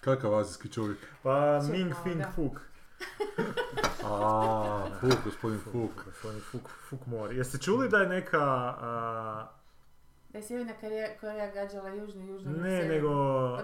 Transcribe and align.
Kakav 0.00 0.34
azijski 0.34 0.68
čovjek? 0.68 0.98
Pa 1.22 1.60
Ming 1.62 1.92
Fing 2.02 2.16
da. 2.16 2.30
Fuk. 2.30 2.60
A, 4.04 4.86
Fuk, 5.00 5.12
gospodin 5.24 5.58
Fuk. 5.62 6.04
Gospodin 6.06 6.40
Fuk, 6.42 6.68
Fuk 6.80 7.06
Mori. 7.06 7.36
Jeste 7.36 7.58
čuli 7.58 7.88
da 7.88 7.98
je 7.98 8.08
neka... 8.08 8.38
a, 8.40 9.46
Da 10.28 10.38
je 10.38 10.44
Sjeverna 10.44 10.72
Koreja, 11.20 11.50
gađala 11.52 11.88
južnu, 11.90 12.26
južnu 12.26 12.50
ne, 12.52 12.58
sjevernu. 12.70 12.94
nego 12.94 13.10
a, 13.54 13.62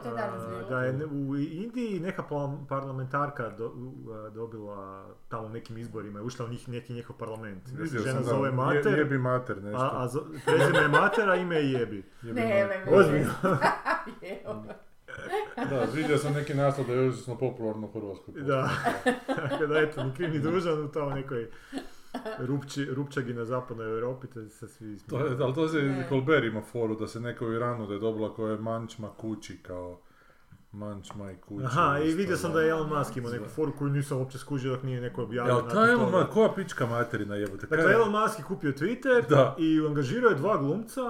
da 0.71 0.80
je 0.80 1.07
u 1.07 1.37
Indiji 1.37 2.01
neka 2.01 2.22
parlamentarka 2.69 3.51
do- 3.51 3.73
a, 4.07 4.31
dobila 4.31 5.07
tamo 5.29 5.49
nekim 5.49 5.79
izborima, 5.79 6.19
je 6.19 6.25
ušla 6.25 6.45
u 6.45 6.49
njih 6.49 6.69
neki 6.69 6.93
njihov 6.93 7.17
parlament. 7.17 7.63
Da 7.63 7.69
se 7.69 7.83
Vidio 7.83 8.01
žena 8.01 8.13
sam 8.13 8.23
da, 8.23 8.29
zove 8.29 8.51
Mater, 8.53 8.87
je- 8.87 8.99
jebi 8.99 9.19
mater 9.19 9.63
nešto. 9.63 9.79
a, 9.79 9.91
a 9.95 10.09
zo- 10.09 10.27
prezime 10.47 10.79
je 10.79 10.89
Mater, 10.91 11.31
a 11.31 11.37
ime 11.37 11.57
je 11.57 11.73
Jebi. 11.73 12.05
Jebi 12.23 12.41
Ne, 12.41 12.47
ne, 12.47 12.85
ne. 12.87 12.93
Ozbiljno. 12.93 13.33
Da, 15.71 15.87
vidio 15.95 16.19
sam 16.19 16.33
neki 16.33 16.55
naslov 16.55 16.87
da 16.87 16.93
je 16.93 17.09
užasno 17.09 17.39
popularno 17.39 17.87
u 17.87 17.93
Hrvatskoj. 17.93 18.35
Da. 18.35 18.71
Tako 19.27 19.67
da 19.67 19.79
eto, 19.79 20.05
ni 20.05 20.15
kriv 20.15 20.30
ni 20.30 20.39
dužan 20.39 20.85
u 20.85 20.89
tamo 20.89 21.11
nekoj 21.11 21.51
rupči, 22.39 22.85
rupčagi 22.85 23.35
na 23.35 23.45
zapadnoj 23.45 23.91
Europi, 23.91 24.27
te 24.27 24.49
se 24.49 24.69
svi 24.69 24.99
To 25.09 25.19
je, 25.19 25.37
ali 25.41 25.55
to 25.55 25.69
se 25.69 25.83
Ne. 25.83 26.07
Colbert 26.09 26.45
ima 26.45 26.63
foru 26.63 26.95
da 26.95 27.07
se 27.07 27.21
neka 27.21 27.45
u 27.45 27.53
Iranu 27.53 27.87
da 27.87 27.95
je 27.95 28.01
dobila 28.01 28.35
koja 28.35 28.53
je 28.53 28.59
mančma 28.59 29.11
kući 29.16 29.59
kao 29.63 30.01
mančma 30.73 31.33
i 31.33 31.37
kući. 31.37 31.65
Aha, 31.65 31.99
i 32.05 32.15
vidio 32.15 32.37
sam 32.37 32.52
da 32.52 32.61
je 32.61 32.71
Elon 32.71 32.99
Musk 32.99 33.16
imao 33.16 33.33
neku 33.33 33.49
foru 33.49 33.73
koju 33.79 33.91
nisam 33.91 34.19
uopće 34.19 34.38
skužio 34.38 34.73
dok 34.73 34.83
nije 34.83 35.01
neko 35.01 35.23
objavio. 35.23 35.51
Jel, 35.51 35.57
nakon 35.57 35.73
kaj 35.73 35.93
Elon. 35.93 36.11
Musk, 36.13 36.33
koja 36.33 36.52
pička 36.55 36.87
materina 36.87 37.35
jebote? 37.35 37.66
Dakle, 37.66 37.93
Elon 37.93 38.11
Musk 38.11 38.38
je 38.38 38.45
kupio 38.45 38.73
Twitter 38.73 39.29
Da. 39.29 39.57
i 39.59 39.87
angažirao 39.87 40.30
je 40.30 40.37
dva 40.37 40.59
glumca 40.59 41.01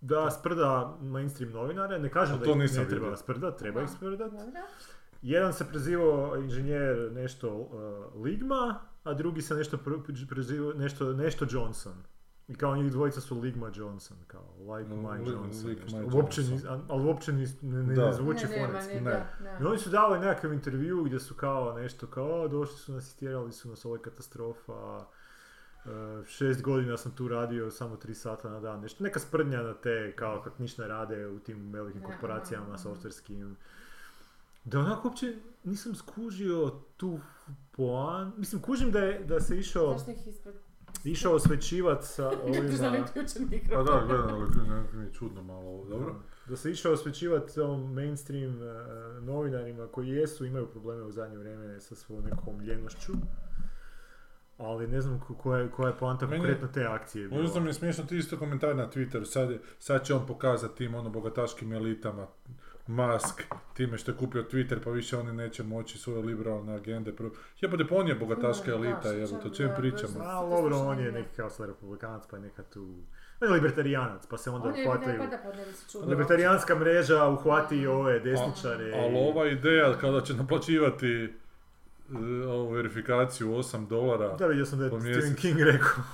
da 0.00 0.30
sprda 0.30 0.96
mainstream 1.02 1.52
novinare. 1.52 1.98
Ne 1.98 2.08
kažem 2.10 2.38
da 2.38 2.44
to 2.44 2.50
ih 2.52 2.56
ne 2.72 2.88
treba 2.88 3.16
sprdat, 3.16 3.58
treba 3.58 3.82
ih 3.82 3.90
sprdat. 3.90 4.32
Jedan 5.22 5.52
se 5.52 5.64
prezivao 5.66 6.36
inženjer 6.36 7.12
nešto 7.12 7.48
uh, 7.50 7.70
Ligma, 8.16 8.74
a 9.04 9.14
drugi 9.14 9.42
se 9.42 9.54
nešto 9.54 9.76
pr- 9.78 10.26
prezivao 10.28 10.72
nešto, 10.72 11.12
nešto 11.12 11.46
Johnson. 11.50 11.94
I 12.48 12.54
kao 12.54 12.76
njih 12.76 12.92
dvojica 12.92 13.20
su 13.20 13.40
Ligma 13.40 13.70
Johnson, 13.74 14.16
kao 14.26 14.44
like 14.68 14.90
Mm, 14.90 14.98
my 14.98 15.18
Li- 15.18 15.32
Johnson. 15.32 15.70
Like 15.70 15.82
nešto. 15.82 15.98
my 15.98 16.14
Uopće 16.14 16.40
Johnson. 16.40 16.70
ni- 16.70 16.76
a- 16.76 16.84
ali 16.88 17.04
uopće 17.04 17.32
ni, 17.32 17.46
ne, 17.62 17.82
ne, 17.84 17.94
ne 17.96 18.12
zvuči 18.12 18.46
fonetski. 18.48 19.00
ne, 19.00 19.26
I 19.60 19.64
oni 19.64 19.78
su 19.78 19.90
dali 19.90 20.18
nekakav 20.18 20.52
intervju 20.52 21.04
gdje 21.04 21.20
su 21.20 21.34
kao 21.34 21.72
nešto 21.72 22.06
kao 22.06 22.40
"O, 22.42 22.48
došli 22.48 22.76
su 22.76 22.92
nas 22.92 23.12
i 23.12 23.18
tjerali 23.18 23.52
su 23.52 23.68
nas, 23.68 23.84
ovo 23.84 23.94
je 23.96 24.02
katastrofa, 24.02 25.04
šest 26.26 26.62
godina 26.62 26.96
sam 26.96 27.12
tu 27.12 27.28
radio, 27.28 27.70
samo 27.70 27.96
tri 27.96 28.14
sata 28.14 28.50
na 28.50 28.60
dan, 28.60 28.80
nešto, 28.80 29.04
neka 29.04 29.20
sprdnja 29.20 29.62
na 29.62 29.74
te, 29.74 30.12
kao 30.16 30.42
kak 30.42 30.58
ništa 30.58 30.86
rade 30.86 31.26
u 31.26 31.38
tim 31.38 31.72
velikim 31.72 32.02
korporacijama, 32.02 32.78
softverskim. 32.78 33.56
Da 34.64 34.78
onako 34.78 35.08
uopće 35.08 35.36
nisam 35.64 35.94
skužio 35.94 36.72
tu 36.96 37.18
poan, 37.70 38.32
mislim 38.36 38.62
kužim 38.62 38.90
da, 38.92 38.98
je, 38.98 39.24
da 39.24 39.40
se 39.40 39.58
išao, 39.58 39.96
išao 41.04 41.34
osvećivat 41.34 42.04
sa 42.04 42.28
ovima, 42.42 43.06
Pa 43.14 43.40
mikrofon. 43.50 43.84
da, 43.84 44.04
gledam, 44.06 44.34
ali 44.94 45.04
je 45.06 45.12
čudno 45.12 45.42
malo 45.42 45.66
ovo, 45.68 45.84
dobro? 45.84 46.14
da 46.48 46.56
se 46.56 46.70
išao 46.70 46.92
osvećivati 46.92 47.60
ovom 47.60 47.92
mainstream 47.92 48.62
e, 48.62 48.66
novinarima 49.20 49.86
koji 49.86 50.08
jesu, 50.08 50.44
imaju 50.44 50.66
probleme 50.66 51.02
u 51.02 51.12
zadnje 51.12 51.36
vrijeme 51.38 51.80
sa 51.80 51.94
svojom 51.94 52.24
nekom 52.24 52.60
ljenošću. 52.60 53.12
Ali 54.58 54.86
ne 54.86 55.00
znam 55.00 55.20
ko- 55.20 55.34
koja 55.34 55.60
je, 55.60 55.70
koja 55.70 55.88
je 55.88 55.96
poanta 55.96 56.26
Meni- 56.26 56.38
konkretno 56.38 56.68
te 56.68 56.84
akcije. 56.84 57.28
bila. 57.28 57.42
Možda 57.42 57.60
mi 57.60 57.66
je 57.66 57.74
smiješno 57.74 58.04
ti 58.04 58.16
isto 58.16 58.36
komentar 58.38 58.76
na 58.76 58.86
Twitteru, 58.86 59.24
sad, 59.24 59.50
je- 59.50 59.60
sad 59.78 60.04
će 60.04 60.14
on 60.14 60.26
pokazati 60.26 60.76
tim 60.76 60.94
ono 60.94 61.10
bogataškim 61.10 61.72
elitama, 61.72 62.26
Musk, 62.86 63.42
time 63.74 63.98
što 63.98 64.10
je 64.10 64.16
kupio 64.16 64.42
Twitter, 64.42 64.76
pa 64.84 64.90
više 64.90 65.16
oni 65.16 65.32
neće 65.32 65.62
moći 65.62 65.98
svoje 65.98 66.22
liberalne 66.22 66.74
agende. 66.74 67.12
Pro... 67.12 67.30
Jebote, 67.60 67.84
pa 67.86 67.94
on 67.94 68.08
je 68.08 68.14
bogataška 68.14 68.70
elita, 68.70 69.00
što 69.00 69.12
jebote, 69.12 69.48
o 69.48 69.50
će- 69.50 69.56
čem 69.56 69.70
pričamo? 69.76 70.14
A, 70.20 70.48
dobro, 70.50 70.76
on 70.78 70.98
je 70.98 71.12
neki 71.12 71.28
kao 71.36 71.50
republikanac, 71.60 72.22
pa 72.30 72.36
je 72.36 72.42
neka 72.42 72.62
tu... 72.62 72.94
On 73.40 73.48
je 73.48 73.54
libertarijanac, 73.54 74.26
pa 74.26 74.38
se 74.38 74.50
onda 74.50 74.68
On 74.68 74.74
ne 74.74 74.84
uhvataju... 74.84 75.18
pa 75.18 75.48
ne. 76.00 76.06
Libertarijanska 76.06 76.74
mreža 76.74 77.28
uhvati 77.28 77.86
ove 77.86 78.20
desničare. 78.20 78.92
Ali 78.94 79.14
ova 79.18 79.46
ideja 79.46 79.94
kada 79.94 80.20
će 80.20 80.34
naplaćivati 80.34 81.32
ovu 82.48 82.70
verifikaciju 82.70 83.48
8 83.48 83.88
dolara, 83.88 84.36
Da, 84.36 84.46
vidio 84.46 84.66
sam 84.66 84.78
da 84.78 84.84
je 84.84 85.00
Stephen. 85.00 85.34
King 85.34 85.60
rekao 85.72 86.04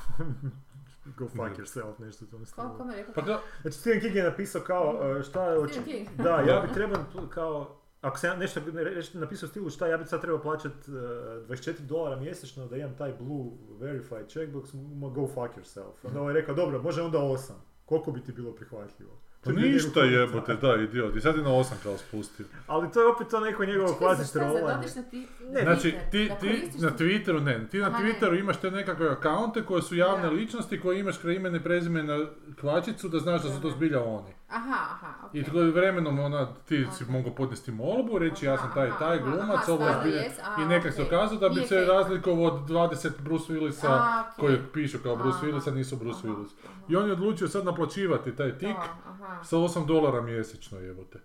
Go 1.19 1.28
fuck 1.28 1.59
yourself, 1.59 1.99
nešto 1.99 2.25
u 2.25 2.28
tom 2.28 2.47
stilu. 2.47 2.69
Ko, 2.69 2.77
kome 2.78 2.97
rekao? 2.97 3.15
pa 3.15 3.21
da, 3.21 3.41
Znači 3.62 3.77
Stephen 3.77 4.00
King 4.00 4.16
je 4.16 4.22
napisao 4.22 4.62
kao, 4.62 5.16
e, 5.19 5.22
šta 5.22 5.44
je... 5.44 5.69
Stephen 5.69 5.84
King. 5.84 6.09
Da, 6.16 6.41
ja 6.41 6.60
bi 6.60 6.75
trebao 6.75 7.05
kao, 7.31 7.81
ako 8.00 8.19
sam 8.19 8.38
nešto 8.38 8.60
nešto 8.97 9.19
napisao 9.19 9.47
u 9.47 9.50
stilu 9.50 9.71
šta 9.71 9.87
ja 9.87 9.97
bi 9.97 10.06
sad 10.06 10.21
trebao 10.21 10.43
plaćati 10.43 10.91
24 10.91 11.81
dolara 11.81 12.21
mjesečno 12.21 12.66
da 12.66 12.76
imam 12.76 12.97
taj 12.97 13.12
blue 13.21 13.50
verified 13.81 14.26
checkbox, 14.26 14.75
ma 15.00 15.09
go 15.09 15.26
fuck 15.26 15.56
yourself. 15.56 16.06
Onda 16.06 16.21
ovaj 16.21 16.34
je 16.34 16.41
rekao, 16.41 16.55
dobro, 16.55 16.82
može 16.82 17.03
onda 17.03 17.19
8. 17.19 17.53
Koliko 17.84 18.12
bi 18.12 18.22
ti 18.22 18.32
bilo 18.32 18.53
prihvatljivo? 18.53 19.24
Pa 19.44 19.50
To 19.50 19.50
je 19.50 19.56
bio 19.56 19.72
ništa 19.72 20.00
jebote, 20.00 20.55
da, 20.55 20.75
idiot. 20.75 21.16
I 21.16 21.21
sad 21.21 21.37
je 21.37 21.43
na 21.43 21.50
8 21.50 21.72
kao 21.82 21.99
spustio. 21.99 22.47
Ali 22.66 22.91
to 22.93 23.00
je 23.00 23.06
opet 23.06 23.28
to 23.28 23.41
neko 23.41 23.65
njegovo 23.65 23.94
kvazi 23.94 24.32
trolanje. 24.32 24.87
na. 24.87 25.27
Ne, 25.50 25.60
Znači, 25.62 25.94
ti, 26.10 26.31
ti 26.41 26.71
na 26.78 26.91
Twitteru, 26.91 27.43
ne, 27.43 27.66
ti 27.71 27.78
na 27.78 27.87
Aha, 27.87 27.99
ne. 27.99 28.05
Twitteru 28.05 28.41
imaš 28.41 28.56
te 28.56 28.71
nekakve 28.71 29.09
akaunte 29.09 29.62
koje 29.62 29.82
su 29.82 29.97
javne 29.97 30.22
Da. 30.22 30.31
ličnosti 30.31 30.81
koje 30.81 31.00
imaš 31.00 31.19
kraj 31.19 31.34
imena 31.34 31.56
i 31.56 31.60
prezimena 31.60 32.27
kvačicu 32.60 33.09
da 33.09 33.19
znaš 33.19 33.43
da 33.43 33.49
su 33.49 33.60
to 33.62 33.71
zbilja 33.71 34.03
oni. 34.03 34.34
Aha, 34.55 34.87
aha, 34.91 35.27
okej. 35.27 35.41
I 35.41 35.45
tako 35.45 35.59
vremenom 35.59 36.19
ona, 36.19 36.55
ti 36.59 36.87
si 36.89 37.05
Aha. 37.05 37.13
mogao 37.13 37.35
podnesti 37.35 37.73
molbu, 37.73 38.19
reći 38.19 38.47
ja 38.47 38.59
sam 38.59 38.71
taj 38.75 38.89
Aha, 38.89 38.99
taj 38.99 39.17
aha, 39.17 39.25
glumac, 39.27 39.57
aha, 39.59 39.73
ovo 39.73 39.85
je 39.85 40.31
a, 40.45 40.63
I 40.63 40.67
nekak 40.67 40.93
se 40.93 41.03
okej. 41.03 41.11
dokazao 41.11 41.39
da 41.39 41.49
bi 41.49 41.55
Nije 41.55 41.67
se 41.67 41.75
fake. 41.77 41.87
razlikovao 41.89 42.45
od 42.45 42.61
20 42.61 43.11
Bruce 43.21 43.53
Willisa 43.53 43.87
A, 43.89 44.25
okej. 44.29 44.41
koji 44.41 44.59
pišu 44.73 44.99
kao 44.99 45.17
Bruce 45.17 45.39
Aha. 45.39 45.47
Willis, 45.47 45.69
a 45.69 45.75
nisu 45.75 45.97
Bruce 45.97 46.19
Aha, 46.19 46.29
Willis. 46.29 46.51
aha. 46.65 46.75
I 46.89 46.97
on 46.97 47.07
je 47.07 47.13
odlučio 47.13 47.49
sad 47.49 47.65
naplaćivati 47.65 48.37
taj 48.37 48.59
tik 48.59 48.77
aha, 49.07 49.43
sa 49.45 49.57
8 49.57 49.87
dolara 49.87 50.21
mjesečno 50.21 50.79
jebote. 50.79 51.19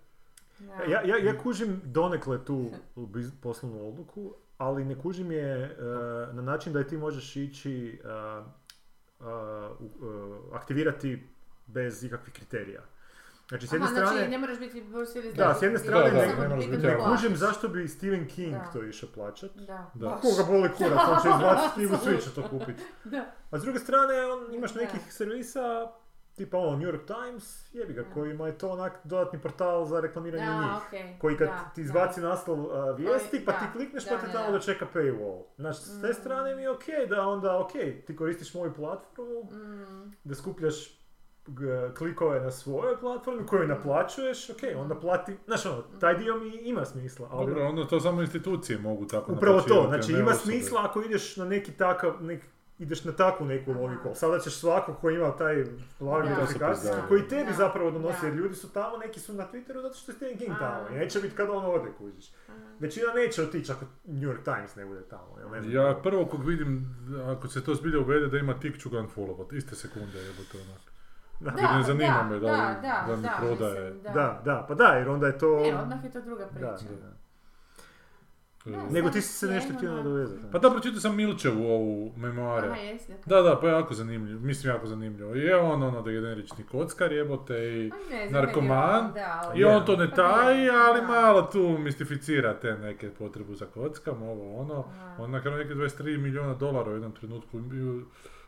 Ja, 0.88 1.00
ja, 1.02 1.16
ja 1.18 1.38
kužim 1.38 1.80
donekle 1.84 2.44
tu 2.44 2.70
poslovnu 3.42 3.88
odluku, 3.88 4.34
ali 4.58 4.84
ne 4.84 4.94
kužim 4.94 5.32
je 5.32 5.52
e, 5.54 5.76
na 6.32 6.42
način 6.42 6.72
da 6.72 6.78
je 6.78 6.88
ti 6.88 6.96
možeš 6.96 7.36
ići 7.36 8.00
e, 8.04 8.08
e, 8.08 9.24
u- 9.78 9.90
e, 10.52 10.56
aktivirati 10.56 11.26
bez 11.66 12.04
ikakvih 12.04 12.34
kriterija. 12.34 12.80
Znači, 13.50 13.66
s 13.66 13.72
jedne 13.72 13.84
Aha, 13.84 13.94
strane, 13.94 14.10
znači 14.10 14.30
ne 14.30 14.38
moraš 14.38 14.58
biti 14.58 14.82
Bruce 14.82 15.12
Willis. 15.14 15.34
Da, 15.34 15.54
s 15.54 15.62
jedne 15.62 15.78
strane 15.78 16.10
Da, 16.10 16.16
da, 16.16 16.26
ne 16.38 16.48
moraš 16.48 16.66
biti 16.66 16.82
ne 16.82 16.98
kužim 17.00 17.36
zašto 17.36 17.68
bi 17.68 17.88
Stephen 17.88 18.28
King 18.28 18.52
Da. 18.52 18.70
to 18.72 18.84
išao 18.84 19.08
plaćat. 19.14 19.50
Da, 19.56 19.90
Da. 19.94 20.16
Koga 20.16 20.42
boli 20.48 20.68
kurac, 20.70 20.98
on 21.08 21.22
će 21.22 21.28
izbaciti 21.28 21.70
knjigu, 21.74 21.96
svi 21.96 22.20
će 22.20 22.30
to 22.32 22.48
kupiti. 22.50 22.82
Da. 23.04 23.24
A 23.50 23.58
s 23.58 23.62
druge 23.62 23.78
strane, 23.78 24.26
on, 24.26 24.54
imaš 24.54 24.72
Da. 24.72 24.80
nekih 24.80 25.00
servisa, 25.10 25.90
tipa 26.32 26.58
ono, 26.58 26.70
New 26.72 26.88
York 26.88 27.04
Times, 27.06 27.44
jebi 27.74 27.92
ga, 27.92 28.02
Da. 28.02 28.10
kojima 28.10 28.46
je 28.46 28.58
to 28.58 28.68
onak 28.68 28.92
dodatni 29.04 29.38
portal 29.38 29.84
za 29.84 30.00
reklamiranje 30.00 30.46
Da, 30.46 30.52
njih. 30.54 30.70
okej, 30.86 31.16
Koji 31.18 31.36
kad 31.36 31.48
da, 31.48 31.70
ti 31.74 31.80
da. 31.80 31.84
izbaci 31.84 32.20
naslov 32.20 32.60
uh, 32.60 32.70
vijesti, 32.98 33.42
pa 33.46 33.52
da, 33.52 33.58
ti 33.58 33.64
klikneš 33.72 34.04
da, 34.04 34.10
pa 34.12 34.26
da, 34.26 34.32
tamo 34.32 34.46
da. 34.46 34.52
dočeka 34.52 34.86
paywall. 34.94 35.42
Znači, 35.56 35.78
s 35.78 36.00
te 36.00 36.08
Mm. 36.08 36.14
strane 36.14 36.54
mi 36.56 36.62
je 36.62 36.70
okej 36.70 37.06
da 37.06 37.22
onda, 37.22 37.58
okej, 37.58 38.00
ti 38.00 38.16
koristiš 38.16 38.54
moju 38.54 38.72
platformu, 38.74 39.42
Mm, 39.42 40.12
da 40.24 40.34
skupljaš 40.34 40.99
klikove 41.94 42.40
na 42.40 42.50
svojoj 42.50 42.96
platformi 42.96 43.46
koju 43.46 43.68
naplaćuješ, 43.68 44.50
ok, 44.50 44.56
onda 44.76 44.94
plati, 44.94 45.36
znaš 45.46 45.66
ono, 45.66 45.82
taj 46.00 46.18
dio 46.18 46.36
mi 46.36 46.48
ima 46.58 46.84
smisla, 46.84 47.28
ali 47.30 47.46
Dobro, 47.46 47.68
onda 47.68 47.86
to 47.86 48.00
samo 48.00 48.20
institucije 48.22 48.78
mogu 48.78 49.06
tako 49.06 49.32
upravo 49.32 49.60
to, 49.60 49.74
naplaćivati, 49.74 49.88
znači 50.06 50.22
ima 50.22 50.30
osobe. 50.30 50.52
smisla 50.52 50.84
ako 50.84 51.02
ideš 51.02 51.36
na 51.36 51.44
neki 51.44 51.72
takav, 51.72 52.22
nek, 52.22 52.42
ideš 52.78 53.04
na 53.04 53.12
takvu 53.12 53.46
neku 53.46 53.72
logiku, 53.72 54.02
ali 54.04 54.16
sada 54.16 54.38
ćeš 54.38 54.54
svako 54.54 54.94
ko 54.94 55.10
ima 55.10 55.36
taj 55.36 55.64
To 56.60 56.74
se 56.76 57.02
koji 57.08 57.28
tebi 57.28 57.50
Da. 57.50 57.56
zapravo 57.56 57.90
donosi, 57.90 58.18
Da. 58.20 58.26
jer 58.26 58.36
ljudi 58.36 58.54
su 58.54 58.68
tamo, 58.68 58.96
neki 58.96 59.20
su 59.20 59.34
na 59.34 59.46
Twitteru 59.52 59.82
zato 59.82 59.94
što 59.94 60.12
je 60.12 60.16
Stephen 60.16 60.38
King 60.38 60.52
tamo 60.58 60.88
i 60.88 60.94
neće 60.94 61.20
biti 61.20 61.36
kada 61.36 61.52
on 61.52 61.64
ode, 61.64 61.90
kužiš. 61.98 62.32
Većina 62.78 63.12
neće 63.14 63.42
otići 63.42 63.72
ako 63.72 63.84
New 64.04 64.30
York 64.30 64.44
Times 64.44 64.76
ne 64.76 64.84
bude 64.86 65.00
tamo, 65.02 65.36
ne 65.52 65.62
znam. 65.62 65.74
Ja 65.74 66.00
prvo 66.02 66.26
kog 66.26 66.44
vidim, 66.46 66.86
ako 67.36 67.48
se 67.48 67.64
to 67.64 67.74
zbilja 67.74 67.98
uvede 68.00 68.26
da 68.26 68.38
ima 68.38 68.60
tik 68.60 68.78
ću 68.78 68.90
ga 68.90 68.98
unfollowat, 68.98 69.56
iste 69.56 69.74
sekunde 69.76 70.18
jebote 70.18 70.58
onak. 70.68 70.89
Da. 71.40 71.52
Jer 71.52 71.76
ne 71.76 71.82
zanima 71.82 72.06
da, 72.12 72.22
me 72.24 72.34
da, 72.34 72.40
da, 72.40 72.52
li- 72.68 72.74
da, 72.82 73.04
da 73.06 73.16
mi 73.16 73.22
da, 73.22 73.36
prodaje. 73.38 73.84
mislim, 73.84 74.02
da. 74.04 74.10
Da, 74.12 74.40
da, 74.44 74.64
pa 74.68 74.74
da, 74.74 74.84
jer 74.86 75.08
onda 75.08 75.26
je 75.26 75.38
to... 75.38 75.60
Ne, 75.60 75.76
odmah 75.76 76.04
je 76.04 76.10
to 76.10 76.20
druga 76.20 76.44
Da, 76.44 76.50
priča. 76.50 76.92
da. 76.94 77.06
E, 77.06 77.10
Da, 78.66 78.82
Nego 78.84 79.10
ti 79.10 79.20
si 79.20 79.28
se 79.30 79.46
nešto 79.46 79.72
htio 79.74 79.90
da. 79.90 79.96
nadovezati. 79.96 80.42
Pa 80.52 80.58
da, 80.58 80.70
pročitao 80.70 81.00
sam 81.00 81.16
Milčevu 81.16 81.66
ovu 81.66 82.12
memoare. 82.16 82.66
Aha, 82.66 82.76
jesi, 82.76 83.12
Da, 83.26 83.42
da, 83.42 83.56
pa 83.56 83.68
jako 83.68 83.94
zanimljivo, 83.94 84.40
mislim 84.40 84.74
jako 84.74 84.86
zanimljivo. 84.86 85.34
I 85.34 85.40
je 85.40 85.56
on 85.56 85.82
ono 85.82 86.02
da 86.02 86.10
je 86.10 86.20
generični 86.20 86.64
kockar 86.64 87.12
jebote 87.12 87.54
i... 87.54 87.90
Pa 87.90 87.96
ne 88.10 88.28
znam, 88.28 88.42
narkoman, 88.42 89.06
je- 89.06 89.12
da, 89.12 89.40
ali- 89.44 89.60
I 89.60 89.64
on 89.66 89.84
to 89.86 89.96
ne 89.96 90.10
Pa 90.10 90.16
taji, 90.16 90.70
ali 90.70 91.00
da. 91.00 91.06
malo 91.06 91.42
tu 91.42 91.78
mistificira 91.78 92.54
te 92.54 92.72
neke 92.74 93.10
potrebu 93.10 93.54
za 93.54 93.66
kockam, 93.66 94.22
ovo 94.22 94.56
ono. 94.56 94.84
Aha. 94.90 95.14
On 95.18 95.30
na 95.30 95.40
kraju 95.40 95.58
neke 95.58 95.74
23 95.74 96.18
milijuna 96.18 96.54
dolara 96.54 96.90
u 96.90 96.94
jednom 96.94 97.12
trenutku 97.12 97.58
bio 97.58 98.00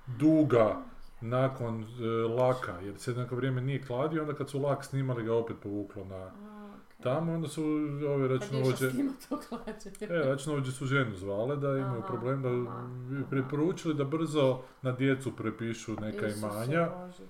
duga 0.08 0.76
nakon 1.22 1.82
e, 1.82 1.86
laka, 2.32 2.72
jer 2.80 2.98
se 2.98 3.12
neko 3.12 3.36
vrijeme 3.36 3.60
nije 3.60 3.82
kladio, 3.82 4.22
onda 4.22 4.34
kad 4.34 4.50
su 4.50 4.60
lak 4.60 4.84
snimali 4.84 5.24
ga 5.24 5.34
opet 5.34 5.56
povuklo 5.62 6.04
na, 6.04 6.26
okej. 6.26 7.02
tamo, 7.02 7.32
onda 7.32 7.48
su 7.48 7.64
ove 8.08 8.28
računovođe... 8.28 8.86
E, 10.00 10.22
računovođe 10.24 10.72
su 10.72 10.86
ženu 10.86 11.16
zvale 11.16 11.56
da 11.56 11.68
imaju 11.68 11.98
Aha, 11.98 12.06
problem, 12.06 12.42
da 12.42 12.48
aha, 12.48 12.86
preporučili 13.30 13.94
da 13.94 14.04
brzo 14.04 14.62
na 14.82 14.92
djecu 14.92 15.36
prepišu 15.36 15.92
neka 15.92 16.26
Isuse 16.26 16.46
imanja. 16.46 16.88
Bože. 16.96 17.22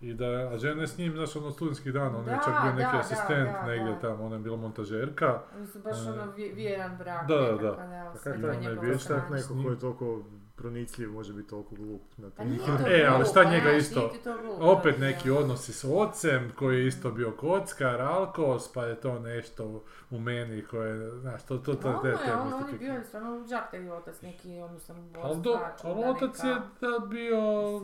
I 0.00 0.14
da, 0.14 0.24
a 0.26 0.58
žena 0.58 0.80
je 0.80 0.86
s 0.86 0.98
njim, 0.98 1.12
znaš, 1.12 1.36
ono 1.36 1.50
studentskih 1.50 1.92
dana, 1.92 2.18
on 2.18 2.24
je 2.24 2.30
Da, 2.30 2.40
čak 2.44 2.54
bio 2.62 2.72
neki 2.74 2.92
da, 2.92 2.98
asistent 2.98 3.28
da, 3.46 3.52
da, 3.54 3.62
negdje 3.62 3.92
da. 3.92 3.98
tamo, 4.00 4.24
ona 4.24 4.36
je 4.36 4.42
bila 4.42 4.56
montažerka. 4.56 5.40
Oni 5.56 5.66
su 5.66 5.78
baš 5.80 5.96
E, 5.98 6.10
ono 6.10 6.32
vje- 6.32 6.54
vjeran 6.54 6.96
brak. 6.98 7.28
da, 7.28 7.34
da, 7.34 7.42
nekakav, 7.42 7.88
da. 7.88 7.96
evo, 7.96 8.12
Pa 8.14 8.18
to 8.20 8.28
je 8.28 8.34
onaj 8.50 8.74
vještak. 8.80 9.30
Neko 9.30 9.54
ko 9.64 9.70
je 9.70 9.78
toliko 9.78 10.22
pronicljiv 10.56 11.12
može 11.12 11.32
biti 11.32 11.48
toliko 11.48 11.74
glup 11.74 12.02
na 12.16 12.30
Pa 12.30 12.36
tim. 12.36 12.50
nije 12.50 12.66
to 12.66 12.86
E, 12.92 13.06
ali 13.06 13.24
šta 13.24 13.44
njega 13.44 13.72
isto- 13.72 14.08
ti 14.08 14.18
Opet 14.60 14.98
neki 14.98 15.30
ono. 15.30 15.40
odnosi 15.40 15.72
s 15.72 15.84
ocem, 15.86 16.52
koji 16.54 16.78
je 16.78 16.86
isto 16.86 17.10
bio 17.10 17.30
kockar, 17.32 18.00
alkos, 18.02 18.72
pa 18.72 18.84
je 18.84 18.94
to 18.96 19.18
nešto 19.18 19.82
u- 20.10 20.18
meni 20.18 20.64
koje, 20.64 21.10
znaš, 21.10 21.42
to, 21.42 21.58
to, 21.58 21.74
to, 21.74 21.88
Ono 21.88 21.98
te, 21.98 22.08
je, 22.08 22.16
te 22.16 22.32
ono, 22.34 22.56
on 22.56 22.68
je 22.68 22.78
bio 22.78 23.04
stvarno 23.04 23.46
žaktevi 23.46 23.90
otac 23.90 24.22
neki, 24.22 24.60
ono 24.60 24.78
sam 24.78 25.10
Ali, 25.16 25.40
do, 25.40 25.58
ali 25.82 26.04
otac 26.06 26.38
je 26.38 26.54
da 26.80 27.06
bio 27.06 27.40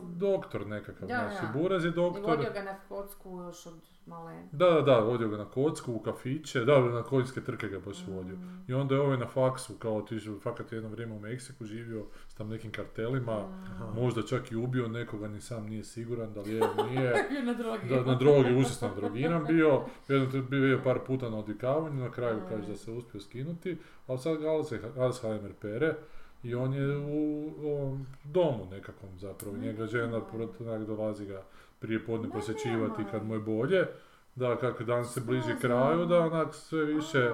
doktor 0.07 0.67
nekakav, 0.67 1.07
Da, 1.07 1.29
znači, 1.29 1.45
da. 1.47 1.59
Buraz 1.59 1.83
je 1.83 1.89
I 1.89 1.93
doktor. 1.93 2.23
vodio 2.25 2.51
ga 2.53 2.61
na 2.61 2.75
kocku 2.79 3.39
još 3.39 3.65
od 3.65 3.73
malena. 4.05 4.47
Da, 4.51 4.65
da, 4.67 4.81
da, 4.81 4.99
vodio 4.99 5.27
ga 5.27 5.37
na 5.37 5.45
kocku, 5.45 5.93
u 5.93 5.99
kafiće, 5.99 6.59
da, 6.61 6.79
na 6.81 7.03
konjske 7.03 7.41
trke 7.41 7.67
ga 7.67 7.79
baš 7.79 7.97
vodio. 8.07 8.35
Mm. 8.35 8.65
I 8.67 8.73
onda 8.73 8.95
je 8.95 9.01
ovaj 9.01 9.17
na 9.17 9.27
faksu, 9.27 9.73
kao 9.73 9.95
otišao, 9.95 10.39
fakat 10.39 10.71
je 10.71 10.77
jedno 10.77 10.89
vrijeme 10.89 11.15
u 11.15 11.19
Meksiku 11.19 11.65
živio 11.65 12.05
s 12.33 12.35
tam 12.35 12.49
nekim 12.49 12.71
kartelima, 12.71 13.31
Aha. 13.31 13.91
možda 13.95 14.21
čak 14.21 14.51
i 14.51 14.55
ubio 14.55 14.87
nekoga, 14.87 15.27
ni 15.27 15.41
sam 15.41 15.65
nije 15.65 15.83
siguran 15.83 16.33
da 16.33 16.41
li 16.41 16.53
je 16.53 16.61
nije. 16.89 17.13
Na 17.45 17.53
drogi. 17.53 17.89
Da, 17.89 18.03
na 18.03 18.15
drogi, 18.15 18.55
užasno 18.55 18.89
drogiran 18.95 19.45
bio, 19.45 19.81
jednom 20.07 20.35
je 20.35 20.41
bio 20.41 20.81
par 20.83 20.99
puta 21.07 21.29
na 21.29 21.37
odvikavanju, 21.37 22.03
na 22.03 22.11
kraju 22.11 22.39
kaže 22.49 22.67
da 22.67 22.75
se 22.75 22.91
uspio 22.91 23.21
skinuti, 23.21 23.77
ali 24.07 24.19
sad 24.19 24.37
ga 24.37 24.47
Alzhe- 24.47 24.99
Alzheimer 24.99 25.53
pere 25.61 25.95
i 26.43 26.55
on 26.55 26.73
je 26.73 26.97
u 26.97 27.51
ovom 27.63 28.05
domu 28.23 28.67
nekakvom 28.71 29.19
zapravo, 29.19 29.57
njega 29.57 29.85
žena 29.87 30.21
onak 30.59 30.87
dolazi 30.87 31.25
ga 31.25 31.43
prije 31.79 32.05
podne 32.05 32.29
posjećivati 32.29 33.03
kad 33.11 33.25
mu 33.25 33.33
je 33.33 33.39
bolje, 33.39 33.87
da 34.35 34.57
kako 34.57 34.83
dan 34.83 35.05
se 35.05 35.21
bliži 35.21 35.55
kraju, 35.61 36.05
da 36.05 36.19
onak 36.19 36.55
sve 36.55 36.85
više 36.85 37.31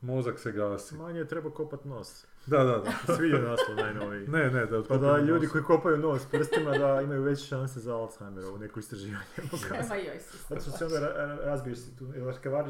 mozak 0.00 0.38
se 0.38 0.52
gasi. 0.52 0.94
Manje 0.96 1.24
treba 1.24 1.50
kopat 1.50 1.84
nos. 1.84 2.26
Da, 2.46 2.58
da, 2.58 2.78
da. 2.78 2.92
Sviđa 3.16 3.38
naslov 3.38 3.76
najnoviji. 3.76 4.28
Ne, 4.28 4.50
ne, 4.50 4.66
da 4.66 4.82
Pa 4.82 4.96
da 4.96 5.18
ljudi 5.18 5.42
nos. 5.42 5.52
koji 5.52 5.64
kopaju 5.64 5.96
nos 5.98 6.26
prstima 6.26 6.70
da 6.72 7.00
imaju 7.00 7.22
veće 7.22 7.44
šanse 7.44 7.80
za 7.80 7.96
Alzheimera 7.96 8.48
u 8.48 8.58
neko 8.58 8.80
istraživanje 8.80 9.24
pokazuje. 9.50 9.84
Ma 9.88 9.94
joj, 9.94 10.18
si 10.20 10.38
Zato 10.48 10.60
što 10.60 10.70
se 10.70 10.84
onda 10.84 10.96
ra- 10.96 11.16
ra- 11.16 11.44
razbiješ 11.44 11.78
si 11.78 11.96
tu, 11.96 12.06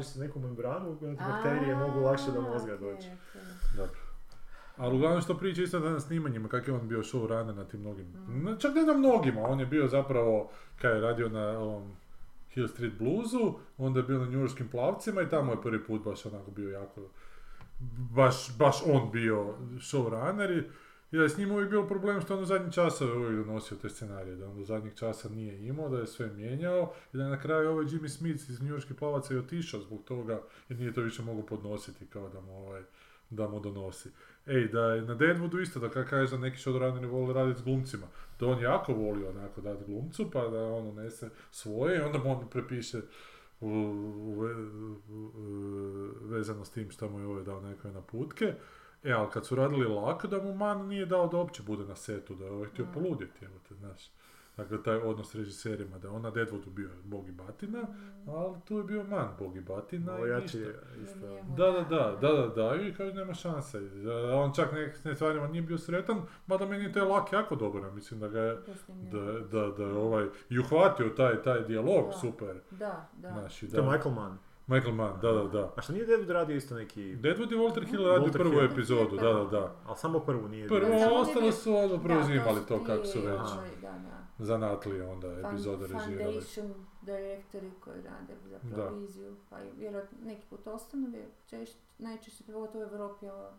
si 0.03 0.19
neku 0.19 0.39
membranu, 0.39 0.89
onda 0.91 1.17
ti 1.17 1.23
bakterije 1.31 1.75
mogu 1.77 1.99
lakše 1.99 2.31
do 2.31 2.41
mozga 2.41 2.77
doći. 2.77 3.07
Dobro. 3.77 3.99
Ali 4.77 4.95
uglavnom 4.95 5.21
što 5.21 5.37
priča 5.37 5.61
isto 5.61 5.79
na 5.81 5.99
snimanjima, 5.99 6.49
kak 6.49 6.67
je 6.67 6.73
on 6.73 6.87
bio 6.87 6.99
showrunner 6.99 7.53
na 7.53 7.63
tim 7.65 7.79
mnogim, 7.79 8.05
Mm. 8.05 8.57
čak 8.59 8.75
ne 8.75 8.83
na 8.83 8.93
mnogima, 8.93 9.41
on 9.41 9.59
je 9.59 9.65
bio 9.65 9.87
zapravo, 9.87 10.49
kad 10.81 10.91
je 10.91 11.01
radio 11.01 11.29
na 11.29 11.47
ovom 11.49 11.95
Hill 12.49 12.67
Street 12.67 12.93
Bluesu, 12.93 13.55
onda 13.77 13.99
je 13.99 14.03
bio 14.03 14.19
na 14.19 14.25
njujorskim 14.25 14.67
plavcima 14.67 15.21
i 15.21 15.29
tamo 15.29 15.51
je 15.51 15.61
prvi 15.61 15.83
put 15.83 16.03
baš 16.03 16.25
onako 16.25 16.51
bio 16.51 16.69
jako, 16.71 17.01
baš, 17.79 18.57
baš 18.57 18.75
on 18.85 19.11
bio 19.11 19.53
showrunner 19.79 20.51
i, 20.51 20.63
i 21.11 21.19
je 21.19 21.29
s 21.29 21.37
njim 21.37 21.51
uvijek 21.51 21.69
bio 21.69 21.87
problem 21.87 22.21
što 22.21 22.37
on 22.37 22.43
u 22.43 22.45
zadnjih 22.45 22.73
časa 22.73 23.05
je 23.05 23.11
uvijek 23.11 23.45
donosio 23.45 23.77
te 23.77 23.89
scenarije, 23.89 24.35
da 24.35 24.49
on 24.49 24.57
do 24.57 24.63
zadnjih 24.63 24.93
časa 24.93 25.29
nije 25.29 25.67
imao, 25.67 25.89
da 25.89 25.99
je 25.99 26.07
sve 26.07 26.27
mijenjao 26.27 26.93
i 27.13 27.17
da 27.17 27.23
je 27.23 27.29
na 27.29 27.39
kraju 27.39 27.69
ovaj 27.69 27.85
Jimmy 27.85 28.07
Smith 28.07 28.49
iz 28.49 28.61
njujorskih 28.61 28.95
plavaca 28.95 29.33
i 29.33 29.37
otišao 29.37 29.81
zbog 29.81 30.03
toga 30.03 30.41
jer 30.69 30.79
nije 30.79 30.93
to 30.93 31.01
više 31.01 31.21
mogu 31.21 31.43
podnositi 31.45 32.05
kao 32.05 32.29
da 32.29 32.41
mu, 32.41 32.57
ovaj, 32.57 32.81
da 33.29 33.47
mu 33.47 33.59
donosi. 33.59 34.09
Ej, 34.45 34.67
da 34.67 34.81
je 34.81 35.01
na 35.01 35.15
Deadwoodu 35.15 35.61
isto, 35.61 35.79
da 35.79 35.89
kada 35.89 36.09
kažeš 36.09 36.31
da 36.31 36.37
neki 36.37 36.57
showrunneri 36.57 37.05
vole 37.05 37.33
raditi 37.33 37.59
s 37.59 37.63
glumcima, 37.63 38.07
da 38.39 38.47
on 38.47 38.61
jako 38.61 38.93
voli 38.93 39.25
onako 39.25 39.61
dati 39.61 39.83
glumcu, 39.85 40.31
pa 40.31 40.47
da 40.47 40.63
on 40.63 40.87
unese 40.87 41.29
svoje 41.51 41.97
i 41.97 42.01
onda 42.01 42.17
mu 42.17 42.31
on 42.31 42.49
prepiše 42.49 43.01
u, 43.61 43.67
u, 43.67 44.45
u- 45.09 45.31
u- 45.35 46.11
vezano 46.21 46.65
s 46.65 46.69
tim 46.69 46.91
što 46.91 47.09
mu 47.09 47.19
je 47.19 47.25
ovaj 47.27 47.43
dao 47.43 47.61
neke 47.61 47.87
naputke. 47.87 48.53
E, 49.03 49.11
ali 49.11 49.29
kad 49.31 49.45
su 49.45 49.55
radili 49.55 49.85
lako, 49.87 50.27
da 50.27 50.41
mu 50.43 50.53
man 50.55 50.87
nije 50.87 51.05
dao 51.05 51.27
da 51.27 51.37
uopće 51.37 51.63
bude 51.63 51.85
na 51.85 51.95
setu, 51.95 52.35
da 52.35 52.45
je 52.45 52.51
ovaj 52.51 52.69
htio 52.69 52.85
Mm. 52.85 52.93
poludjeti, 52.93 53.45
evo 53.45 53.55
te, 53.69 53.75
znaš. 53.75 54.11
Dakle, 54.57 54.83
taj 54.83 54.95
odnos 54.97 55.31
s 55.31 55.35
režiserima, 55.35 55.97
da 55.97 56.07
je 56.07 56.11
on 56.13 56.21
na 56.21 56.31
Deadwoodu 56.31 56.69
bio 56.69 56.89
bog 57.03 57.27
i 57.29 57.31
batina, 57.31 57.83
ali 58.27 58.55
tu 58.65 58.77
je 58.77 58.83
bio 58.83 59.03
man 59.03 59.29
bog 59.39 59.57
i 59.57 59.61
batina 59.61 60.11
Malo 60.11 60.27
i 60.27 60.41
ništa. 60.41 60.57
isto. 61.03 61.37
Da, 61.57 61.71
da, 61.71 61.81
da, 61.89 62.17
da, 62.21 62.31
da, 62.31 62.47
da, 62.47 62.75
i 62.81 62.93
kaže 62.93 63.13
nema 63.13 63.33
šanse. 63.33 63.79
Da, 63.79 64.35
On 64.35 64.53
čak 64.53 64.71
nek, 64.71 64.95
s 64.95 65.03
nekim 65.03 65.15
stvarima 65.15 65.47
nije 65.47 65.61
bio 65.61 65.77
sretan, 65.77 66.21
mada 66.47 66.65
meni 66.65 66.83
je 66.83 66.93
taj 66.93 67.03
lak 67.03 67.33
jako 67.33 67.55
dobar, 67.55 67.83
ja 67.83 67.91
mislim 67.91 68.19
da 68.19 68.27
ga 68.27 68.39
je, 68.39 68.57
da, 69.11 69.21
da, 69.51 69.67
da 69.77 69.83
je 69.83 69.93
ovaj, 69.93 70.27
i 70.49 70.59
uhvatio 70.59 71.09
taj, 71.09 71.41
taj 71.43 71.63
dijalog 71.63 72.05
Da. 72.05 72.11
super, 72.11 72.55
Da, 72.71 73.09
da. 73.13 73.31
znači, 73.31 73.69
To 73.69 73.77
je 73.77 73.81
da. 73.83 73.91
Michael 73.91 74.15
Mann. 74.15 74.37
Michael 74.67 74.93
Mann, 74.93 75.19
da, 75.21 75.31
da, 75.31 75.43
da. 75.43 75.73
A 75.77 75.81
što 75.81 75.93
nije 75.93 76.05
Deadwood 76.05 76.29
radio 76.29 76.55
isto 76.55 76.75
neki... 76.75 77.01
Deadwood 77.15 77.51
i 77.51 77.55
Walter 77.55 77.85
Hill 77.89 78.05
radio 78.07 78.27
Walter 78.27 78.31
prvu 78.31 78.51
Hill. 78.51 78.65
epizodu, 78.65 79.15
da, 79.15 79.33
da, 79.33 79.43
da. 79.51 79.75
Ali 79.85 79.97
samo 79.97 80.19
prvu 80.19 80.47
nije 80.47 80.67
Prvo. 80.67 80.89
Da, 80.99 81.13
ostalo 81.13 81.51
su 81.51 81.75
ono 81.75 82.03
preuzimali 82.03 82.61
to 82.67 82.83
kako 82.83 83.05
su 83.05 83.19
već 83.19 83.27
Da, 83.81 83.87
da. 83.87 84.24
Zanatli 84.39 85.01
onda 85.01 85.27
epizode 85.39 85.87
režirali. 85.87 86.23
Foundation 86.23 86.73
direktori 87.01 87.71
koji 87.79 88.01
rade 88.01 88.33
za 88.43 88.59
Da. 88.65 88.75
proviziju, 88.77 89.35
pa 89.49 89.59
i 89.59 89.67
vjerojatno 89.71 90.17
neki 90.23 90.45
put 90.49 90.67
ostanu, 90.67 91.07
najčešće 91.97 92.43
pogotovo 92.43 92.79
u 92.79 92.87
Europi, 92.87 93.27
a 93.27 93.49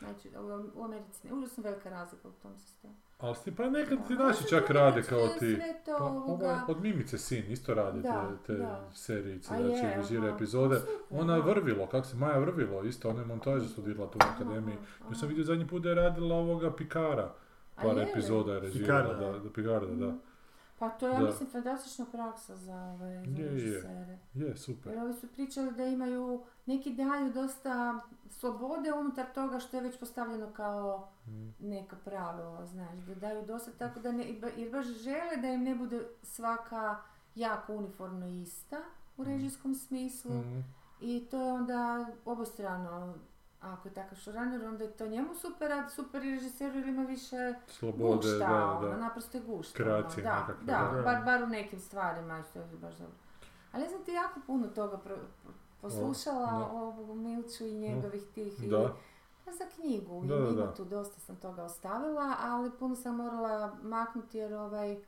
najčešće, 0.00 0.38
u 0.74 0.84
Americi 0.84 1.28
ne, 1.28 1.34
užasno 1.34 1.62
velika 1.62 1.90
razlika 1.90 2.28
u 2.28 2.32
tom 2.32 2.58
sistemu. 2.58 2.94
Ali 3.18 3.36
ti 3.36 3.56
pa 3.56 3.70
nekad 3.70 4.06
ti 4.06 4.14
Da. 4.14 4.24
naši 4.24 4.48
čak 4.48 4.70
rade 4.70 5.02
kao 5.02 5.28
ti. 5.28 5.58
to 5.84 5.96
Pa 5.98 6.04
ovoga- 6.04 6.64
od 6.68 6.80
Mimice 6.80 7.18
sin 7.18 7.44
isto 7.48 7.74
radi 7.74 8.00
Da, 8.00 8.28
te, 8.36 8.46
te 8.46 8.52
da. 8.54 8.90
serijice, 8.94 9.48
znači 9.48 9.96
režira 9.96 10.28
epizode. 10.28 10.74
Pa 10.74 10.80
super, 10.80 10.96
Ona 11.12 11.36
je 11.36 11.42
da. 11.42 11.48
Vrvilo, 11.48 11.86
kak 11.86 12.06
se, 12.06 12.16
Maja 12.16 12.38
Vrvilo, 12.38 12.84
isto, 12.84 13.08
ona 13.10 13.20
je 13.20 13.26
montažu 13.26 13.68
studirala 13.68 14.10
tu 14.10 14.18
u 14.18 14.26
akademiji. 14.26 14.76
Ja 15.08 15.14
sam 15.14 15.28
vidio 15.28 15.44
zadnji 15.44 15.66
put 15.66 15.82
da 15.82 15.88
je 15.88 15.94
radila 15.94 16.36
ovoga 16.36 16.72
Pikara, 16.72 17.34
par 17.82 17.98
epizoda 18.00 18.52
je 18.52 18.60
režirala, 18.60 19.14
da, 19.14 19.38
da, 19.38 19.50
Picarda, 19.50 19.94
da. 19.96 20.14
Pa 20.78 20.88
to 20.90 21.08
je, 21.08 21.14
ja 21.14 21.20
mislim, 21.20 21.50
fantastična 21.50 22.06
praksa 22.06 22.56
za 22.56 22.74
ove 22.76 23.24
za 23.26 23.30
Je, 23.32 23.44
je. 23.44 23.50
režisere. 23.50 24.18
Je, 24.34 24.56
super. 24.56 24.92
Jer 24.92 25.02
ovi 25.02 25.14
su 25.14 25.28
pričali 25.28 25.72
da 25.72 25.84
imaju, 25.84 26.42
neki 26.66 26.94
daju 26.94 27.32
dosta 27.32 28.00
slobode 28.30 28.92
unutar 28.92 29.26
toga 29.34 29.58
što 29.60 29.76
je 29.76 29.82
već 29.82 29.98
postavljeno 29.98 30.52
kao 30.52 31.08
Mm. 31.26 31.48
neka 31.60 31.96
pravila, 31.96 32.66
znaš, 32.66 32.98
da 32.98 33.14
daju 33.14 33.46
dosta 33.46 33.70
tako 33.72 34.00
da 34.00 34.12
ne, 34.12 34.24
jer 34.56 34.70
baš 34.72 34.86
žele 34.86 35.36
da 35.36 35.48
im 35.48 35.62
ne 35.62 35.74
bude 35.74 36.00
svaka 36.22 36.96
jako 37.34 37.72
uniformno 37.74 38.26
ista 38.28 38.76
u 39.16 39.24
režijskom 39.24 39.74
smislu 39.74 40.30
Mm. 40.32 40.64
i 41.00 41.26
to 41.30 41.36
je 41.38 41.52
onda 41.52 42.06
obostrano 42.24 43.14
ako 43.62 43.88
je 43.88 43.94
takav 43.94 44.18
showrunner, 44.18 44.64
onda 44.64 44.84
je 44.84 44.90
to 44.90 45.06
njemu 45.06 45.34
super, 45.34 45.72
a 45.72 45.88
super 45.88 46.24
i 46.24 46.30
režiseru 46.30 46.76
jer 46.76 46.88
ima 46.88 47.02
više 47.02 47.54
Slobode, 47.68 48.16
gušta, 48.16 48.38
da, 48.48 48.70
ono, 48.70 48.88
da. 48.88 48.96
naprosto 48.96 49.38
je 49.38 49.44
gušta. 49.44 49.76
Kreacije 49.76 50.26
ono, 50.26 50.46
da, 50.62 50.72
da, 50.84 50.96
da. 50.96 51.02
Bar, 51.02 51.24
bar 51.24 51.42
u 51.42 51.48
nekim 51.48 51.80
stvarima, 51.80 52.42
što 52.42 52.58
je 52.58 52.66
baš 52.72 52.94
dobro. 52.94 53.12
Ali 53.72 53.82
ja 53.82 53.90
sam 53.90 54.04
ti 54.04 54.12
jako 54.12 54.40
puno 54.46 54.66
toga 54.68 54.98
pro- 54.98 55.26
poslušala 55.80 56.68
o, 56.72 56.78
o 57.02 57.14
Milču 57.14 57.64
i 57.64 57.72
njegovih 57.72 58.22
tih 58.24 58.64
i 58.64 58.68
Da. 58.68 58.92
pa 59.44 59.52
za 59.52 59.64
knjigu, 59.66 60.22
Da, 60.22 60.34
i 60.48 60.54
da. 60.56 60.74
tu 60.74 60.84
dosta 60.84 61.20
sam 61.20 61.36
toga 61.36 61.62
ostavila, 61.62 62.36
ali 62.40 62.70
puno 62.70 62.96
sam 62.96 63.16
morala 63.16 63.76
maknuti 63.82 64.38
jer 64.38 64.54
ovaj, 64.54 64.98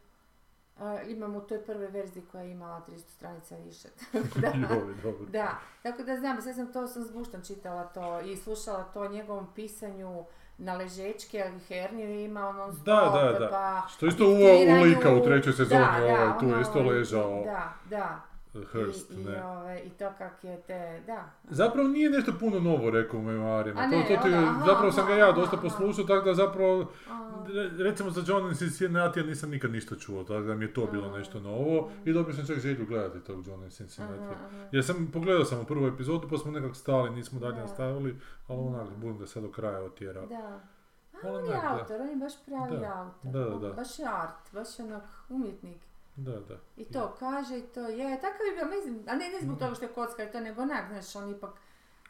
a, 0.82 1.02
imam 1.02 1.36
u 1.36 1.40
toj 1.40 1.64
prvoj 1.64 1.86
verziji 1.86 2.22
koja 2.32 2.42
je 2.42 2.50
imala 2.50 2.82
300 2.88 2.98
stranica 2.98 3.56
više. 3.56 3.88
Da, 4.40 4.48
Joj, 4.74 4.94
dobro. 5.02 5.26
da, 5.28 5.48
tako 5.82 6.02
da 6.02 6.16
znam, 6.16 6.42
sve 6.42 6.54
sam 6.54 6.72
to 6.72 6.86
sam 6.86 7.04
zbuštom 7.04 7.44
čitala 7.44 7.84
to 7.84 8.20
i 8.20 8.36
slušala 8.36 8.84
to 8.84 9.00
o 9.00 9.08
njegovom 9.08 9.46
pisanju 9.54 10.24
na 10.58 10.74
ležečke, 10.74 11.44
ali 11.46 11.60
herniju 11.60 12.10
je 12.10 12.24
imao 12.24 12.52
non 12.52 12.72
stop, 12.72 12.84
Da, 12.84 13.32
da, 13.32 13.38
da. 13.38 13.48
pa 13.48 13.88
Što 13.88 14.06
isto 14.06 14.24
u, 14.24 14.32
u 14.80 14.82
lika 14.82 15.14
u 15.14 15.24
trećoj 15.24 15.52
sezoni, 15.52 15.80
da, 15.80 16.00
da, 16.00 16.04
ovaj, 16.04 16.38
tu 16.40 16.46
ono, 16.46 16.60
isto 16.60 16.82
ležao 16.82 17.42
Da, 17.44 17.72
da. 17.90 18.31
Hearst, 18.72 19.10
I, 19.10 19.14
i, 19.14 19.24
ne. 19.24 19.44
ove, 19.44 19.80
I 19.80 19.90
to 19.90 20.12
kak 20.18 20.44
je 20.44 20.60
te, 20.60 21.02
da. 21.06 21.30
Zapravo 21.44 21.88
nije 21.88 22.10
nešto 22.10 22.32
puno 22.32 22.60
novo 22.60 22.90
rekao 22.90 23.20
u 23.20 23.22
memoarima. 23.22 23.80
A 23.80 23.84
to, 23.84 23.90
ne, 23.90 24.02
to 24.02 24.22
ti, 24.22 24.28
onda, 24.28 24.38
aha, 24.40 24.64
zapravo 24.66 24.92
sam 24.92 25.06
ga 25.06 25.12
aha, 25.12 25.18
ja 25.18 25.28
aha, 25.28 25.40
dosta 25.40 25.56
aha. 25.56 25.62
poslušao, 25.62 26.04
tako 26.06 26.24
da 26.24 26.34
zapravo, 26.34 26.90
A, 27.10 27.44
re- 27.46 27.84
recimo 27.84 28.10
za 28.10 28.22
John 28.26 28.54
Cincinnati 28.54 29.20
ja 29.20 29.26
nisam 29.26 29.50
nikad 29.50 29.70
ništa 29.70 29.96
čuo, 29.96 30.24
tako 30.24 30.40
da 30.40 30.54
mi 30.54 30.64
je 30.64 30.74
to 30.74 30.86
bilo 30.86 31.06
Aha. 31.06 31.18
nešto 31.18 31.40
novo 31.40 31.90
i 32.04 32.12
dobio 32.12 32.34
sam 32.34 32.46
čak 32.46 32.58
želju 32.58 32.86
gledati 32.86 33.20
tog 33.20 33.46
John 33.46 33.70
Cincinnati. 33.70 34.22
aha, 34.24 34.34
aha. 34.46 34.66
Jer 34.72 34.84
sam, 34.84 35.08
pogledao 35.08 35.44
sam 35.44 35.60
u 35.60 35.64
prvu 35.64 35.86
epizodu 35.86 36.28
pa 36.28 36.38
smo 36.38 36.52
nekak 36.52 36.76
stali, 36.76 37.10
nismo 37.10 37.40
dalje 37.40 37.54
Da. 37.54 37.60
nastavili, 37.60 38.16
ali 38.48 38.60
onak, 38.60 38.88
Da. 38.88 38.96
budem 38.96 39.18
ga 39.18 39.26
sad 39.26 39.42
do 39.42 39.50
kraja 39.50 39.80
otjerao. 39.80 40.26
Da. 40.26 40.60
A 41.14 41.18
Ali 41.24 41.36
on 41.38 41.44
je 41.44 41.50
da. 41.52 41.68
autor, 41.70 42.00
on 42.00 42.08
je 42.08 42.16
baš 42.16 42.32
pravi 42.46 42.76
Da, 42.78 42.92
autor. 43.24 43.32
da, 43.32 43.50
da, 43.50 43.68
da. 43.68 43.72
Baš 43.72 43.98
je 43.98 44.06
art, 44.06 44.52
baš 44.52 44.78
je 44.78 44.84
onak 44.84 45.02
umjetnik. 45.28 45.78
Da, 46.16 46.40
da. 46.40 46.58
I 46.76 46.84
to 46.84 47.14
kaže 47.18 47.58
i 47.58 47.62
to 47.62 47.80
je, 47.80 48.20
takav 48.20 48.46
je 48.46 48.52
bio, 48.54 48.76
mislim, 48.76 49.04
a 49.08 49.14
ne, 49.16 49.28
ne 49.28 49.38
zbog 49.42 49.58
toga 49.58 49.74
što 49.74 49.84
je 49.84 49.88
kockar, 49.92 50.32
to 50.32 50.40
nego 50.40 50.62
onak, 50.62 50.88
znaš, 50.88 51.16
on 51.16 51.30
ipak... 51.30 51.50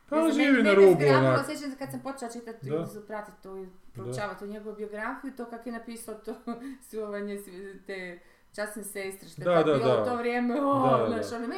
Pa 0.08 0.22
ne 0.22 0.32
živi 0.32 0.62
na 0.62 0.74
rubu, 0.74 1.00
onak. 1.18 1.46
sjećam 1.46 1.70
se 1.70 1.76
kad 1.78 1.90
sam 1.90 2.00
počela 2.00 2.30
čitati 2.30 2.70
Da. 2.70 2.86
i 2.96 3.06
pratiti 3.06 3.42
to 3.42 3.56
i 3.56 3.66
proučavati 3.94 4.38
tu 4.38 4.46
njegovu 4.46 4.76
biografiju, 4.76 5.32
to 5.36 5.44
kako 5.44 5.68
je 5.68 5.72
napisao 5.72 6.14
to 6.14 6.34
suvanje 6.90 7.42
te 7.86 8.20
časne 8.54 8.84
sestre, 8.84 9.28
što 9.28 9.42
je 9.42 9.44
Da, 9.44 9.54
da, 9.62 9.64
bilo 9.74 9.94
da. 9.96 10.02
u 10.02 10.04
to 10.04 10.16
vrijeme, 10.16 10.62
o, 10.62 10.74
Da, 10.74 11.06
znaš, 11.08 11.42
ono, 11.42 11.54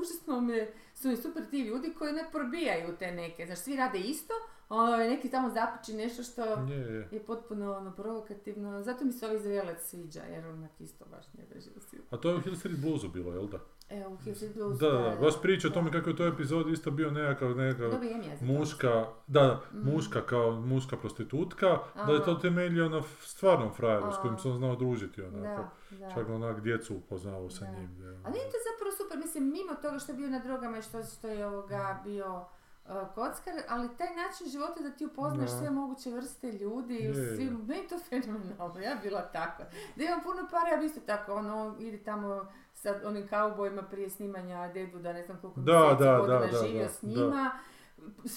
užasno 0.00 0.40
me, 0.40 0.68
su 1.04 1.08
mi 1.10 1.16
super 1.16 1.46
ti 1.50 1.60
ljudi 1.60 1.94
koji 1.98 2.12
ne 2.12 2.24
probijaju 2.32 2.96
te 2.98 3.12
neke, 3.12 3.46
znaš, 3.46 3.58
svi 3.58 3.76
rade 3.76 3.98
isto, 3.98 4.32
a 4.68 4.74
ovaj, 4.74 5.08
neki 5.08 5.30
tamo 5.30 5.50
zapiči 5.50 5.92
nešto 5.92 6.22
što 6.22 6.42
Je, 6.44 6.76
je. 6.94 7.08
je 7.10 7.24
potpuno 7.24 7.76
ono, 7.76 7.92
provokativno, 7.92 8.82
zato 8.82 9.04
mi 9.04 9.12
se 9.12 9.26
ovaj 9.26 9.36
Izraelac 9.38 9.82
sviđa, 9.82 10.22
jer 10.22 10.46
onak 10.46 10.80
isto 10.80 11.04
baš 11.04 11.24
ne 11.38 11.44
drži 11.54 11.70
u. 11.76 11.96
A 12.10 12.16
to 12.16 12.30
je 12.30 12.36
u 12.36 12.40
Hill 12.40 12.56
Street 12.56 12.80
Bluesu 12.80 13.08
bilo, 13.08 13.32
jel 13.32 13.48
da? 13.48 13.58
Blues, 14.54 14.78
Da, 14.78 14.88
da, 14.88 14.98
da. 15.00 15.16
Baš 15.16 15.42
priča 15.42 15.68
o 15.68 15.70
tome 15.70 15.92
kako 15.92 16.08
je 16.08 16.14
u 16.14 16.16
toj 16.16 16.28
epizodi 16.28 16.72
isto 16.72 16.90
bio 16.90 17.10
nekakav, 17.10 17.56
nekakav 17.56 17.90
to. 17.90 17.98
muška, 18.42 18.88
da, 19.26 19.40
da, 19.40 19.60
Mhm. 19.72 19.90
muška 19.90 20.20
kao 20.22 20.50
muška 20.52 20.96
prostitutka, 20.96 21.66
da 21.96 22.12
je 22.12 22.24
to 22.24 22.34
temeljio 22.34 22.88
na 22.88 23.02
stvarnom 23.20 23.72
frajeru 23.72 24.12
s 24.12 24.16
kojim 24.16 24.38
se 24.38 24.48
on 24.48 24.56
znao 24.56 24.76
družiti 24.76 25.22
onako. 25.22 25.62
Da, 25.90 25.96
da. 25.98 26.10
Čak 26.10 26.28
onak 26.28 26.60
djecu 26.60 26.96
upoznao 26.96 27.50
sa 27.50 27.66
njim. 27.66 27.96
Da. 27.96 28.08
A 28.08 28.30
nije 28.30 28.44
to 28.44 28.56
zapravo 28.64 28.92
super, 28.98 29.18
mislim, 29.18 29.44
mimo 29.44 29.74
toga 29.74 29.98
što 29.98 30.12
je 30.12 30.16
bio 30.16 30.28
na 30.28 30.38
drogama 30.38 30.78
i 30.78 30.82
što, 30.82 31.02
što 31.04 31.28
je 31.28 31.46
ovoga 31.46 32.00
bio 32.04 32.44
uh, 32.84 32.90
kockar, 33.08 33.54
ali 33.68 33.88
taj 33.98 34.08
način 34.16 34.46
života 34.48 34.82
da 34.82 34.90
ti 34.90 35.06
upoznaš 35.06 35.50
sve 35.50 35.70
moguće 35.70 36.10
vrste 36.10 36.52
ljudi, 36.52 36.94
je. 36.94 37.14
svi, 37.36 37.44
meni 37.44 37.88
to 37.88 37.98
fenomenalno, 38.00 38.80
ja 38.80 38.94
bi 38.94 39.00
bila 39.02 39.22
takva. 39.22 39.64
Da 39.96 40.04
imam 40.04 40.20
puno 40.22 40.48
para, 40.50 40.68
ja 40.68 40.76
bi 40.76 40.86
isto 40.86 41.00
tako, 41.00 41.34
ono, 41.34 41.76
idi 41.80 41.98
tamo 41.98 42.46
sa 42.84 42.94
onim 43.04 43.28
kaubojima 43.28 43.82
prije 43.82 44.10
snimanja 44.10 44.70
Dedu, 44.74 44.98
da 44.98 45.12
ne 45.12 45.22
znam 45.22 45.38
koliko 45.40 45.60
Da, 45.60 45.80
mjeseci, 45.80 46.04
da, 46.04 46.18
godina 46.18 46.38
da, 46.38 46.46
da, 46.46 46.66
živio 46.66 46.82
da, 46.82 46.88
s 46.88 47.02
njima, 47.02 47.50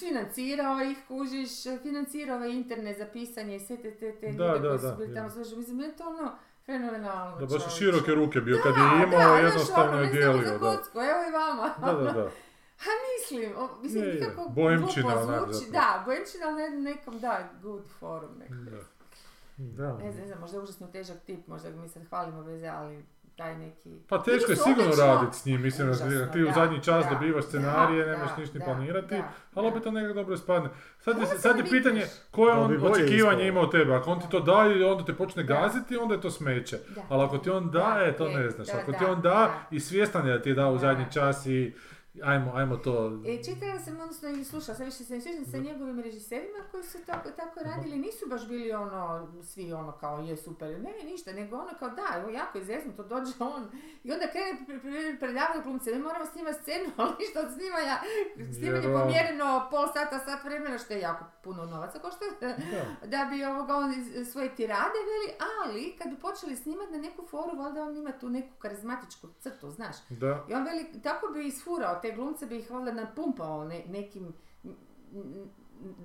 financirao 0.00 0.80
ih, 0.82 0.98
kužiš, 1.08 1.50
financirao 1.82 2.36
ovaj 2.36 2.50
internet 2.50 2.98
za 2.98 3.06
pisanje 3.12 3.56
i 3.56 3.60
sve 3.60 3.76
te, 3.76 3.90
te, 3.94 4.12
te 4.20 4.32
Da, 4.32 4.46
ljude 4.46 4.60
da, 4.60 4.68
koji 4.68 4.78
su 4.78 4.86
da, 4.86 4.94
bili 4.94 5.08
je. 5.10 5.14
tamo 5.14 5.30
služili. 5.30 5.56
Mislim, 5.58 5.80
je 5.80 5.96
to 5.96 6.08
ono 6.08 6.32
fenomenalno. 6.66 7.36
Da, 7.36 7.46
baš 7.46 7.64
je 7.64 7.70
široke 7.78 8.14
ruke 8.14 8.40
bio, 8.40 8.58
kad 8.62 8.74
Da, 8.74 8.80
je 8.80 9.02
imao, 9.06 9.32
da, 9.32 9.38
jednostavno 9.38 9.96
znaš, 9.96 10.14
je 10.14 10.28
ono, 10.28 10.38
dijelio. 10.38 10.58
Da, 10.58 10.76
kocku, 10.76 10.98
evo 10.98 11.20
i 11.28 11.32
vama. 11.32 11.74
da, 11.86 12.04
da. 12.04 12.12
da. 12.12 12.30
Ha, 12.84 12.90
mislim, 13.14 13.52
o, 13.56 13.68
mislim, 13.82 14.02
Je, 14.04 14.08
je. 14.08 14.14
nikako 14.14 14.48
Bohemčina 14.48 15.14
glupo 15.14 15.32
onak 15.32 15.52
zvuči. 15.52 15.70
Da, 15.70 16.02
bohemčina, 16.06 16.46
ali 16.46 16.62
ne, 16.62 16.90
nekom, 16.90 17.18
da, 17.20 17.48
good 17.62 17.82
forum 17.98 18.30
nekom. 18.38 18.64
Da. 18.64 18.78
Da. 19.56 19.98
Ne 19.98 20.12
znam, 20.26 20.40
možda 20.40 20.56
je 20.56 20.62
užasno 20.62 20.86
težak 20.86 21.16
tip, 21.26 21.46
možda 21.46 21.70
mi 21.70 21.88
sad 21.88 22.02
hvalimo 22.08 22.42
veze, 22.42 22.66
ali 22.68 23.04
taj 23.38 23.58
neki... 23.58 23.90
Pa 24.08 24.22
teško 24.22 24.52
je 24.52 24.56
sigurno 24.56 24.92
raditi 24.98 25.36
s 25.36 25.44
njim, 25.44 25.62
mislim 25.62 25.86
da 25.86 25.92
Užasno, 25.92 26.32
ti 26.32 26.42
u 26.42 26.46
da, 26.46 26.52
zadnji 26.52 26.82
čas 26.82 27.04
da, 27.04 27.10
dobivaš 27.10 27.44
scenarije, 27.44 28.04
da, 28.04 28.10
nemaš 28.10 28.30
ništa 28.38 28.58
ni 28.58 28.64
planirati, 28.64 29.14
da, 29.14 29.28
ali 29.54 29.68
opet 29.68 29.82
to 29.82 29.90
nekako 29.90 30.14
dobro 30.14 30.34
ispadne. 30.34 30.70
Sad 30.98 31.18
je, 31.18 31.26
sad 31.26 31.58
je 31.58 31.64
pitanje 31.64 32.04
koje 32.30 32.54
on 32.54 32.68
bi 32.68 32.86
očekivanje 32.86 33.48
ima 33.48 33.60
od 33.60 33.70
tebe, 33.70 33.94
ako 33.94 34.10
on 34.10 34.20
ti 34.20 34.26
to 34.30 34.40
daje 34.40 34.78
i 34.78 34.84
onda 34.84 35.04
te 35.04 35.14
počne 35.14 35.42
Da. 35.42 35.54
gaziti, 35.54 35.96
onda 35.96 36.14
je 36.14 36.20
to 36.20 36.30
smeće. 36.30 36.78
Da. 36.94 37.02
Ali 37.08 37.24
ako 37.24 37.38
ti 37.38 37.50
on 37.50 37.70
Da, 37.70 37.78
daje, 37.78 38.16
to 38.16 38.28
ne 38.28 38.50
znaš. 38.50 38.68
Ako 38.82 38.92
ti 38.92 39.04
on 39.04 39.20
da 39.20 39.54
i 39.70 39.80
svjestan 39.80 40.26
je 40.26 40.32
da 40.32 40.42
ti 40.42 40.48
je 40.48 40.54
dao 40.54 40.72
u 40.72 40.78
zadnji 40.78 41.04
čas 41.12 41.46
i 41.46 41.74
ajmo, 42.24 42.52
ajmo 42.54 42.76
to... 42.76 43.20
E, 43.26 43.42
čitala 43.44 43.78
sam, 43.78 44.00
odnosno 44.00 44.28
ili 44.28 44.44
slušala 44.44 44.76
sam, 44.76 44.84
više 44.86 45.04
se 45.04 45.14
ne 45.14 45.20
sjećam 45.20 45.44
sa 45.44 45.58
njegovim 45.58 46.00
režiserima 46.00 46.58
koji 46.70 46.84
su 46.84 46.98
tako, 47.06 47.30
tako 47.30 47.60
radili, 47.60 47.98
nisu 47.98 48.26
baš 48.28 48.48
bili 48.48 48.72
ono, 48.72 49.32
svi 49.42 49.72
ono 49.72 49.92
kao 49.92 50.18
je 50.18 50.36
super, 50.36 50.80
ne, 50.80 50.92
ništa, 51.04 51.32
nego 51.32 51.56
ono 51.56 51.70
kao 51.78 51.88
da, 51.88 52.18
evo 52.18 52.30
jako 52.30 52.58
izvjesno, 52.58 52.92
to 52.92 53.02
dođe 53.02 53.32
on. 53.38 53.70
I 54.04 54.12
onda 54.12 54.26
krene 54.32 54.58
pre- 54.66 54.80
pre- 54.82 55.18
predavati 55.18 55.60
glumce, 55.64 55.94
mi 55.94 56.02
moramo 56.02 56.26
snimati 56.26 56.62
scenu, 56.62 56.90
ali 56.96 57.12
ništa 57.18 57.40
od 57.40 57.48
snimanja, 57.52 57.96
snimanje 58.58 58.88
pomjereno 59.00 59.68
pol 59.70 59.86
sata, 59.86 60.18
sat 60.18 60.44
vremena, 60.44 60.78
što 60.78 60.92
je 60.92 61.00
jako 61.00 61.24
puno 61.44 61.64
novaca 61.66 61.98
košta, 61.98 62.24
Da. 62.40 62.54
da 63.12 63.28
bi 63.30 63.44
ovoga 63.44 63.74
on 63.76 63.92
svoje 64.32 64.54
tirade 64.56 64.98
veli, 65.10 65.36
ali 65.60 65.96
kad 65.98 66.08
bi 66.10 66.16
počeli 66.16 66.56
snimati 66.56 66.92
na 66.92 66.98
neku 66.98 67.26
foru, 67.26 67.56
valjda 67.58 67.82
on 67.82 67.96
ima 67.96 68.12
tu 68.12 68.28
neku 68.28 68.54
karizmatičku 68.58 69.28
crtu, 69.40 69.70
znaš. 69.70 69.96
Da. 70.08 70.44
I 70.48 70.54
on 70.54 70.64
veli, 70.64 71.02
tako 71.02 71.26
bi 71.32 71.46
isfurao, 71.46 72.00
te 72.02 72.07
glumce 72.16 72.46
bi 72.46 72.56
ih 72.58 72.70
valjda 72.70 72.92
napumpao 72.92 73.64
ne, 73.64 73.84
nekim, 73.88 74.32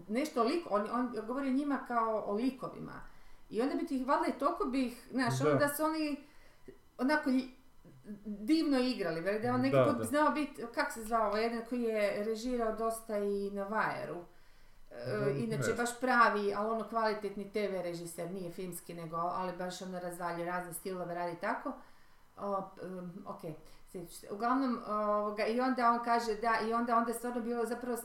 nešto 0.07 0.43
lik, 0.43 0.65
on, 0.69 0.87
on 0.91 1.15
govori 1.27 1.53
njima 1.53 1.79
kao 1.87 2.23
o 2.25 2.33
likovima. 2.33 3.01
I 3.49 3.61
onda 3.61 3.75
bi 3.75 3.87
ti 3.87 3.97
ih 3.97 4.07
valjda 4.07 4.27
i 4.27 4.39
toliko 4.39 4.65
bi 4.65 4.85
ih, 4.85 5.07
znaš, 5.11 5.39
Da. 5.39 5.49
ono 5.49 5.59
da 5.59 5.67
su 5.69 5.83
oni 5.83 6.17
onako 6.97 7.29
divno 8.25 8.79
igrali, 8.79 9.21
veli 9.21 9.39
da 9.39 9.47
je 9.47 9.53
on 9.53 9.61
neki 9.61 9.75
Da, 9.75 9.85
put 9.85 9.97
da. 9.97 10.03
znao 10.03 10.31
biti, 10.31 10.63
kak 10.75 10.91
se 10.91 11.03
zvao, 11.03 11.27
ovaj 11.27 11.43
jedan 11.43 11.61
koji 11.69 11.81
je 11.81 12.23
režirao 12.23 12.75
dosta 12.75 13.17
i 13.17 13.51
na 13.51 13.63
Vajeru. 13.63 14.17
E, 14.91 15.17
Da, 15.17 15.29
inače 15.29 15.69
ne 15.69 15.73
baš 15.73 15.99
pravi, 15.99 16.53
ali 16.53 16.69
ono 16.69 16.89
kvalitetni 16.89 17.51
TV 17.51 17.81
režiser, 17.83 18.31
nije 18.31 18.51
filmski 18.51 18.93
nego, 18.93 19.15
ali 19.15 19.57
baš 19.57 19.81
ono 19.81 19.99
razvalje 19.99 20.45
razne 20.45 20.73
stilove, 20.73 21.13
radi 21.13 21.35
tako. 21.41 21.73
O, 22.37 22.57
um, 22.83 23.11
ok. 23.25 23.41
Uglavnom, 24.31 24.79
ovoga, 24.87 25.45
i 25.45 25.59
onda 25.59 25.91
on 25.91 26.05
kaže 26.05 26.35
da, 26.35 26.67
i 26.67 26.73
onda, 26.73 26.97
onda 26.97 27.11
je 27.11 27.17
stvarno 27.17 27.41
bilo, 27.41 27.65
zapravo 27.65 27.97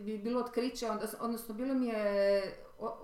bi 0.00 0.18
bilo 0.18 0.40
otkriće, 0.40 0.90
onda, 0.90 1.06
odnosno 1.20 1.54
bilo 1.54 1.74
mi 1.74 1.86
je 1.86 2.42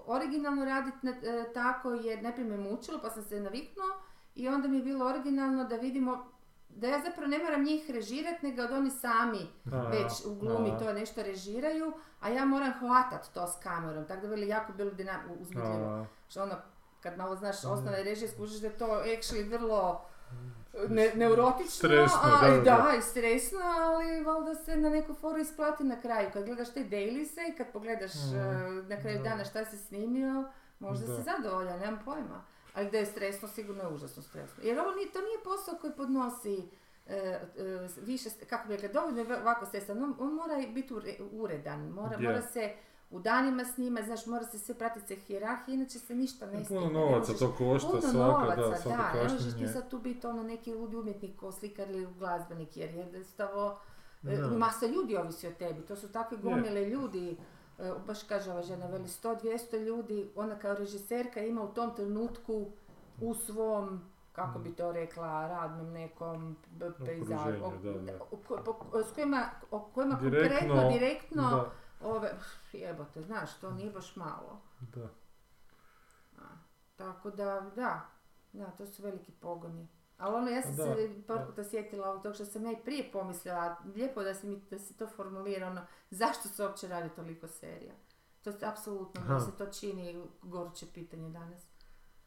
originalno 0.06 0.64
raditi 0.64 1.08
e, 1.08 1.52
tako, 1.54 1.90
jer 1.90 2.22
najprije 2.22 2.48
me 2.48 2.56
mučilo, 2.56 2.98
pa 3.02 3.10
sam 3.10 3.22
se 3.22 3.40
naviknuo, 3.40 3.86
i 4.34 4.48
onda 4.48 4.68
mi 4.68 4.76
je 4.76 4.82
bilo 4.82 5.06
originalno 5.06 5.64
da 5.64 5.76
vidimo 5.76 6.30
da 6.68 6.88
ja 6.88 7.00
zapravo 7.04 7.28
ne 7.28 7.38
moram 7.38 7.64
njih 7.64 7.90
režirati, 7.90 8.46
nego 8.46 8.66
da 8.66 8.76
oni 8.76 8.90
sami 8.90 9.46
A, 9.72 9.88
već 9.88 10.12
u 10.26 10.34
glumi 10.34 10.70
a. 10.70 10.78
to 10.78 10.92
nešto 10.92 11.22
režiraju, 11.22 11.92
a 12.20 12.28
ja 12.28 12.44
moram 12.44 12.72
hvatat 12.72 13.32
to 13.34 13.46
s 13.46 13.62
kamerom, 13.62 14.06
tako 14.06 14.20
da 14.20 14.34
bilo 14.34 14.46
jako 14.46 14.72
bilo 14.72 14.90
dinam, 14.90 15.20
uzbudljivo. 15.40 16.06
Što 16.28 16.42
ono, 16.42 16.54
kad 17.00 17.18
malo 17.18 17.36
znaš 17.36 17.56
osnovne 17.64 18.02
režije, 18.02 18.28
skužiš 18.28 18.60
da 18.60 18.66
je 18.66 18.78
to 18.78 18.86
actually 18.86 19.50
vrlo 19.50 20.04
ne, 20.88 21.12
neurotično, 21.14 21.66
Stresno, 21.68 22.18
a, 22.22 22.40
da, 22.42 22.56
da, 22.56 22.62
da, 22.82 22.94
i 22.94 23.02
stresno, 23.02 23.58
ali 23.62 24.22
valjda 24.22 24.54
se 24.56 24.76
na 24.76 24.90
neku 24.90 25.14
foru 25.14 25.38
isplati 25.38 25.84
na 25.84 26.00
kraju. 26.00 26.28
Kad 26.32 26.44
gledaš 26.44 26.70
te 26.70 26.84
dailise 26.84 27.40
i 27.42 27.54
kad 27.54 27.66
pogledaš 27.68 28.10
Mhm, 28.14 28.36
eh, 28.36 28.82
na 28.84 28.96
kraju 28.96 29.18
da. 29.18 29.24
dana 29.24 29.44
šta 29.44 29.64
si 29.64 29.78
snimio, 29.78 30.44
možda 30.78 31.06
Da. 31.06 31.16
si 31.16 31.22
zadovoljan, 31.24 31.78
nemam 31.80 32.00
pojma. 32.04 32.44
Ali 32.74 32.90
da 32.90 32.98
je 32.98 33.06
stresno, 33.06 33.48
sigurno 33.48 33.82
je 33.82 33.88
užasno 33.88 34.22
stresno. 34.22 34.62
Jer 34.62 34.80
ovo 34.80 34.90
nije, 34.90 35.12
to 35.12 35.18
nije 35.18 35.38
posao 35.44 35.74
koji 35.74 35.92
podnosi 35.92 36.68
e, 37.06 37.16
e, 37.16 37.40
više, 37.96 38.28
kako 38.42 38.68
bi 38.68 38.76
rekla, 38.76 38.88
dovoljno 38.90 39.20
je 39.24 39.40
ovako 39.40 39.66
stresan, 39.66 40.02
on, 40.04 40.14
on 40.18 40.34
mora 40.34 40.54
biti 40.68 40.94
ure- 40.94 41.16
uredan, 41.32 41.80
mora, 41.82 42.16
Je. 42.16 42.22
mora 42.22 42.42
se 42.42 42.72
u 43.10 43.20
danima 43.20 43.64
snima, 43.64 44.02
znaš, 44.02 44.26
mora 44.26 44.44
se 44.44 44.58
sve 44.58 44.74
pratiti 44.74 45.06
se 45.06 45.16
hijerarhije, 45.16 45.74
inače 45.74 45.98
se 45.98 46.14
ništa 46.14 46.46
ne 46.46 46.52
Puno 46.52 46.64
stigne, 46.64 46.86
ne 46.86 46.92
novaca 46.92 47.32
to 47.32 47.54
košta, 47.58 47.88
Puno 47.88 48.00
svaka, 48.00 48.16
novaca, 48.16 48.68
da, 48.68 48.76
svako 48.76 49.16
da, 49.16 49.22
ne 49.22 49.32
možeš 49.32 49.54
ti 49.58 49.68
sad 49.68 49.90
tu 49.90 49.98
biti 49.98 50.26
ono 50.26 50.42
neki 50.42 50.74
ludi 50.74 50.96
umjetnik 50.96 51.36
ko 51.36 51.52
slikar 51.52 51.90
ili 51.90 52.14
glazbenik, 52.18 52.76
jer 52.76 52.94
jednostavno 52.94 53.76
e, 54.24 54.36
Da. 54.36 54.48
masa 54.48 54.86
ljudi 54.86 55.16
ovisi 55.16 55.46
o 55.46 55.50
tebi, 55.50 55.82
to 55.82 55.96
su 55.96 56.12
takve 56.12 56.36
gomile 56.36 56.84
ljudi, 56.84 57.36
e, 57.78 57.92
baš 58.06 58.22
kaže 58.22 58.50
ova 58.50 58.62
žena, 58.62 58.86
veli 58.86 59.08
100-200 59.08 59.84
ljudi, 59.84 60.30
ona 60.36 60.58
kao 60.58 60.74
režiserka 60.74 61.40
ima 61.40 61.62
u 61.62 61.74
tom 61.74 61.94
trenutku 61.94 62.66
u 63.20 63.34
svom, 63.34 64.00
kako 64.32 64.58
bi 64.58 64.72
to 64.72 64.92
rekla, 64.92 65.48
radnom 65.48 65.92
nekom 65.92 66.56
pejzažu, 67.06 67.64
s 69.04 69.14
kojima, 69.14 69.44
o 69.70 69.80
kojima 69.80 70.18
Direktno, 70.20 70.48
konkretno, 70.48 70.90
direktno, 70.90 71.42
Da, 71.50 71.70
ove, 72.00 72.34
jebote, 72.72 73.22
znaš, 73.22 73.54
to 73.60 73.70
nije 73.70 73.90
baš 73.90 74.16
malo. 74.16 74.60
da. 74.80 75.08
A, 76.38 76.42
Tako 76.96 77.30
da, 77.30 77.44
da, 77.76 78.06
da, 78.52 78.70
to 78.70 78.86
su 78.86 79.02
veliki 79.02 79.32
pogoni. 79.32 79.88
Ali 80.18 80.34
ono, 80.34 80.48
ja 80.48 80.62
sam 80.62 80.76
Da, 80.76 80.84
se 80.84 81.22
par 81.26 81.38
da. 81.38 81.44
puta 81.46 81.64
sjetila 81.64 82.10
ovog 82.10 82.22
tog 82.22 82.34
što 82.34 82.44
sam 82.44 82.64
ja 82.64 82.72
i 82.72 82.84
prije 82.84 83.12
pomislila, 83.12 83.76
lijepo 83.94 84.22
da 84.22 84.34
si 84.34 84.46
mi 84.46 84.60
da 84.70 84.78
si 84.78 84.96
to 84.96 85.06
formulira, 85.06 85.66
ono, 85.66 85.80
zašto 86.10 86.48
se 86.48 86.62
uopće 86.64 86.88
radi 86.88 87.08
toliko 87.08 87.48
serija? 87.48 87.92
To 88.42 88.50
je 88.50 88.56
apsolutno, 88.62 89.20
Aha. 89.20 89.40
se 89.40 89.50
to 89.58 89.66
čini 89.66 90.28
goruće 90.42 90.86
pitanje 90.94 91.30
danas. 91.30 91.62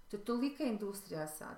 To 0.07 0.17
je 0.17 0.25
tolika 0.25 0.63
industrija 0.63 1.27
sad. 1.27 1.55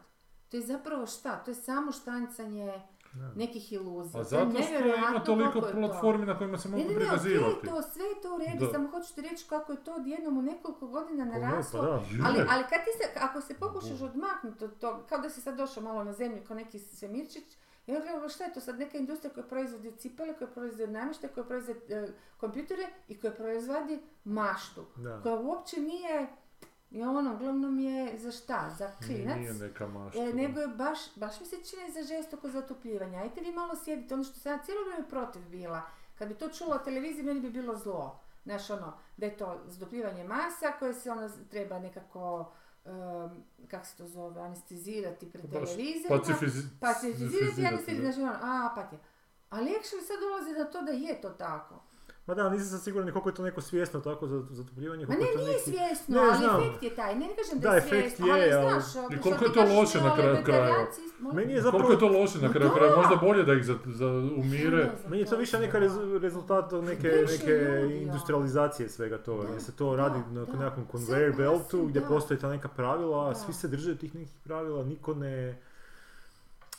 To 0.50 0.58
je 0.58 0.64
zapravo 0.64 1.06
šta? 1.08 1.44
To 1.44 1.52
je 1.52 1.56
samo 1.56 1.92
štancanje 1.92 2.66
Da. 2.66 2.88
Nekih 3.36 3.74
iluzija. 3.74 4.10
A 4.12 4.24
To 4.24 4.36
je 4.36 4.46
zato 4.46 4.64
što 4.64 4.74
ima 4.88 5.20
toliko 5.20 5.58
je 5.58 5.62
to. 5.64 5.72
platformi 5.72 6.26
na 6.26 6.38
kojima 6.38 6.58
se 6.58 6.70
mogu 6.70 6.84
ne, 6.84 6.96
prikazivati. 6.96 7.68
to, 7.68 7.82
sve 7.84 8.06
je 8.06 8.22
to 8.22 8.36
u 8.36 8.40
redu, 8.40 8.72
samo 8.72 8.90
hoću 8.90 9.16
ti 9.16 9.22
reći 9.22 9.46
kako 9.50 9.72
je 9.72 9.84
to 9.84 9.94
odjednom 9.94 10.38
u 10.38 10.42
nekoliko 10.42 10.88
godina 10.88 11.26
Pa 11.26 11.32
ne, 11.32 11.40
naraslo. 11.40 11.80
Pa 11.82 11.86
da. 11.86 11.94
Ali, 12.26 12.38
Je. 12.40 12.48
ali 12.50 12.64
kad 12.64 12.80
ti 12.80 12.92
se, 12.98 13.20
ako 13.20 13.42
se 13.42 13.54
pokušaš 13.54 14.02
odmaknuti 14.02 14.66
od 14.66 14.80
toga, 14.80 15.04
kao 15.06 15.18
da 15.18 15.30
si 15.30 15.42
sad 15.42 15.58
došao 15.58 15.84
malo 15.84 16.04
na 16.04 16.14
zemlju 16.14 16.42
kao 16.48 16.56
neki 16.56 16.80
svemirčić, 16.80 17.44
i 17.88 17.92
onda 17.92 18.04
gledamo 18.04 18.30
šta 18.30 18.44
je 18.44 18.54
to 18.54 18.60
sad 18.60 18.80
neka 18.80 18.98
industrija 18.98 19.34
koja 19.34 19.44
proizvodi 19.44 19.92
cipele, 19.92 20.34
koja 20.34 20.48
proizvodi 20.48 20.92
namještaj, 20.92 21.30
koja 21.30 21.44
proizvodi 21.44 21.80
e, 21.90 22.08
kompjutere 22.38 22.88
i 23.08 23.20
koja 23.22 23.34
proizvodi 23.34 24.00
maštu. 24.24 24.82
Da. 24.96 25.22
Koja 25.22 25.36
uopće 25.36 25.80
nije, 25.82 26.28
I 26.96 27.04
ono, 27.04 27.34
uglavnom 27.34 27.80
je 27.80 28.18
za 28.18 28.32
šta? 28.32 28.76
Za 28.78 28.92
klinac. 29.06 29.38
Nije 29.38 29.54
neka. 29.54 29.88
E, 30.16 30.34
nego 30.34 30.60
je 30.60 30.68
baš, 30.68 31.00
baš 31.16 31.40
mi 31.40 31.46
se 31.46 31.56
čini 31.56 31.92
za 31.92 32.16
žestoko 32.16 32.50
zatopljivanje. 32.50 33.18
Ajte 33.18 33.42
vi 33.42 33.52
malo 33.52 33.76
sjedite, 33.76 34.14
ono 34.14 34.24
što 34.24 34.40
sam 34.40 34.52
ja 34.52 34.58
cijelo 34.58 34.82
vrijeme 34.84 35.10
protiv 35.10 35.42
bila. 35.50 35.82
Kad 36.18 36.28
bi 36.28 36.34
to 36.34 36.50
čula 36.50 36.78
na 36.78 36.84
televiziji, 36.84 37.24
meni 37.24 37.40
bi 37.40 37.50
bilo 37.50 37.76
zlo. 37.76 38.20
Znaš, 38.44 38.70
ono, 38.70 38.94
da 39.18 39.26
je 39.26 39.38
to 39.38 39.62
zatopljivanje 39.68 40.24
masa 40.24 40.72
koje 40.80 40.94
se 40.94 41.12
ono 41.12 41.30
treba 41.50 41.80
nekako, 41.80 42.52
um, 42.86 43.44
kako 43.68 43.86
se 43.86 43.98
to 43.98 44.08
zove, 44.08 44.42
anestezirati 44.42 45.32
pred 45.32 45.46
Baš 45.46 45.52
televizijama. 45.70 46.22
pacifiz- 46.24 46.68
Pacifizirati 46.80 47.66
anestezirati, 47.66 48.02
znači 48.02 48.22
ono, 48.22 48.32
a, 48.42 48.70
apatija. 48.72 49.00
Ali 49.50 49.70
actually 49.70 50.06
sad 50.08 50.18
dolazi 50.22 50.54
do 50.58 50.72
to 50.72 50.82
da 50.82 50.92
je 50.92 51.22
to 51.22 51.30
tako. 51.30 51.76
Ma 52.28 52.34
da, 52.34 52.50
nisam 52.50 52.68
sad 52.68 52.82
siguran 52.82 53.06
ni 53.06 53.12
koliko 53.12 53.30
je 53.30 53.36
to 53.36 53.44
neko 53.44 53.62
svjesno 53.62 54.00
tako 54.00 54.28
za 54.28 54.44
zatopljivanje. 54.52 55.06
Ma 55.06 55.08
koliko 55.08 55.26
ne, 55.26 55.34
to 55.34 55.40
nije 55.40 55.58
neki... 55.58 55.64
svjesno, 55.64 56.16
Ne, 56.16 56.22
ali 56.24 56.38
znam. 56.38 56.62
efekt 56.62 56.84
je 56.84 56.96
taj. 56.96 57.16
Ne, 57.16 57.28
ne 57.28 57.36
kažem 57.36 57.60
da, 57.60 57.70
Da, 57.70 57.74
je 57.74 57.78
efekt 57.78 57.92
svjesno, 58.16 58.28
je, 58.28 58.54
ali 58.54 58.54
ali- 58.54 58.82
znaš, 58.82 59.06
I 59.10 59.14
što 59.14 59.22
koliko 59.24 59.46
je 59.46 59.54
to 59.54 59.64
loše 59.76 60.02
na 60.02 60.16
kraju 60.16 60.38
molim? 61.20 61.36
Meni 61.36 61.54
je 61.54 61.62
Koliko 61.62 61.78
zapravo... 61.78 61.92
je 61.92 62.00
to 62.00 62.20
loše 62.20 62.38
na 62.40 62.52
kraju 62.52 62.72
kraja? 62.72 62.96
Možda 62.96 63.16
bolje 63.18 63.44
da 63.44 63.54
ih 63.54 63.66
za, 63.66 63.76
za 63.86 64.06
umire. 64.38 64.92
Meni 65.08 65.22
je 65.22 65.26
to 65.26 65.38
više 65.38 65.60
neka 65.60 65.80
rez- 65.80 66.20
rezultat 66.20 66.72
neke, 66.72 67.08
neke 67.08 67.56
industrializacije 68.02 68.90
svega 68.90 69.18
toga, 69.18 69.44
Da, 69.44 69.48
gdje 69.48 69.60
se 69.60 69.72
to 69.72 69.92
da, 69.92 69.98
radi 69.98 70.20
na 70.32 70.42
nekakvom 70.42 70.86
Sve 70.86 71.16
conveyor 71.16 71.38
beltu 71.38 71.86
gdje 71.86 72.02
da. 72.02 72.08
postoje 72.08 72.40
ta 72.40 72.50
neka 72.50 72.68
pravila, 72.68 73.36
svi 73.36 73.54
se 73.54 73.68
drže 73.68 73.98
tih 73.98 74.16
nekih 74.16 74.34
pravila, 74.44 74.84
niko 74.84 75.14
ne... 75.14 75.62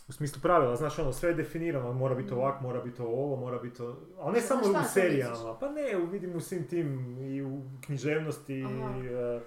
U 0.08 0.12
smislu 0.12 0.40
pravila, 0.42 0.76
znaš 0.76 0.98
ono, 0.98 1.12
sve 1.12 1.30
je 1.30 1.34
definirano, 1.34 1.92
mora 1.92 2.14
biti 2.14 2.30
Mm. 2.30 2.36
ovak, 2.36 2.60
mora 2.60 2.80
biti 2.80 3.02
ovo, 3.02 3.36
mora 3.36 3.58
biti 3.58 3.76
to... 3.76 3.96
Ali 4.18 4.32
ne 4.32 4.40
samo 4.40 4.60
u 4.62 4.84
serijama, 4.84 5.58
pa 5.60 5.68
ne, 5.68 5.96
u- 5.98 6.06
vidim 6.06 6.36
u 6.36 6.40
svim 6.40 6.66
tim 6.66 7.16
i 7.20 7.42
u 7.42 7.62
književnosti, 7.80 8.64
Aha. 8.64 8.96
i, 8.96 9.06
e, 9.06 9.40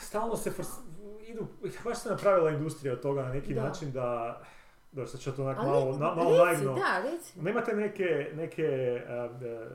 stalno 0.00 0.36
se 0.36 0.50
fors- 0.50 0.80
idu, 1.22 1.46
baš 1.84 1.98
se 1.98 2.08
napravila 2.08 2.50
industrija 2.50 2.92
od 2.92 3.00
toga 3.00 3.22
na 3.22 3.28
neki 3.30 3.54
Da. 3.54 3.62
način 3.62 3.92
da, 3.92 4.40
da 4.92 5.06
sad 5.06 5.20
ću 5.20 5.32
to 5.32 5.42
onak 5.42 5.56
malo, 5.58 5.92
na, 5.92 6.14
malo 6.14 6.44
reci, 6.44 6.56
naivno, 6.56 6.74
da, 6.74 7.02
reci. 7.04 7.40
Nemate 7.40 7.72
neke, 7.72 8.30
neke, 8.34 8.66
a, 9.08 9.28
da, 9.30 9.66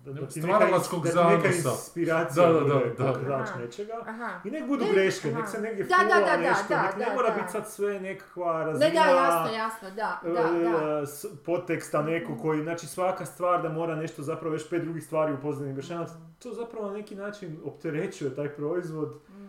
da, 0.00 0.12
da 0.12 0.26
ti 0.26 0.40
neka, 0.40 0.58
ins- 0.66 1.14
da 1.14 1.30
neka 1.30 1.48
inspiracija 1.48 2.46
Da, 2.46 2.52
da, 2.52 2.60
bude 2.60 2.94
da, 2.98 3.12
da. 3.18 3.34
Aha. 3.36 3.58
nečega. 3.58 3.92
Aha. 4.02 4.40
I 4.44 4.50
nek 4.50 4.66
budu 4.66 4.84
Ne, 4.84 4.92
greške, 4.92 5.28
aha. 5.28 5.38
nek 5.38 5.48
se 5.48 5.60
negdje 5.60 5.84
Da, 5.84 5.88
da, 5.88 5.96
fula 6.04 6.20
da, 6.20 6.26
da, 6.26 6.36
nešto, 6.38 6.64
da, 6.68 6.82
nek 6.82 6.96
ne 6.96 7.04
da, 7.04 7.12
mora 7.12 7.28
da. 7.28 7.34
biti 7.34 7.52
sad 7.52 7.68
sve 7.68 8.00
nekakva 8.00 8.64
razina 8.64 8.86
Ne, 8.86 8.92
da, 8.92 9.00
jasno, 9.00 9.52
jasno, 9.54 9.90
da, 9.90 10.20
da, 10.24 10.30
da. 10.32 11.00
e, 11.00 11.06
s- 11.06 11.26
podteksta 11.44 12.02
neku 12.02 12.32
koji, 12.36 12.62
znači 12.62 12.86
svaka 12.86 13.26
stvar 13.26 13.62
da 13.62 13.68
mora 13.70 13.96
nešto 13.96 14.22
zapravo 14.22 14.54
još 14.54 14.70
pet 14.70 14.82
drugih 14.82 15.04
stvari 15.04 15.32
u 15.34 15.38
pozadini 15.38 15.72
objašnjavati. 15.72 16.12
To 16.38 16.52
zapravo 16.52 16.86
na 16.86 16.92
neki 16.92 17.14
način 17.14 17.58
opterećuje 17.64 18.34
taj 18.34 18.48
proizvod 18.48 19.08
Mm. 19.30 19.48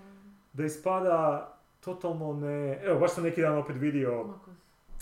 da 0.54 0.66
ispada 0.66 1.48
totalno 1.80 2.34
ne... 2.36 2.80
Evo, 2.84 3.00
baš 3.00 3.12
sam 3.12 3.24
neki 3.24 3.42
dan 3.42 3.58
opet 3.58 3.76
vidio 3.78 4.26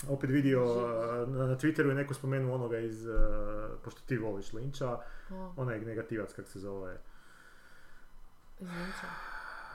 opet 0.08 0.30
vidio 0.30 0.64
uh, 0.66 0.82
na, 1.28 1.46
na 1.46 1.56
Twitteru 1.56 1.88
je 1.88 1.94
neko 1.94 2.14
spomenuo 2.14 2.54
onoga 2.54 2.78
iz, 2.78 3.06
uh, 3.06 3.14
pošto 3.84 4.00
ti 4.00 4.16
voliš 4.18 4.52
Linča, 4.52 4.98
onaj 5.56 5.80
negativac 5.80 6.32
kak 6.32 6.46
se 6.46 6.58
zove, 6.58 6.96
izvinča. 8.58 9.06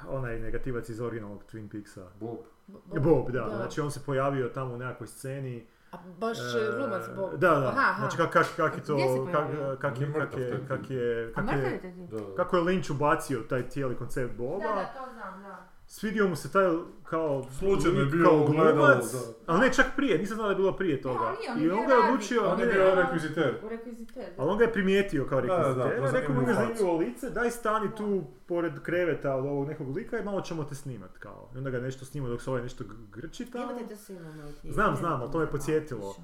onaj 0.08 0.40
negativac 0.40 0.90
iz 0.90 1.00
originalnog 1.02 1.44
Twin 1.44 1.70
Peaksa. 1.72 2.08
Bob. 2.20 2.38
Bo- 2.68 3.00
Bob, 3.00 3.32
da, 3.32 3.50
znači 3.56 3.82
on 3.82 3.92
se 3.92 4.00
pojavio 4.06 4.50
tamo 4.50 4.74
u 4.74 4.78
nekakvoj 4.78 5.08
sceni. 5.08 5.68
A 5.92 5.98
baš 6.20 6.38
e, 6.40 6.78
glumac 6.78 7.04
Bob. 7.16 7.32
Da, 7.32 7.50
da, 7.50 7.68
Aha, 7.68 7.80
aha. 7.82 8.00
znači 8.00 8.18
kak, 8.18 8.30
kak, 8.30 8.46
kak 8.58 8.78
je 8.78 8.84
to, 8.84 8.98
kak, 9.32 9.48
kak, 9.80 10.00
je, 10.00 10.14
kak, 10.14 10.38
je, 10.38 10.64
kak 10.68 10.90
je, 10.90 11.32
kak 11.36 11.52
je? 11.52 11.80
Da, 12.12 12.20
da. 12.20 12.36
kako 12.36 12.58
je 12.58 12.64
Lynch 12.64 12.92
ubacio 12.92 13.40
taj 13.40 13.70
cijeli 13.70 13.96
koncept 13.98 14.36
Boba, 14.38 14.64
Da, 14.64 14.76
da, 14.76 14.86
to 14.86 15.14
znam, 15.14 15.44
da. 15.44 15.75
Svidio 15.88 16.28
mu 16.28 16.36
se 16.36 16.52
taj 16.52 16.66
kao 17.04 17.46
Slučajno 17.60 18.00
je 18.00 18.06
bio 18.06 18.24
kao 18.24 18.46
glumac, 18.46 19.12
da. 19.14 19.20
ali 19.46 19.60
ne 19.60 19.74
čak 19.74 19.86
prije, 19.96 20.18
nisam 20.18 20.36
znao 20.36 20.48
da 20.48 20.52
je 20.52 20.56
bilo 20.56 20.72
prije 20.72 21.02
toga. 21.02 21.34
on 21.52 21.62
I 21.62 21.66
je 21.66 21.74
on 21.74 21.88
ga 21.88 21.94
je 21.94 22.00
odlučio, 22.00 22.52
On 22.52 22.60
je 22.60 22.66
bio 22.66 22.96
rekviziter. 22.96 23.60
U 23.66 23.70
rekviziter. 23.70 24.24
Ali 24.38 24.50
on 24.50 24.58
ga 24.58 24.64
je 24.64 24.74
primijetio 24.74 25.26
kao 25.26 25.42
da, 25.42 25.74
da, 25.78 25.98
to 25.98 26.12
rekao 26.12 26.36
mu 26.36 26.42
ima 26.42 26.54
zanimljivo 26.54 26.98
lice, 26.98 27.30
daj 27.30 27.52
stani 27.52 27.90
tu 27.98 28.24
pored 28.46 28.80
kreveta 28.84 29.36
od 29.36 29.46
ovog 29.46 29.68
nekog 29.68 29.98
lika 29.98 30.20
i 30.20 30.24
malo 30.24 30.42
ćemo 30.42 30.64
te 30.64 30.76
snimat 30.76 31.18
kao. 31.18 31.50
I 31.56 31.58
onda 31.58 31.70
ga 31.70 31.80
nešto 31.80 32.06
snima 32.06 32.30
dok 32.30 32.42
se 32.42 32.50
ovaj 32.50 32.64
nešto 32.64 32.84
grči 33.12 33.46
tamo. 33.46 33.72
Jebate 33.72 33.86
da 33.86 33.96
se 33.96 34.14
imamo. 34.14 34.44
Znam, 34.64 34.96
znam, 34.96 35.22
ali 35.22 35.32
to 35.32 35.40
me 35.40 35.52
podsjetilo. 35.52 36.16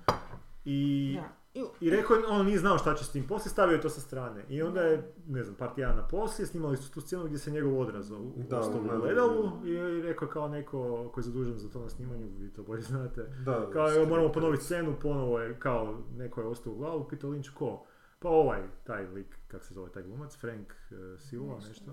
I, 0.65 1.17
Da. 1.21 1.40
I- 1.81 1.89
rekao, 1.89 2.15
je, 2.15 2.27
on 2.27 2.45
nije 2.45 2.59
znao 2.59 2.77
šta 2.77 2.95
će 2.95 3.03
s 3.05 3.11
tim, 3.11 3.27
poslije 3.27 3.51
stavio 3.51 3.75
je 3.75 3.81
to 3.81 3.89
sa 3.89 4.01
strane. 4.01 4.45
I 4.49 4.61
onda 4.61 4.81
je, 4.81 5.13
ne 5.27 5.43
znam, 5.43 5.55
par 5.55 5.73
tjedana 5.75 6.07
poslije 6.07 6.47
snimali 6.47 6.77
su 6.77 6.91
tu 6.91 7.01
scenu 7.01 7.23
gdje 7.25 7.37
se 7.37 7.51
njegov 7.51 7.79
odraz 7.79 8.11
u 8.11 8.15
ostao 8.51 8.79
u 8.79 8.99
gledalu. 9.01 9.51
i 9.65 9.69
i 9.69 10.01
rekao 10.01 10.27
kao 10.27 10.47
neko 10.47 10.77
koji 11.13 11.21
je 11.21 11.25
zadužen 11.25 11.57
za 11.57 11.69
to 11.69 11.79
na 11.79 11.89
snimanju, 11.89 12.27
vi 12.37 12.53
to 12.53 12.63
bolje 12.63 12.81
znate. 12.81 13.21
Da, 13.45 13.69
Kao, 13.73 13.81
evo, 13.83 13.89
skript. 13.91 14.09
moramo 14.09 14.31
ponoviti 14.31 14.63
scenu, 14.63 14.95
ponovo 15.01 15.39
je, 15.39 15.59
kao, 15.59 15.97
neko 16.17 16.41
je 16.41 16.47
ostao 16.47 16.73
u 16.73 16.77
glavu, 16.77 17.07
pitao 17.07 17.29
Lynch 17.29 17.53
ko? 17.53 17.85
Pa 18.19 18.29
ovaj, 18.29 18.61
taj 18.83 19.07
lik, 19.07 19.37
kak 19.47 19.63
se 19.63 19.73
zove 19.73 19.91
taj 19.91 20.03
glumac, 20.03 20.37
Frank 20.37 20.67
uh, 20.91 21.19
Silva, 21.19 21.55
nešto. 21.55 21.91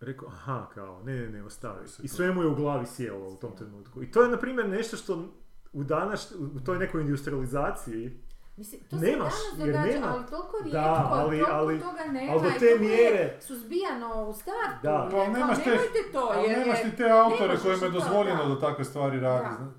Rekao, 0.00 0.28
aha, 0.28 0.66
kao, 0.74 1.02
ne, 1.02 1.14
ne, 1.16 1.28
ne, 1.28 1.44
ostavi. 1.44 1.86
I 2.02 2.08
sve 2.08 2.32
mu 2.32 2.42
je 2.42 2.48
u 2.48 2.54
glavi 2.54 2.86
sjelo 2.86 3.28
u 3.28 3.36
tom 3.36 3.56
trenutku. 3.56 4.02
I 4.02 4.10
to 4.10 4.22
je, 4.22 4.28
na 4.28 4.36
primjer, 4.38 4.68
nešto 4.68 4.96
što 4.96 5.28
u 5.72 5.84
danas, 5.84 6.32
u 6.56 6.60
toj 6.60 6.78
nekoj 6.78 7.00
industrializaciji, 7.00 8.20
Mislim, 8.56 8.80
to 8.82 8.96
Nemaš, 8.96 9.32
se 9.32 9.56
danas 9.56 9.66
događa, 9.66 9.82
nema- 9.84 10.06
ali 10.08 10.26
toliko 10.26 10.56
rijetko, 10.58 10.80
Da, 10.80 11.08
ali- 11.10 11.30
toliko 11.30 11.50
ali- 11.52 11.80
toga 11.80 12.04
nema 12.04 12.32
ali 12.32 12.42
do 12.42 12.50
te 12.50 12.76
mjere- 12.80 13.36
suzbijano 13.40 14.24
u 14.24 14.32
startu. 14.32 14.78
Da. 14.82 14.98
Pa 15.04 15.10
kao, 15.10 15.26
nemaš 15.28 15.58
te- 15.58 15.70
nemojte 15.70 16.12
to, 16.12 16.30
Ali 16.32 16.48
jer 16.48 16.58
nemaš 16.58 16.84
ni 16.84 16.96
te 16.96 17.04
autore 17.10 17.56
kojima 17.58 17.84
je 17.84 17.90
dozvoljeno 17.90 18.44
da. 18.44 18.54
da 18.54 18.60
takve 18.60 18.84
stvari 18.84 19.20
radi. 19.20 19.44
Da. 19.44 19.54
zna- 19.56 19.72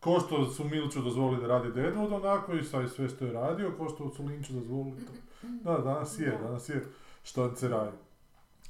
Ko 0.00 0.20
što 0.20 0.46
su 0.46 0.64
Milču 0.64 1.00
dozvolili 1.00 1.40
da 1.40 1.48
radi 1.48 1.68
Deadwood 1.70 2.14
onako 2.14 2.52
i 2.54 2.64
sad 2.64 2.90
sve 2.90 3.08
što 3.08 3.24
je 3.24 3.32
radio, 3.32 3.72
ko 3.72 3.88
što 3.88 4.10
su 4.10 4.22
Lynchu 4.22 4.52
dozvolili 4.52 4.96
to. 4.98 5.12
Da, 5.42 5.78
danas 5.78 6.18
je, 6.18 6.30
Da. 6.32 6.38
danas 6.38 6.68
je 6.68 6.84
štanceraj. 7.22 7.88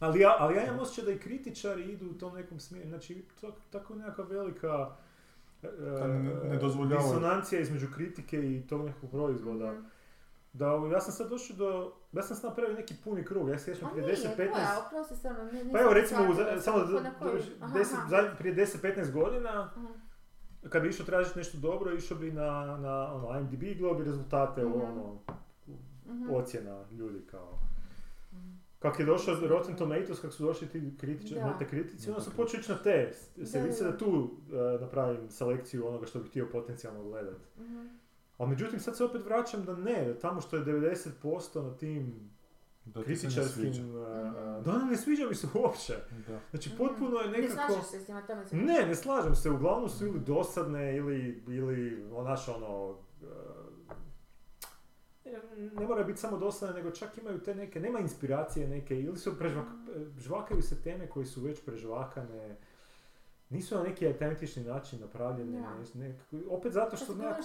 Ali 0.01 0.21
ja, 0.21 0.37
ali 0.39 0.57
ja 0.57 0.65
imam 0.65 0.79
osjećaj 0.79 1.05
da 1.05 1.11
i 1.11 1.19
kritičari 1.19 1.83
idu 1.85 2.07
u 2.07 2.15
tom 2.15 2.35
nekom 2.35 2.61
smjeru. 2.61 2.89
Znači, 2.89 3.25
to, 3.41 3.51
tako 3.71 3.95
nekakva 3.95 4.25
velika 4.25 4.91
e, 5.63 5.67
dozvoljavaju. 5.69 6.08
Disonancija 6.97 7.61
između 7.61 7.87
kritike 7.95 8.57
i 8.57 8.67
tog 8.67 8.85
nekog 8.85 9.11
proizvoda. 9.11 9.73
Mhm. 9.73 9.83
Da, 10.53 10.67
ja 10.93 11.01
sam 11.01 11.13
sad 11.13 11.29
došao 11.31 11.57
do... 11.57 11.93
Ja 12.13 12.23
sam 12.23 12.37
sad 12.37 12.45
napravio 12.45 12.77
neki 12.77 12.95
puni 13.05 13.25
krug, 13.25 13.49
ja 13.49 13.59
se 13.59 13.65
sjećam 13.65 13.89
prije 13.93 14.07
nije, 14.07 14.17
10-15... 14.17 14.53
koja, 14.53 14.87
oprosti 14.87 15.17
stvarno, 15.17 15.45
ne, 15.45 15.73
Pa 15.73 15.81
evo 15.81 15.93
recimo, 15.93 16.21
u, 16.23 16.35
samo 16.61 16.79
prije 18.39 18.55
10-15 18.57 19.13
godina, 19.13 19.51
Aha. 19.51 19.87
kad 20.69 20.83
bi 20.83 20.89
išao 20.89 21.07
tražiti 21.07 21.39
nešto 21.39 21.59
dobro, 21.59 21.95
išao 21.95 22.19
bi 22.19 22.33
na, 22.33 22.51
na 22.77 23.15
ono, 23.15 23.39
IMDb 23.39 23.63
i 23.63 23.75
bi 23.75 24.05
rezultate, 24.05 24.65
Mhm. 24.65 24.73
ono, 24.73 25.19
Mhm. 26.07 26.31
ocjena 26.31 26.85
ljudi 26.91 27.27
kao. 27.31 27.59
Kak 28.79 29.01
je 29.01 29.07
došao 29.07 29.37
Rotten 29.43 29.77
Tomatoes, 29.77 30.21
kak 30.21 30.33
su 30.33 30.45
došli 30.45 30.69
ti 30.69 30.93
kritičari, 30.99 31.41
Da. 31.43 31.59
te 31.59 31.69
kritici, 31.69 32.11
onda 32.11 32.21
sam 32.23 32.33
počeo 32.35 32.61
ići 32.61 32.71
na 32.71 32.79
te. 32.79 33.13
Se 33.45 33.61
Da, 33.61 33.85
da. 33.85 33.91
da 33.91 33.99
tu 33.99 34.31
e, 34.51 34.81
napravim 34.81 35.31
selekciju 35.31 35.87
onoga 35.89 36.07
što 36.07 36.19
bih 36.19 36.31
htio 36.31 36.49
potencijalno 36.49 37.03
gledat. 37.03 37.39
Mhm. 37.59 37.87
Ali 38.39 38.51
međutim 38.51 38.81
sad 38.81 38.97
se 38.97 39.05
opet 39.05 39.25
vraćam 39.25 39.65
da 39.65 39.77
ne, 39.77 40.05
da 40.05 40.19
tamo 40.19 40.41
što 40.41 40.57
je 40.57 40.65
90% 40.65 41.63
na 41.63 41.77
tim 41.77 42.31
Da 42.85 42.93
ti 42.95 42.99
ne 43.01 43.05
kritičarskim... 43.07 43.63
sviđa. 43.65 43.83
e, 43.83 44.63
da, 44.63 44.79
ne 44.81 44.97
sviđa 44.97 45.27
mi 45.27 45.35
se 45.35 45.47
uopće. 45.55 45.95
Da. 46.29 46.41
Znači 46.51 46.69
Mhm. 46.69 46.79
potpuno 46.79 47.19
je 47.19 47.29
Ne 47.29 47.39
nekako... 47.39 47.67
slažeš 47.67 47.87
se 47.87 48.01
s 48.01 48.09
njima, 48.09 48.23
tome 48.23 48.47
se... 48.47 48.57
Ne, 48.57 48.87
ne 48.87 48.95
slažem 48.95 49.35
se, 49.35 49.51
uglavnom 49.51 49.89
su 49.89 50.07
ili 50.07 50.21
dosadne 50.21 50.97
ili, 50.97 51.43
ili 51.49 52.05
onaš 52.13 52.49
ono, 52.49 52.95
e, 53.23 53.27
ne 55.59 55.87
mora 55.87 56.05
biti 56.05 56.21
samo 56.21 56.37
dosadne, 56.39 56.75
nego 56.75 56.91
čak 56.91 57.19
imaju 57.19 57.39
te 57.39 57.55
neke, 57.55 57.81
nema 57.81 57.99
inspiracije 58.01 58.69
neke, 58.69 59.01
ili 59.01 59.19
su 59.19 59.39
prežvak, 59.39 59.67
žvakaju 60.19 60.63
se 60.63 60.83
teme 60.83 61.07
koje 61.07 61.27
su 61.27 61.41
već 61.41 61.61
prežvakane, 61.65 62.57
nisu 63.51 63.75
na 63.75 63.83
neki 63.83 64.07
autentični 64.07 64.65
način 64.65 65.01
napravljene, 65.01 65.61
Da. 65.61 65.69
nekako, 65.97 66.37
opet 66.49 66.73
zato 66.73 66.91
Kad 66.91 66.99
što 66.99 67.15
nekako... 67.15 67.41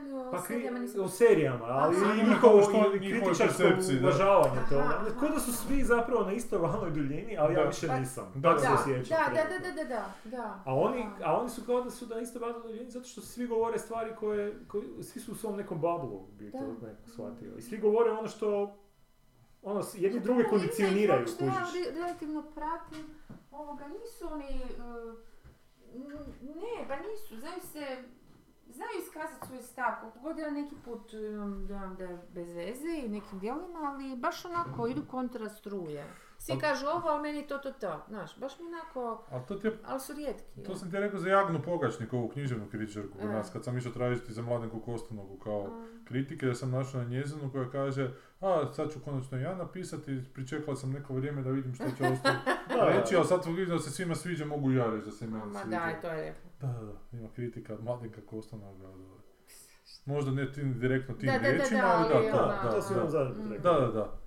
ili 0.00 0.12
o 0.14 0.30
Pa 0.30 0.38
kri- 0.38 0.46
serijama 0.46 0.78
nisam... 0.78 1.00
o 1.00 1.08
serijama, 1.08 1.64
ali 1.64 1.96
Aha. 1.96 2.14
i 2.14 2.24
njihovo 2.24 2.62
Što- 2.62 2.90
kritičarsko 2.92 3.62
da. 3.62 4.00
uvažavanje 4.00 4.58
aha. 4.72 5.04
Kao 5.20 5.28
da 5.28 5.40
su 5.40 5.52
svi 5.54 5.84
zapravo 5.84 6.24
na 6.24 6.32
istoj 6.32 6.58
valnoj 6.58 6.90
duljini, 6.90 7.36
ali 7.38 7.54
ja 7.54 7.60
Da. 7.60 7.66
više 7.66 7.86
Pa- 7.86 7.98
nisam. 7.98 8.32
Da, 8.34 8.58
se 8.58 8.66
da. 8.68 8.74
osjećam. 8.74 9.18
Da, 9.18 9.34
da, 9.34 9.42
trenutno. 9.42 9.72
da, 9.72 9.84
da, 9.84 10.02
da, 10.24 10.36
da. 10.36 10.62
A 10.64 10.74
oni, 10.76 11.06
Da. 11.18 11.24
a 11.24 11.40
oni 11.40 11.50
su 11.50 11.62
kao 11.62 11.82
da 11.82 11.90
su 11.90 12.06
na 12.06 12.20
isto 12.20 12.38
valnoj 12.38 12.62
duljini 12.62 12.90
zato 12.90 13.04
što 13.04 13.20
svi 13.22 13.46
govore 13.46 13.78
stvari 13.78 14.10
koje, 14.14 14.66
koje 14.66 15.02
svi 15.02 15.20
su 15.20 15.32
u 15.32 15.36
svom 15.36 15.56
nekom 15.56 15.80
bablu, 15.80 16.26
bi 16.28 16.50
to 16.52 16.58
Da. 16.80 16.86
neko 16.86 17.06
shvatio. 17.06 17.52
I 17.58 17.62
svi 17.62 17.78
govore 17.78 18.10
ono 18.10 18.28
što, 18.28 18.76
ono, 19.62 19.82
jedni 19.94 20.20
druge 20.20 20.40
Ima 20.40 20.50
kondicioniraju, 20.50 21.20
ja 21.20 21.26
kužiš. 21.26 21.74
re- 21.76 21.94
relativno 21.94 22.42
pratim, 22.44 23.04
ovoga, 23.54 23.84
nisu 23.88 24.28
oni, 24.32 24.60
n- 25.94 26.16
ne, 26.54 26.88
pa 26.88 26.96
nisu, 26.96 27.40
znaju 27.40 27.60
se, 27.62 28.04
znaju 28.68 28.90
iskazati 28.98 29.46
svoj 29.46 29.62
stav, 29.62 29.92
koliko 30.00 30.18
god 30.18 30.38
ja 30.38 30.50
neki 30.50 30.74
put 30.84 31.12
imam 31.12 31.66
dojam 31.66 31.96
da 31.96 32.04
je 32.04 32.18
bez 32.28 32.54
veze 32.54 32.88
i 33.04 33.08
nekim 33.08 33.38
dijelima, 33.38 33.78
ali 33.84 34.16
baš 34.16 34.44
onako 34.44 34.86
idu 34.86 35.02
kontra 35.10 35.48
struje. 35.48 36.04
Svi 36.38 36.52
Al- 36.52 36.60
kažu 36.60 36.86
ovo, 36.86 37.08
ali 37.08 37.22
meni 37.22 37.46
to, 37.46 37.58
to, 37.58 37.72
to. 37.72 38.04
Znaš, 38.08 38.38
baš 38.38 38.58
mi 38.58 38.66
onako, 38.66 39.24
Ali 39.30 39.42
to 39.48 39.54
je 39.64 39.78
ali 39.84 40.00
su 40.00 40.12
rijetki. 40.12 40.62
To 40.62 40.74
sam 40.74 40.90
ti 40.90 40.96
rekao 40.98 41.18
za 41.18 41.28
Jagnu 41.28 41.62
Pogačnik, 41.62 42.12
ovu 42.12 42.28
književnu 42.28 42.66
kritičarku 42.70 43.18
kod 43.18 43.30
E. 43.30 43.32
nas, 43.32 43.50
kad 43.52 43.64
sam 43.64 43.78
išao 43.78 43.92
tražiti 43.92 44.32
za 44.32 44.42
Mladenku 44.42 44.80
Kostanogu 44.80 45.38
kao 45.38 45.70
kritike, 46.04 46.46
da 46.46 46.54
sam 46.54 46.70
našao 46.70 47.02
na 47.02 47.08
njezinu 47.08 47.50
koja 47.52 47.70
kaže 47.70 48.10
a 48.44 48.72
sad 48.72 48.92
ću 48.92 48.98
konačno 49.00 49.38
ja 49.38 49.54
napisati, 49.56 50.20
pričekala 50.34 50.76
sam 50.76 50.90
neko 50.90 51.14
vrijeme 51.14 51.42
da 51.42 51.50
vidim 51.50 51.74
što 51.74 51.84
će 51.86 52.04
ostati 52.12 52.38
Da, 52.68 52.88
reći, 52.90 53.16
ali 53.16 53.24
sad 53.24 53.40
vidim 53.46 53.68
da 53.68 53.78
se 53.78 53.90
svima 53.90 54.14
sviđa, 54.14 54.44
mogu 54.46 54.72
i 54.72 54.76
ja 54.76 54.86
reći 54.86 55.04
da 55.04 55.10
se 55.10 55.26
meni 55.26 55.46
Ma 55.46 55.60
sviđa. 55.60 55.78
daj, 55.78 56.00
to 56.00 56.08
je 56.08 56.20
lijepo. 56.20 56.48
Da, 56.60 56.66
da, 56.68 56.80
da, 56.82 56.92
ima 57.12 57.28
kritika 57.30 57.74
od 57.74 57.84
Mladenka 57.84 58.20
Kostanoga. 58.22 58.88
od- 58.88 59.14
Možda 60.06 60.30
ne 60.32 60.52
tim, 60.52 60.78
direktno 60.80 61.14
tim 61.14 61.26
Da, 61.26 61.32
da, 61.32 61.38
da, 61.40 61.48
riječima, 61.48 61.80
da, 61.80 61.96
ali 62.08 62.26
da, 62.26 62.32
da, 62.32 62.44
ona- 62.44 62.62
da, 62.62 62.70
to 62.70 62.82
si 62.82 62.94
da. 62.94 63.10
zadnji 63.10 63.44
Mm. 63.44 63.62
Da, 63.62 63.72
da, 63.72 63.86
da. 63.88 64.18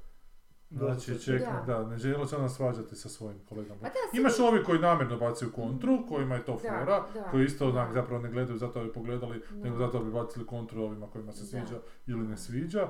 Znači, 0.72 1.20
čekaj, 1.20 1.54
Da. 1.68 1.74
da, 1.74 1.86
ne 1.86 1.98
žele 1.98 2.28
se 2.28 2.36
ona 2.36 2.50
svađati 2.50 2.96
sa 2.96 3.10
svojim 3.10 3.40
kolegama. 3.40 3.80
Pa 3.82 3.88
da, 3.88 4.20
Imaš 4.20 4.40
ovi 4.42 4.64
koji 4.64 4.80
namjerno 4.80 5.18
bacaju 5.18 5.52
kontru, 5.52 6.08
kojima 6.08 6.36
je 6.36 6.46
to 6.46 6.52
Da, 6.54 6.60
fora, 6.60 6.86
da. 7.14 7.24
koji 7.24 7.46
isto 7.46 7.70
onak 7.70 7.94
zapravo 7.94 8.22
ne 8.22 8.30
gledaju 8.30 8.58
zato 8.58 8.80
da 8.80 8.86
bi 8.86 8.94
pogledali, 8.94 9.42
Da. 9.52 9.64
nego 9.64 9.78
zato 9.78 10.00
da 10.00 10.06
bi 10.06 10.12
bacili 10.12 10.46
kontru 10.46 10.82
ovima 10.82 11.08
kojima 11.08 11.32
se 11.32 11.42
Da. 11.42 11.46
sviđa 11.48 11.80
ili 12.08 12.28
ne 12.28 12.38
sviđa. 12.38 12.88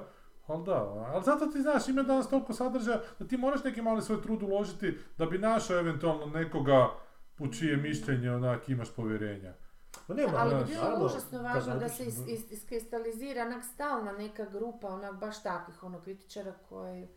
Ali 0.48 0.64
da, 0.66 0.76
ali 1.14 1.24
zato 1.24 1.48
ti 1.48 1.62
znaš, 1.62 1.88
ima 1.88 2.04
danas 2.04 2.30
toliko 2.30 2.54
sadržaja 2.54 3.02
da 3.20 3.28
ti 3.28 3.38
moraš 3.38 3.64
neki 3.64 3.82
mali 3.82 4.02
svoj 4.02 4.22
trud 4.22 4.44
uložiti 4.44 4.98
da 5.18 5.26
bi 5.26 5.38
našao 5.38 5.80
eventualno 5.80 6.26
nekoga 6.26 6.90
u 7.40 7.48
čije 7.48 7.78
mišljenje 7.78 8.32
onak 8.32 8.70
imaš 8.70 8.96
povjerenja. 8.96 9.54
Ma 10.08 10.16
nema, 10.16 10.32
ali 10.36 10.56
bi 10.56 10.64
bilo 10.72 10.84
naravno, 10.84 11.06
užasno 11.06 11.42
važno 11.42 11.76
da 11.76 11.90
se 11.90 12.06
is, 12.06 12.18
is, 12.28 12.52
iskristalizira 12.52 13.42
onak 13.42 13.64
stalna 13.64 14.12
neka 14.12 14.46
grupa, 14.46 14.88
onak 14.88 15.20
baš 15.20 15.44
takvih 15.44 15.84
ono 15.84 16.02
kritičara 16.02 16.54
koji... 16.70 17.08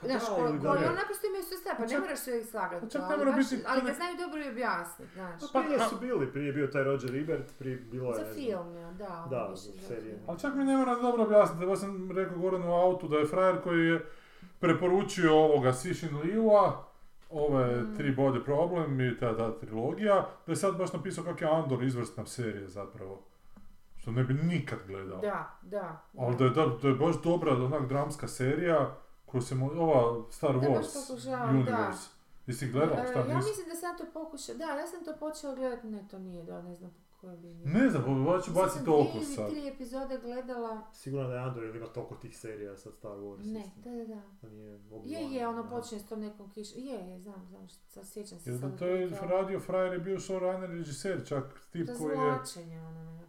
Pa 0.00 0.06
Znaš, 0.06 0.22
da, 0.22 0.28
da 0.28 0.34
koji 0.34 0.80
ne. 0.80 0.86
ono 0.86 0.94
naprosto 0.94 1.26
imaju 1.26 1.42
stav, 1.42 1.72
pa 1.72 1.76
Pa 1.76 1.82
ne 1.82 1.88
čak- 1.88 2.00
moraš 2.00 2.18
se 2.18 2.38
ih 2.40 2.46
slagati, 2.46 2.80
pa 2.80 2.88
čak 2.88 3.00
ne 3.00 3.06
ali, 3.08 3.18
mora 3.18 3.32
biti- 3.32 3.64
ali 3.66 3.80
ga 3.80 3.92
znaju 3.92 4.14
dobro 4.18 4.40
i 4.40 4.48
objasniti, 4.48 5.12
znaš. 5.14 5.40
Pa 5.52 5.60
prije 5.60 5.78
su 5.80 5.96
bili, 5.98 6.32
prije 6.32 6.46
je 6.46 6.52
bio 6.52 6.66
taj 6.66 6.84
Roger 6.84 7.16
Ebert, 7.16 7.58
prije 7.58 7.76
bilo 7.76 8.14
Za 8.14 8.20
je... 8.20 8.34
film, 8.34 8.74
ja, 8.74 8.90
da. 8.92 9.26
Da, 9.30 9.50
za 9.54 9.72
serije. 9.78 10.18
Ali 10.26 10.38
čak 10.38 10.54
mi 10.54 10.64
ne 10.64 10.76
mora 10.76 10.94
dobro 10.96 11.22
objasniti, 11.22 11.66
baš 11.66 11.78
sam 11.78 12.10
rekao 12.12 12.38
Goranu 12.38 12.68
u 12.68 12.76
autu 12.76 13.08
da 13.08 13.16
je 13.16 13.26
frajer 13.26 13.60
koji 13.60 13.80
je 13.82 14.00
preporučio 14.60 15.34
ovoga 15.36 15.72
Sishin 15.72 16.18
Liua, 16.18 16.84
ove 17.30 17.76
Mm. 17.76 17.96
tri 17.96 18.10
body 18.12 18.44
problem 18.44 19.00
i 19.02 19.18
ta, 19.18 19.36
ta 19.36 19.52
trilogija, 19.52 20.14
da 20.46 20.52
je 20.52 20.56
sad 20.56 20.76
baš 20.76 20.92
napisao 20.92 21.24
kak 21.24 21.40
je 21.40 21.48
Andor 21.48 21.82
izvrsna 21.82 22.26
serija 22.26 22.68
zapravo. 22.68 23.22
Što 23.96 24.10
ne 24.10 24.24
bi 24.24 24.34
nikad 24.34 24.78
gledao. 24.86 25.18
Da, 25.18 25.58
da. 25.62 26.02
Ali 26.18 26.36
da 26.36 26.44
je, 26.44 26.50
da, 26.50 26.66
da 26.82 26.88
je 26.88 26.94
baš 26.94 27.22
dobra 27.22 27.52
onak 27.54 27.88
dramska 27.88 28.28
serija 28.28 28.96
koju 29.30 29.42
se 29.42 29.54
mo- 29.54 29.78
ova 29.78 30.24
Star 30.30 30.52
Da, 30.52 30.60
Wars 30.60 31.08
pokušavam, 31.08 31.50
Universe. 31.50 32.08
Jesi 32.46 32.68
gledao? 32.68 32.96
E, 32.96 33.06
Šta 33.10 33.18
ja 33.20 33.24
nisi? 33.26 33.48
mislim 33.48 33.68
da 33.68 33.74
sam 33.74 33.98
to 33.98 34.04
pokušao, 34.14 34.54
da, 34.54 34.64
ja 34.64 34.86
sam 34.86 35.04
to 35.04 35.16
počela 35.16 35.54
gledati, 35.54 35.86
ne, 35.86 36.04
to 36.10 36.18
nije, 36.18 36.44
da, 36.44 36.62
ne 36.62 36.74
znam 36.74 36.90
po 36.90 37.20
kojoj 37.20 37.36
liniji. 37.36 37.66
Ne 37.66 37.90
znam, 37.90 38.04
ovo 38.06 38.32
ću 38.32 38.36
Mislim 38.40 38.54
baciti 38.54 38.84
sam 38.84 38.94
oko 38.94 39.20
sad. 39.36 39.50
tri 39.50 39.68
epizode 39.68 40.18
gledala, 40.18 40.80
Sigurno 40.92 41.28
da 41.28 41.34
je 41.34 41.40
Andor 41.40 41.64
ili 41.64 41.78
ima 41.78 41.86
toliko 41.86 42.14
tih 42.14 42.38
serija 42.38 42.76
sad 42.76 42.92
Star 42.94 43.10
Wars. 43.12 43.44
ne, 43.44 43.70
da, 43.76 43.90
da, 43.90 44.04
da. 44.04 44.22
Da 44.42 44.48
nije 44.50 44.78
Je, 45.04 45.34
je, 45.34 45.48
ono 45.48 45.62
da. 45.62 45.68
počinje 45.70 46.00
s 46.00 46.06
tom 46.06 46.20
nekom 46.20 46.50
kiš... 46.50 46.76
Je, 46.76 46.82
je, 47.02 47.18
znam, 47.18 47.46
znam, 47.46 47.68
sad 47.88 48.06
sjećam 48.06 48.38
se 48.40 48.50
Jer 48.50 48.58
da 48.60 48.76
to 48.76 48.86
je 48.86 49.08
radio 49.10 49.60
frajer 49.60 49.92
je 49.92 49.98
bio 49.98 50.16
showrunner 50.18 50.66
režiser, 50.68 51.26
čak 51.26 51.44
tip 51.72 51.86
To 51.86 51.92
je 51.92 51.98
koji 51.98 52.10
je... 52.10 52.16
zvlačenje, 52.16 52.80
ono, 52.80 53.20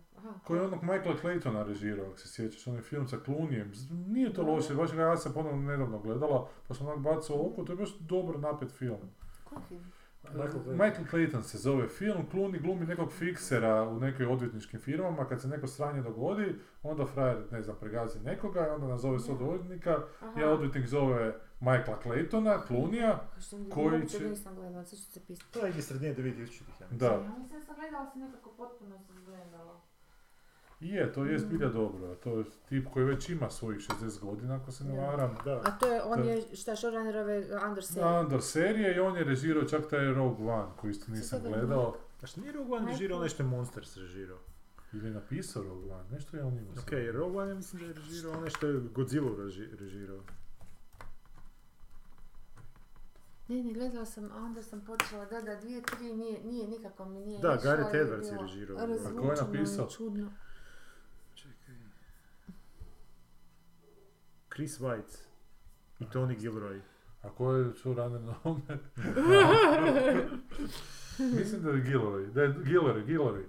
Koji 0.43 0.59
je 0.59 0.65
onog 0.65 0.83
Michaela 0.83 1.15
Claytona 1.23 1.67
režirao, 1.67 2.05
ako 2.07 2.17
se 2.17 2.27
sjećaš, 2.27 2.67
onaj 2.67 2.81
film 2.81 3.07
sa 3.07 3.17
Clooneyem. 3.17 3.69
Nije 4.07 4.33
to 4.33 4.43
loše, 4.43 4.75
baš 4.75 4.93
ga 4.93 5.01
ja 5.01 5.17
sam 5.17 5.33
ponovno 5.33 5.61
nedavno 5.61 5.99
gledala, 5.99 6.47
pa 6.67 6.73
sam 6.73 6.87
onak 6.87 6.99
bacao 6.99 7.47
oko, 7.47 7.63
to 7.63 7.73
je 7.73 7.77
baš 7.77 7.97
dobro 7.99 8.39
napet 8.39 8.71
film. 8.71 8.99
koji 9.43 9.61
film? 9.69 9.83
Michael 10.23 10.49
Clayton. 10.53 10.71
Michael 10.71 11.05
Clayton 11.11 11.41
se 11.41 11.57
zove 11.57 11.87
film, 11.87 12.25
Clooney 12.31 12.61
glumi 12.61 12.85
nekog 12.85 13.11
fiksera 13.11 13.83
u 13.83 13.99
nekoj 13.99 14.25
odvjetničkim 14.25 14.79
firmama, 14.79 15.25
kad 15.25 15.41
se 15.41 15.47
neko 15.47 15.67
sranje 15.67 16.01
dogodi, 16.01 16.55
onda 16.83 17.05
frajer, 17.05 17.37
ne 17.51 17.61
znam, 17.61 17.75
pregazi 17.79 18.19
nekoga, 18.19 18.67
i 18.67 18.69
onda 18.69 18.87
nazove 18.87 19.19
se 19.19 19.31
od 19.31 19.41
odvjetnika, 19.41 19.97
Aha. 20.21 20.41
i 20.41 20.43
odvjetnik 20.43 20.87
zove 20.87 21.35
Michaela 21.59 21.99
Claytona, 22.03 22.59
što 23.39 23.57
koji 23.69 24.07
će- 24.07 24.29
nisam 24.29 24.55
gledala, 24.55 24.85
sad 24.85 24.99
ću 24.99 25.05
se 25.05 25.25
pisati. 25.27 25.51
To 25.53 25.59
je 25.59 25.65
negdje 25.65 25.81
srednije 25.81 26.15
2000-ih, 26.15 26.81
ja 26.81 26.87
mislim. 26.87 26.99
da. 26.99 27.05
Ja 27.05 27.17
mislim 27.39 27.59
da 27.59 27.65
sam 27.65 27.75
gledala, 27.75 28.05
sam 28.05 28.21
nekako 28.21 28.49
potpuno 28.49 28.99
sam 28.99 29.25
gledala. 29.25 29.80
Je, 30.81 31.13
to 31.13 31.25
je 31.25 31.35
Mm. 31.35 31.39
zbilja 31.39 31.69
dobro, 31.69 32.15
to 32.15 32.29
je 32.31 32.45
tip 32.69 32.87
koji 32.87 33.05
već 33.05 33.29
ima 33.29 33.49
svojih 33.49 33.79
60 33.81 34.19
godina, 34.21 34.55
ako 34.55 34.71
se 34.71 34.83
ne 34.83 34.95
Da. 34.95 35.01
varam. 35.01 35.37
Da. 35.45 35.55
A 35.57 35.71
to 35.71 35.87
je, 35.87 36.01
on 36.03 36.23
je, 36.23 36.41
šta, 36.53 36.71
showrunnerove 36.71 37.61
Andor 37.61 37.83
serije? 37.83 38.07
Andor 38.09 38.41
serije 38.41 38.95
i 38.95 38.99
on 38.99 39.17
je 39.17 39.23
režirao 39.23 39.63
čak 39.63 39.89
taj 39.89 40.05
Rogue 40.05 40.47
One 40.47 40.67
koji 40.77 40.91
isto 40.91 41.11
nisam 41.11 41.39
gledao. 41.43 41.95
A 42.23 42.25
što 42.25 42.41
nije 42.41 42.53
Rogue 42.53 42.73
One 42.73 42.87
režirao 42.87 43.19
nešto 43.19 43.43
je 43.43 43.47
Monsters 43.47 43.97
režirao? 43.97 44.37
Ili 44.93 45.07
je 45.07 45.13
napisao 45.13 45.63
Rogue 45.63 45.93
One, 45.93 46.03
nešto 46.11 46.37
je 46.37 46.43
on 46.43 46.53
imao. 46.53 46.73
Ok, 46.73 46.91
Rogue 47.13 47.37
One 47.37 47.49
ja 47.49 47.55
mislim 47.55 47.81
da 47.81 47.87
je 47.87 47.93
režirao 47.95 48.31
ono 48.33 48.49
što 48.49 48.67
je 48.67 48.79
Godzilla 48.85 49.29
reži- 49.29 49.79
režirao. 49.79 50.19
Ne, 53.47 53.63
ne, 53.63 53.73
gledala 53.73 54.05
sam, 54.05 54.25
a 54.25 54.37
onda 54.37 54.61
sam 54.61 54.81
počela, 54.81 55.25
da, 55.25 55.41
da, 55.41 55.55
dvije, 55.55 55.81
tri, 55.83 56.05
nije, 56.05 56.43
nije, 56.43 56.67
nikako 56.67 57.05
mi 57.05 57.19
nije 57.19 57.39
Da, 57.39 57.55
Gareth 57.55 57.91
Edwards 57.91 58.25
je 58.25 58.37
režirao. 58.41 58.77
A 58.77 58.85
ko 59.17 59.25
je 59.25 59.35
napisao? 59.37 59.87
Čudno. 59.89 60.31
Chris 64.51 64.79
White 64.79 65.17
i 65.99 66.05
Tony 66.05 66.35
Gilroy. 66.37 66.79
A 67.21 67.29
ko 67.29 67.53
je 67.53 67.65
showrunner 67.73 68.21
na 68.21 68.35
ovome? 68.43 68.79
Mislim 71.19 71.61
da 71.61 71.69
je 71.69 71.83
Gilroy, 71.83 72.25
da 72.27 72.41
je 72.41 72.49
Gilroy, 72.55 73.05
Gilroy. 73.05 73.43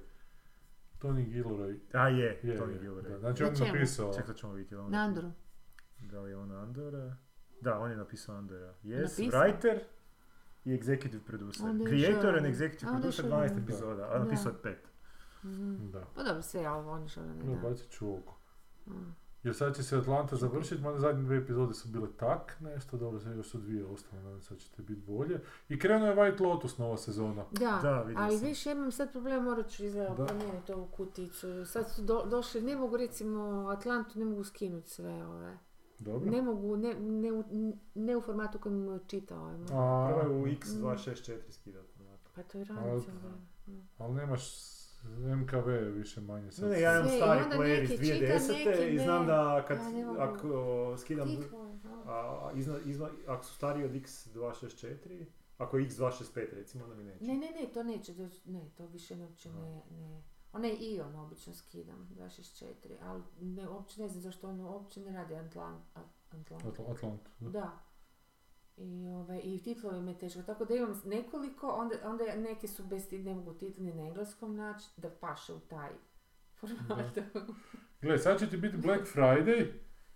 Tony 0.98 1.26
Gilroy. 1.26 1.78
A 1.92 2.08
je, 2.08 2.40
Je, 2.42 2.58
Tony 2.58 2.72
je, 2.72 2.80
Gilroy. 2.80 3.02
da. 3.02 3.18
Znači 3.18 3.42
Na 3.42 3.48
on 3.50 3.54
je 3.56 3.72
napisao... 3.72 4.14
Čekaj, 4.14 4.34
ćemo 4.34 4.52
vidjeti. 4.52 4.74
on- 4.76 4.90
Na 4.90 4.98
Andoru. 4.98 5.30
Da 6.00 6.20
li 6.20 6.30
je 6.30 6.36
on 6.36 6.52
Andora? 6.52 7.16
Da, 7.60 7.78
on 7.78 7.90
je 7.90 7.96
napisao 7.96 8.36
Andora. 8.36 8.74
Yes, 8.84 9.00
Napisao? 9.02 9.40
writer 9.42 9.78
i 10.64 10.70
executive 10.70 11.20
producer. 11.20 11.66
Creator 11.88 12.36
and 12.36 12.46
executive 12.46 12.86
onda 12.86 12.92
producer 12.92 13.24
išao- 13.24 13.30
12 13.30 13.58
epizoda, 13.58 14.02
a 14.04 14.18
Da. 14.18 14.24
napisao 14.24 14.50
je 14.50 14.62
pet. 14.62 14.88
Mhm. 15.44 15.90
Da. 15.90 16.04
Pa 16.14 16.22
dobro, 16.22 16.42
sve, 16.42 16.64
ali 16.64 16.86
on 16.86 17.02
je 17.02 17.08
showrunner, 17.08 17.44
No, 17.44 17.54
da. 17.54 17.68
bacit 17.68 17.90
ću 17.90 18.14
oko. 18.14 18.38
Mm. 18.86 19.14
Jer 19.42 19.54
sad 19.54 19.76
će 19.76 19.82
se 19.82 19.96
Atlanta 19.96 20.36
završiti, 20.36 20.82
mada 20.82 20.98
zadnje 20.98 21.22
dvije 21.22 21.40
epizode 21.40 21.74
su 21.74 21.88
bile 21.88 22.08
tak, 22.12 22.56
nešto, 22.60 22.96
dobro, 22.96 23.20
sad 23.20 23.36
još 23.36 23.48
su 23.48 23.58
dvije 23.58 23.84
ostale, 23.84 24.22
nadam 24.22 24.42
se 24.42 24.54
da 24.54 24.60
će 24.60 24.70
te 24.70 24.82
biti 24.82 25.00
bolje. 25.02 25.40
I 25.68 25.78
krenuo 25.78 26.08
je 26.08 26.16
White 26.16 26.42
Lotus 26.42 26.78
nova 26.78 26.96
sezona. 26.96 27.44
Da, 27.52 27.78
Da, 27.82 28.04
ali 28.16 28.38
sam. 28.38 28.48
više 28.48 28.70
imam 28.72 28.92
sad 28.92 29.12
problem, 29.12 29.44
morat 29.44 29.68
ću 29.68 29.84
izgleda 29.84 30.08
Da. 30.10 30.26
promijeniti 30.26 30.72
ovu 30.72 30.86
kuticu. 30.86 31.64
Sad 31.66 31.90
su 31.90 32.02
do- 32.02 32.24
došli, 32.24 32.60
ne 32.60 32.76
mogu 32.76 32.96
recimo 32.96 33.40
Atlantu, 33.68 34.18
ne 34.18 34.24
mogu 34.24 34.44
skinuti 34.44 34.90
sve 34.90 35.26
ove. 35.26 35.58
Dobro. 35.98 36.30
Ne 36.30 36.42
mogu, 36.42 36.76
ne, 36.76 36.94
ne, 36.94 37.32
u- 37.32 37.44
ne 37.94 38.16
u 38.16 38.20
formatu 38.20 38.58
kojem 38.58 39.00
čitao. 39.06 39.46
A, 39.72 40.08
Prvo 40.10 40.34
je 40.34 40.42
u 40.42 40.46
X264 40.46 41.50
skidao. 41.50 41.82
Pa 42.34 42.42
to 42.42 42.58
je 42.58 42.62
A, 42.64 42.74
ranica. 42.74 43.10
ali 43.98 44.14
nemaš 44.14 44.42
MKV 45.36 45.68
više 45.94 46.20
manje 46.20 46.50
sad. 46.52 46.70
Ne, 46.70 46.80
ja 46.80 46.98
imam 46.98 47.06
i 47.06 47.16
stari 47.16 47.40
player 47.44 47.82
iz 47.82 47.90
čita, 47.90 48.02
2010. 48.04 48.66
neki 48.78 48.94
i 48.94 48.98
znam 48.98 49.26
da 49.26 49.64
kad, 49.68 49.78
Ja 49.78 50.22
ako 50.22 50.94
skidam, 50.98 51.28
a. 52.06 52.50
izna, 52.54 52.78
izna, 52.84 53.08
ako 53.26 53.44
su 53.44 53.54
stariji 53.54 53.84
od 53.84 53.90
X264, 53.92 55.24
ako 55.58 55.78
je 55.78 55.88
X265 55.88 56.54
recimo, 56.54 56.84
onda 56.84 56.96
mi 56.96 57.04
neće. 57.04 57.24
Ne, 57.24 57.34
ne, 57.34 57.50
ne, 57.50 57.72
to 57.74 57.82
neće 57.82 58.14
ne, 58.44 58.70
to 58.76 58.86
više 58.86 59.16
ne, 59.16 59.24
uopće 59.24 59.50
ne, 59.50 59.82
ne. 59.90 60.22
Onaj 60.52 60.76
Ion 60.80 61.16
obično 61.16 61.54
skidam, 61.54 62.08
264, 62.18 62.74
ali 63.02 63.22
ne, 63.40 63.68
uopće 63.68 64.00
ne 64.00 64.08
znam 64.08 64.22
zašto 64.22 64.48
on 64.48 64.60
uopće 64.60 65.00
ne 65.00 65.12
radi 65.12 65.34
Atlant. 65.34 65.84
Atlant. 66.30 66.64
Atl- 66.64 66.90
Atlant. 66.90 67.20
da. 67.40 67.78
I, 68.76 69.08
ove, 69.08 69.40
I 69.40 69.62
titlovi 69.62 70.00
me 70.00 70.18
teško, 70.18 70.42
tako 70.42 70.64
da 70.64 70.74
imam 70.74 71.02
nekoliko, 71.04 71.68
onda, 71.68 71.94
onda 72.04 72.24
neke 72.36 72.68
su 72.68 72.82
bez 72.82 73.12
ne 73.12 73.34
mogu 73.34 73.54
titli 73.54 73.92
na 73.92 74.02
engleskom 74.02 74.56
naći, 74.56 74.86
da 74.96 75.10
paše 75.10 75.52
u 75.52 75.60
taj 75.60 75.90
format. 76.60 77.18
Gle, 78.02 78.18
sad 78.18 78.38
će 78.38 78.50
ti 78.50 78.56
biti 78.56 78.76
Black 78.76 79.02
Friday 79.14 79.72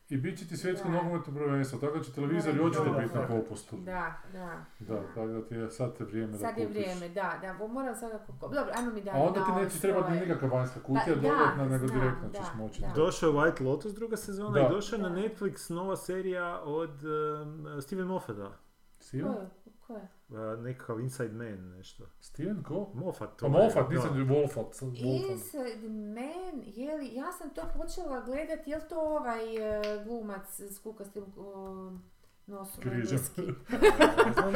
i 0.08 0.16
bit 0.16 0.38
će 0.38 0.46
ti 0.46 0.56
svjetsko 0.56 0.88
Da. 0.88 0.94
nogometno 0.94 1.34
prvenstvo, 1.34 1.78
tako 1.78 1.98
da 1.98 2.04
će 2.04 2.12
televizori 2.12 2.56
Da, 2.56 2.64
očito 2.64 2.84
da, 2.84 2.90
biti 2.92 3.14
na 3.14 3.20
da. 3.20 3.26
popustu. 3.28 3.76
Da, 3.76 4.14
da. 4.32 4.64
Da, 4.80 5.00
tako 5.04 5.26
da 5.26 5.42
ti 5.42 5.54
je 5.54 5.70
sad 5.70 5.96
te 5.96 6.04
vrijeme 6.04 6.32
da 6.32 6.38
Sad 6.38 6.58
je 6.58 6.66
kupiš. 6.66 6.76
vrijeme, 6.76 7.08
da, 7.10 7.38
da, 7.42 7.54
bo 7.54 7.68
moram 7.68 7.94
svakako, 7.94 8.32
dobro, 8.32 8.72
ajmo 8.74 8.92
mi 8.92 9.00
dalje 9.00 9.16
A 9.16 9.22
onda 9.22 9.44
ti 9.46 9.50
neće 9.54 9.80
trebati 9.80 10.04
svoje- 10.04 10.14
ni 10.16 10.26
nikakva 10.26 10.48
vanjska 10.50 10.80
kutija 10.80 11.02
Pa 11.06 11.10
da, 11.12 11.20
dodatna, 11.20 11.64
nego 11.66 11.86
direktno 11.88 12.28
da, 12.28 12.38
ćeš 12.38 12.46
moći. 12.56 12.80
da. 12.80 12.92
Došao 12.94 13.28
je 13.28 13.34
White 13.34 13.62
Lotus 13.62 13.92
druga 13.92 14.16
sezona 14.18 14.50
Da. 14.52 14.60
i 14.60 14.70
došao 14.70 14.96
je 14.96 15.02
na 15.02 15.08
Da. 15.08 15.14
Netflix 15.16 15.70
nova 15.70 15.96
serija 15.96 16.60
od 16.60 16.90
um, 17.04 17.82
Steven 17.82 18.06
Moffata. 18.06 18.48
Ko 18.48 18.54
Steven? 19.00 19.32
Ko 19.86 19.92
je? 19.92 20.08
Uh, 20.28 20.64
nekakav 20.64 21.00
Inside 21.00 21.32
Man 21.32 21.70
nešto. 21.70 22.04
Steven 22.20 22.62
ko? 22.62 22.90
Moffat. 22.94 23.30
Pa 23.40 23.48
Moffat, 23.48 23.90
nisam 23.90 24.28
Wolfat. 24.28 24.80
Wolfat. 24.82 25.30
Inside 25.30 25.88
Man, 25.88 26.62
je 26.66 26.96
li, 26.96 27.14
ja 27.14 27.32
sam 27.32 27.50
to 27.50 27.62
počela 27.76 28.20
gledat, 28.20 28.66
je 28.66 28.76
li 28.76 28.82
to 28.88 29.00
ovaj 29.00 29.56
e, 29.56 30.04
glumac 30.04 30.60
s 30.60 30.78
kukastim, 30.78 31.24
o, 31.36 31.92
nosu 32.46 32.80
Križem. 32.80 33.18
Znam, 34.34 34.52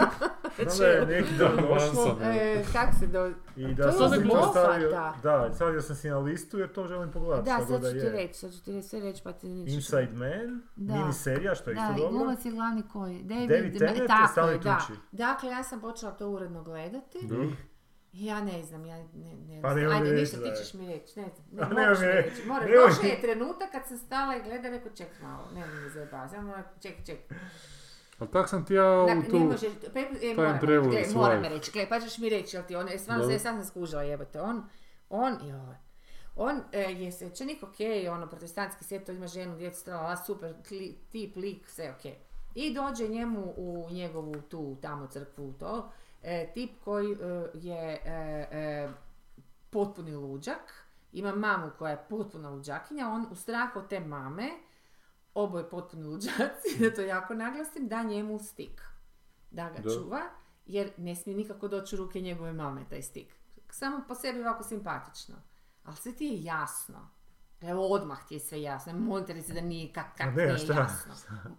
da 0.78 0.86
je 0.86 1.06
neki 1.06 1.34
dan 1.38 1.56
došlo. 1.68 2.18
E, 2.22 2.64
kak 2.72 2.88
se 3.00 3.06
do... 3.06 3.32
i 3.56 3.74
da 3.74 3.92
To 3.92 4.08
sam 4.08 4.28
to 4.28 4.50
stavio, 4.50 4.90
da. 4.90 5.14
da, 5.22 5.50
stavio 5.54 5.82
sam 5.82 5.96
si 5.96 6.08
na 6.08 6.18
listu 6.18 6.58
jer 6.58 6.72
to 6.72 6.86
želim 6.86 7.12
pogledati. 7.12 7.44
Da, 7.50 7.66
sad 7.66 7.82
ću 7.82 8.00
ti 8.00 8.08
reći, 8.08 8.34
sad 8.34 8.52
ću 8.52 8.64
ti 8.64 8.82
sve 8.82 9.00
reći 9.00 9.22
pa 9.24 9.32
ti 9.32 9.48
nećeš... 9.48 9.74
Inside 9.74 10.08
Man, 10.12 10.62
Da. 10.76 10.94
miniserija, 10.94 11.54
što 11.54 11.70
je 11.70 11.74
Da, 11.74 11.80
isto 11.80 11.94
i 11.94 11.96
dobro. 11.96 12.18
glumac 12.18 12.44
je 12.44 12.50
glavni 12.52 12.82
koji? 12.92 13.22
David, 13.22 13.48
David 13.48 13.78
Tennant 13.78 13.98
i 13.98 14.06
tako 14.06 14.22
je, 14.22 14.28
Stanley 14.56 14.62
da. 14.62 14.78
Tucci. 14.78 15.00
Dakle, 15.12 15.50
ja 15.50 15.62
sam 15.62 15.80
počela 15.80 16.12
to 16.12 16.28
uredno 16.28 16.62
gledati. 16.62 17.18
Dobro. 17.22 17.46
Ja 18.12 18.40
ne 18.44 18.62
znam, 18.62 18.86
ja 18.86 18.96
ne, 18.96 19.36
ne 19.48 19.62
Pa 19.62 19.74
znam. 19.74 19.92
Ajde, 19.92 20.12
ništa 20.12 20.36
da 20.36 20.44
ti 20.44 20.64
ćeš 20.64 20.74
mi 20.74 20.86
reći, 20.86 21.20
ne 21.20 21.28
znam. 21.28 21.46
Ne, 21.52 21.68
nemoj 21.68 21.84
moraš 21.84 22.00
mi 22.00 22.06
reći. 22.06 22.46
Mora, 22.46 22.66
došao 22.66 23.04
je 23.04 23.20
trenutak 23.20 23.70
kad 23.72 23.86
sam 23.88 23.98
stala 23.98 24.36
i 24.36 24.42
gleda, 24.42 24.68
rekao 24.68 24.92
ček 24.92 25.08
malo, 25.22 25.48
ne 25.54 25.66
mi 25.66 25.90
zajebava, 25.90 26.28
samo 26.28 26.54
ček, 26.82 27.06
ček. 27.06 27.18
Ali 28.20 28.30
tak 28.30 28.48
sam 28.48 28.64
ti 28.64 28.74
ja 28.74 29.04
Dakle, 29.06 29.14
u 29.14 29.22
ne 29.22 29.28
tu... 29.28 29.38
možeš, 29.38 29.72
pe, 29.94 30.00
e, 30.00 30.34
moram, 30.36 30.58
gle, 30.60 31.04
moram 31.14 31.42
reći, 31.44 31.70
gle, 31.72 31.88
pa 31.88 32.00
ćeš 32.00 32.18
mi 32.18 32.28
reći, 32.28 32.56
jel 32.56 32.64
ti 32.68 32.76
on, 32.76 32.88
stvarno 32.98 33.22
Dobro. 33.22 33.38
se 33.38 33.42
sam 33.42 33.56
sam 33.56 33.64
skužila, 33.64 34.02
jebote, 34.02 34.40
on, 34.40 34.64
on, 35.10 35.38
joj, 35.42 35.76
on 36.36 36.60
e, 36.72 36.80
je 36.80 37.12
svećenik, 37.12 37.62
ok, 37.62 37.76
ono, 38.12 38.26
protestantski 38.26 38.84
svijet, 38.84 39.06
to 39.06 39.12
ima 39.12 39.26
ženu, 39.26 39.56
djecu, 39.56 39.84
tralala, 39.84 40.16
super, 40.16 40.54
kli- 40.68 40.94
tip, 41.12 41.36
lik, 41.36 41.68
sve 41.68 41.90
ok. 41.90 42.12
I 42.54 42.74
dođe 42.74 43.08
njemu 43.08 43.54
u 43.56 43.88
njegovu 43.90 44.34
tu, 44.48 44.76
tamo 44.82 45.06
crkvu, 45.06 45.52
to, 45.58 45.90
e, 46.22 46.50
tip 46.54 46.70
koji 46.84 47.12
e, 47.12 47.16
je 47.54 48.00
e, 48.04 48.48
e, 48.50 48.88
potpuni 49.70 50.14
luđak, 50.14 50.84
ima 51.12 51.34
mamu 51.34 51.70
koja 51.78 51.90
je 51.90 52.04
potpuna 52.08 52.50
luđakinja, 52.50 53.08
on 53.08 53.26
u 53.30 53.34
strahu 53.34 53.78
od 53.78 53.88
te 53.88 54.00
mame, 54.00 54.50
oboje 55.34 55.70
potpuni 55.70 56.04
luđaci, 56.04 56.38
da 56.80 56.94
to 56.94 57.00
jako 57.00 57.34
naglasim, 57.34 57.88
da 57.88 58.02
njemu 58.02 58.38
stik. 58.38 58.82
Da 59.50 59.70
ga 59.70 59.78
Da. 59.78 59.90
čuva, 59.90 60.20
jer 60.66 60.90
ne 60.96 61.14
smije 61.16 61.36
nikako 61.36 61.68
doći 61.68 61.94
u 61.94 61.98
ruke 61.98 62.20
njegove 62.20 62.52
mame, 62.52 62.84
taj 62.90 63.02
stik. 63.02 63.34
Samo 63.70 64.04
po 64.08 64.14
sebi 64.14 64.40
ovako 64.40 64.62
simpatično. 64.62 65.34
Ali 65.84 65.96
sve 65.96 66.12
ti 66.12 66.24
je 66.24 66.42
jasno. 66.44 67.08
Evo 67.60 67.86
odmah 67.86 68.26
ti 68.28 68.34
je 68.34 68.40
sve 68.40 68.62
jasno. 68.62 68.92
Molim 68.92 69.24
reći 69.26 69.52
da 69.52 69.60
nije 69.60 69.92
kak, 69.92 70.16
kak 70.16 70.26
Ma 70.26 70.32
ne, 70.32 70.46
nije 70.46 70.58
šta? 70.58 70.72
jasno. 70.72 71.14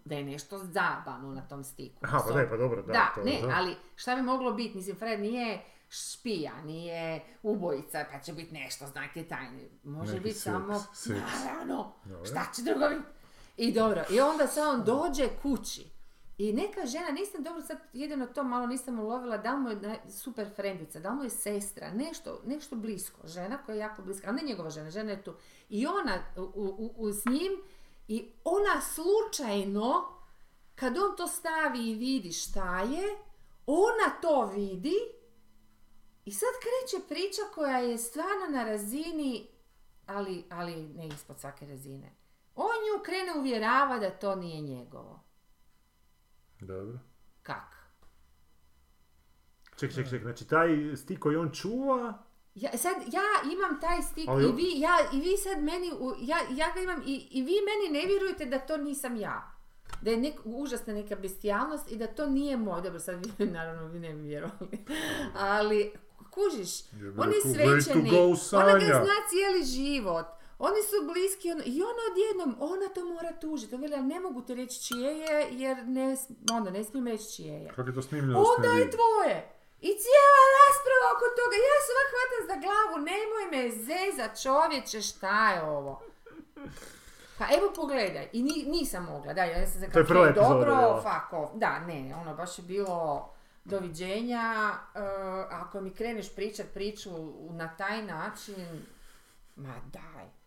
Da 0.06 0.16
je 0.16 0.24
nešto 0.24 0.58
zabano 0.60 1.32
na 1.32 1.42
tom 1.42 1.64
stiku. 1.64 2.00
Aha, 2.02 2.20
pa 2.28 2.36
ne, 2.36 2.50
pa 2.50 2.58
dobro, 2.58 2.82
da. 2.82 2.94
Da, 2.94 3.12
to, 3.16 3.24
ne, 3.24 3.40
da. 3.42 3.54
ali 3.56 3.76
šta 3.96 4.16
bi 4.16 4.22
moglo 4.22 4.52
biti? 4.54 4.76
Mislim, 4.76 4.96
Fred 4.96 5.20
nije 5.20 5.62
špija, 5.90 6.62
nije 6.62 7.22
ubojica, 7.44 8.06
pa 8.12 8.20
će 8.20 8.34
biti 8.34 8.54
nešto, 8.54 8.88
znajte 8.88 9.24
tajne. 9.24 9.64
Može 9.84 10.12
Neki 10.12 10.24
biti 10.24 10.36
seks, 10.36 10.44
samo, 10.44 10.80
seks. 10.94 11.20
naravno, 11.46 11.94
šta 12.26 12.46
će 12.56 12.62
drugo 12.62 12.90
biti? 12.90 13.02
I 13.62 13.72
dobro, 13.74 14.04
i 14.10 14.20
onda 14.20 14.48
sad 14.48 14.68
on 14.70 14.86
dođe 14.86 15.30
kući. 15.42 15.86
I 16.38 16.54
neka 16.54 16.86
žena, 16.86 17.10
nisam 17.10 17.44
dobro 17.44 17.62
sad 17.62 17.78
jedino 17.94 18.26
to 18.26 18.44
malo 18.44 18.68
nisam 18.68 19.00
ulovila, 19.00 19.38
da 19.38 19.56
mu 19.56 19.70
je 19.70 19.78
super 20.10 20.48
frendica, 20.56 21.00
da 21.00 21.12
mu 21.12 21.24
je 21.24 21.30
sestra, 21.30 21.92
nešto, 21.92 22.42
nešto 22.46 22.76
blisko, 22.76 23.28
žena 23.28 23.58
koja 23.58 23.76
je 23.76 23.80
jako 23.80 24.02
bliska, 24.02 24.28
ali 24.28 24.38
ne 24.38 24.48
njegova 24.48 24.70
žena, 24.70 24.90
žena 24.90 25.12
je 25.12 25.24
tu. 25.24 25.34
I 25.70 25.88
ona 25.88 26.24
u, 26.38 26.42
u- 26.42 26.94
u- 26.98 27.14
s 27.14 27.26
njim 27.26 27.52
i 28.08 28.32
ona 28.44 28.82
slučajno, 28.82 30.06
kad 30.76 30.98
on 30.98 31.16
to 31.18 31.28
stavi 31.28 31.90
i 31.90 31.96
vidi 31.96 32.32
šta 32.32 32.80
je, 32.82 33.04
ona 33.66 34.10
to 34.22 34.46
vidi 34.46 34.96
i 36.26 36.32
sad 36.32 36.50
kreće 36.62 37.08
priča 37.08 37.42
koja 37.56 37.78
je 37.78 37.98
stvarno 37.98 38.46
na 38.50 38.64
razini, 38.64 39.48
ali, 40.08 40.44
ali 40.50 40.76
ne 40.76 41.08
ispod 41.08 41.40
svake 41.40 41.66
razine. 41.66 42.12
On 42.62 42.78
nju 42.86 43.04
krene 43.04 43.40
uvjerava 43.40 44.00
da 44.00 44.10
to 44.10 44.36
nije 44.36 44.62
njegovo. 44.62 45.24
Dobro. 46.60 47.00
Kak? 47.44 47.76
Ček, 49.76 49.96
ček, 49.96 50.10
ček, 50.10 50.22
znači 50.22 50.48
taj 50.48 50.96
stik 50.96 51.20
koji 51.20 51.36
on 51.36 51.52
čuva, 51.52 52.24
Ja, 52.56 52.78
sad, 52.78 52.96
ja 53.14 53.52
imam 53.54 53.82
taj 53.82 54.02
stik 54.02 54.30
Ali- 54.30 54.50
i, 54.50 54.52
vi, 54.52 54.80
ja, 54.80 54.98
i 55.14 55.20
vi 55.20 55.38
sad 55.38 55.64
meni, 55.64 55.92
ja, 56.20 56.38
ja 56.52 56.72
ga 56.76 56.82
imam 56.82 57.02
i, 57.06 57.28
i 57.32 57.42
vi 57.42 57.54
meni 57.70 58.00
ne 58.00 58.06
vjerujete 58.06 58.46
da 58.46 58.60
to 58.60 58.78
nisam 58.78 59.16
ja. 59.16 59.52
Da 60.02 60.12
je 60.12 60.18
nek, 60.18 60.40
užasna 60.46 60.94
neka 60.94 61.16
bestijalnost 61.16 61.92
i 61.92 61.98
da 61.98 62.08
to 62.08 62.26
nije 62.26 62.58
moj. 62.58 62.82
Dobro, 62.82 63.00
sad 63.00 63.26
vi, 63.26 63.46
naravno, 63.46 63.88
vi 63.88 64.00
ne 64.00 64.14
bi 64.14 64.22
vjerovali. 64.22 64.86
Ali, 65.36 65.94
kužiš, 66.32 66.70
on 67.18 67.32
je 67.32 67.42
svećenik, 67.42 68.14
ona 68.54 68.74
ga 68.74 68.86
zna 68.86 69.18
cijeli 69.30 69.64
život. 69.66 70.26
Oni 70.68 70.82
su 70.90 70.98
bliski 71.14 71.52
ono, 71.52 71.64
i 71.66 71.76
ona 71.92 72.04
odjednom, 72.12 72.52
ona 72.72 72.88
to 72.96 73.06
mora 73.06 73.32
tužiti. 73.44 73.76
On 73.76 73.82
veli, 73.82 73.96
"Ali 73.96 74.04
ne 74.14 74.20
mogu 74.20 74.42
ti 74.42 74.56
reći 74.56 74.84
čije 74.88 75.18
je, 75.18 75.48
jer 75.52 75.78
ne, 75.88 76.18
onda 76.58 76.70
ne 76.72 76.84
smijem 76.84 77.08
reći 77.08 77.36
čije 77.36 77.54
je. 77.64 77.68
Kako 77.76 77.90
je 77.90 77.96
to 77.96 78.02
snimljeno? 78.02 78.44
Onda 78.58 78.70
je 78.80 78.92
tvoje. 78.98 79.36
I 79.88 79.90
cijela 80.04 80.42
rasprava 80.60 81.06
oko 81.16 81.26
toga. 81.40 81.56
Ja 81.70 81.78
se 81.86 81.92
ovak 81.96 82.10
hvatam 82.14 82.42
za 82.50 82.56
glavu. 82.64 82.96
Nemoj 83.12 83.46
me 83.54 83.64
zezat 83.90 84.42
čovječe 84.44 85.02
šta 85.02 85.52
je 85.52 85.64
ovo. 85.64 86.02
Pa 87.38 87.46
evo 87.58 87.72
pogledaj. 87.76 88.30
I 88.34 88.44
ni, 88.44 88.66
nisam 88.68 89.04
mogla. 89.06 89.34
Da, 89.34 89.44
ja 89.44 89.68
sam 89.68 89.92
To 89.92 90.00
je 90.00 90.34
dobro, 90.34 91.02
fuck 91.04 91.34
off. 91.34 91.52
Da, 91.56 91.80
ne, 91.80 92.16
ono 92.22 92.36
baš 92.36 92.58
je 92.60 92.64
bilo 92.64 93.30
doviđenja. 93.66 94.74
E, 94.96 95.00
ako 95.52 95.82
mi 95.82 95.94
kreneš 95.94 96.36
pričat 96.36 96.66
priču 96.74 97.10
na 97.52 97.76
taj 97.78 98.04
način, 98.04 98.86
ma 99.56 99.76
daj. 99.94 100.41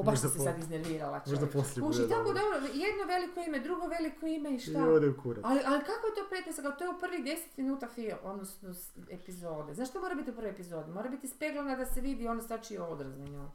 O, 0.00 0.02
baš 0.02 0.12
Možda 0.12 0.28
sam 0.28 0.30
se 0.30 0.38
po- 0.38 0.44
sad 0.44 0.58
iznervirala 0.58 1.18
možda 1.18 1.36
čovječe. 1.36 1.52
poslije 1.58 1.82
Kuži, 1.86 2.02
bude 2.02 2.14
tako 2.14 2.24
dobro. 2.24 2.42
dobro, 2.42 2.58
jedno 2.84 3.02
veliko 3.06 3.40
ime, 3.40 3.58
drugo 3.60 3.84
veliko 3.86 4.26
ime 4.26 4.54
i 4.54 4.58
šta? 4.58 4.78
i 4.78 4.88
ode 4.88 5.08
u 5.08 5.16
kurac. 5.22 5.44
Ali, 5.44 5.60
ali 5.66 5.80
kako 5.80 6.04
je 6.06 6.14
to 6.14 6.24
pretpostavka? 6.30 6.78
To 6.78 6.84
je 6.84 6.90
u 6.90 7.00
prvih 7.00 7.20
10 7.24 7.36
minuta 7.56 7.86
film, 7.88 8.18
odnosno 8.22 8.68
epizode. 9.10 9.74
Znaš 9.74 9.88
što 9.90 10.00
mora 10.00 10.14
biti 10.14 10.30
u 10.30 10.34
prvoj 10.34 10.50
epizodi? 10.50 10.90
Mora 10.90 11.08
biti 11.08 11.28
speglana 11.28 11.76
da 11.76 11.86
se 11.86 12.00
vidi 12.00 12.28
ono 12.28 12.40
stači 12.42 12.78
odraz 12.78 13.18
na 13.18 13.26
njoj. 13.26 13.46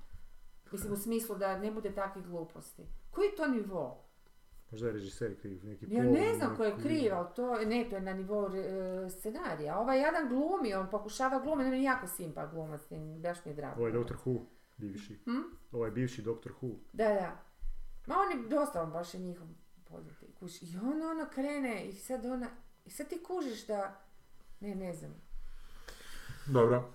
Mislim 0.72 0.94
u 0.94 0.98
smislu 0.98 1.36
da 1.36 1.58
ne 1.58 1.72
bude 1.72 1.92
takvih 1.92 2.26
gluposti. 2.26 2.84
Koji 3.12 3.26
je 3.26 3.36
to 3.36 3.48
nivo? 3.48 4.02
Možda 4.72 4.88
je 4.88 4.94
režiser 4.94 5.42
kriv, 5.42 5.66
neki 5.66 5.86
Ja 5.90 6.04
ne 6.04 6.34
znam 6.34 6.56
ko 6.56 6.64
je 6.64 6.76
kriv, 6.78 7.14
ali 7.14 7.28
to, 7.36 7.56
ne, 7.56 7.88
to 7.90 7.96
je 7.96 8.02
na 8.02 8.14
nivou 8.14 8.46
e, 8.48 9.10
scenarija. 9.10 9.78
Ovaj 9.80 10.00
jedan 10.00 10.30
glumi, 10.30 10.74
on 10.74 10.90
pokušava 10.90 11.40
glumiti, 11.40 11.68
on 11.68 11.74
je 11.74 11.84
jako 11.84 12.08
simpa 12.08 12.46
glumac, 12.46 12.82
baš 13.20 13.46
mi 13.46 13.52
je 13.52 13.56
drago. 13.56 13.76
Ovo 13.78 13.88
je 13.88 13.94
Doctor 13.94 14.18
Who, 14.18 14.40
bivši. 14.78 15.20
Hm? 15.26 15.42
Ovo 15.72 15.86
je 15.86 15.92
bivši 15.92 16.22
Doctor 16.22 16.52
Who. 16.52 16.70
Da, 16.94 17.04
da. 17.08 17.38
Ma 18.08 18.16
on 18.16 18.42
je 18.42 18.48
dosta, 18.50 18.84
on 18.84 18.92
baš 18.92 19.14
je 19.14 19.20
njihov 19.20 19.48
poznati. 19.90 20.26
Kuš. 20.40 20.62
I 20.62 20.78
on 20.78 21.02
ono 21.02 21.30
krene 21.34 21.86
i 21.86 21.94
sad 21.94 22.26
ona, 22.26 22.48
i 22.86 22.90
sad 22.90 23.08
ti 23.08 23.24
kužiš 23.24 23.68
da, 23.68 24.02
ne, 24.60 24.76
ne 24.76 24.94
znam. 24.94 25.12
Dobro. 26.46 26.94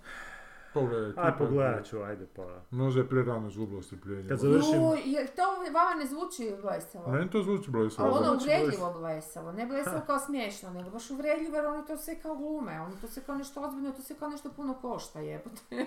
Pogledaj. 0.75 1.25
Aj, 1.27 1.38
pogledat 1.38 1.87
ću, 1.87 2.03
ajde 2.03 2.27
pa. 2.27 2.62
Možda 2.71 3.01
je 3.01 3.09
prerano 3.09 3.49
izgubilo 3.49 3.83
strpljenje. 3.83 4.29
Kad 4.29 4.38
završim- 4.38 5.03
jel 5.05 5.27
to 5.37 5.43
vama 5.73 5.95
ne 5.95 6.07
zvuči 6.07 6.57
blesavo? 6.62 7.11
Meni 7.12 7.31
to 7.31 7.43
zvuči 7.43 7.71
blesavo. 7.71 8.09
Ali 8.09 8.19
ono 8.19 8.33
uvredljivo 8.35 8.93
blesavo, 8.93 9.53
ne 9.53 9.66
blesavo 9.66 10.01
kao 10.07 10.19
smiješno, 10.19 10.71
nego 10.71 10.90
baš 10.90 11.11
uvredljivo 11.11 11.57
jer 11.57 11.66
oni 11.66 11.87
to 11.87 11.97
sve 11.97 12.21
kao 12.21 12.37
glume, 12.37 12.81
oni 12.81 12.95
to 13.01 13.09
sve 13.09 13.23
kao 13.23 13.35
nešto 13.35 13.61
ozbiljno, 13.62 13.93
to 13.93 14.03
sve 14.03 14.16
kao 14.16 14.29
nešto 14.29 14.51
puno 14.57 14.75
košta 14.75 15.21
jebote. 15.21 15.87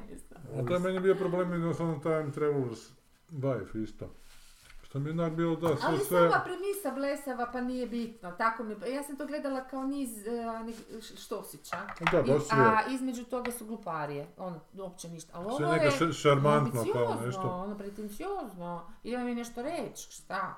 ne 0.00 0.18
znam. 0.18 0.42
A 0.58 0.66
to 0.68 0.74
je 0.74 0.80
meni 0.80 1.00
bio 1.00 1.14
problem 1.14 1.52
i 1.52 1.66
onom 1.80 2.00
Time 2.02 2.30
Travelers 2.32 2.90
Life 3.32 3.78
isto. 3.78 4.10
Što 4.82 4.98
mi 4.98 5.08
je 5.08 5.12
onak 5.12 5.32
bilo 5.32 5.56
da 5.56 5.76
sve 5.76 5.78
Ali 5.82 5.98
sve... 5.98 6.30
sama 6.30 6.44
premisa 6.44 6.90
blesava 6.94 7.50
pa 7.52 7.60
nije 7.60 7.86
bitno, 7.86 8.30
tako 8.32 8.62
mi, 8.64 8.76
ja 8.94 9.02
sam 9.02 9.16
to 9.16 9.26
gledala 9.26 9.64
kao 9.64 9.82
niz 9.82 10.10
uh, 10.10 10.74
štosića. 11.18 11.76
Da, 12.12 12.18
I- 12.20 12.22
baš 12.22 12.42
je. 12.42 12.48
a 12.52 12.82
između 12.90 13.24
toga 13.24 13.52
su 13.52 13.66
gluparije, 13.66 14.26
ono, 14.36 14.60
uopće 14.78 15.08
ništa. 15.08 15.30
Ali 15.34 15.56
Sve 15.56 15.64
ovo 15.66 15.74
neka 15.74 15.84
je 15.84 15.90
š- 15.90 16.12
šarmantno 16.12 16.84
kao 16.92 17.20
nešto. 17.26 17.40
ono, 17.40 17.78
pretenciozno. 17.78 18.90
Idemo 19.02 19.24
mi 19.24 19.34
nešto 19.34 19.62
reći, 19.62 20.12
šta? 20.12 20.54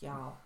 Jao. 0.00 0.36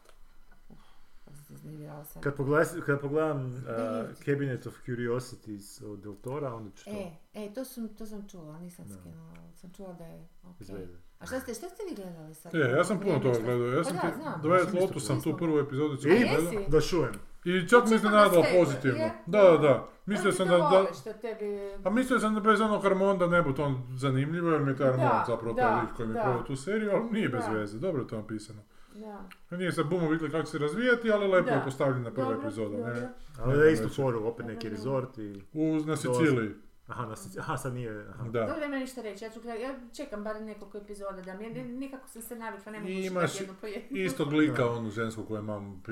Kako 1.62 2.05
sam. 2.05 2.23
Kad, 2.23 2.37
pogledam, 2.37 2.81
kad 2.87 3.01
pogledam 3.01 3.47
uh. 3.47 4.25
Cabinet 4.25 4.67
of 4.67 4.75
Curiosities 4.87 5.83
od 5.83 5.99
Del 6.01 6.14
Tora, 6.14 6.55
onda 6.55 6.71
ću 6.77 6.85
to 6.85 6.90
E, 6.90 7.11
e, 7.35 7.55
to, 7.55 7.64
sam, 7.64 7.88
to 7.88 8.07
sam 8.07 8.29
čula, 8.29 8.59
nisam 8.59 8.85
Da. 8.88 8.95
skinula, 8.95 9.35
sam 9.55 9.71
čula 9.77 9.93
da 9.93 10.05
je 10.05 10.29
veze. 10.59 10.97
A 11.19 11.27
šta 11.27 11.40
ste, 11.40 11.55
šta 11.55 11.69
ste 11.69 11.83
vi 11.90 11.95
gledali 11.95 12.35
sad? 12.35 12.55
E, 12.55 12.59
ja 12.59 12.85
sam 12.85 13.01
puno 13.01 13.19
toga 13.19 13.38
gledao. 13.38 13.67
Ja 13.67 13.77
Pa 13.83 13.85
sam 13.85 13.97
da, 13.97 14.01
ti 14.03 14.17
znam. 14.23 14.43
Dvajet 14.43 14.69
Ja 14.75 15.01
sam 15.01 15.23
tu 15.23 15.37
prvu 15.37 15.59
epizodu 15.59 15.97
A 15.97 15.97
gledao. 16.03 16.53
jesi? 16.53 16.71
Da 16.71 16.81
čujem. 16.81 17.14
I 17.45 17.69
čak 17.69 17.83
mi 17.85 17.99
sebe, 17.99 18.59
pozitivno. 18.59 18.99
je? 18.99 19.12
Da, 19.27 19.43
da, 19.43 19.59
da. 19.59 19.88
Mislio 20.07 20.33
sam 20.33 20.49
da... 20.49 20.57
da 20.57 20.69
vole, 20.69 20.88
što 21.01 21.12
tebi... 21.12 21.47
a 21.85 21.90
mislio 21.90 22.19
sam 22.19 22.35
da 22.35 22.40
bez 22.40 22.61
onog 22.61 22.83
Harmonda 22.83 23.27
ne 23.27 23.43
bude 23.43 23.62
on 23.62 23.83
zanimljivo, 23.97 24.51
jer 24.51 24.62
mi 24.62 24.71
je 24.71 24.77
taj 24.77 24.87
Harmond 24.87 25.11
Da, 25.11 25.25
zapravo 25.27 25.55
da, 25.55 25.62
taj 25.62 25.81
lik 25.81 25.90
koji 25.97 26.09
mi 26.09 26.14
je 26.19 26.25
da. 26.25 26.45
tu 26.47 26.57
seriju, 26.57 26.90
ali 26.95 27.11
nije 27.12 27.29
bez 27.29 27.45
Da. 27.45 27.53
veze, 27.53 27.79
dobro 27.79 28.03
je 28.03 28.09
to 28.09 28.17
napisano. 28.17 28.62
Da. 28.95 29.29
Nije 29.51 29.73
sad 29.73 29.87
bumo 29.87 30.09
vidjeli 30.09 30.31
kako 30.33 30.47
se 30.47 30.59
razvijati, 30.59 31.11
ali 31.11 31.29
lepo 31.29 31.47
Da. 31.47 31.55
je 31.55 31.65
postavljena 31.65 32.11
prva 32.11 32.27
Dobro, 32.27 32.41
epizoda, 32.41 32.77
dobro. 32.77 32.95
ne? 32.95 33.09
Ali 33.39 33.59
da 33.59 33.69
istu 33.69 33.85
neće. 33.85 33.95
foru, 33.97 34.27
opet 34.27 34.47
neki 34.47 34.69
resort 34.69 35.19
i... 35.19 35.43
U, 35.53 35.77
na 35.77 35.97
Siciliji. 35.97 36.51
Aha, 36.87 37.07
na 37.07 37.17
Sic- 37.17 37.39
aha, 37.39 37.57
sad 37.57 37.75
nije... 37.75 38.07
Aha. 38.11 38.25
Da. 38.25 38.41
Dobro, 38.41 38.61
nema 38.61 38.77
ništa 38.77 39.03
reći, 39.03 39.25
ja 39.25 39.31
ću 39.31 39.39
ja 39.45 39.75
čekam 39.97 40.25
bar 40.25 40.43
nekoliko 40.43 40.79
epizoda 40.79 41.23
da 41.23 41.35
mi, 41.35 41.51
nikako 41.55 42.09
sam 42.09 42.23
se 42.23 42.37
navikla, 42.37 42.73
ne 42.73 42.79
mogu 42.81 42.91
imaš 42.93 43.41
jednu 43.41 43.55
po 43.61 43.67
jednu. 43.67 43.99
Istog 43.99 44.33
lika, 44.33 44.71
onu 44.71 44.91
žensku 44.91 45.25
koju 45.25 45.39
imam, 45.39 45.83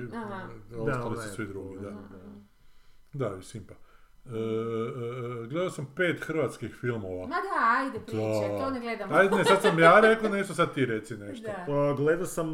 ostali 0.73 0.87
Da, 1.17 1.23
su 1.23 1.35
svi 1.35 1.47
drugi, 1.47 1.79
da. 1.79 1.91
da. 1.91 3.29
Da, 3.31 3.37
i 3.37 3.43
simpa. 3.43 3.75
E, 4.24 4.28
e, 4.28 5.44
e, 5.44 5.46
gledao 5.46 5.70
sam 5.70 5.92
pet 5.96 6.20
hrvatskih 6.24 6.74
filmova. 6.80 7.26
Ma 7.26 7.37
da, 7.37 7.78
ajde 7.78 8.00
pričaj, 8.06 8.48
Da. 8.48 8.58
to 8.58 8.70
ne 8.70 8.80
gledam. 8.80 9.12
Ajde, 9.12 9.37
ne, 9.37 9.44
sad 9.44 9.62
sam 9.62 9.78
ja 9.78 10.00
rekao 10.08 10.28
nešto, 10.30 10.54
sad 10.54 10.74
ti 10.74 10.87
reci 10.87 11.16
nešto. 11.16 11.46
Da. 11.48 11.64
Pa, 11.66 11.94
gledao 11.96 12.26
sam 12.26 12.46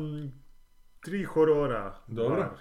tri 1.01 1.25
horora. 1.25 1.95
Dobro. 2.07 2.59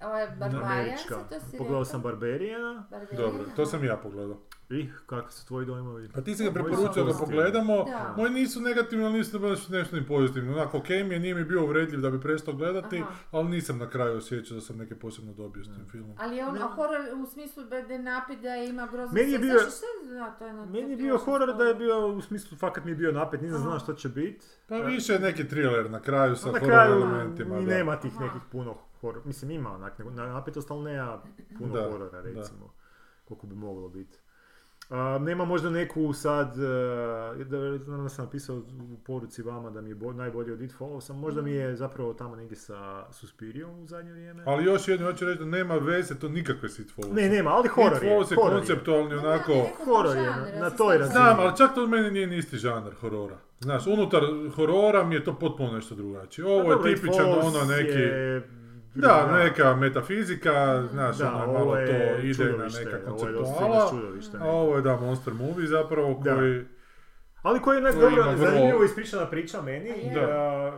Ovo 0.00 0.16
je 0.16 0.96
sad 1.08 1.28
to 1.28 1.40
si 1.40 1.58
Pogledao 1.58 1.84
sam 1.84 2.02
Barberijana. 2.02 2.86
Barbarian, 2.90 3.16
Dobro, 3.16 3.44
to 3.56 3.66
sam 3.66 3.84
ja 3.84 3.96
pogledao. 3.96 4.42
I, 4.70 4.88
kakvi 5.06 5.32
su 5.32 5.46
tvoji 5.46 5.66
dojmovi? 5.66 6.08
Pa 6.08 6.20
ti 6.20 6.34
si 6.34 6.44
ga 6.44 6.50
preporučio 6.52 7.04
da 7.04 7.12
pogledamo, 7.14 7.84
Da. 7.84 8.14
moji 8.16 8.30
nisu 8.32 8.60
negativni, 8.60 9.04
ali 9.04 9.12
nisu 9.12 9.38
baš 9.38 9.68
nešto 9.68 9.96
ni 9.96 10.06
pozitivni. 10.06 10.52
Onako, 10.52 10.78
ok 10.78 10.88
mi 10.88 10.94
je, 10.94 11.18
nije 11.18 11.34
mi 11.34 11.44
bio 11.44 11.62
uvredljiv 11.62 12.00
da 12.00 12.10
bi 12.10 12.20
prestao 12.20 12.54
gledati, 12.54 12.98
Aha. 12.98 13.10
ali 13.30 13.48
nisam 13.48 13.78
na 13.78 13.88
kraju 13.88 14.16
osjećao 14.16 14.54
da 14.54 14.60
sam 14.60 14.76
neke 14.76 14.94
posebno 14.96 15.32
dobio 15.34 15.64
s 15.64 15.68
tim 15.68 15.86
filmom. 15.86 16.16
Ali 16.18 16.36
je 16.36 16.46
on 16.46 16.54
Ne. 16.54 16.60
horor 16.60 17.00
u 17.16 17.26
smislu 17.26 17.64
da 17.64 17.82
da 17.82 17.98
napida 17.98 18.56
i 18.56 18.68
ima 18.68 18.86
grozno 18.86 19.14
Meni 19.14 19.32
je 19.32 19.38
sve- 19.38 19.46
bio- 19.46 20.46
je 20.46 20.52
Meni 20.64 20.90
je 20.90 20.96
bio 20.96 21.18
horor 21.18 21.56
da 21.56 21.64
je 21.64 21.74
bio, 21.74 22.08
u 22.08 22.20
smislu, 22.20 22.58
fakat 22.58 22.84
mi 22.84 22.90
je 22.90 22.96
bio 22.96 23.12
napet, 23.12 23.40
nisam 23.40 23.58
znao 23.58 23.78
što 23.78 23.94
će 23.94 24.08
biti. 24.08 24.46
Pa 24.68 24.76
više 24.76 25.12
je 25.12 25.18
neki 25.20 25.48
thriller 25.48 25.90
na 25.90 26.00
kraju 26.00 26.36
sa 26.36 26.52
Na 26.52 26.58
kraju 26.60 26.92
elementima. 26.92 27.54
da. 27.54 27.60
nema 27.62 27.96
tih 27.96 28.12
Aha. 28.12 28.24
nekih 28.24 28.42
puno 28.52 28.74
horora. 28.92 29.20
Mislim, 29.24 29.50
ima 29.50 29.70
onak 29.72 29.98
na 29.98 30.26
napetost, 30.26 30.70
ali 30.70 30.84
nema 30.84 31.22
puno 31.58 31.74
Da, 31.74 31.82
horora, 31.82 32.10
da. 32.12 32.20
recimo. 32.20 32.72
Koliko 33.24 33.46
bi 33.46 33.54
moglo 33.56 33.88
biti. 33.88 34.18
A, 34.90 35.18
nema 35.18 35.44
možda 35.44 35.70
neku 35.70 36.12
sad, 36.12 36.54
e, 37.38 37.44
da, 37.44 37.78
znam 37.78 38.02
da 38.02 38.08
sam 38.08 38.24
napisao 38.24 38.56
u 38.92 38.98
poruci 38.98 39.42
vama 39.42 39.70
da 39.70 39.80
mi 39.80 39.88
je 39.88 39.94
bo, 39.94 40.12
najbolje 40.12 40.52
od 40.52 40.60
It 40.60 40.72
Follow, 40.72 41.00
sam 41.00 41.18
možda 41.18 41.42
mi 41.42 41.52
je 41.52 41.76
zapravo 41.76 42.14
tamo 42.14 42.36
negdje 42.36 42.56
sa 42.56 43.06
Suspiriom 43.10 43.70
u 43.74 43.86
zadnje 43.86 44.12
vrijeme. 44.12 44.42
Ali 44.46 44.64
još 44.64 44.88
jedno 44.88 45.06
hoću 45.06 45.24
reći 45.24 45.38
da 45.38 45.44
nema 45.46 45.74
veze, 45.76 46.14
to 46.14 46.28
nikakve 46.28 46.68
s 46.68 46.78
It 46.78 46.92
Follows. 46.96 47.12
Ne, 47.12 47.28
nema, 47.28 47.50
ali 47.50 47.68
horor 47.68 47.92
It 47.92 48.02
je. 48.02 48.08
Follows 48.10 48.30
je 48.30 48.36
horor 48.36 48.52
je. 48.52 48.58
konceptualni 48.58 49.14
onako... 49.16 49.52
horor 49.84 50.16
je, 50.16 50.22
na- 50.22 50.46
na 50.60 50.70
toj 50.70 50.98
razini. 50.98 51.12
Znam, 51.14 51.40
ali 51.40 51.56
čak 51.56 51.74
to 51.74 51.82
od 51.82 51.88
mene 51.88 52.10
nije 52.10 52.26
ni 52.26 52.36
isti 52.36 52.56
žanr 52.56 52.94
horora. 52.94 53.36
Znaš, 53.60 53.86
unutar 53.86 54.22
horora 54.56 55.04
mi 55.04 55.14
je 55.14 55.24
to 55.24 55.34
potpuno 55.34 55.72
nešto 55.72 55.94
drugačije. 55.94 56.46
Ovo 56.46 56.56
Pa 56.56 56.62
je 56.62 56.70
dobro, 56.70 56.90
It 56.90 56.96
tipičan 56.96 57.26
Follows 57.26 57.46
ono 57.56 57.64
neki... 57.66 57.98
je- 57.98 58.59
Da, 58.94 59.38
neka 59.38 59.76
metafizika, 59.76 60.86
znaš, 60.90 61.18
Da, 61.18 61.44
ono 61.44 61.52
malo 61.52 61.74
to 61.74 62.18
ide 62.22 62.44
na 62.44 62.64
neka 62.64 62.98
ovo 63.12 63.26
je 63.26 63.32
dosta 63.32 63.54
konceptuala. 63.54 64.46
A 64.46 64.50
ovo 64.50 64.76
je 64.76 64.82
da 64.82 64.96
monster 64.96 65.34
movie 65.34 65.66
zapravo 65.66 66.14
Da. 66.14 66.64
Ali 67.42 67.60
koji 67.60 67.76
je 67.76 67.80
onak 67.80 67.94
Koji 67.94 68.02
dobro, 68.06 68.22
vrlo- 68.24 68.36
zanimljivo 68.40 68.84
ispričana 68.84 69.26
priča 69.26 69.62
meni. 69.62 69.90
A 69.90 69.94
je. 69.94 70.14
Da. 70.16 70.20
a, 70.20 70.72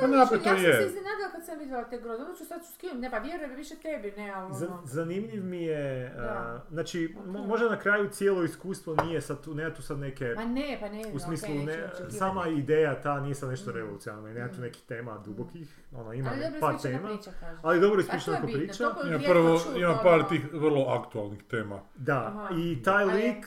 Pa 0.00 0.06
napeto 0.08 0.48
ja 0.48 0.56
sam 0.56 0.64
je. 0.64 0.72
se 0.72 0.86
iznenadila 0.86 1.28
kad 1.32 1.46
sam 1.46 1.58
vidjela 1.58 1.84
te 1.84 1.98
grozne, 1.98 2.24
onda 2.24 2.36
ću 2.36 2.44
sad 2.44 2.60
ću 2.60 2.72
skinuti, 2.72 2.98
ne 2.98 3.10
pa 3.10 3.18
vjerujem 3.18 3.50
više 3.52 3.74
tebi, 3.76 4.12
ne, 4.16 4.30
ali 4.30 4.46
ono. 4.58 4.80
zanimljiv 4.84 5.44
mi 5.44 5.62
je, 5.62 6.14
a, 6.18 6.58
znači, 6.70 7.14
mo- 7.18 7.46
možda 7.46 7.68
na 7.68 7.78
kraju 7.78 8.08
cijelo 8.08 8.44
iskustvo 8.44 8.96
nije 8.96 9.20
sad 9.20 9.40
tu, 9.40 9.54
nema 9.54 9.70
tu 9.70 9.82
sad 9.82 9.98
neke, 9.98 10.34
Ma 10.36 10.44
ne, 10.44 10.78
pa 10.80 10.88
ne, 10.88 11.02
u 11.14 11.18
smislu, 11.18 11.48
okej, 11.52 11.64
ne, 11.66 11.88
sama 12.10 12.48
ideja 12.48 12.94
ta 12.96 13.20
nije 13.20 13.34
sad 13.34 13.48
nešto 13.50 13.70
Mm. 13.70 13.74
revolucionarno 13.74 14.28
i 14.28 14.34
nema 14.34 14.48
tu 14.48 14.58
Mm. 14.58 14.62
nekih 14.62 14.82
tema 14.82 15.18
dubokih, 15.18 15.68
ono, 15.92 16.12
ima 16.12 16.30
Ali 16.30 16.40
dobro 16.40 16.60
par 16.60 16.74
ispričana 16.74 16.98
tema, 16.98 17.08
priča, 17.10 17.30
ali 17.62 17.80
dobro 17.80 17.94
A 17.94 18.00
to 18.00 18.06
ispričana 18.06 18.36
je 18.36 18.42
bitno, 18.42 18.58
priča. 18.58 18.84
rijetko 19.02 19.28
prvo, 19.28 19.60
ima 19.76 19.94
par 19.94 20.14
ono. 20.14 20.22
tih 20.24 20.52
vrlo 20.52 20.84
aktualnih 20.84 21.42
tema. 21.42 21.80
Da, 21.96 22.48
i 22.56 22.82
taj 22.82 23.04
je, 23.04 23.14
lik, 23.14 23.46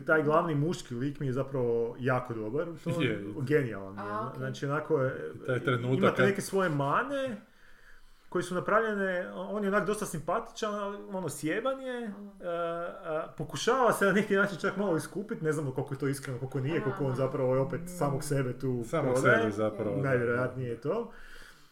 taj 0.00 0.22
glavni 0.22 0.54
muški 0.56 0.94
lik 0.94 1.20
mi 1.20 1.26
je 1.26 1.32
zapravo 1.32 1.59
jako 1.98 2.34
dobar, 2.34 2.68
u 2.68 2.76
tom, 2.76 3.02
Je. 3.02 3.24
genijalan 3.38 3.94
je. 3.96 4.02
A. 4.02 4.32
Znači 4.36 4.66
onako 4.66 4.98
je, 4.98 5.32
Taj 5.46 5.60
trenutak 5.60 5.98
imate 5.98 6.22
neke 6.22 6.40
svoje 6.40 6.68
mane 6.70 7.36
koji 8.28 8.44
su 8.44 8.54
napravljene, 8.54 9.30
on 9.32 9.62
je 9.64 9.68
onak 9.68 9.86
dosta 9.86 10.06
simpatičan, 10.06 10.74
ali 10.74 10.98
ono 11.08 11.28
sjeban 11.28 11.80
je, 11.80 12.08
Mhm. 12.08 12.26
e, 12.40 12.46
a, 12.46 13.26
pokušava 13.38 13.92
se 13.92 14.04
na 14.04 14.12
neki 14.12 14.36
način 14.36 14.58
čak 14.58 14.76
malo 14.76 14.96
iskupiti, 14.96 15.44
ne 15.44 15.52
znamo 15.52 15.72
koliko 15.72 15.94
je 15.94 15.98
to 15.98 16.08
iskreno, 16.08 16.38
koliko 16.38 16.60
nije, 16.60 16.80
koliko 16.80 17.04
on 17.04 17.14
zapravo 17.14 17.54
je 17.54 17.60
opet 17.60 17.80
samog 17.88 18.24
sebe 18.24 18.52
tu 18.52 18.84
Samog 18.84 19.12
prodaje. 19.12 19.38
sebe 19.38 19.50
zapravo. 19.52 19.96
Najvjerojatnije 19.96 20.68
je 20.68 20.76
to. 20.76 21.10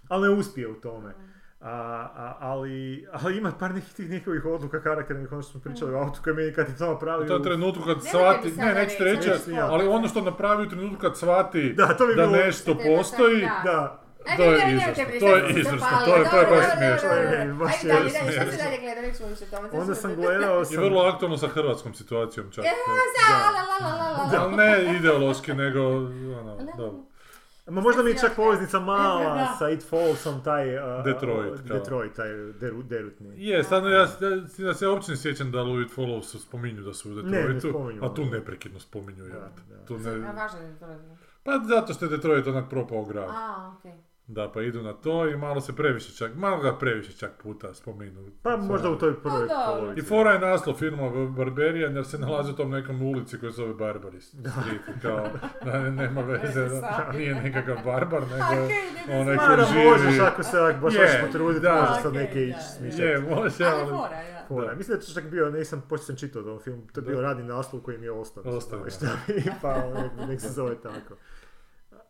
Ali 0.08 0.22
ne 0.24 0.34
uspije 0.34 0.68
u 0.68 0.74
tome. 0.74 1.14
A, 1.60 1.70
a, 2.16 2.36
ali, 2.40 3.06
ali 3.12 3.38
ima 3.38 3.52
par 3.52 3.74
nekih 3.74 3.92
tih 3.92 4.10
njihovih 4.10 4.44
odluka 4.44 4.82
karakternih, 4.82 5.32
ono 5.32 5.42
što 5.42 5.50
smo 5.52 5.60
pričali 5.60 5.94
o 5.94 5.98
autu 5.98 6.20
koji 6.24 6.36
meni 6.36 6.52
kad 6.52 6.68
je 6.68 6.76
to 6.76 6.86
napravio... 6.86 7.24
U 7.24 7.28
tom 7.28 7.42
trenutku 7.42 7.84
kad 7.84 8.04
shvati, 8.04 8.44
mi 8.44 8.56
ne, 8.56 8.56
sada 8.56 8.74
nećete 8.74 9.04
reći, 9.04 9.28
reći, 9.28 9.40
neću 9.40 9.50
ja. 9.50 9.66
ali 9.70 9.86
ono 9.86 10.08
što 10.08 10.20
napravi 10.20 10.66
u 10.66 10.68
trenutku 10.68 11.00
kad 11.00 11.16
shvati 11.16 11.72
Da, 11.72 11.86
to 11.88 12.06
bi 12.06 12.14
da 12.14 12.26
bilo... 12.26 12.36
nešto 12.36 12.74
Treba 12.74 12.96
postoji, 12.96 13.40
Da, 13.64 14.02
Ajde, 14.26 14.42
To 14.44 14.50
je 14.50 14.58
ne, 14.58 14.66
ne, 14.66 14.72
izvrsno, 14.72 14.98
nemojte 15.00 16.04
to 16.04 16.16
je 16.16 16.24
zapali, 16.24 16.30
to 16.30 16.36
je- 16.36 16.40
je 16.40 16.60
baš 16.60 16.66
smiješno. 16.76 17.08
je 17.08 17.52
baš 17.54 17.72
Ajde 17.74 17.88
dalje, 17.88 18.10
smiješno. 18.10 18.42
onda 19.72 19.94
sam 19.94 20.14
gledao 20.14 20.62
i 20.62 20.64
sam... 20.64 20.76
vrlo 20.76 21.00
aktualno 21.02 21.36
sa 21.36 21.48
hrvatskom 21.48 21.94
situacijom 21.94 22.50
čak. 22.50 22.64
Sa, 22.64 22.70
la, 23.34 23.50
la, 23.50 23.88
la, 23.88 23.96
la, 23.96 24.06
la, 24.06 24.38
la. 24.38 24.44
Ali 24.44 24.56
ne 24.56 24.96
ideološki, 24.96 25.52
nego, 25.54 25.80
ono, 26.40 26.56
Ne, 26.56 26.72
dobro. 26.76 27.07
Ma 27.70 27.80
možda 27.80 28.02
mi 28.02 28.10
je 28.10 28.18
čak 28.18 28.36
poveznica 28.36 28.80
mala 28.80 29.34
Da. 29.34 29.56
sa 29.58 29.70
It 29.70 29.88
Fallsom, 29.90 30.42
taj... 30.44 30.78
a, 30.78 31.02
Detroit, 31.02 31.68
kao. 31.68 31.78
Detroit, 31.78 32.12
taj 32.14 32.28
deru, 32.60 32.82
derutni. 32.82 33.46
Je, 33.46 33.64
stvarno 33.64 33.88
ja, 33.88 34.00
ja, 34.00 34.66
ja 34.66 34.74
se 34.74 34.88
uopće 34.88 35.10
ne 35.10 35.16
sjećam 35.16 35.50
da 35.50 35.62
Louis 35.62 35.92
Follow 35.96 36.22
se 36.22 36.38
spominju 36.38 36.82
da 36.82 36.94
su 36.94 37.10
u 37.10 37.14
Ne, 37.14 37.22
ne 37.22 37.30
Detroitu, 37.30 37.68
spominju, 37.70 38.04
a 38.04 38.14
tu 38.14 38.24
neprekidno 38.24 38.80
spominju. 38.80 39.24
Da, 39.24 39.24
jebote. 39.24 39.62
da. 39.70 39.84
Tu 39.84 39.98
ne, 39.98 40.10
važno 40.18 40.58
je 40.58 40.78
to. 40.78 40.86
pa 41.42 41.52
zato 41.68 41.92
što 41.94 42.04
je 42.04 42.08
Detroit 42.08 42.46
onak 42.46 42.70
propao 42.70 43.04
grad. 43.04 43.28
A, 43.30 43.74
okej. 43.78 43.92
Da, 44.28 44.50
pa 44.50 44.62
idu 44.62 44.82
na 44.82 44.92
to 44.92 45.28
i 45.28 45.36
malo 45.36 45.60
se 45.60 45.72
previše 45.72 46.12
čak, 46.12 46.34
malo 46.36 46.58
ga 46.58 46.74
previše 46.74 47.12
čak 47.12 47.30
puta 47.42 47.74
spominu. 47.74 48.24
Pa 48.42 48.56
možda 48.56 48.90
u 48.90 48.96
toj 48.96 49.22
prvoj 49.22 49.48
Pa 49.48 49.54
da. 49.54 49.64
polovici. 49.68 50.00
I 50.00 50.04
fora 50.04 50.30
je 50.30 50.38
naslov 50.40 50.76
filma 50.76 51.10
Barbarian 51.28 51.96
jer 51.96 52.06
se 52.06 52.18
nalazi 52.18 52.52
u 52.52 52.56
tom 52.56 52.70
nekom 52.70 53.02
ulici 53.02 53.38
koja 53.38 53.52
se 53.52 53.56
zove 53.56 53.74
Barbaris 53.74 54.26
Street, 54.28 55.02
kao 55.02 55.28
da 55.64 55.78
ne- 55.80 55.90
nema 55.92 56.20
veze, 56.20 56.68
da, 56.68 57.10
nije 57.12 57.34
nikakav 57.34 57.76
barbar, 57.84 58.22
nego 58.22 58.66
ne, 59.08 59.20
onaj 59.20 59.36
koji 59.36 59.66
živi... 59.72 59.90
možeš 59.90 60.20
ako 60.20 60.42
se 60.42 60.58
ak 60.60 60.76
baš 60.76 60.94
Je, 60.94 61.00
hoćeš 61.00 61.20
potruditi, 61.22 61.62
da. 61.62 61.74
možeš 61.80 62.02
sad 62.02 62.06
Okej, 62.06 62.20
neke 62.20 62.34
da, 62.36 62.40
ići 62.42 62.52
da. 62.52 62.60
smišljati. 62.60 63.02
Je, 63.02 63.18
može, 63.20 63.64
Ali 63.64 63.74
ali... 63.74 63.90
fora, 63.90 64.16
ja. 64.16 64.44
Fora. 64.48 64.74
Mislim 64.74 64.96
da 64.96 65.02
je 65.02 65.06
to 65.06 65.12
čak 65.14 65.24
bio, 65.24 65.50
nisam, 65.50 65.82
poslije 65.88 66.06
sam 66.06 66.16
čitao 66.18 66.42
tom 66.42 66.60
filmu, 66.60 66.82
to 66.94 67.00
je 67.00 67.04
bio 67.04 67.16
Da. 67.16 67.22
radni 67.22 67.44
naslov 67.44 67.82
koji 67.82 67.98
mi 67.98 68.04
je 68.04 68.12
ostao. 68.12 68.42
Ostao, 68.46 68.78
ovaj, 68.78 68.90
da. 69.00 69.08
pa 69.62 69.74
nek, 69.76 70.28
nek 70.28 70.40
se 70.40 70.48
zove 70.48 70.74
tako. 70.76 71.14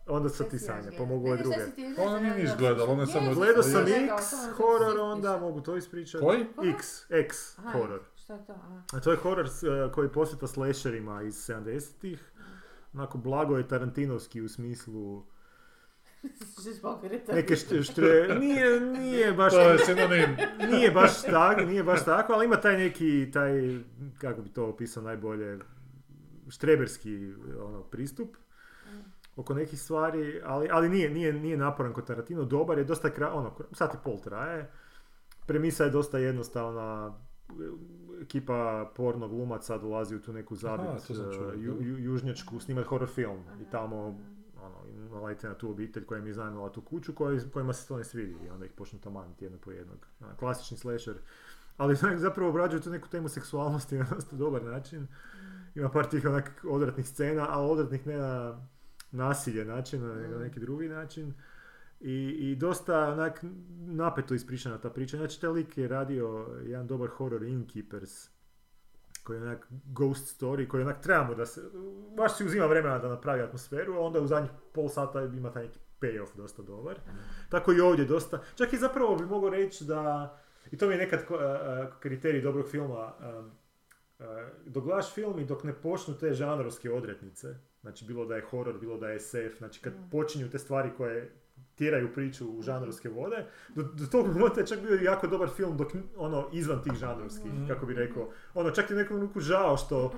Onda 0.09 0.29
sad 0.29 0.51
ti 0.51 0.59
sanja, 0.59 0.91
pa 0.93 1.05
mogu 1.05 1.29
ove 1.29 1.37
druge. 1.37 1.57
Ona 1.99 2.21
nije 2.21 2.35
niš 2.35 2.51
gledala, 2.59 2.91
ona 2.91 3.03
je 3.03 3.07
samo- 3.07 3.35
Gledao 3.35 3.63
sam 3.63 3.83
X 3.83 4.23
horor, 4.53 5.01
onda 5.01 5.39
mogu 5.39 5.61
to 5.61 5.77
ispričati. 5.77 6.25
Koji? 6.25 6.47
X, 6.69 6.87
X 7.11 7.59
Aha, 7.59 7.71
horor. 7.71 8.01
Šta 8.17 8.35
je 8.35 8.47
to? 8.47 8.55
A 8.93 9.01
to 9.01 9.11
je 9.11 9.17
horor 9.17 9.49
s- 9.49 9.63
eh, 9.63 9.93
koji 9.95 10.09
posjeta 10.09 10.47
slasherima 10.47 11.23
iz 11.23 11.35
70-ih. 11.37 12.33
Onako 12.95 13.19
blago 13.19 13.57
je 13.57 13.69
Tarantinovski 13.69 14.43
u 14.43 14.49
smislu 14.49 15.23
neke 17.29 17.57
št- 17.57 17.83
štre... 17.83 18.37
Nije, 18.37 18.81
nije 18.81 19.33
baš... 19.35 19.53
To 19.53 19.61
je 19.61 19.79
sinonim. 19.79 20.37
Nije 20.71 20.91
baš 20.91 21.23
tako, 21.23 21.61
nije 21.61 21.83
baš 21.83 22.05
tako, 22.05 22.33
ali 22.33 22.45
ima 22.45 22.57
taj 22.57 22.79
neki, 22.79 23.31
taj, 23.33 23.79
kako 24.19 24.43
bi 24.43 24.49
to 24.49 24.67
opisao 24.67 25.03
najbolje, 25.03 25.59
štreberski 26.49 27.33
ono, 27.61 27.83
pristup 27.83 28.37
oko 29.39 29.55
nekih 29.55 29.81
stvari, 29.81 30.41
ali, 30.45 30.69
ali 30.73 30.89
nije, 30.89 31.11
nije, 31.11 31.33
nije 31.33 31.57
naporan 31.57 31.93
kod 31.93 32.07
Tarantino, 32.07 32.45
dobar 32.45 32.79
je, 32.79 32.85
dosta 32.85 33.11
kra, 33.11 33.33
ono, 33.33 33.55
sat 33.73 33.95
i 33.95 33.99
pol 34.05 34.19
traje, 34.21 34.71
premisa 35.47 35.85
je 35.85 35.91
dosta 35.91 36.19
jednostavna, 36.19 37.15
ekipa 38.23 38.91
porno 38.97 39.29
glumaca 39.29 39.79
dolazi 39.79 40.17
u 40.17 40.23
tu 40.23 40.33
neku 40.33 40.57
zabit 40.57 41.11
ju, 41.57 41.77
ju- 41.81 41.99
južnjačku, 41.99 42.61
snimat 42.61 42.87
horror 42.87 43.09
film 43.09 43.45
i 43.63 43.71
tamo 43.71 44.19
ono, 44.63 44.77
nalete 45.11 45.49
na 45.49 45.55
tu 45.55 45.71
obitelj 45.71 46.05
koja 46.05 46.19
im 46.19 46.27
je 46.27 46.31
iznajmila 46.31 46.73
tu 46.73 46.81
kuću 46.81 47.15
koja, 47.15 47.41
kojima 47.53 47.73
se 47.73 47.89
to 47.89 47.97
ne 47.97 48.05
svidi 48.05 48.37
i 48.47 48.51
onda 48.51 48.67
ih 48.67 48.73
počnu 48.73 48.99
tamaniti 48.99 49.45
jedno 49.45 49.59
po 49.59 49.71
jednog. 49.71 50.07
Ono, 50.21 50.37
klasični 50.37 50.77
slasher. 50.77 51.15
Ali 51.77 51.97
zapravo 52.17 52.51
obrađuju 52.51 52.81
tu 52.81 52.91
neku 52.91 53.09
temu 53.09 53.29
seksualnosti 53.29 53.99
na 53.99 54.07
dosta 54.15 54.37
dobar 54.37 54.65
način. 54.65 55.07
Ima 55.75 55.89
par 55.89 56.09
tih 56.09 56.27
onak 56.27 56.65
odvratnih 56.69 57.09
scena, 57.09 57.47
a 57.51 57.61
odvratnih 57.61 58.07
ne 58.07 58.17
na 58.17 58.61
nasilje 59.11 59.65
način, 59.65 60.03
nego 60.03 60.35
na 60.35 60.45
neki 60.45 60.61
drugi 60.61 60.89
način. 60.89 61.35
I, 62.01 62.37
I 62.39 62.57
dosta 62.57 63.13
onak 63.13 63.45
napeto 63.87 64.35
ispričana 64.35 64.79
ta 64.79 64.91
priča. 64.91 65.17
Znači, 65.17 65.41
taj 65.41 65.51
lik 65.51 65.79
je 65.79 65.89
radio 65.89 66.47
jedan 66.65 66.87
dobar 66.87 67.09
horror 67.09 67.43
Innkeepers, 67.43 68.29
koji 69.25 69.37
je 69.37 69.43
onak 69.43 69.69
ghost 69.85 70.41
story, 70.41 70.69
koji 70.69 70.83
onak 70.83 71.01
trebamo 71.01 71.35
da 71.35 71.47
se, 71.47 71.63
baš 72.17 72.37
si 72.37 72.45
uzima 72.45 72.67
vremena 72.67 72.99
da 72.99 73.09
napravi 73.09 73.43
atmosferu, 73.43 73.95
a 73.95 74.01
onda 74.01 74.21
u 74.21 74.27
zadnjih 74.27 74.51
pol 74.73 74.89
sata 74.89 75.23
ima 75.23 75.53
taj 75.53 75.63
neki 75.63 75.79
payoff 76.01 76.37
dosta 76.37 76.63
dobar. 76.63 77.01
Tako 77.49 77.73
i 77.73 77.81
ovdje 77.81 78.05
dosta. 78.05 78.43
Čak 78.55 78.73
i 78.73 78.79
zapravo 78.79 79.17
bi 79.17 79.25
mogao 79.25 79.51
reći 79.51 79.85
da, 79.85 80.39
i 80.71 80.77
to 80.77 80.87
mi 80.87 80.95
je 80.95 80.99
nekad 80.99 81.21
kriterij 82.01 82.43
dobrog 82.43 82.69
filma, 82.71 83.13
uh, 83.19 83.45
dok 84.67 84.85
gledaš 84.85 85.15
film 85.15 85.39
i 85.39 85.45
dok 85.45 85.65
ne 85.65 85.75
počnu 85.75 86.15
te 86.15 86.33
žanrovske 86.33 86.93
odretnice, 86.93 87.55
znači 87.81 88.05
bilo 88.05 88.25
da 88.25 88.37
je 88.37 88.43
horor, 88.43 88.79
bilo 88.79 88.97
da 88.97 89.09
je 89.09 89.21
SF, 89.21 89.35
znači 89.59 89.81
kad 89.81 89.93
Mm. 89.93 90.11
počinju 90.11 90.51
te 90.51 90.59
stvari 90.59 90.91
koje 90.97 91.31
tjeraju 91.75 92.15
priču 92.15 92.49
u 92.49 92.63
žanrovske 92.63 93.09
vode, 93.09 93.47
do, 93.69 93.83
do 93.85 94.07
tog 94.07 94.27
momenta 94.29 94.61
je 94.61 94.67
čak 94.67 94.81
bio 94.81 94.95
jako 94.97 95.27
dobar 95.27 95.49
film 95.49 95.77
dok, 95.77 95.89
ono, 96.17 96.49
izvan 96.53 96.83
tih 96.83 96.93
žanrovskih, 96.95 97.53
Mhm. 97.53 97.67
kako 97.69 97.87
bi 97.87 97.95
rekao. 97.95 98.31
Ono, 98.55 98.71
čak 98.71 98.91
je 98.91 98.97
nekom 98.97 99.21
ruku 99.21 99.41
žao 99.41 99.77
što 99.77 100.13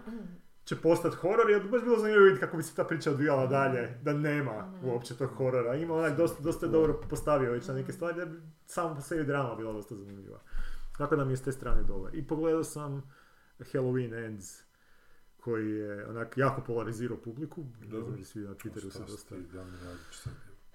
će 0.64 0.76
postati 0.76 1.16
horor, 1.16 1.50
jer 1.50 1.62
baš 1.62 1.82
bilo 1.82 1.96
zanimljivo 1.96 2.24
vidjeti 2.24 2.40
kako 2.40 2.56
bi 2.56 2.62
se 2.62 2.74
ta 2.74 2.84
priča 2.84 3.10
odvijala 3.10 3.46
dalje, 3.46 3.98
da 4.02 4.12
nema 4.12 4.72
uopće 4.84 5.16
tog 5.16 5.30
horora. 5.30 5.74
Ima 5.74 5.94
onak 5.94 6.16
dosta, 6.16 6.42
dosta 6.42 6.66
dobro 6.68 7.00
postavio 7.10 7.52
već 7.52 7.68
na 7.68 7.74
neke 7.74 7.92
stvari, 7.92 8.16
da 8.16 8.26
bi 8.26 8.36
samo 8.66 8.94
po 8.94 9.00
sebi 9.00 9.24
drama 9.24 9.54
bila 9.54 9.72
dosta 9.72 9.94
zanimljiva. 9.96 10.40
Tako 10.98 11.16
da 11.16 11.24
mi 11.24 11.32
je 11.32 11.36
s 11.36 11.42
te 11.42 11.52
strane 11.52 11.82
dobar. 11.82 12.14
I 12.14 12.26
pogledao 12.26 12.64
sam 12.64 13.02
Halloween 13.60 14.26
Ends, 14.26 14.62
koji 15.40 15.70
je 15.70 16.06
onak 16.06 16.38
jako 16.38 16.60
polarizirao 16.60 17.16
publiku. 17.16 17.64
Dobro. 17.82 18.16
da 18.16 18.24
svi 18.24 18.40
na 18.40 18.54
Twitteru 18.54 18.90
se 18.90 18.98
dosta... 19.00 19.34
da? 19.52 19.64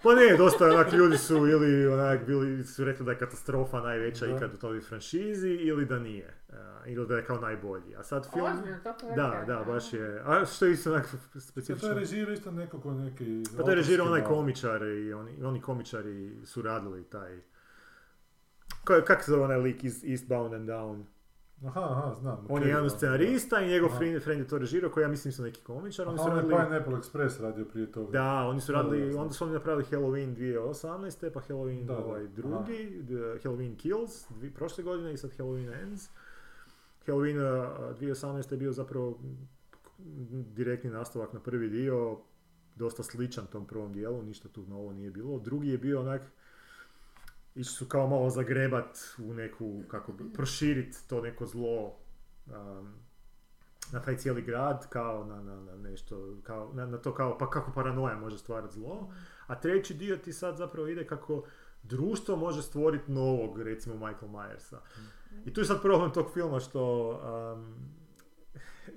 Pa 0.03 0.15
ne, 0.15 0.37
dosta 0.37 0.65
onak 0.65 0.93
ljudi 0.93 1.17
su 1.17 1.35
ili 1.37 1.87
onak 1.87 2.25
bili 2.25 2.63
su 2.63 2.85
rekli 2.85 3.05
da 3.05 3.11
je 3.11 3.17
katastrofa 3.17 3.81
najveća 3.81 4.27
Da. 4.27 4.35
ikad 4.35 4.53
u 4.53 4.57
toj 4.57 4.81
franšizi 4.81 5.49
ili 5.49 5.85
da 5.85 5.99
nije. 5.99 6.33
Uh, 6.49 6.55
ili 6.85 7.07
da 7.07 7.17
je 7.17 7.25
kao 7.25 7.39
najbolji. 7.39 7.95
A 7.95 8.03
sad 8.03 8.33
film... 8.33 8.45
Ozbiljno, 8.45 8.77
toliko 8.83 9.15
Da, 9.15 9.29
velika. 9.29 9.45
da, 9.45 9.63
baš 9.63 9.93
je. 9.93 10.21
A 10.25 10.45
što 10.45 10.65
je 10.65 10.71
isto 10.71 10.91
onak 10.91 11.05
Pa 11.11 11.17
to 11.33 11.39
specifično? 11.39 11.89
je 11.89 11.95
režirao 11.95 12.33
isto 12.33 12.51
neko 12.51 12.81
ko 12.81 12.93
neki... 12.93 13.43
Pa 13.57 13.63
to 13.63 13.69
je 13.69 13.75
režirao 13.75 14.07
onaj 14.07 14.23
komičar 14.23 14.83
i 14.83 15.13
oni, 15.13 15.43
oni 15.43 15.61
komičari 15.61 16.45
su 16.45 16.61
radili 16.61 17.03
taj... 17.03 17.41
Ko- 18.83 19.01
Kako 19.07 19.23
se 19.23 19.31
zove 19.31 19.43
onaj 19.43 19.57
lik 19.57 19.83
iz 19.83 20.03
Eastbound 20.05 20.53
and 20.53 20.69
Down? 20.69 21.03
Aha, 21.63 21.81
aha, 21.81 22.15
znam. 22.19 22.45
On 22.49 22.61
je 22.61 22.67
jedan 22.67 22.81
da, 22.81 22.85
od 22.85 22.91
scenarista 22.97 23.61
i 23.61 23.67
njegov 23.69 23.89
friend, 23.97 24.21
friend 24.21 24.41
je 24.41 24.47
to 24.47 24.57
režirao, 24.57 24.91
koji 24.91 25.01
ja 25.03 25.07
mislim 25.07 25.31
su 25.31 25.43
neki 25.43 25.61
komičar. 25.61 26.05
da. 26.05 26.11
Oni 26.11 26.19
Aha, 26.19 26.27
su 26.27 26.31
on 26.31 26.37
je 26.37 26.41
radili... 26.41 26.63
Pineapple 26.65 26.93
Express 26.97 27.41
radio 27.41 27.65
prije 27.65 27.91
toga. 27.91 28.11
Da, 28.11 28.47
oni 28.47 28.61
su 28.61 28.71
Da, 28.71 28.77
da, 28.77 28.83
radili, 28.83 29.11
znam. 29.11 29.21
onda 29.21 29.33
su 29.33 29.43
oni 29.43 29.53
napravili 29.53 29.85
Halloween 29.91 30.35
2018. 30.35 31.29
pa 31.29 31.39
Halloween 31.39 31.85
Da, 31.85 31.93
da, 31.93 32.05
ovaj 32.05 32.27
drugi, 32.27 33.03
Halloween 33.43 33.75
Kills 33.77 34.25
dvi, 34.29 34.51
prošle 34.51 34.83
godine 34.83 35.13
i 35.13 35.17
sad 35.17 35.31
Halloween 35.37 35.81
Ends. 35.81 36.09
Halloween 37.07 37.37
uh, 37.37 37.99
2018. 37.99 38.51
je 38.51 38.57
bio 38.57 38.71
zapravo 38.71 39.19
direktni 40.55 40.89
nastavak 40.89 41.33
na 41.33 41.39
prvi 41.39 41.69
dio, 41.69 42.17
dosta 42.75 43.03
sličan 43.03 43.45
tom 43.45 43.65
prvom 43.67 43.93
dijelu, 43.93 44.23
ništa 44.23 44.49
tu 44.49 44.65
novo 44.67 44.93
nije 44.93 45.11
bilo. 45.11 45.39
Drugi 45.39 45.69
je 45.69 45.77
bio 45.77 46.01
onak, 46.01 46.21
išli 47.55 47.73
su 47.73 47.85
kao 47.85 48.07
malo 48.07 48.29
zagrebat 48.29 48.97
u 49.17 49.33
neku, 49.33 49.83
kako 49.87 50.13
bi, 50.13 50.33
proširit 50.33 51.07
to 51.07 51.21
neko 51.21 51.45
zlo 51.45 51.95
um, 52.45 52.93
na 53.91 54.01
taj 54.01 54.17
cijeli 54.17 54.41
grad, 54.41 54.89
kao 54.89 55.25
na, 55.25 55.41
na, 55.41 55.55
na 55.61 55.75
nešto, 55.75 56.37
kao, 56.43 56.71
na, 56.73 56.85
na 56.85 56.97
to 56.97 57.13
kao, 57.13 57.37
pa 57.37 57.49
kako 57.49 57.71
paranoja 57.71 58.17
može 58.17 58.37
stvarati 58.37 58.73
zlo. 58.73 59.13
A 59.47 59.59
treći 59.59 59.93
dio 59.93 60.17
ti 60.17 60.33
sad 60.33 60.57
zapravo 60.57 60.87
ide 60.87 61.07
kako 61.07 61.43
društvo 61.83 62.35
može 62.35 62.61
stvoriti 62.61 63.11
novog, 63.11 63.61
recimo 63.61 63.95
Michael 63.95 64.31
Myersa. 64.31 64.77
I 65.45 65.53
tu 65.53 65.61
je 65.61 65.65
sad 65.65 65.81
problem 65.81 66.11
tog 66.11 66.31
filma 66.33 66.59
što 66.59 67.09
um, 67.09 67.75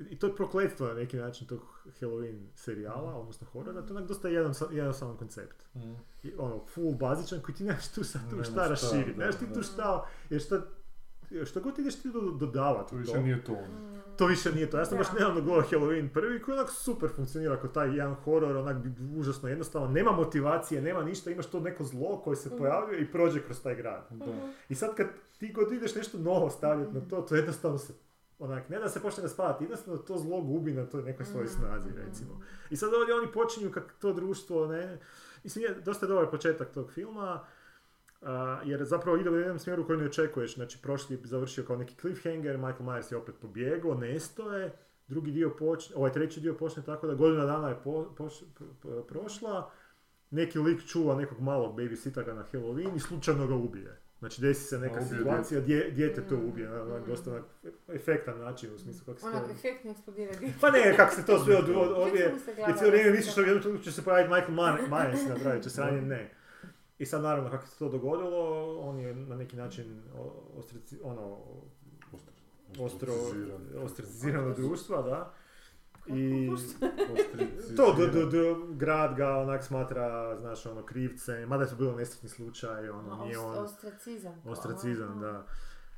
i 0.00 0.18
to 0.18 0.26
je 0.26 0.36
prokletstvo 0.36 0.86
na 0.86 0.94
neki 0.94 1.16
način 1.16 1.46
tog 1.46 1.60
Halloween 2.00 2.46
serijala, 2.54 3.14
odnosno 3.14 3.46
horora, 3.46 3.82
to 3.82 3.88
je 3.88 3.96
onak 3.96 4.08
dosta 4.08 4.28
jedan, 4.28 4.52
jednostavan 4.70 5.16
koncept. 5.16 5.56
Mhm. 5.76 5.92
I 6.22 6.32
ono, 6.38 6.64
full 6.66 6.94
bazičan 6.94 7.40
koji 7.40 7.54
ti 7.54 7.64
nemaš 7.64 7.88
tu 7.88 8.04
sad 8.04 8.30
tu 8.30 8.44
šta 8.44 8.68
raširiti, 8.68 9.18
nemaš 9.18 9.36
ti 9.36 9.52
tu 9.54 9.62
šta, 9.62 10.04
jer 10.30 10.40
šta, 10.40 10.60
što 11.44 11.60
god 11.60 11.78
ideš 11.78 11.96
ti 11.96 12.10
do- 12.10 12.20
dodavati 12.30 12.90
To 12.90 12.96
više 12.96 13.12
to, 13.12 13.20
nije 13.20 13.44
to 13.44 13.52
Mm. 13.52 13.56
ono. 13.56 13.98
to 14.16 14.26
više 14.26 14.52
nije 14.52 14.70
to. 14.70 14.78
Ja 14.78 14.84
sam 14.84 14.98
baš 14.98 15.12
nedavno 15.12 15.40
gledao 15.40 15.62
Halloween 15.62 16.08
prvi 16.08 16.42
koji 16.42 16.54
onak 16.54 16.70
super 16.70 17.08
funkcionira 17.10 17.56
kao 17.56 17.70
taj 17.70 17.88
jedan 17.88 18.14
horor, 18.14 18.56
onak 18.56 18.76
užasno 19.16 19.48
jednostavno, 19.48 19.88
nema 19.88 20.12
motivacije, 20.12 20.82
nema 20.82 21.02
ništa, 21.02 21.30
imaš 21.30 21.46
to 21.46 21.60
neko 21.60 21.84
zlo 21.84 22.20
koje 22.20 22.36
se 22.36 22.48
Mhm. 22.48 22.58
pojavljuje 22.58 23.00
i 23.00 23.12
prođe 23.12 23.42
kroz 23.42 23.62
taj 23.62 23.74
grad. 23.74 24.06
Da. 24.10 24.26
I 24.68 24.74
sad 24.74 24.94
kad 24.94 25.06
ti 25.38 25.52
god 25.52 25.72
ideš 25.72 25.94
nešto 25.94 26.18
novo 26.18 26.50
stavljati 26.50 26.94
na 26.94 27.00
to, 27.00 27.20
to 27.20 27.36
jednostavno 27.36 27.78
se 27.78 27.92
onak, 28.38 28.68
ne 28.68 28.78
da 28.78 28.88
se 28.88 29.02
počne 29.02 29.22
raspavati, 29.22 29.64
jednostavno 29.64 29.98
to 29.98 30.18
zlo 30.18 30.40
gubi 30.40 30.72
na 30.72 30.86
toj 30.86 31.02
nekoj 31.02 31.26
svojoj 31.26 31.48
snazi, 31.48 31.88
recimo. 31.96 32.40
I 32.70 32.76
sad 32.76 32.94
ovdje 32.94 33.14
oni 33.14 33.32
počinju 33.32 33.70
kako 33.72 33.88
to 34.00 34.12
društvo, 34.12 34.66
ne, 34.66 34.98
mislim, 35.44 35.64
je 35.64 35.74
dosta 35.74 36.06
dobar 36.06 36.30
početak 36.30 36.72
tog 36.72 36.92
filma, 36.92 37.44
a, 38.22 38.60
jer 38.64 38.84
zapravo 38.84 39.16
ide 39.16 39.30
u 39.30 39.34
jednom 39.36 39.58
smjeru 39.58 39.86
koji 39.86 39.98
ne 39.98 40.06
očekuješ, 40.06 40.54
znači 40.54 40.78
prošli 40.82 41.16
je 41.16 41.20
završio 41.24 41.64
kao 41.64 41.76
neki 41.76 41.94
cliffhanger, 41.94 42.58
Michael 42.58 42.86
Myers 42.86 43.12
je 43.12 43.18
opet 43.18 43.34
pobjegao, 43.40 43.94
nesto 43.94 44.52
je, 44.52 44.72
drugi 45.08 45.30
dio 45.30 45.50
počne, 45.58 45.96
ovaj 45.96 46.12
treći 46.12 46.40
dio 46.40 46.54
počne 46.54 46.82
tako 46.82 47.06
da 47.06 47.14
godina 47.14 47.44
dana 47.44 47.68
je 47.68 47.76
po- 47.84 48.14
poš- 48.18 48.44
prošla, 49.08 49.70
neki 50.30 50.58
lik 50.58 50.86
čuva 50.86 51.14
nekog 51.14 51.40
malog 51.40 51.76
babysittera 51.76 52.34
na 52.34 52.44
Halloween 52.52 52.96
i 52.96 53.00
slučajno 53.00 53.46
ga 53.46 53.54
ubije. 53.54 54.00
Znači 54.18 54.40
desi 54.40 54.64
se 54.64 54.78
neka 54.78 55.02
situacija, 55.02 55.60
dje, 55.60 55.90
dijete 55.90 56.22
to 56.22 56.36
Mm, 56.36 56.48
ubije, 56.48 56.68
na 56.68 56.98
mm. 56.98 57.04
dosta 57.06 57.42
efektan 57.88 58.38
način 58.38 58.74
u 58.74 58.78
smislu 58.78 59.06
kako 59.06 59.20
se 59.20 59.26
Onak, 59.26 59.44
to... 59.44 59.50
efektno 59.50 59.90
eksplodira 59.90 60.32
dijete. 60.32 60.58
Pa 60.60 60.70
ne, 60.70 60.96
kako 60.96 61.14
se 61.14 61.26
to 61.26 61.44
sve 61.44 61.56
od, 61.56 61.68
od, 61.68 61.92
odvije, 61.92 62.34
glava 62.56 62.72
cijelo 62.72 62.90
vrijeme 62.90 63.10
misliš 63.10 63.34
da 63.34 63.42
jednom 63.42 63.78
će 63.78 63.92
se 63.92 64.04
pojaviti 64.04 64.30
Michael 64.30 64.54
Man- 64.54 64.90
Myers 64.90 65.28
na 65.28 65.34
kraju, 65.34 65.62
će 65.62 65.70
se 65.70 65.80
ranije 65.80 66.02
ne. 66.02 66.30
I 66.98 67.06
sad 67.06 67.22
naravno 67.22 67.50
kako 67.50 67.66
se 67.66 67.78
to 67.78 67.88
dogodilo, 67.88 68.40
on 68.80 68.98
je 68.98 69.14
na 69.14 69.36
neki 69.36 69.56
način 69.56 70.02
ostrici, 70.56 70.98
ono, 71.02 71.38
ostro, 72.78 73.12
Ostriciziran. 73.14 73.60
ostracizirano 73.76 74.54
društva, 74.54 75.02
da. 75.02 75.34
I 76.10 76.50
to 77.76 77.94
do, 77.94 78.06
do, 78.06 78.26
do, 78.26 78.66
grad 78.74 79.16
ga 79.16 79.36
onak 79.36 79.64
smatra, 79.64 80.36
znaš, 80.40 80.66
ono, 80.66 80.82
krivcem, 80.82 81.48
mada 81.48 81.64
je 81.64 81.70
to 81.70 81.76
bilo 81.76 81.96
nesretni 81.96 82.28
slučaj, 82.28 82.88
ono, 82.88 83.24
nije 83.24 83.38
Ost- 83.38 83.58
on, 83.58 83.64
Ostracizam. 83.64 84.34
ostracizam, 84.46 85.20
da. 85.20 85.44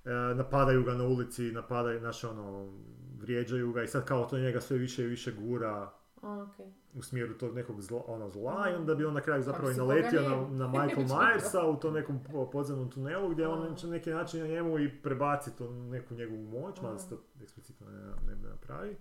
E, 0.04 0.34
napadaju 0.34 0.84
ga 0.84 0.94
na 0.94 1.04
ulici, 1.04 1.52
napadaju, 1.52 1.98
znaš, 1.98 2.24
ono, 2.24 2.72
vrijeđaju 3.20 3.72
ga 3.72 3.82
i 3.82 3.88
sad 3.88 4.04
kao 4.04 4.24
to 4.24 4.38
njega 4.38 4.60
sve 4.60 4.78
više 4.78 5.04
i 5.04 5.08
više 5.08 5.32
gura 5.32 5.90
okej. 6.22 6.66
u 6.94 7.02
smjeru 7.02 7.34
tog 7.34 7.54
nekog 7.54 7.80
zla, 7.82 8.02
ono, 8.06 8.28
zla 8.28 8.70
i 8.70 8.74
onda 8.74 8.94
bi 8.94 9.04
on 9.04 9.14
na 9.14 9.20
kraju 9.20 9.42
zapravo 9.42 9.70
i 9.70 9.74
naletio 9.74 10.22
na, 10.22 10.28
nije. 10.28 10.50
na 10.50 10.66
Michael 10.84 11.06
Myersa 11.06 11.64
u 11.66 11.76
tom 11.76 11.94
nekom 11.94 12.20
po- 12.32 12.50
podzemnom 12.50 12.90
tunelu 12.90 13.28
gdje 13.30 13.48
on 13.48 13.60
na 13.82 13.90
neki 13.90 14.10
način 14.10 14.40
na 14.40 14.46
njemu 14.46 14.78
i 14.78 15.02
prebaci 15.02 15.56
to 15.56 15.70
neku 15.70 16.14
njegovu 16.14 16.42
moć, 16.42 16.80
mada 16.80 16.98
se 16.98 17.08
to 17.08 17.22
eksplicitno 17.42 17.86
ne, 17.90 17.98
ne 18.26 18.48
napravi. 18.50 18.96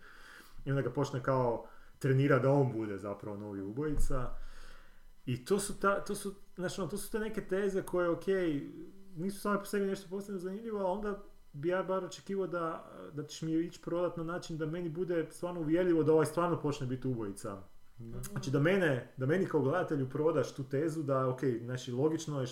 I 0.66 0.70
onda 0.72 0.82
ga 0.82 0.90
počne 0.92 1.24
kao 1.24 1.66
trenira 2.00 2.40
da 2.40 2.52
on 2.52 2.72
bude 2.72 2.98
zapravo 2.98 3.38
novi 3.38 3.62
ubojica. 3.62 4.30
I 5.26 5.46
to 5.46 5.60
su, 5.60 5.80
ta, 5.80 6.04
to 6.04 6.16
su, 6.16 6.36
znaš, 6.56 6.80
ono, 6.80 6.88
to 6.88 6.98
su 6.98 7.12
te 7.12 7.20
neke 7.20 7.42
teze 7.42 7.82
koje, 7.82 8.10
ok, 8.10 8.26
nisu 9.16 9.40
same 9.40 9.60
po 9.60 9.66
sebi 9.66 9.86
nešto 9.86 10.10
posebno 10.10 10.40
zanimljivo, 10.40 10.80
ali 10.80 10.98
onda 10.98 11.24
bi 11.54 11.68
ja 11.68 11.84
bar 11.84 12.06
očekivao 12.06 12.48
da, 12.48 12.92
da 13.14 13.24
ćeš 13.24 13.42
mi 13.42 13.54
ići 13.54 13.82
prodat 13.82 14.18
na 14.18 14.24
način 14.24 14.58
da 14.58 14.66
meni 14.66 14.90
bude 14.90 15.28
stvarno 15.32 15.60
uvjerljivo 15.62 16.04
da 16.04 16.14
ovaj 16.14 16.26
stvarno 16.26 16.62
počne 16.62 16.88
biti 16.88 17.08
ubojica. 17.08 17.58
Znači 18.32 18.52
da 18.52 18.60
mene, 18.60 19.14
da 19.18 19.26
meni 19.26 19.46
kao 19.46 19.62
gledatelju 19.62 20.10
prodaš 20.10 20.56
tu 20.56 20.64
tezu 20.64 21.04
da, 21.04 21.28
ok, 21.30 21.40
znači 21.64 21.92
logično 21.92 22.42
je- 22.42 22.48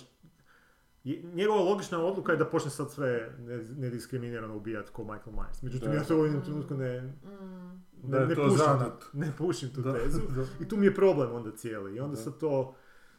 njegova 1.26 1.60
logična 1.60 1.98
odluka 2.00 2.32
je 2.32 2.38
da 2.38 2.46
počne 2.46 2.70
sad 2.70 2.90
sve 2.90 3.34
ne- 3.38 3.64
nediskriminirano 3.76 4.56
ubijati 4.56 4.90
ko 4.90 5.02
Michael 5.04 5.32
Myers. 5.32 5.62
Međutim, 5.62 5.88
Da. 5.88 5.94
ja 5.94 6.04
to 6.04 6.16
u 6.16 6.24
jednom 6.24 6.42
trenutku 6.42 6.74
ne, 6.74 7.00
Mm. 7.02 8.10
Ne, 8.10 8.20
ne 8.20 8.34
pušim, 8.36 8.50
zanat. 8.50 9.04
ne 9.12 9.32
pušim 9.38 9.68
tu 9.68 9.80
Da, 9.82 9.92
tezu. 9.94 10.20
da. 10.28 10.44
I 10.60 10.68
tu 10.68 10.76
mi 10.76 10.86
je 10.86 10.94
problem 10.94 11.32
onda 11.32 11.50
cijeli. 11.52 11.96
I 11.96 12.00
onda 12.00 12.16
Da. 12.16 12.22
sad 12.22 12.38
to 12.38 12.74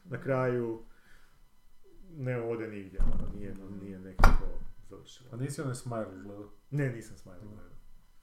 na 0.06 0.22
kraju 0.22 0.82
ne 2.10 2.42
ode 2.42 2.68
nigdje. 2.68 3.00
ono, 3.06 3.32
Nije, 3.34 3.56
nije 3.82 4.00
nekako 4.00 4.44
završilo. 4.82 5.30
A 5.32 5.38
nisi 5.38 5.62
onaj 5.62 5.76
Smile 5.76 6.08
gledao? 6.14 6.50
Ne, 6.72 6.90
nisam 6.90 7.16
Smiley 7.18 7.42
gledao. 7.44 7.66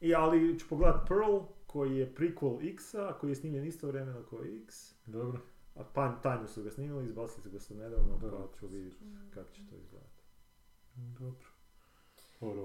I, 0.01 0.15
ali 0.15 0.59
ću 0.59 0.67
pogledat 0.69 1.09
Pearl, 1.09 1.37
koji 1.67 1.97
je 1.97 2.15
prequel 2.15 2.73
X-a, 2.73 3.13
koji 3.13 3.31
je 3.31 3.35
snimljen 3.35 3.67
istovremeno 3.67 4.23
kao 4.23 4.39
X. 4.65 4.95
Dobro. 5.07 5.41
A 5.77 5.85
pa, 5.95 6.20
tajno 6.22 6.47
su 6.47 6.62
ga 6.62 6.70
snimali, 6.70 7.05
izbacili 7.05 7.43
su 7.43 7.51
ga 7.51 7.61
sad 7.61 7.77
nedavno, 7.77 8.18
Da. 8.18 8.31
pa 8.31 8.59
ću 8.59 8.66
vidjeti 8.66 9.05
kako 9.35 9.51
će 9.51 9.62
to 9.70 9.77
izgledati. 9.77 10.22
Dobro. 10.97 11.47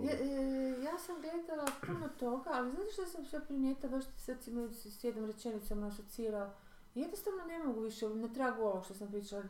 Ja, 0.03 0.14
e, 0.14 0.84
ja 0.84 0.99
sam 0.99 1.16
gledala 1.22 1.66
puno 1.86 2.09
toga, 2.20 2.49
ali 2.53 2.72
znate 2.72 2.91
što 2.91 3.05
sam 3.05 3.26
sve 3.26 3.45
primijetila, 3.45 3.91
baš 3.91 4.03
sad 4.18 4.43
si 4.43 4.51
me 4.51 4.70
s 4.74 4.86
s 4.86 5.03
jednom 5.03 5.26
rečenicom 5.26 5.84
asocirao. 5.84 6.53
Jednostavno 6.95 7.45
ne 7.45 7.59
mogu 7.59 7.82
više, 7.82 8.09
na 8.09 8.34
tragu 8.34 8.62
ovog 8.62 8.86
što 8.86 8.93
sam 8.93 9.07
pričala. 9.07 9.43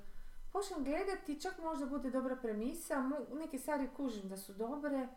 Počnem 0.53 0.83
gledati, 0.83 1.41
čak 1.41 1.59
možda 1.63 1.85
bude 1.85 2.11
dobra 2.11 2.35
premisa, 2.35 3.09
neke 3.33 3.59
stvari 3.59 3.89
kužim 3.97 4.29
da 4.29 4.37
su 4.37 4.53
dobre, 4.53 5.07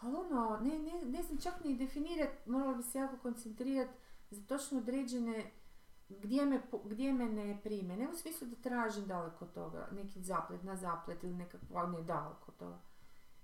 ali 0.00 0.16
ono, 0.16 0.58
ne, 0.62 0.78
ne, 0.78 1.02
ne 1.04 1.22
znam 1.22 1.38
čak 1.40 1.64
ni 1.64 1.76
definirati, 1.76 2.50
morala 2.50 2.74
bi 2.74 2.82
se 2.82 2.98
jako 2.98 3.16
koncentrirati 3.22 3.92
za 4.30 4.42
točno 4.46 4.78
određene 4.78 5.50
gdje 6.10 6.46
me, 6.46 6.60
gdje 6.84 7.12
me 7.12 7.26
ne 7.26 7.60
prime. 7.62 7.96
Ne 7.96 8.08
u 8.08 8.14
smislu 8.14 8.46
da 8.46 8.56
tražim 8.58 9.06
daleko 9.06 9.44
od 9.44 9.52
toga, 9.52 9.88
neki 9.92 10.20
zaplet 10.20 10.62
na 10.62 10.76
zaplet 10.76 11.24
ili 11.24 11.34
nekakvo, 11.34 11.78
ali 11.78 11.92
ne 11.92 12.02
daleko 12.02 12.44
od 12.48 12.56
toga. 12.56 12.78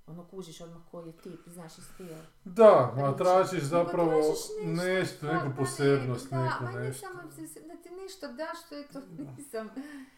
ono 0.07 0.25
kužiš 0.25 0.61
odmah 0.61 0.83
koji 0.91 1.07
je 1.07 1.13
tip, 1.15 1.41
znaš 1.47 1.79
i 1.79 1.83
stil. 1.83 2.09
Da, 2.45 2.95
ma 2.97 3.13
tražiš 3.15 3.63
zapravo 3.63 4.11
tražiš 4.11 4.39
nešto, 4.67 4.85
nešto, 4.85 5.27
da, 5.27 5.33
neku 5.35 5.49
da, 5.49 5.55
posebnost, 5.55 6.31
ne, 6.31 6.39
neku 6.39 6.65
Da, 6.65 6.71
nešto. 6.71 7.07
samo 7.09 7.31
se- 7.31 7.61
da 7.61 7.77
ti 7.77 7.91
nešto 7.93 8.29
daš 8.29 8.67
što 8.67 8.75
je 8.75 8.89
to, 8.89 9.01
nisam. 9.37 9.71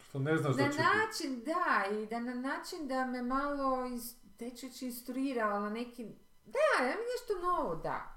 Što 0.09 0.19
ne 0.19 0.37
znaš 0.37 0.55
Na 0.55 0.63
da 0.63 0.71
će 0.71 0.77
biti. 0.77 0.83
način, 0.97 1.43
da, 1.45 1.95
i 1.95 2.05
da 2.05 2.19
na 2.19 2.33
način 2.33 2.87
da 2.87 3.05
me 3.05 3.21
malo, 3.21 3.85
iz, 3.85 4.15
neću 4.39 4.65
reći 4.65 4.85
instruirala 4.85 5.59
na 5.59 5.69
neki, 5.69 6.03
da, 6.45 6.51
da 6.79 6.85
mi 6.85 7.05
nešto 7.13 7.41
novo 7.41 7.75
da. 7.75 8.14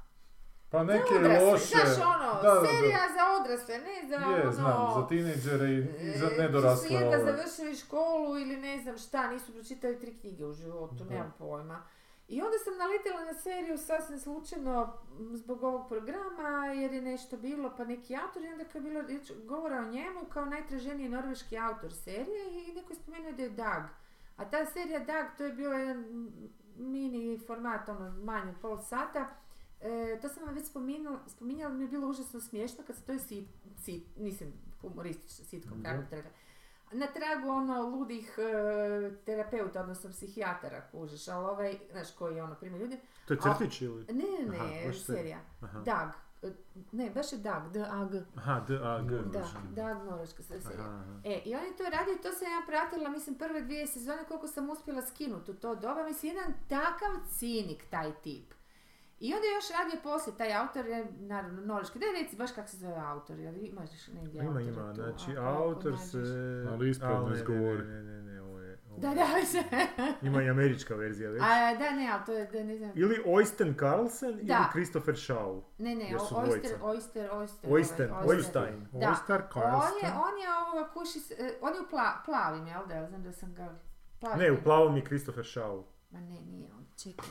Pa 0.71 0.85
neke 0.85 1.15
za 1.15 1.19
odrasle, 1.19 1.51
loše... 1.51 1.67
znaš 1.67 2.07
ono, 2.07 2.43
da, 2.43 2.49
da, 2.49 2.61
da. 2.61 2.67
serija 2.67 2.99
za 3.17 3.41
odrasle, 3.41 3.79
ne 3.79 4.09
za 4.09 4.15
Je, 4.15 4.43
ono... 4.43 4.53
znam, 4.53 4.91
za 4.95 5.07
tinejdžere 5.09 5.69
i, 5.69 5.79
i 5.79 6.19
za 6.19 6.27
e, 6.27 6.43
nedorasle 6.43 6.89
Su 6.89 6.93
jedva 6.95 7.09
ove. 7.09 7.25
završili 7.25 7.77
školu 7.77 8.39
ili 8.39 8.57
ne 8.57 8.79
znam 8.79 8.99
šta, 8.99 9.31
nisu 9.31 9.53
pročitali 9.53 10.01
tri 10.01 10.19
knjige 10.21 10.47
u 10.47 10.53
životu, 10.53 10.95
Da. 10.95 11.05
nemam 11.05 11.35
pojma. 11.39 11.83
I 12.29 12.43
onda 12.43 12.59
sam 12.65 12.77
naletila 12.79 13.25
na 13.25 13.35
seriju 13.35 13.79
sasvim 13.79 14.19
slučajno 14.19 14.93
zbog 15.33 15.63
ovog 15.63 15.89
programa, 15.89 16.67
jer 16.67 16.93
je 16.93 17.03
nešto 17.03 17.37
bilo, 17.37 17.73
pa 17.77 17.85
neki 17.85 18.17
autor, 18.17 18.43
i 18.45 18.53
onda 18.53 18.65
kad 18.65 18.85
je 18.85 18.91
bilo 18.91 19.05
govora 19.45 19.79
o 19.79 19.91
njemu 19.91 20.21
kao 20.33 20.45
najtraženiji 20.45 21.09
norveški 21.09 21.59
autor 21.59 21.93
serije 21.95 22.69
i 22.69 22.73
neko 22.75 22.93
je 22.93 22.97
spomenuo 22.97 23.33
da 23.33 23.43
je 23.43 23.49
Dag. 23.51 23.83
A 24.37 24.45
ta 24.45 24.67
serija 24.67 24.99
Dag, 24.99 25.27
to 25.37 25.45
je 25.45 25.53
bio 25.53 25.71
jedan 25.73 26.31
mini 26.77 27.41
format, 27.47 27.89
ono, 27.89 28.11
manje 28.13 28.53
pol 28.63 28.79
sata, 28.79 29.27
E, 29.81 30.19
to 30.23 30.29
sam 30.29 30.43
vam 30.43 30.55
već 30.55 30.67
spominjala, 30.67 31.19
spominjala, 31.27 31.75
mi 31.75 31.85
je 31.85 31.89
bilo 31.89 32.09
užasno 32.09 32.41
smiješno 32.41 32.85
kad 32.87 32.97
se 32.97 33.03
to 33.03 33.13
je 33.13 33.19
sit, 33.19 33.49
sit, 33.77 34.05
nisam 34.17 34.47
humoristična 34.81 35.45
sitkom, 35.45 35.83
kako 35.83 36.03
bi 36.03 36.09
to 36.09 36.17
rekla. 36.17 36.31
Na 36.93 37.07
tragu 37.07 37.49
ono 37.49 37.83
ludih 37.83 38.39
e, 38.39 39.17
terapeuta, 39.17 39.81
odnosno 39.81 40.11
psihijatara, 40.11 40.83
kužiš, 40.83 41.29
ali 41.29 41.45
ovaj, 41.45 41.79
znaš, 41.93 42.11
koji 42.11 42.37
je 42.37 42.43
ono, 42.43 42.55
prima 42.55 42.79
ljudi. 42.79 42.99
To 43.27 43.35
je 43.35 43.41
crtić 43.41 43.81
ili? 43.83 44.05
Ne, 44.05 44.15
ne, 44.49 44.57
Aha, 44.57 44.67
ne, 44.67 44.87
baš 44.87 44.99
serija. 44.99 45.39
Aha, 45.61 45.81
Dag. 45.81 46.09
E, 46.43 46.53
Ne, 46.93 47.11
baš 47.11 47.33
je 47.33 47.39
Dag, 47.39 47.73
D-A-G. 47.73 48.23
Aha, 48.37 48.61
D, 48.61 48.75
A, 48.75 49.03
G. 49.03 49.17
Da. 49.23 49.45
Dag, 49.73 49.97
norveška 50.05 50.43
se- 50.43 50.61
serija. 50.61 50.81
Aha, 50.81 50.95
aha. 50.95 51.21
E, 51.25 51.43
i 51.45 51.55
on 51.55 51.65
je 51.65 51.77
to 51.77 51.83
radio 51.85 52.15
i 52.15 52.23
to 52.23 52.33
sam 52.33 52.49
ja 52.49 52.63
pratila, 52.67 53.11
mislim, 53.11 53.35
prve 53.37 53.61
dvije 53.61 53.87
sezone 53.87 54.25
koliko 54.25 54.47
sam 54.47 54.71
uspjela 54.71 55.03
skinuti 55.03 55.51
u 55.51 55.57
to 55.57 55.75
doba. 55.75 56.05
Mislim, 56.05 56.35
jedan 56.35 56.53
takav 56.69 57.11
cinik 57.29 57.85
taj 57.91 58.13
tip. 58.15 58.55
I 59.21 59.35
onda 59.35 59.47
je 59.47 59.55
još 59.55 59.65
radio 59.71 60.01
poslije, 60.03 60.37
taj 60.37 60.55
autor 60.55 60.87
je, 60.87 61.07
naravno, 61.13 61.61
norveški. 61.63 61.99
Daj 61.99 62.13
reci 62.13 62.37
baš 62.37 62.53
kako 62.53 62.69
se 62.69 62.77
zove 62.77 62.97
autor, 62.99 63.39
jer 63.39 63.55
imaš 63.57 63.91
negdje 64.09 64.43
Ima, 64.43 64.61
ima, 64.61 64.89
tu, 64.89 64.95
znači 64.95 65.31
ako- 65.33 65.41
ako 65.41 65.63
autor 65.63 65.99
se... 66.01 66.19
Ali 66.71 66.91
ispravno 66.91 67.17
Ali 67.17 67.25
ne, 67.25 67.31
ne, 67.31 67.37
izgovori. 67.37 67.85
Ne, 67.85 68.03
ne, 68.03 68.23
ne, 68.23 68.43
ovo 68.43 68.59
je... 68.59 68.79
ovo 68.91 68.99
Da, 68.99 69.09
da, 69.11 69.27
se. 69.47 69.63
Ima 70.27 70.43
i 70.43 70.49
američka 70.49 70.95
verzija 70.95 71.31
već. 71.31 71.43
A, 71.43 71.75
da, 71.75 71.91
ne, 71.91 72.11
ali 72.13 72.23
to 72.27 72.33
je, 72.33 72.47
da, 72.47 72.63
ne 72.65 72.77
znam. 72.77 72.91
Ili 72.95 73.23
Oysten 73.27 73.79
Carlsen 73.79 74.31
ili 74.31 74.45
Da. 74.45 74.69
Christopher 74.73 75.15
Shaw. 75.17 75.61
Ne, 75.79 75.95
ne, 75.95 76.05
jer 76.05 76.21
su 76.21 76.35
Oyster, 76.35 76.45
dvojica. 76.45 76.79
Oyster, 76.79 77.31
Oyster. 77.31 77.69
Oysten, 77.69 78.11
ovaj, 78.13 78.27
Oystein. 78.29 78.81
Da. 78.93 78.99
Oyster, 78.99 79.43
On 79.55 79.99
je, 80.03 80.13
on 80.19 80.39
je 80.39 80.49
ovoga 80.63 80.91
kuši, 80.91 81.21
s- 81.21 81.31
e, 81.31 81.59
on 81.61 81.75
je 81.75 81.81
u 81.81 81.89
pla, 81.91 82.23
plavim, 82.25 82.67
jel 82.67 82.87
da? 82.87 83.07
Znam 83.07 83.23
da 83.23 83.33
sam 83.33 83.55
ga... 83.55 83.79
Plavim. 84.21 84.39
Ne, 84.39 84.53
u 84.53 84.63
plavom 84.63 84.97
je 84.97 85.05
Christopher 85.05 85.45
Shaw. 85.45 85.83
Ma 86.11 86.21
ne, 86.21 86.41
nije 86.43 86.69
on, 86.73 86.87
čekaj. 86.97 87.29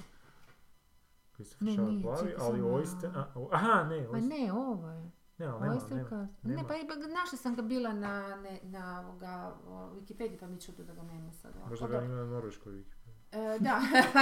Ne, 1.59 1.71
Shaw 1.71 1.89
nije, 1.89 2.01
plavi, 2.03 2.29
čekaj 2.29 2.45
ali 2.47 2.61
malo. 2.61 2.77
Oysten... 2.79 3.11
a, 3.15 3.25
o- 3.35 3.49
Aha, 3.51 3.83
ne, 3.83 4.01
Ma 4.01 4.07
Oysten. 4.07 4.45
ne, 4.45 4.53
ovo 4.53 4.89
je. 4.89 5.11
Ne, 5.37 5.45
ali 5.45 5.61
nema, 5.61 5.75
Oyster 5.75 5.95
nema. 5.95 6.27
Nema. 6.43 6.61
Ne, 6.61 6.67
pa 6.67 6.95
našla 6.95 7.37
sam 7.37 7.55
ga 7.55 7.61
bila 7.61 7.93
na, 7.93 8.35
ne, 8.35 8.59
na 8.63 8.99
ovoga, 9.01 9.53
o, 9.67 9.89
Wikipediji, 9.95 10.39
pa 10.39 10.47
mi 10.47 10.61
čudo 10.61 10.83
da 10.83 10.93
ga 10.93 11.03
nema 11.03 11.31
sad. 11.31 11.55
ovako. 11.55 11.69
Možda 11.69 11.85
Pa 11.85 11.91
ga 11.91 12.01
ima 12.01 12.15
na 12.15 12.25
norveškoj 12.25 12.73
Wikipediji. 12.73 12.97
E, 13.31 13.59
da. 13.59 13.81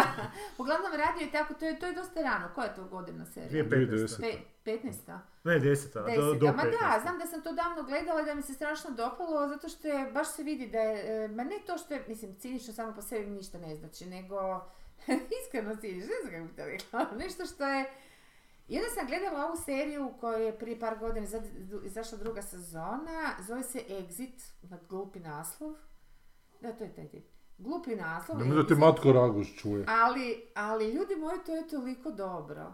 Uglavnom 0.59 0.91
radio 0.91 1.25
je 1.25 1.31
tako, 1.31 1.53
to 1.53 1.65
je, 1.65 1.79
to 1.79 1.85
je 1.85 1.93
dosta 1.93 2.21
rano. 2.21 2.49
Koja 2.55 2.65
je 2.65 2.75
to 2.75 2.85
godina 2.85 3.25
serija? 3.25 3.65
2015. 3.65 4.19
Pe, 4.63 4.71
15. 4.71 5.17
Ne, 5.43 5.59
deseta, 5.59 6.01
do, 6.01 6.07
do 6.07 6.33
Deseta. 6.33 6.51
Ma 6.53 6.63
15. 6.63 6.71
da, 6.71 6.99
znam 7.01 7.19
da 7.19 7.25
sam 7.25 7.41
to 7.41 7.53
davno 7.53 7.83
gledala 7.83 8.21
i 8.21 8.25
da 8.25 8.33
mi 8.35 8.41
se 8.41 8.53
strašno 8.53 8.91
dopalo, 8.91 9.47
zato 9.47 9.69
što 9.69 9.87
je, 9.87 10.11
baš 10.11 10.27
se 10.27 10.43
vidi 10.43 10.67
da 10.67 10.79
je, 10.79 11.25
e, 11.25 11.27
ma 11.27 11.43
ne 11.43 11.59
to 11.67 11.77
što 11.77 11.93
je, 11.93 12.05
mislim, 12.07 12.35
cinično 12.35 12.73
samo 12.73 12.93
po 12.93 13.01
sebi 13.01 13.25
ništa 13.27 13.57
ne 13.57 13.75
znači, 13.75 14.05
nego 14.05 14.65
iskreno 15.43 15.75
cinično, 15.75 16.07
ne 16.07 16.21
znam 16.21 16.33
kako 16.33 16.47
bi 16.47 16.55
to 16.55 16.65
rekla, 16.65 17.17
nešto 17.23 17.45
što 17.45 17.65
je, 17.65 17.85
i 18.67 18.77
onda 18.77 18.89
sam 18.89 19.07
gledala 19.07 19.45
ovu 19.45 19.55
seriju 19.65 20.13
koja 20.19 20.37
je 20.37 20.59
prije 20.59 20.79
par 20.79 20.97
godina 20.99 21.27
izašla 21.85 22.17
druga 22.17 22.41
sezona, 22.41 23.35
zove 23.47 23.63
se 23.63 23.79
Exit, 23.89 24.51
na 24.61 24.77
glupi 24.89 25.19
naslov, 25.19 25.75
da, 26.61 26.73
to 26.73 26.83
je 26.83 26.95
taj 26.95 27.07
tip. 27.07 27.25
Glupi 27.57 27.95
naslov. 27.95 28.37
Nemoj 28.39 28.55
da 28.55 28.63
Exit. 28.63 28.79
Matko 28.79 29.11
Raguš 29.11 29.55
čuje. 29.57 29.85
Ali, 29.87 30.51
ali 30.55 30.91
ljudi 30.91 31.15
moji, 31.15 31.39
to 31.45 31.55
je 31.55 31.67
toliko 31.67 32.11
dobro. 32.11 32.73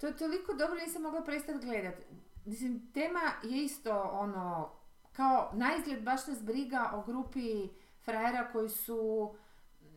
To 0.00 0.06
je 0.06 0.16
toliko 0.16 0.54
dobro, 0.54 0.76
nisam 0.86 1.02
mogla 1.02 1.24
prestati 1.24 1.66
gledati. 1.66 2.02
Mislim, 2.44 2.92
tema 2.92 3.20
je 3.42 3.64
isto 3.64 4.10
ono, 4.12 4.72
kao 5.12 5.50
na 5.54 5.70
baš 6.00 6.26
nas 6.26 6.42
briga 6.42 6.90
o 6.94 7.02
grupi 7.02 7.68
frajera 8.04 8.48
koji 8.52 8.68
su 8.68 9.34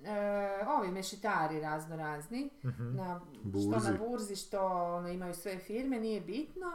e, 0.06 0.12
ovi 0.70 0.88
mešitari 0.90 1.60
razno 1.62 1.96
razni, 1.96 2.50
Mhm. 2.64 2.96
na, 2.96 3.22
što 3.52 3.92
na 3.92 3.98
burzi, 4.00 4.36
što 4.38 4.62
ono, 4.88 5.10
imaju 5.10 5.34
sve 5.34 5.58
firme, 5.58 6.00
nije 6.00 6.22
bitno. 6.22 6.72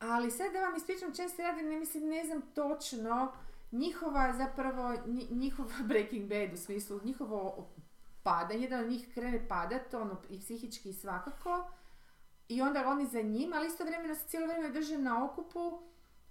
Ali 0.00 0.30
sad 0.30 0.52
da 0.52 0.60
vam 0.60 0.76
ispričam 0.76 1.14
čem 1.14 1.28
se 1.28 1.42
radi, 1.42 1.62
ne 1.62 1.78
mislim, 1.78 2.04
ne 2.04 2.24
znam 2.24 2.42
točno, 2.44 3.32
njihova 3.72 4.32
zapravo, 4.34 4.82
nji- 5.06 5.30
njihov 5.30 5.66
Breaking 5.88 6.24
Bad 6.24 6.52
u 6.52 6.56
smislu, 6.56 7.00
njihovo 7.04 7.66
pada, 8.22 8.54
jedan 8.54 8.80
od 8.80 8.90
njih 8.90 9.08
krene 9.14 9.48
padat, 9.48 9.94
ono, 9.94 10.16
i 10.30 10.38
psihički 10.38 10.90
i 10.90 10.94
svakako, 10.94 11.70
i 12.48 12.62
onda 12.62 12.88
oni 12.88 13.06
za 13.06 13.22
njim, 13.22 13.52
ali 13.52 13.66
istovremeno 13.66 14.14
se 14.14 14.28
cijelo 14.28 14.46
vrijeme 14.46 14.68
drže 14.70 14.98
na 14.98 15.24
okupu, 15.24 15.82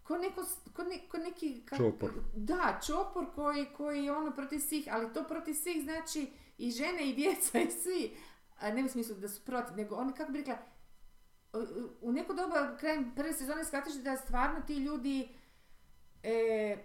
ko, 0.07 0.17
neko, 0.17 0.41
ko, 0.73 0.83
ne- 0.83 1.07
ko 1.09 1.17
neki... 1.19 1.61
kak- 1.61 1.77
Čopor. 1.77 2.11
Da, 2.35 2.79
čopor 2.81 3.25
koji, 3.35 3.65
koji 3.67 4.03
je 4.03 4.11
ono 4.11 4.31
protiv 4.31 4.59
svih, 4.59 4.87
ali 4.91 5.13
to 5.13 5.23
protiv 5.23 5.53
svih 5.53 5.83
znači 5.83 6.27
i 6.57 6.71
žene 6.71 7.09
i 7.09 7.15
djeca 7.15 7.59
i 7.59 7.71
svi. 7.73 8.17
A 8.59 8.71
ne 8.71 8.83
u 8.83 8.89
smislu 8.89 9.15
da 9.15 9.29
su 9.29 9.41
protiv, 9.43 9.75
nego 9.75 9.95
oni, 9.95 10.13
kako 10.13 10.31
bi 10.31 10.37
rekla, 10.37 10.57
u- 12.01 12.11
neko 12.11 12.33
doba, 12.33 12.77
krajem 12.77 13.11
prve 13.15 13.33
sezone 13.33 13.65
shvatiš 13.65 13.93
da 13.93 14.17
stvarno 14.17 14.61
ti 14.61 14.75
ljudi 14.75 15.29
e, 16.23 16.77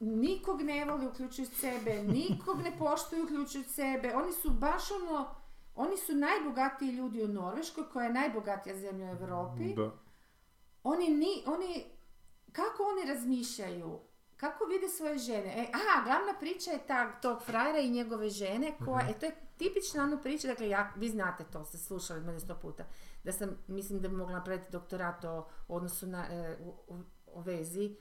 nikog 0.00 0.62
ne 0.62 0.84
vole 0.84 1.06
uključujući 1.06 1.54
sebe, 1.54 1.94
nikog 2.20 2.58
ne 2.58 2.78
poštuju 2.78 3.24
uključujući 3.24 3.70
sebe. 3.70 4.14
Oni 4.14 4.32
su 4.32 4.50
baš 4.50 4.82
ono, 4.92 5.34
oni 5.74 5.96
su 5.96 6.12
najbogatiji 6.14 6.88
ljudi 6.88 7.22
u 7.22 7.28
Norveškoj, 7.28 7.84
koja 7.88 8.06
je 8.06 8.12
najbogatija 8.12 8.76
zemlja 8.76 9.06
u 9.06 9.10
Europi. 9.12 9.74
Da. 9.74 9.90
Oni 10.82 11.08
ni, 11.08 11.42
oni, 11.46 11.84
kako 12.54 12.82
oni 12.84 13.08
razmišljaju? 13.08 13.98
Kako 14.36 14.64
vide 14.64 14.88
svoje 14.88 15.18
žene? 15.18 15.54
E, 15.56 15.66
aha, 15.68 16.04
glavna 16.04 16.34
priča 16.40 16.70
je 16.70 16.86
ta, 16.86 17.12
tog 17.12 17.42
frajera 17.42 17.78
i 17.78 17.90
njegove 17.90 18.30
žene, 18.30 18.72
koja, 18.80 19.08
e, 19.08 19.12
to 19.12 19.26
je 19.26 19.36
tipična 19.56 20.02
ono 20.02 20.18
priča, 20.18 20.48
dakle, 20.48 20.68
ja, 20.68 20.92
vi 20.96 21.08
znate 21.08 21.44
to, 21.44 21.64
ste 21.64 21.78
slušali 21.78 22.20
mene 22.20 22.40
sto 22.40 22.54
puta, 22.56 22.84
da 23.24 23.32
sam, 23.32 23.58
mislim 23.68 24.00
da 24.00 24.08
bi 24.08 24.16
mogla 24.16 24.34
napraviti 24.34 24.72
doktorat 24.72 25.24
o 25.24 25.46
odnosu 25.68 26.06
na, 26.06 26.26
e, 26.26 26.56
u- 26.60 26.74
u- 26.88 27.02
o 27.28 27.40
vezi, 27.40 27.96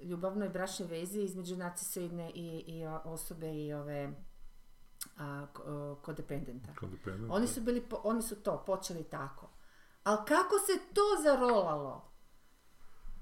ljubavnoj 0.00 0.48
bračnoj 0.48 0.88
vezi 0.88 1.20
između 1.20 1.56
narcisoidne 1.56 2.30
i, 2.30 2.46
i 2.58 2.86
o- 2.86 3.00
osobe 3.04 3.54
i 3.56 3.72
ove 3.74 4.12
a, 5.16 5.46
ko- 5.54 5.62
o, 5.62 5.96
kodependenta. 5.96 6.72
Oni 7.30 7.46
su, 7.46 7.60
bili, 7.60 7.80
po- 7.82 8.00
oni 8.04 8.22
su 8.22 8.36
to 8.36 8.62
počeli 8.64 9.04
tako. 9.04 9.50
Ali 10.04 10.18
kako 10.18 10.54
se 10.58 10.92
to 10.94 11.02
zarolalo? 11.22 12.05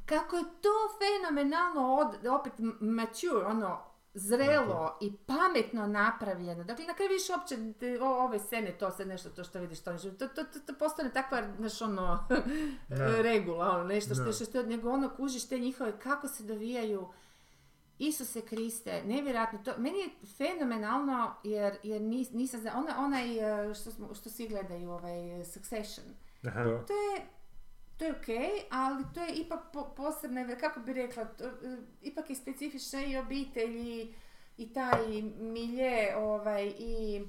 Kako 0.07 0.37
je 0.37 0.45
to 0.61 0.71
fenomenalno, 0.99 1.95
od, 1.95 2.27
opet 2.29 2.53
mature, 2.81 3.47
ono, 3.47 3.81
zrelo 4.15 4.99
i 5.01 5.13
pametno 5.17 5.87
napravljeno. 5.87 6.65
Dakle, 6.65 6.85
na 6.85 6.95
kraju 6.95 7.11
više 7.11 7.33
uopće 7.33 7.57
o- 8.01 8.25
ove 8.25 8.39
scene, 8.39 8.73
to 8.73 8.91
se 8.91 9.05
nešto, 9.05 9.31
to 9.31 9.45
što 9.45 9.61
vidiš, 9.61 9.81
to, 9.81 9.93
to, 10.19 10.29
to, 10.29 10.45
to, 10.67 10.75
postane 10.75 11.11
takva, 11.13 11.43
znaš, 11.59 11.83
ono, 11.83 12.29
regula, 13.23 13.71
ono, 13.71 13.85
nešto 13.85 14.15
što, 14.15 14.25
Da. 14.25 14.33
što, 14.33 14.45
što, 14.45 14.63
nego 14.63 14.91
ono, 14.91 15.11
kužiš 15.11 15.49
te 15.49 15.59
njihove, 15.59 15.99
kako 15.99 16.29
se 16.29 16.43
dovijaju, 16.43 17.09
Isuse 17.99 18.41
Kriste, 18.41 19.03
nevjerojatno, 19.05 19.59
to, 19.59 19.73
meni 19.79 19.99
je 19.99 20.09
fenomenalno 20.29 21.35
jer, 21.45 21.77
jer 21.83 22.01
nis, 22.03 22.31
nisam 22.31 22.61
ona, 22.67 22.95
onaj 22.99 23.39
e, 23.71 23.75
što, 23.75 23.91
smo, 23.91 24.15
što 24.15 24.31
svi 24.31 24.49
gledaju, 24.49 24.91
ovaj 24.91 25.45
Succession, 25.45 26.07
Aha. 26.47 26.63
To 26.65 26.93
je, 26.93 27.27
to 27.99 28.05
je 28.05 28.13
okej, 28.13 28.51
ali 28.71 29.05
to 29.15 29.21
je 29.21 29.35
ipak 29.35 29.61
po, 29.73 29.95
posebne, 29.97 30.59
kako 30.61 30.81
bi 30.81 30.93
rekla, 30.93 31.25
to, 31.25 31.45
e, 31.45 31.77
ipak 32.03 32.31
je 32.31 32.37
specifična 32.37 33.05
i 33.05 33.17
obitelj 33.17 33.77
i, 33.77 34.15
i 34.57 34.73
taj 34.73 35.23
milje, 35.39 36.17
ovaj, 36.17 36.73
i, 36.79 37.25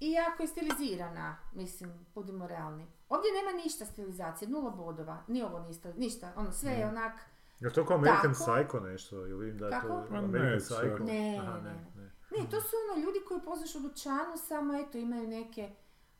i 0.00 0.12
jako 0.12 0.42
je 0.42 0.48
stilizirana, 0.48 1.36
mislim, 1.54 2.06
budimo 2.14 2.46
realni. 2.46 2.86
Ovdje 3.08 3.30
nema 3.32 3.62
ništa 3.64 3.84
stilizacije, 3.84 4.48
nula 4.48 4.70
bodova, 4.70 5.24
ni 5.28 5.42
ovo 5.42 5.60
ništa, 5.60 5.92
ništa, 5.96 6.32
ono, 6.36 6.52
sve 6.52 6.72
je 6.72 6.86
onak, 6.86 7.12
Je 7.60 7.72
to 7.72 7.86
kao 7.86 7.96
American 7.96 8.34
Tako. 8.34 8.44
Psycho 8.44 8.80
nešto? 8.80 9.26
Ili 9.26 9.44
vidim 9.44 9.58
da 9.58 9.66
je 9.66 9.72
to 9.72 9.80
Kako? 9.80 10.16
American 10.16 10.50
ne, 10.50 10.56
Psycho? 10.56 11.04
Ne, 11.04 11.38
Aha, 11.42 11.60
ne, 11.60 11.70
ne, 11.70 11.90
ne. 11.96 12.02
Ne, 12.02 12.10
Ne, 12.30 12.50
to 12.50 12.60
su 12.60 12.76
ono 12.84 13.04
ljudi 13.04 13.18
koji 13.28 13.40
poznaš 13.40 13.74
u 13.74 13.80
dućanu, 13.80 14.36
samo 14.48 14.74
eto 14.74 14.98
imaju 14.98 15.28
neke... 15.28 15.70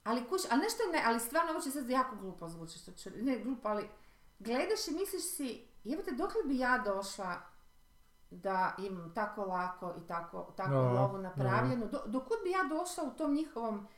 Ali 0.04 0.28
kuš, 0.28 0.40
ali 0.50 0.60
nešto 0.60 0.82
ne, 0.92 1.02
ali 1.06 1.20
stvarno 1.20 1.50
ovo 1.50 1.60
će 1.60 1.70
sad 1.70 1.90
jako 1.90 2.16
glupo 2.16 2.48
zvuči, 2.48 2.78
što 2.78 2.92
ću, 2.92 3.10
ne 3.16 3.38
glupo, 3.38 3.68
ali 3.68 3.88
gledaš 4.38 4.88
i 4.88 4.94
misliš 4.94 5.22
si, 5.22 5.66
jebote, 5.84 6.10
dokle 6.10 6.42
bi 6.44 6.58
ja 6.58 6.78
došla 6.78 7.40
da 8.30 8.74
imam 8.78 9.14
tako 9.14 9.44
lako 9.44 9.94
i 10.04 10.06
tako, 10.06 10.52
tako 10.56 10.70
Da, 10.70 10.80
lovu 10.80 11.18
napravljenu, 11.18 11.88
do, 11.88 12.02
dokud 12.06 12.38
bi 12.44 12.50
ja 12.50 12.64
došla 12.64 13.04
u 13.04 13.16
tom 13.16 13.34
njihovom 13.34 13.88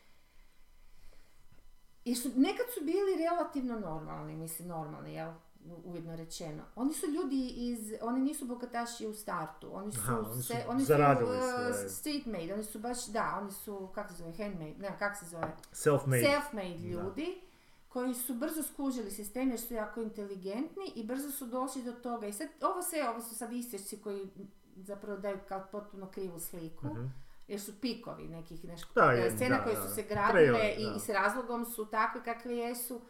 jer 2.05 2.19
su, 2.19 2.29
nekad 2.37 2.67
su 2.75 2.85
bili 2.85 3.25
relativno 3.29 3.79
normalni, 3.79 4.37
mislim 4.37 4.69
normalni, 4.69 5.15
jel? 5.15 5.33
U- 5.67 5.83
Uvidno 5.85 6.17
rečeno. 6.17 6.63
Oni 6.77 6.93
su 6.95 7.07
ljudi 7.07 7.49
iz, 7.49 7.93
oni 8.01 8.21
nisu 8.21 8.45
bogataši 8.45 9.07
u 9.07 9.15
startu, 9.15 9.71
oni 9.73 9.93
su, 9.93 10.01
Aha, 10.01 10.17
oni 10.17 10.35
su 10.35 10.43
se, 10.45 10.65
oni 10.69 10.81
su 10.81 10.93
uh, 11.25 11.91
street 11.91 12.27
made, 12.27 12.55
oni 12.55 12.65
su 12.65 12.79
baš, 12.79 13.07
da, 13.07 13.39
oni 13.43 13.53
su, 13.53 13.89
kako 13.95 14.09
se 14.09 14.17
zove, 14.17 14.33
handmade, 14.35 14.75
ne, 14.79 14.97
kako 14.99 15.17
se 15.17 15.27
zove, 15.27 15.53
Self-made. 15.73 16.23
self-made 16.23 16.79
Da. 16.79 16.89
ljudi 16.89 17.41
koji 17.89 18.15
su 18.15 18.35
brzo 18.35 18.63
skužili 18.63 19.11
sistem 19.11 19.51
jer 19.51 19.61
su 19.61 19.75
jako 19.75 20.01
inteligentni 20.01 20.93
i 20.95 21.05
brzo 21.05 21.31
su 21.31 21.47
došli 21.47 21.83
do 21.83 21.93
toga. 21.93 22.27
I 22.27 22.33
sad, 22.33 22.49
ovo 22.63 22.83
sve, 22.83 23.09
ovo 23.09 23.21
su 23.21 23.35
sad 23.35 23.53
isječci 23.53 23.97
koji 23.97 24.29
zapravo 24.77 25.19
daju 25.19 25.39
kao 25.49 25.67
potpuno 25.73 26.07
krivu 26.07 26.41
sliku. 26.41 26.87
Mhm. 26.87 27.07
Jer 27.49 27.61
su 27.61 27.81
pikovi 27.81 28.29
nekih 28.29 28.65
neš, 28.65 28.81
Da, 28.95 29.13
e, 29.13 29.17
je, 29.17 29.31
scena 29.31 29.57
da, 29.57 29.65
koje 29.65 29.77
da. 29.77 29.83
su 29.83 29.95
se 29.95 30.03
gradile 30.03 30.33
Trailer, 30.49 30.81
i, 30.81 30.85
da. 30.85 30.95
i 30.97 31.01
s 31.01 31.09
razlogom 31.09 31.65
su 31.67 31.87
takve 31.87 32.25
kakve 32.25 32.57
jesu. 32.57 33.01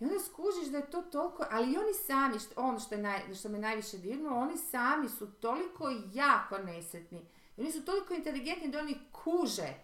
I 0.00 0.04
onda 0.04 0.18
skužiš 0.20 0.68
da 0.70 0.78
je 0.78 0.90
to 0.90 1.02
toliko, 1.02 1.44
ali 1.50 1.72
i 1.72 1.76
oni 1.76 1.94
sami, 2.06 2.38
što, 2.38 2.60
ono 2.60 2.78
što, 2.78 2.94
je 2.94 3.02
naj, 3.02 3.34
što 3.34 3.48
me 3.48 3.58
najviše 3.58 3.98
dirnulo, 3.98 4.36
oni 4.36 4.56
sami 4.56 5.08
su 5.08 5.26
toliko 5.32 5.90
jako 6.14 6.58
nesretni. 6.58 7.26
I 7.56 7.60
oni 7.60 7.72
su 7.72 7.84
toliko 7.84 8.14
inteligentni 8.14 8.70
da 8.70 8.78
oni 8.78 8.98
kuže. 9.12 9.74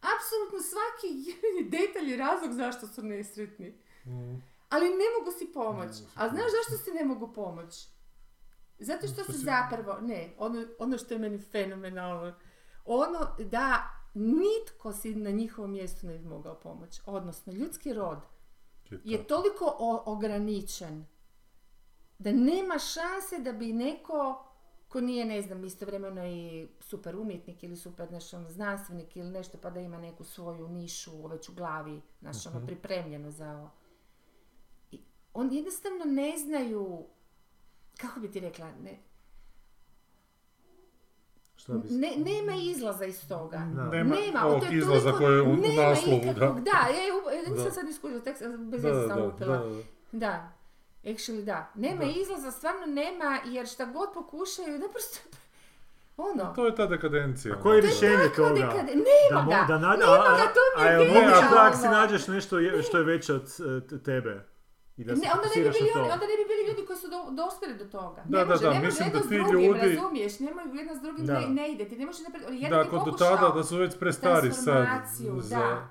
Apsolutno 0.00 0.58
svaki 0.60 1.34
detalj 1.76 2.10
je 2.10 2.16
razlog 2.16 2.52
zašto 2.52 2.86
su 2.86 3.02
nesretni. 3.02 3.78
Mm. 4.06 4.42
Ali 4.68 4.88
ne 4.88 5.04
mogu 5.18 5.38
si 5.38 5.52
pomoći. 5.52 6.02
A 6.14 6.28
znaš 6.28 6.50
zašto 6.52 6.84
si 6.84 6.90
ne 6.90 7.04
mogu 7.04 7.32
pomoći? 7.32 7.88
Zato 8.78 9.06
što 9.06 9.24
su 9.24 9.32
zapravo, 9.32 10.00
ne, 10.00 10.34
ono, 10.38 10.66
ono 10.78 10.98
što 10.98 11.14
je 11.14 11.20
meni 11.20 11.38
fenomenalno, 11.38 12.34
ono 12.84 13.18
da 13.38 13.90
nitko 14.14 14.92
si 14.92 15.14
na 15.14 15.30
njihovom 15.30 15.70
mjestu 15.70 16.06
ne 16.06 16.18
bi 16.18 16.28
mogao 16.28 16.54
pomoći. 16.54 17.00
Odnosno, 17.06 17.52
ljudski 17.52 17.92
rod 17.92 18.18
je 19.04 19.26
toliko 19.26 19.76
o- 19.78 20.02
ograničen 20.06 21.04
da 22.18 22.32
nema 22.32 22.78
šanse 22.78 23.38
da 23.38 23.52
bi 23.52 23.72
neko 23.72 24.44
ko 24.88 25.00
nije, 25.00 25.24
ne 25.24 25.42
znam, 25.42 25.64
istovremeno 25.64 26.26
i 26.26 26.68
super 26.80 27.16
umjetnik 27.16 27.62
ili 27.62 27.76
super 27.76 28.08
znaš, 28.08 28.34
ono, 28.34 28.50
znanstvenik 28.50 29.16
ili 29.16 29.30
nešto 29.30 29.58
pa 29.58 29.70
da 29.70 29.80
ima 29.80 29.98
neku 29.98 30.24
svoju 30.24 30.68
nišu 30.68 31.26
već 31.26 31.48
u 31.48 31.54
glavi, 31.54 32.02
znaš, 32.20 32.46
ono, 32.46 32.66
pripremljeno 32.66 33.30
za 33.30 33.50
ovo. 33.52 33.70
I 34.90 35.00
oni 35.34 35.56
jednostavno 35.56 36.04
ne 36.04 36.38
znaju, 36.38 37.06
kako 37.96 38.20
bi 38.20 38.30
ti 38.30 38.40
rekla, 38.40 38.72
ne, 38.72 38.98
Šta 41.64 41.72
bi 41.74 41.88
ne, 41.90 42.12
nema 42.18 42.52
izlaza 42.54 43.04
iz 43.04 43.28
toga. 43.28 43.56
Da. 43.56 43.84
Nema, 43.84 44.14
Nema, 44.16 44.46
ovog 44.46 44.60
to 44.60 44.66
je 44.66 44.78
izlaza 44.78 45.00
toliko- 45.02 45.18
koje 45.18 45.34
je 45.34 45.42
u, 45.42 45.44
u 45.44 45.56
nema 45.56 45.82
naslovu, 45.82 46.16
ikakvog- 46.16 46.34
da. 46.54 46.60
Da, 46.62 46.78
ja, 46.88 47.00
ja, 47.00 47.36
ja 47.36 47.42
nisam 47.42 47.64
Da. 47.64 47.70
sad 47.70 47.88
iskužila, 47.88 48.20
tek 48.20 48.36
sam- 48.38 48.70
bez 48.70 48.82
Da, 48.82 48.88
veze 48.88 49.00
da, 49.00 49.08
sam 49.08 49.16
da, 49.18 49.24
lupila. 49.24 49.56
da, 49.56 49.64
da. 49.64 49.82
Da, 50.12 50.52
actually 51.04 51.42
da. 51.42 51.70
Nema 51.76 52.04
Da. 52.04 52.10
izlaza, 52.12 52.50
stvarno 52.50 52.86
nema, 52.88 53.38
jer 53.46 53.66
šta 53.66 53.84
god 53.86 54.08
pokušaju, 54.14 54.78
naprosto, 54.78 55.18
ono, 56.18 56.44
To 56.46 56.66
je 56.66 56.74
ta 56.74 56.86
dekadencija. 56.86 57.54
A 57.54 57.60
koje 57.60 57.74
je 57.74 57.78
ono. 57.78 57.88
rješenje 57.88 58.16
tako 58.28 58.48
toga? 58.48 58.82
nema 59.30 59.42
mo- 59.42 59.50
ga, 59.50 59.64
da 59.68 59.78
na- 59.78 59.88
nema 59.90 60.06
ga, 60.30 60.46
to 60.48 60.62
mi 60.72 60.78
a 60.78 60.86
je 60.86 60.92
je 60.92 60.98
moguće 60.98 61.14
genijalno. 61.20 61.50
da 61.50 61.62
ako 61.62 61.76
si 61.76 61.88
nađeš 61.88 62.26
nešto 62.28 62.58
je- 62.58 62.82
što 62.82 62.98
je 62.98 63.04
veće 63.04 63.32
od 63.34 63.46
e, 63.92 63.98
tebe 64.00 64.44
i 64.96 65.04
da 65.04 65.16
se 65.16 65.22
Ne, 65.22 65.30
onda 65.32 65.44
ne 65.46 65.62
bi 65.62 65.70
bili 65.70 65.78
oni, 65.84 65.92
to. 65.94 66.00
onda 66.02 66.26
ne 66.26 66.36
bi 66.38 66.44
bili 66.48 66.63
koji 66.94 67.00
su 67.00 67.08
do, 67.08 67.42
dospjeli 67.42 67.74
do 67.76 67.84
toga. 67.86 68.22
Da, 68.24 68.38
ne 68.38 68.44
da, 68.44 68.50
može, 68.50 68.62
da, 68.62 68.70
ne 68.70 68.74
može 68.74 68.86
mislim 68.86 69.10
da 69.10 69.18
s 69.18 69.22
ti 69.22 69.34
drugim, 69.36 69.60
ljudi- 69.62 69.80
razumiješ, 69.80 70.40
nemaju 70.40 70.74
jedno 70.74 70.94
s 70.94 71.00
drugim, 71.00 71.26
Da. 71.26 71.32
ne, 71.34 71.48
ne 71.48 71.72
ide, 71.72 71.88
ti 71.88 71.96
ne 71.96 72.06
možeš 72.06 72.22
napraviti, 72.22 72.56
jedan 72.56 72.84
Da, 72.84 72.90
kod 72.90 73.04
do 73.04 73.12
tada 73.12 73.48
da 73.48 73.64
su 73.64 73.76
već 73.76 73.98
prestari 73.98 74.52
sad 74.52 75.02
za, 75.40 75.58
da. 75.58 75.88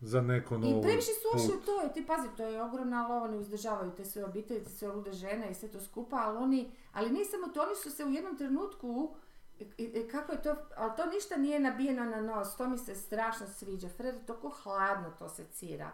za 0.00 0.20
neko 0.22 0.58
novo 0.58 0.78
I 0.78 0.82
previše 0.82 1.10
su 1.12 1.28
ušli 1.36 1.54
u 1.54 1.60
to, 1.60 1.80
jer 1.82 1.92
ti 1.92 2.06
pazi, 2.06 2.28
to 2.36 2.42
je 2.44 2.62
ogromna 2.62 3.08
lova, 3.08 3.22
oni 3.22 3.38
uzdržavaju 3.38 3.90
te 3.90 4.04
sve 4.04 4.24
obitelji, 4.24 4.64
te 4.64 4.70
sve 4.70 4.88
lude 4.88 5.12
žene 5.12 5.50
i 5.50 5.54
sve 5.54 5.68
to 5.68 5.80
skupa, 5.80 6.16
ali 6.16 6.38
oni, 6.38 6.60
ali 6.92 7.10
ne 7.10 7.24
samo 7.24 7.46
to, 7.48 7.62
oni 7.62 7.74
su 7.76 7.90
se 7.90 8.04
u 8.04 8.10
jednom 8.10 8.36
trenutku, 8.36 9.14
i- 9.58 9.66
i- 9.78 10.08
kako 10.08 10.32
je 10.32 10.42
to, 10.42 10.56
ali 10.76 10.90
to 10.96 11.06
ništa 11.06 11.36
nije 11.36 11.60
nabijeno 11.60 12.04
na 12.06 12.20
nos, 12.22 12.56
to 12.56 12.68
mi 12.68 12.78
se 12.78 12.94
strašno 12.96 13.46
sviđa, 13.48 13.88
Fred 13.88 14.14
je 14.14 14.26
toliko 14.26 14.48
hladno 14.50 15.10
to 15.10 15.28
secira. 15.28 15.90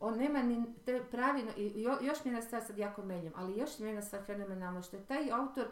On 0.00 0.18
nema 0.18 0.42
ni 0.42 0.74
te 0.84 1.04
pravi, 1.10 1.44
i 1.56 1.82
jo- 1.82 1.98
još 2.00 2.24
mi 2.24 2.30
je 2.30 2.34
jedna 2.34 2.42
stvar 2.42 2.62
sad 2.62 2.78
jako 2.78 3.02
meljem, 3.02 3.32
ali 3.36 3.58
još 3.58 3.78
mi 3.78 3.86
je 3.86 3.88
jedna 3.88 4.02
stvar 4.02 4.22
fenomenalna, 4.24 4.82
što 4.82 4.96
je 4.96 5.06
taj 5.06 5.32
autor 5.32 5.66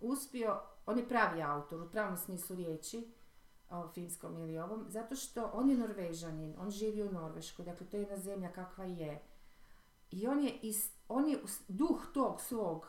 uspio, 0.00 0.60
on 0.86 0.98
je 0.98 1.08
pravi 1.08 1.42
autor, 1.42 1.82
u 1.82 1.90
pravom 1.90 2.16
smislu 2.16 2.56
riječi, 2.56 3.12
o 3.70 3.88
finskom 3.88 4.38
ili 4.38 4.58
ovom, 4.58 4.84
zato 4.88 5.14
što 5.14 5.50
on 5.52 5.70
je 5.70 5.76
norvežanin, 5.76 6.54
on 6.58 6.70
živi 6.70 7.02
u 7.02 7.12
Norveškoj, 7.12 7.64
dakle 7.64 7.86
to 7.86 7.96
je 7.96 8.00
jedna 8.00 8.16
zemlja 8.16 8.52
kakva 8.52 8.84
je. 8.84 9.22
I 10.10 10.26
on 10.26 10.40
je, 10.40 10.52
is, 10.62 10.92
on 11.08 11.28
je 11.28 11.38
duh 11.68 12.06
tog 12.14 12.40
svog 12.40 12.86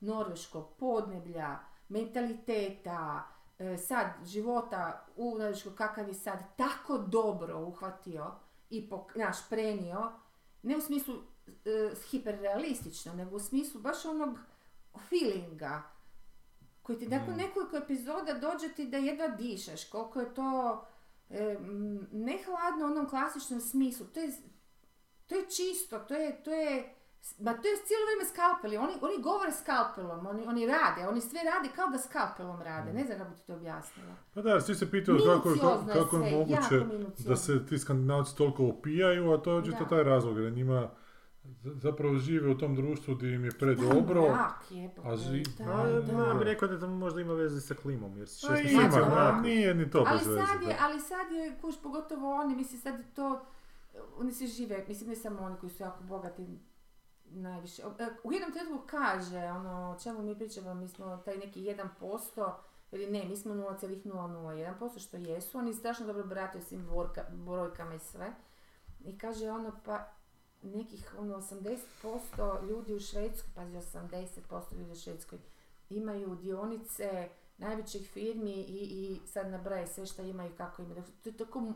norveškog 0.00 0.76
podneblja, 0.78 1.58
mentaliteta, 1.88 3.22
e, 3.58 3.76
sad 3.76 4.06
života 4.24 5.06
u 5.16 5.38
Norveškoj 5.38 5.76
kakav 5.76 6.08
je 6.08 6.14
sad, 6.14 6.38
tako 6.56 6.98
dobro 6.98 7.58
uhvatio 7.60 8.32
i 8.70 8.88
pok, 8.88 9.14
naš 9.14 9.48
prenio, 9.48 10.12
ne 10.62 10.76
u 10.76 10.80
smislu 10.80 11.14
e, 11.46 11.90
hiperrealistično, 12.10 13.14
nego 13.14 13.36
u 13.36 13.40
smislu 13.40 13.80
baš 13.80 14.04
onog 14.04 14.38
feelinga, 15.08 15.82
koji 16.82 16.98
ti 16.98 17.08
nakon 17.08 17.34
nekoliko 17.34 17.76
epizoda 17.76 18.34
dođe 18.34 18.68
ti 18.68 18.86
da 18.86 18.96
jedva 18.96 19.28
dišeš, 19.28 19.84
koliko 19.84 20.20
je 20.20 20.34
to 20.34 20.84
e, 21.30 21.56
ne 22.12 22.38
hladno 22.44 22.86
u 22.86 22.90
onom 22.90 23.08
klasičnom 23.08 23.60
smislu, 23.60 24.06
to 24.06 24.20
je, 24.20 24.32
to 25.26 25.34
je 25.34 25.50
čisto, 25.50 25.98
to 25.98 26.14
je, 26.14 26.42
to 26.42 26.50
je, 26.50 26.94
ma 27.38 27.52
to 27.52 27.68
je 27.68 27.76
cijelo 27.86 28.04
vrijeme 28.06 28.24
skalpeli, 28.32 28.76
oni, 28.76 28.92
oni 29.00 29.22
govore 29.22 29.52
skalpelom, 29.52 30.26
oni, 30.26 30.42
oni 30.46 30.66
rade, 30.66 31.08
oni 31.08 31.20
sve 31.20 31.40
rade 31.44 31.68
kao 31.76 31.86
da 31.88 31.98
skalpelom 31.98 32.62
rade, 32.62 32.92
ne 32.92 33.04
znam 33.04 33.18
kako 33.18 33.30
bi 33.30 33.36
ti 33.36 33.46
to 33.46 33.54
objasnila. 33.54 34.14
Pa 34.34 34.42
da, 34.42 34.60
svi 34.60 34.74
se 34.74 34.90
pitaju 34.90 35.18
kako, 35.18 35.54
kako 35.92 36.16
je 36.16 36.30
sve, 36.30 36.30
moguće 36.30 36.80
da 37.18 37.36
se 37.36 37.66
ti 37.66 37.78
skandinavci 37.78 38.36
toliko 38.36 38.66
opijaju, 38.66 39.32
a 39.32 39.38
to 39.38 39.52
je 39.52 39.58
očito 39.58 39.84
taj 39.84 40.02
razlog, 40.02 40.38
jer 40.38 40.52
njima 40.52 40.90
zapravo 41.62 42.14
žive 42.16 42.50
u 42.50 42.58
tom 42.58 42.74
društvu 42.76 43.14
gdje 43.14 43.34
im 43.34 43.44
je 43.44 43.50
predobro, 43.50 44.24
a 45.04 45.16
ži- 45.16 45.58
da, 45.58 45.72
A, 45.72 45.86
da. 45.86 46.28
ja 46.28 46.34
bih 46.34 46.42
rekao 46.42 46.68
da 46.68 46.80
to 46.80 46.86
možda 46.86 47.20
ima 47.20 47.32
veze 47.34 47.60
sa 47.60 47.74
klimom, 47.74 48.16
jer 48.18 48.26
šest 48.28 48.50
mjeseci 48.50 48.76
ima, 48.76 48.90
da. 48.90 49.40
nije 49.42 49.74
ni 49.74 49.90
to 49.90 50.04
ali 50.06 50.18
bez 50.18 50.26
veze. 50.26 50.40
sad 50.46 50.62
je, 50.62 50.68
da. 50.68 50.74
ali 50.80 51.00
sad 51.00 51.32
je, 51.32 51.58
kuš, 51.60 51.74
pogotovo 51.82 52.34
oni, 52.34 52.56
mislim 52.56 52.80
sad 52.80 52.98
je 52.98 53.04
to, 53.14 53.40
oni 54.18 54.32
svi 54.32 54.46
žive, 54.46 54.84
mislim 54.88 55.10
ne 55.10 55.16
samo 55.16 55.42
oni 55.42 55.56
koji 55.60 55.70
su 55.70 55.82
jako 55.82 56.04
bogati, 56.04 56.58
najviše. 57.30 57.82
E, 57.98 58.06
U 58.24 58.32
jednom 58.32 58.52
trenutku 58.52 58.86
kaže, 58.86 59.38
ono, 59.38 59.98
čemu 60.02 60.22
mi 60.22 60.38
pričamo, 60.38 60.74
mi 60.74 60.88
smo 60.88 61.16
taj 61.16 61.36
neki 61.36 61.60
1%, 61.60 62.52
ili 62.92 63.06
ne, 63.06 63.24
mi 63.24 63.36
smo 63.36 63.54
0,001% 63.54 64.98
što 64.98 65.16
jesu, 65.16 65.58
oni 65.58 65.74
strašno 65.74 66.06
dobro 66.06 66.24
barataju 66.26 66.64
s 66.64 66.68
tim 66.68 66.88
borka- 66.88 67.30
brojkama 67.30 67.94
i 67.94 67.98
sve. 67.98 68.32
I 69.04 69.18
kaže 69.18 69.50
ono, 69.50 69.72
pa 69.84 70.08
nekih 70.62 71.14
ono 71.18 71.36
80% 71.36 72.68
ljudi 72.68 72.94
u 72.94 73.00
Švedskoj, 73.00 73.50
pazi 73.54 73.76
80% 73.76 74.78
ljudi 74.78 74.92
u 74.92 74.96
Švedskoj 74.96 75.38
imaju 75.90 76.34
dionice 76.34 77.28
najvećih 77.58 78.10
firmi 78.10 78.52
i, 78.52 78.78
i 78.82 79.20
sad 79.26 79.50
nabraje 79.50 79.86
sve 79.86 80.06
što 80.06 80.22
imaju 80.22 80.50
kako 80.56 80.82
imaju. 80.82 80.94
Dakle, 80.94 81.12
To 81.22 81.28
je 81.28 81.36
tako 81.36 81.72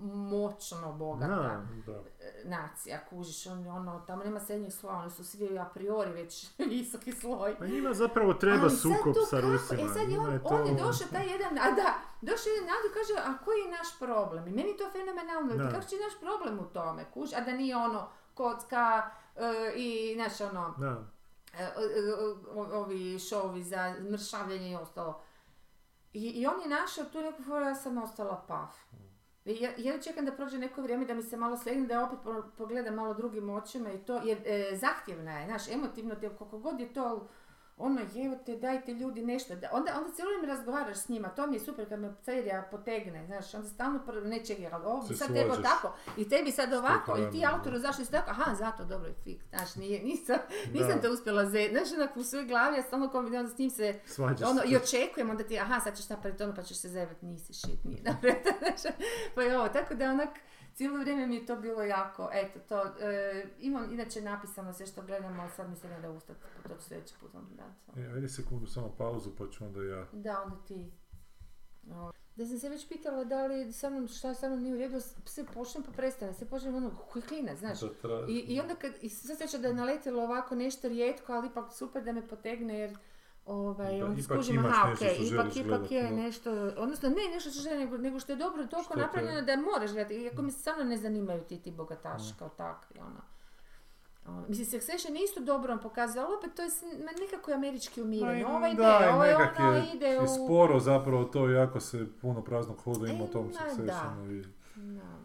moćno 0.00 0.92
bogata 0.92 1.26
Da. 1.28 1.62
Da. 1.86 1.92
e, 2.20 2.42
nacija, 2.44 3.00
kužiš, 3.06 3.46
on, 3.46 3.66
ono, 3.68 4.00
tamo 4.00 4.24
nema 4.24 4.40
srednjeg 4.40 4.72
sloja, 4.72 4.96
oni 4.96 5.10
su 5.10 5.24
svi 5.24 5.58
a 5.58 5.64
priori 5.64 6.10
već 6.12 6.46
visoki 6.70 7.12
sloj. 7.12 7.56
Pa 7.58 7.66
njima 7.66 7.94
zapravo 7.94 8.34
treba 8.34 8.62
Ali 8.62 8.70
sukob 8.72 9.14
to 9.14 9.20
sa 9.22 9.36
kako- 9.36 9.48
Rusima. 9.48 9.80
E 9.82 9.88
sad 9.88 10.08
je 10.08 10.18
on, 10.18 10.32
je 10.32 10.40
on 10.44 10.66
je 10.66 10.76
to- 10.76 10.84
došao 10.84 11.06
taj 11.08 11.26
jedan, 11.28 11.58
a 11.58 11.70
da, 11.72 11.88
došao 12.22 12.50
je 12.50 12.54
jedan 12.54 12.66
nadu 12.66 12.86
i 12.86 12.94
kaže, 12.94 13.30
a 13.30 13.44
koji 13.44 13.58
je 13.58 13.70
naš 13.70 13.98
problem? 13.98 14.48
I 14.48 14.52
meni 14.52 14.68
je 14.68 14.76
to 14.76 14.90
fenomenalno, 14.90 15.56
Da. 15.56 15.70
kako 15.70 15.84
će 15.84 15.96
naš 15.96 16.20
problem 16.20 16.58
u 16.60 16.64
tome, 16.64 17.04
kuž, 17.04 17.32
a 17.32 17.40
da 17.40 17.52
nije 17.52 17.76
ono 17.76 18.06
kocka 18.34 19.10
e, 19.36 19.42
i, 19.76 20.14
znaš, 20.14 20.40
ono, 20.42 20.74
Da. 20.78 21.04
e, 21.54 21.62
e, 21.62 21.70
o- 22.50 22.74
ovi 22.74 23.18
šovi 23.20 23.62
za 23.62 23.94
mršavljenje 24.02 24.70
i 24.70 24.76
ostalo. 24.76 25.20
I, 26.12 26.30
I 26.30 26.46
on 26.46 26.60
je 26.60 26.68
našao 26.70 27.04
tu 27.04 27.20
neku 27.20 27.42
foru, 27.42 27.64
ja 27.64 27.74
sam 27.74 27.98
ostala 27.98 28.44
paf. 28.48 28.76
I 29.50 29.62
Ja, 29.62 29.70
ja 29.78 29.98
čekam 29.98 30.24
da 30.24 30.32
prođe 30.32 30.58
neko 30.58 30.82
vrijeme 30.82 31.04
da 31.04 31.14
mi 31.14 31.22
se 31.22 31.36
malo 31.36 31.56
slegne, 31.56 31.86
da 31.86 32.04
opet 32.04 32.18
po- 32.24 32.42
pogledam 32.58 32.94
malo 32.94 33.14
drugim 33.14 33.50
očima 33.50 33.92
i 33.92 33.98
to, 33.98 34.20
jer 34.24 34.38
e, 34.44 34.76
zahtjevna 34.76 35.38
je, 35.38 35.46
znaš, 35.46 35.68
emotivno 35.68 36.14
te, 36.14 36.28
koliko 36.28 36.58
god 36.58 36.80
je 36.80 36.92
to 36.92 37.28
ono, 37.80 38.00
evo 38.00 38.36
te, 38.46 38.56
dajte 38.56 38.92
ljudi 38.92 39.22
nešto. 39.22 39.56
Da, 39.56 39.68
onda, 39.72 39.92
onda 39.98 40.14
cijelo 40.14 40.30
vrijeme 40.30 40.54
razgovaraš 40.54 40.96
s 40.96 41.08
njima, 41.08 41.28
to 41.28 41.46
mi 41.46 41.56
je 41.56 41.60
super 41.60 41.88
kad 41.88 42.00
me 42.00 42.14
serija 42.24 42.68
potegne, 42.70 43.26
znaš, 43.26 43.54
onda 43.54 43.68
stalno 43.68 44.00
prvo, 44.06 44.20
ne 44.20 44.44
čekaj, 44.44 44.68
ali 44.72 44.84
ovo 44.84 45.02
sad 45.02 45.16
svađaš. 45.16 45.62
tako, 45.62 45.94
i 46.16 46.28
tebi 46.28 46.50
sad 46.50 46.72
ovako, 46.72 47.16
i 47.18 47.30
ti 47.32 47.46
autoru 47.46 47.78
zašto 47.78 48.04
si 48.04 48.10
tako, 48.10 48.30
aha, 48.30 48.54
zato, 48.54 48.84
dobro 48.84 49.08
je 49.08 49.14
fik, 49.24 49.44
znaš, 49.48 49.76
nije, 49.76 50.02
nisam, 50.02 50.36
nisam 50.74 51.00
te 51.00 51.08
uspjela 51.08 51.46
ze, 51.46 51.68
znaš, 51.70 51.92
onako 51.96 52.20
u 52.20 52.24
svojoj 52.24 52.46
glavi, 52.46 52.76
ja 52.76 52.82
stalno 52.82 53.10
kom, 53.10 53.26
onda 53.26 53.48
s 53.48 53.58
njim 53.58 53.70
se, 53.70 54.00
Svađaš 54.06 54.48
ono, 54.48 54.62
i 54.66 54.76
očekujem, 54.76 55.30
onda 55.30 55.44
ti, 55.44 55.58
aha, 55.58 55.80
sad 55.80 55.96
ćeš 55.96 56.08
napraviti 56.08 56.42
ono, 56.42 56.54
pa 56.54 56.62
ćeš 56.62 56.76
se 56.76 56.88
zajebati, 56.88 57.26
nisi 57.26 57.52
shit, 57.52 57.84
nije 57.84 58.02
napraviti, 58.02 58.48
znaš, 58.60 58.94
pa 59.34 59.42
je 59.42 59.58
ovo, 59.58 59.68
tako 59.68 59.94
da 59.94 60.10
onak, 60.10 60.30
cijelo 60.74 60.98
vrijeme 60.98 61.26
mi 61.26 61.34
je 61.34 61.46
to 61.46 61.56
bilo 61.56 61.82
jako, 61.82 62.30
eto, 62.32 62.58
to, 62.68 62.82
e, 63.00 63.46
imam 63.58 63.92
inače 63.92 64.20
napisano 64.20 64.72
sve 64.72 64.86
što 64.86 65.02
gledam, 65.02 65.40
ali 65.40 65.50
sad 65.50 65.70
mislim 65.70 65.92
da 65.92 66.00
da 66.00 66.10
ustati, 66.10 66.40
to 66.68 66.74
ću 66.74 66.84
sljedeći 66.84 67.14
put 67.20 67.34
vam 67.34 67.50
dati. 67.56 68.00
E, 68.00 68.12
ajde 68.14 68.28
sekundu, 68.28 68.66
samo 68.66 68.94
pauzu, 68.98 69.30
pa 69.38 69.44
ću 69.50 69.64
onda 69.64 69.82
ja. 69.82 70.06
Da, 70.12 70.42
onda 70.42 70.56
ti. 70.66 70.90
O, 71.90 72.12
Da 72.36 72.46
sam 72.46 72.58
se 72.58 72.68
već 72.68 72.88
pitala 72.88 73.24
da 73.24 73.46
li 73.46 73.72
sa 73.72 73.90
mnom, 73.90 74.08
šta 74.08 74.34
sa 74.34 74.48
mnom 74.48 74.62
nije 74.62 74.74
u 74.74 74.78
redu, 74.78 75.00
sve 75.24 75.44
počnem 75.54 75.84
pa 75.84 75.92
prestane, 75.92 76.34
sve 76.34 76.46
počnem 76.46 76.74
ono, 76.74 76.90
koji 77.12 77.22
klinac, 77.22 77.58
znaš. 77.58 77.78
I, 78.28 78.38
I 78.38 78.60
onda 78.60 78.74
kad, 78.74 78.92
i 79.00 79.08
sve 79.08 79.36
sreća 79.36 79.58
da 79.58 79.68
je 79.68 79.74
naletilo 79.74 80.22
ovako 80.22 80.54
nešto 80.54 80.88
rijetko, 80.88 81.32
ali 81.32 81.48
ipak 81.48 81.72
super 81.72 82.04
da 82.04 82.12
me 82.12 82.28
potegne 82.28 82.78
jer 82.78 82.96
ovaj, 83.46 83.92
Ipak- 83.92 84.04
onda 84.04 84.20
ipak 84.20 84.24
skužim, 84.36 84.54
imaš 84.54 84.72
aha, 84.72 84.90
nešto 84.90 85.04
okej, 85.04 85.14
što 85.16 85.34
ipak, 85.34 85.56
ipak 85.56 85.90
je 85.90 86.02
da. 86.02 86.10
nešto, 86.10 86.50
odnosno 86.76 87.08
ne 87.08 87.34
nešto 87.34 87.50
što 87.50 87.60
želim, 87.60 87.80
nego, 87.80 87.98
nego 87.98 88.20
što 88.20 88.32
je 88.32 88.36
dobro 88.36 88.66
toliko 88.66 88.82
Što 88.84 88.94
te- 88.94 89.00
napravljeno 89.00 89.42
da 89.42 89.56
moraš 89.56 89.92
gledati, 89.92 90.14
iako 90.14 90.42
mi 90.42 90.52
se 90.52 90.58
stvarno 90.58 90.84
ne 90.84 90.96
zanimaju 90.96 91.40
ti 91.40 91.58
ti 91.58 91.70
bogataši 91.70 92.34
kao 92.38 92.48
takvi, 92.48 93.00
ono. 93.00 93.20
Ono, 94.26 94.44
Mislim, 94.48 94.66
Succession 94.66 95.16
je 95.16 95.24
isto 95.24 95.40
dobro 95.40 95.72
on 95.72 95.78
pokazuje, 95.78 96.24
ali 96.24 96.34
opet 96.34 96.54
to 96.54 96.62
je 96.62 96.68
ma 96.98 97.10
nekako 97.20 97.50
je 97.50 97.54
američki 97.54 98.02
umiren. 98.02 98.42
Ma, 98.42 98.48
Ovaj 98.48 98.74
da, 98.74 98.98
ne, 99.00 99.06
i 99.06 99.10
ovo 99.10 99.24
je 99.24 99.38
nekak 99.38 99.58
ono 99.58 99.72
je 99.72 99.84
ide 99.94 100.20
u... 100.20 100.26
sporo 100.26 100.80
zapravo 100.80 101.24
to 101.24 101.48
jako 101.48 101.80
se 101.80 102.06
puno 102.20 102.42
praznog 102.42 102.76
hoda 102.78 103.06
ima 103.06 103.24
E, 103.24 103.30
tom 103.30 103.52
Successionu. 103.52 104.42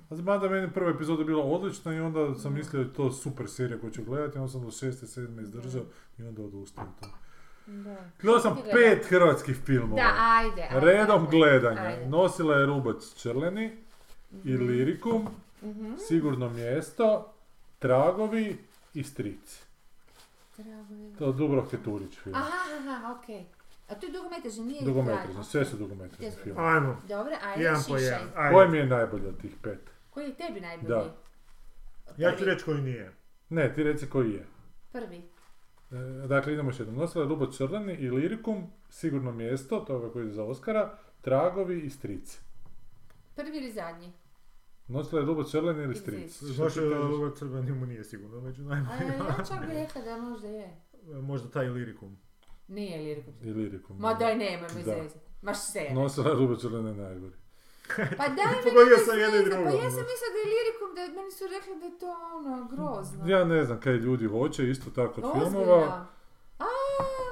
Da. 0.10 0.16
Mada 0.16 0.50
meni 0.50 0.72
prva 0.74 0.90
epizoda 0.92 1.24
bila 1.24 1.44
odlična 1.44 1.94
i 1.94 2.00
onda 2.00 2.36
sam 2.36 2.54
mislio 2.54 2.84
da 2.84 2.90
je 2.90 2.94
to 2.94 3.12
super 3.12 3.50
serija 3.50 3.80
koju 3.80 3.92
ću 3.92 4.04
gledati, 4.04 4.38
onda 4.38 4.52
sam 4.52 4.62
do 4.62 4.72
šeste, 4.72 5.08
sedme 5.08 5.42
izdržao 5.42 5.84
i 6.18 6.24
onda 6.24 6.42
odustao 6.44 6.84
od 6.84 7.00
toga. 7.00 7.25
Da. 7.66 7.96
Gledao 8.22 8.40
sam 8.40 8.58
pet 8.74 9.06
hrvatskih 9.06 9.58
filmova. 9.58 10.02
Da, 10.04 10.14
ajde. 10.20 10.62
ajde, 10.64 10.80
Redom 10.82 11.22
ajde. 11.22 11.38
gledanja. 11.38 11.82
Ajde. 11.82 12.06
Nosila 12.06 12.56
je 12.56 12.66
Rubac 12.66 13.16
Črleni 13.16 13.78
i 14.44 14.58
Lirikum, 14.58 15.28
Mhm. 15.62 15.94
Sigurno 15.98 16.50
mjesto, 16.50 17.34
Tragovi 17.80 18.58
i 18.94 19.04
Strici. 19.04 19.64
Drago 20.58 20.94
je. 20.94 21.16
To 21.16 21.26
je 21.26 21.34
Dubrovke 21.34 21.78
Turić 21.78 22.18
film. 22.18 22.36
Aha, 22.36 22.52
aha, 22.80 23.14
okej. 23.14 23.46
A 23.88 23.96
to 23.96 24.06
je 24.06 24.12
dugometražni, 24.12 24.66
nije 24.66 24.82
Dugometražni, 24.82 25.44
sve 25.44 25.66
su 25.66 25.78
dugometražni 25.78 26.32
film. 26.44 26.58
Ajmo, 26.60 27.02
Dobro, 27.08 27.36
ajde, 27.44 27.64
jedan 27.64 27.82
po 27.88 27.98
jedan. 27.98 28.22
Ajde. 28.36 28.54
Koji 28.56 28.70
mi 28.70 28.78
je 28.78 28.86
najbolji 28.86 29.28
od 29.28 29.42
tih 29.42 29.52
pet? 29.64 29.80
Koji 30.10 30.26
je 30.26 30.34
tebi 30.34 30.62
najbolji? 30.62 30.88
Da. 30.88 31.16
Ja 32.18 32.36
ću 32.36 32.46
reći 32.46 32.66
koji 32.66 32.82
nije. 32.82 33.12
Ne, 33.50 33.74
ti 33.74 33.84
reci 33.84 34.10
koji 34.10 34.32
je. 34.32 34.46
Prvi. 34.92 35.22
E, 35.92 36.28
Dakle, 36.28 36.54
idemo 36.54 36.70
još 36.70 36.80
jednom. 36.80 36.98
Nosila 36.98 37.24
je 37.24 37.30
Rubac 37.30 37.58
Črleni 37.58 37.94
i 37.94 38.10
Lirikum, 38.10 38.64
Sigurno 38.90 39.32
mjesto, 39.32 39.80
to 39.80 39.94
je 39.94 39.98
ovaj 39.98 40.10
koji 40.10 40.24
ide 40.24 40.34
za 40.34 40.44
Oscara, 40.44 40.98
Tragovi 41.22 41.80
i 41.80 41.90
Strici. 41.90 42.40
Prvi 43.36 43.58
ili 43.58 43.72
zadnji? 43.72 44.12
Nosila 44.88 45.22
je 45.22 45.28
Rubac 45.28 45.52
Črleni 45.52 45.84
ili 45.84 45.96
Zašto 45.96 46.12
ti 46.52 46.58
kažeš? 46.58 46.78
ovo 47.06 47.30
crveni 47.30 47.72
mu 47.72 47.86
nije 47.86 48.04
sigurno 48.04 48.42
među 48.42 48.62
A, 48.62 48.66
najboljima. 48.66 49.26
ja 49.30 49.46
čak 49.46 49.60
bih 49.60 49.70
rekla 49.70 50.02
da 50.04 50.18
možda 50.20 50.48
je. 50.48 50.82
Možda 51.22 51.50
taj 51.50 51.70
lirikum. 51.70 52.18
Nije 52.68 52.98
lirikum. 53.00 53.34
I 53.42 53.50
Lirikum. 53.50 53.98
Ma 54.00 54.14
daj, 54.14 54.38
nemoj 54.38 54.68
me 54.70 54.84
Da. 54.84 54.96
zezati. 54.96 55.20
Maš 55.42 55.58
se. 55.62 55.88
Nosila 55.94 56.30
je 56.30 56.36
Rubac 56.36 56.62
Črleni 56.62 56.94
najgori. 56.94 57.34
Pa 58.20 58.26
daj 58.30 58.46
me 58.48 58.58
Pogodio 58.64 58.98
sam 59.00 59.20
jedno 59.20 59.36
i 59.36 59.40
zezat, 59.40 59.54
drugo. 59.54 59.70
Pa 59.70 59.76
ja 59.78 59.92
sam 59.92 60.04
mislila 60.04 60.32
da 60.34 60.40
je 60.40 60.48
lirikum, 60.48 60.90
da 60.96 61.02
meni 61.12 61.32
su 61.32 61.44
rekli 61.48 61.74
da 61.76 61.86
je 61.86 62.00
to 62.00 62.10
ono, 62.36 62.54
grozno. 62.66 63.28
Ja 63.28 63.46
ne 63.46 63.64
znam 63.64 63.80
kaj 63.80 63.94
ljudi 63.96 64.26
hoće, 64.28 64.70
isto 64.70 64.90
tako 64.92 65.22
od 65.22 65.34
filmova. 65.34 66.06
A, 66.60 66.66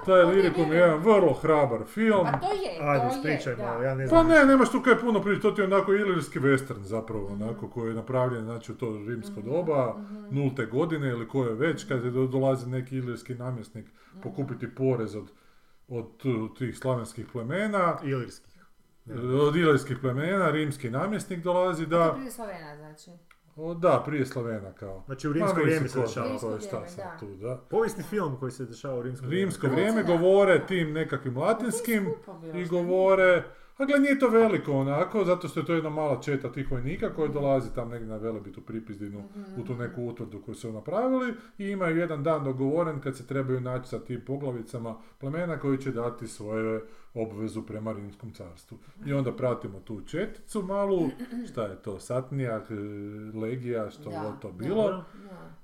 Taj 0.06 0.22
ok, 0.22 0.30
Lirikum 0.30 0.72
je 0.72 0.78
jedan 0.78 1.00
vrlo 1.00 1.34
hrabar 1.34 1.84
film. 1.86 2.26
Pa 2.26 2.38
to 2.40 2.54
je, 2.54 2.78
Ajde, 2.82 3.06
to 3.12 3.28
je, 3.28 3.34
ispričaj 3.34 3.56
da. 3.56 3.64
malo, 3.64 3.84
ja 3.84 3.96
ne 3.96 4.04
Pa 4.04 4.10
znam. 4.10 4.28
ne, 4.28 4.46
nemaš 4.46 4.72
tu 4.72 4.82
kaj 4.82 4.98
puno 4.98 5.22
pričati, 5.22 5.42
to 5.42 5.52
ti 5.52 5.62
je 5.62 5.68
onako 5.68 5.94
ilirski 5.94 6.40
western 6.40 6.82
zapravo, 6.82 7.24
Mhm. 7.26 7.42
onako, 7.42 7.70
koji 7.70 7.90
je 7.90 7.96
napravljen, 7.96 8.44
znači 8.44 8.72
u 8.72 8.76
to 8.76 8.86
rimsko 9.08 9.42
doba, 9.42 9.96
nulte 10.32 10.66
godine 10.66 11.10
ili 11.10 11.28
koje 11.28 11.54
već, 11.56 11.84
kad 11.84 12.06
je 12.06 12.12
do- 12.12 12.28
dolazi 12.28 12.70
neki 12.70 12.98
ilirski 12.98 13.36
namjesnik 13.36 13.86
Mhm. 14.10 14.22
pokupiti 14.22 14.76
porez 14.76 15.16
od, 15.16 15.32
od 15.90 16.06
tih 16.58 16.78
slavenskih 16.78 17.26
plemena, 17.28 17.98
Ilirskih. 18.04 18.53
Od 19.48 19.56
ilirskih 19.56 19.98
plemena, 20.02 20.52
rimski 20.52 20.90
namjesnik 20.90 21.40
dolazi, 21.44 21.84
A 21.84 21.90
to 21.90 21.96
je 21.96 22.00
da, 22.00 22.14
prije 22.14 22.32
Slavena, 22.32 22.76
znači. 22.76 23.12
o, 23.56 23.74
da, 23.74 24.04
prije 24.06 24.26
Slavena 24.26 24.74
kao. 24.74 25.04
Znači 25.06 25.28
u 25.28 25.32
Ma, 25.32 25.36
rimsko 25.36 25.56
nisu 25.58 25.64
vrijeme 25.66 25.88
se 25.88 26.00
dešava. 26.02 26.28
Rimsko 26.28 26.48
ko 26.48 26.54
je 26.54 26.62
šta 26.62 26.70
vrijeme, 26.78 26.90
sad 26.90 27.06
da. 27.14 27.18
tu, 27.20 27.36
da. 27.36 27.62
Povijesni 27.70 28.04
film 28.04 28.38
koji 28.40 28.52
se 28.52 28.66
dešava 28.66 29.00
u 29.00 29.02
rimskom 29.02 29.30
Rimsko 29.30 29.68
Da. 29.68 29.74
vrijeme 29.74 30.04
Da. 30.04 30.18
govore 30.18 30.60
Da. 30.60 30.66
tim 30.66 30.94
nekakvim 30.94 31.38
latinskim, 31.38 32.08
i 32.56 32.66
govore, 32.66 33.44
a 33.78 33.86
gle 33.86 34.00
nije 34.00 34.20
to 34.20 34.30
veliko 34.30 34.72
onako, 34.72 35.26
zato 35.26 35.48
što 35.48 35.60
je 35.60 35.66
to 35.66 35.74
jedna 35.74 35.90
mala 35.90 36.22
četa 36.22 36.52
tih 36.52 36.72
vojnika 36.72 37.14
koji 37.14 37.30
dolazi 37.30 37.74
tam 37.76 37.90
negdje 37.90 38.08
na 38.08 38.18
Velebitu 38.18 38.62
Pripizdinu 38.62 39.24
u 39.58 39.64
tu 39.64 39.76
neku 39.76 40.04
utvrdu 40.06 40.42
koju 40.42 40.56
su 40.56 40.72
napravili 40.72 41.34
i 41.58 41.70
imaju 41.70 41.98
jedan 41.98 42.24
dan 42.24 42.44
dogovoren 42.44 43.00
kad 43.00 43.18
se 43.18 43.28
trebaju 43.28 43.62
naći 43.62 43.90
sa 43.90 44.00
tim 44.00 44.22
poglavicama 44.28 44.96
plemena 45.20 45.60
koji 45.60 45.78
će 45.78 45.92
dati 45.92 46.28
svoje 46.28 46.82
obvezu 47.16 47.62
prema 47.62 47.92
Rimskom 47.92 48.32
carstvu. 48.32 48.78
I 49.06 49.14
onda 49.14 49.32
pratimo 49.34 49.80
tu 49.80 50.02
četicu 50.02 50.64
malu, 50.64 51.10
šta 51.48 51.64
je 51.64 51.76
to, 51.76 52.00
Satnijak, 52.00 52.72
e, 52.72 52.74
Legija, 53.38 53.90
što 53.90 54.10
Da, 54.10 54.20
god 54.22 54.40
to 54.40 54.52
da. 54.52 54.58
bilo. 54.58 54.84
Da. 54.84 55.06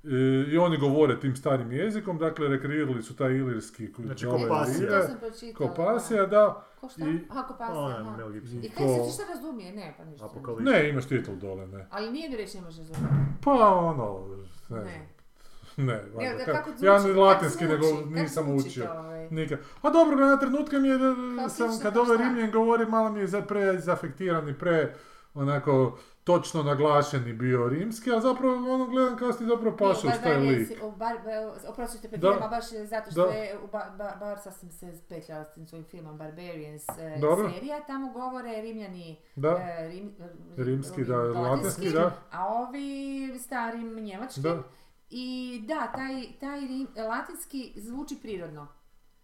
Da. 0.04 0.16
E, 0.16 0.46
I 0.48 0.58
oni 0.58 0.78
govore 0.78 1.20
tim 1.20 1.36
starim 1.36 1.72
jezikom, 1.72 2.18
dakle 2.18 2.48
rekreirali 2.48 3.04
su 3.04 3.16
taj 3.16 3.32
ilirski 3.32 3.88
Znači, 3.98 4.26
Kopasija. 4.26 4.90
Kopasija, 5.58 6.26
da. 6.26 6.66
Ko 6.80 6.90
šta? 6.90 7.06
I- 7.06 7.20
Aha, 7.30 7.44
Kopasija, 7.44 7.80
Ona, 7.80 8.30
Gibson. 8.30 8.60
I 8.60 8.70
kaj 8.70 8.88
se 8.88 9.04
ti 9.06 9.14
šta 9.14 9.34
razumije? 9.34 9.74
Ne, 9.74 9.94
pa 9.98 10.06
ništa. 10.06 10.26
Apokalipsa. 10.26 10.72
Ne, 10.72 10.90
imaš 10.90 11.06
titul 11.06 11.36
dole, 11.36 11.68
ne. 11.68 11.88
Ali 11.90 12.12
nije 12.12 12.30
mi 12.30 12.36
reći 12.38 12.58
ne 12.58 12.64
može 12.64 12.78
razumjeti. 12.78 13.06
Pa 13.44 13.52
ono, 13.76 14.28
ne 14.28 14.44
znam. 14.68 14.84
Ne. 14.84 15.19
Ne, 15.80 15.94
da, 15.96 16.20
ka- 16.36 16.46
kako 16.48 16.70
zvuči, 16.70 16.86
ja 16.86 17.00
ni 17.00 17.12
latinski 17.12 17.64
nego 17.66 17.86
nisam 18.06 18.56
učio. 18.56 18.92
ovaj? 18.94 19.28
Nikad. 19.32 19.60
A 19.82 19.90
dobro, 19.90 20.16
na 20.18 20.38
trenutke 20.38 20.78
mi 20.78 20.88
je, 20.88 20.98
da- 20.98 21.50
sam, 21.50 21.80
kad 21.82 21.98
ovaj? 21.98 22.18
Rimljen 22.18 22.52
govori, 22.52 22.86
malo 22.86 23.10
mi 23.10 23.20
je 23.20 23.28
za 23.28 23.42
pre 23.42 23.80
zafektirani, 23.80 24.54
pre 24.54 24.94
onako 25.34 25.98
točno 26.24 26.64
naglašeni 26.64 27.34
bio 27.34 27.68
rimski, 27.70 28.12
a 28.12 28.20
zapravo 28.20 28.74
ono 28.74 28.86
gledam 28.86 29.18
kasnije 29.18 29.50
zapravo 29.50 29.76
Ne, 29.80 29.86
uz 29.90 30.02
taj 30.02 30.12
Barbarians- 30.12 30.70
lik. 30.70 30.80
oprostite, 31.68 32.08
Da. 32.08 32.12
prekidam, 32.12 32.44
a 32.44 32.50
baš 32.50 32.66
zato 32.70 33.12
što 33.12 33.22
Da. 33.22 33.30
je, 33.30 33.58
u 33.60 33.68
ba, 33.68 33.96
ba, 33.98 34.16
bar 34.20 34.40
sad 34.40 34.56
sam 34.56 34.72
se 34.72 34.94
spetljala 34.96 35.46
s 35.46 35.54
tim 35.54 35.68
svojim 35.68 35.86
filmom 35.86 36.18
Barbarians 36.18 36.84
e, 36.90 37.18
Dobro. 37.22 37.50
serija, 37.50 37.80
tamo 37.80 38.12
govore 38.12 38.62
Rimljani 38.62 39.18
Da, 39.36 39.50
e, 39.50 39.88
rim, 39.88 40.12
rimski, 40.58 41.04
da, 41.04 41.18
latinski, 41.18 41.90
da. 41.90 42.12
a 42.32 42.48
ovi 42.48 43.00
starim 43.40 43.96
njemački. 43.96 44.42
Da. 44.42 44.64
I 45.10 45.26
da, 45.64 45.88
taj, 45.88 46.40
taj 46.40 46.60
rim, 46.60 46.88
latinski 47.00 47.74
zvuči 47.78 48.16
prirodno. 48.16 48.68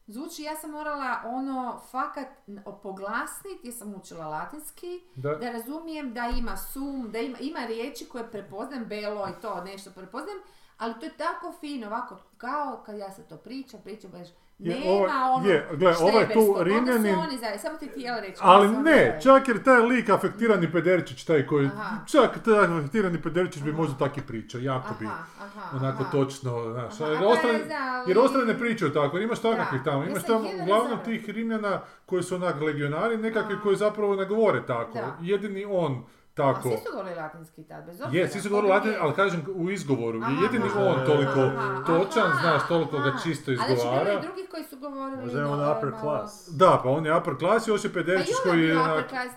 Zvuči, 0.08 0.44
ja 0.44 0.56
sam 0.56 0.72
morala 0.72 1.22
ono 1.26 1.82
fakat 1.92 2.28
n- 2.48 2.64
poglasnit, 2.84 3.60
jer 3.64 3.74
sam 3.74 3.96
učila 3.96 4.28
latinski, 4.28 5.02
Da. 5.16 5.30
da 5.32 5.52
razumijem 5.52 6.14
da 6.14 6.30
ima 6.30 6.58
sum, 6.58 7.12
da 7.12 7.20
ima, 7.20 7.38
ima 7.40 7.60
riječi 7.60 8.06
koje 8.06 8.32
prepoznam, 8.32 8.86
belo 8.86 9.28
i 9.30 9.42
to 9.42 9.64
nešto 9.64 9.90
prepoznam, 9.92 10.36
ali 10.78 10.94
to 10.94 11.06
je 11.06 11.18
tako 11.18 11.54
fino, 11.54 11.88
ovako, 11.88 12.18
kao 12.38 12.84
kad 12.86 12.98
ja 12.98 13.12
sad 13.12 13.28
to 13.28 13.38
pričam, 13.38 13.80
pričam, 13.84 14.12
baš, 14.58 14.68
Je, 14.68 14.80
nema 14.80 14.92
ovo- 14.92 15.08
ono 15.34 15.48
je, 15.48 15.68
gle, 15.74 15.94
ovo 15.98 16.20
je 16.20 16.30
tu 16.30 16.56
Rimljanin- 16.60 17.20
oni 17.20 17.38
zajedno, 17.38 17.60
samo 17.60 17.78
ti 17.78 17.88
htjela 17.88 18.20
reći. 18.20 18.38
Ali 18.42 18.68
ne, 18.70 18.84
zajedno. 18.86 19.22
čak 19.22 19.48
jer 19.48 19.64
taj 19.64 19.78
lik 19.78 20.10
afektirani 20.10 20.72
pederčić, 20.72 21.24
taj 21.24 21.46
koji, 21.46 21.66
Aha. 21.68 21.96
čak 22.08 22.40
taj 22.40 22.66
afektirani 22.68 23.22
pederčić 23.22 23.64
bi 23.64 23.70
Aha. 23.70 23.78
možda 23.78 23.98
tak 23.98 24.18
i 24.18 24.22
pričao, 24.22 24.62
jako 24.62 24.94
bi. 25.00 25.06
Aha, 25.06 25.16
aha, 25.40 25.78
onako 25.78 26.02
aha. 26.02 26.12
točno, 26.12 26.72
znaš, 26.72 27.02
Aha, 27.02 27.12
jer 27.12 27.24
ostali, 27.24 27.54
ali- 27.54 28.04
jer 28.08 28.20
ostali 28.20 28.46
ne 28.46 28.60
pričaju 28.60 28.94
tako, 28.94 29.18
imaš 29.20 29.40
takvih 29.40 29.82
tamo, 29.84 30.04
imaš 30.04 30.24
tamo 30.24 30.40
uglavnom 30.62 31.00
tih 31.00 31.30
Rimljana 31.30 31.82
koji 32.06 32.24
su 32.24 32.36
onak 32.36 32.62
legionari, 32.62 33.18
nekakvi 33.18 33.56
koji 33.64 33.76
zapravo 33.76 34.16
ne 34.16 34.26
govore 34.26 34.66
tako, 34.66 34.94
Da. 34.94 35.18
jedini 35.22 35.66
on 35.68 36.06
A 36.36 36.54
tako. 36.54 36.70
svi 36.70 36.78
su 36.78 36.92
govorili 36.92 37.16
latinski 37.16 37.64
tad, 37.64 37.86
bez 37.86 38.02
obzira. 38.02 38.22
Je, 38.24 38.30
svi 38.30 38.42
su 38.42 38.50
govorili 38.50 38.72
Ko 38.72 38.76
latin, 38.76 38.92
je. 38.92 38.98
ali 39.02 39.14
kažem 39.14 39.44
u 39.56 39.70
izgovoru, 39.72 40.20
Aha, 40.22 40.32
je 40.32 40.38
jedini 40.44 40.66
aha, 40.66 40.80
on 40.80 41.06
toliko 41.06 41.40
aha, 41.40 41.84
točan, 41.86 42.24
aha, 42.28 42.40
znaš, 42.42 42.68
toliko 42.68 42.98
ga 43.00 43.14
čisto 43.24 43.52
A 43.52 43.56
znači 43.56 43.68
bilo 43.68 43.78
izgovara. 43.78 44.10
je 44.12 44.20
drugih 44.20 44.46
koji 44.52 44.64
su 44.64 44.78
govorili... 44.80 45.22
Možda 45.22 45.40
je 45.40 45.46
on 45.46 45.72
upper 45.72 45.92
class. 46.02 46.50
Da, 46.52 46.80
pa 46.84 46.90
on 46.90 47.06
je 47.06 47.18
upper 47.18 47.34
class 47.40 47.68
i 47.68 47.72
još 47.72 47.84
je 47.84 47.90
Pa 47.90 47.94
pederčić 47.94 48.30
i 48.30 48.34
on 48.46 48.50
koji 48.50 48.62
je 48.64 48.78
upper 48.78 49.08
class, 49.10 49.34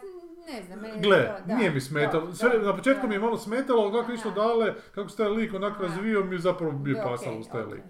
ne 0.49 0.63
znam, 0.63 0.79
meni 0.81 0.95
je 0.95 1.01
Gle, 1.03 1.23
to, 1.27 1.47
da. 1.47 1.57
nije 1.57 1.71
mi 1.71 1.81
smetalo. 1.81 2.27
To, 2.27 2.35
Sve, 2.35 2.51
to, 2.51 2.59
na 2.59 2.77
početku 2.77 3.03
da. 3.03 3.09
mi 3.09 3.15
je 3.15 3.19
malo 3.19 3.39
smetalo, 3.39 3.83
ali 3.83 3.93
kako 3.93 4.13
išlo 4.13 4.31
Aha. 4.31 4.41
dalje, 4.41 4.75
kako 4.95 5.09
se 5.09 5.17
taj 5.17 5.29
lik 5.29 5.55
onak 5.55 5.73
Aha. 5.73 5.83
razvio, 5.83 6.25
mi 6.25 6.35
je 6.35 6.39
zapravo 6.39 6.73
bio 6.73 6.95
Da, 6.95 7.03
pasalo 7.03 7.31
okej, 7.31 7.41
uz 7.41 7.47
taj 7.53 7.63
lik. 7.65 7.83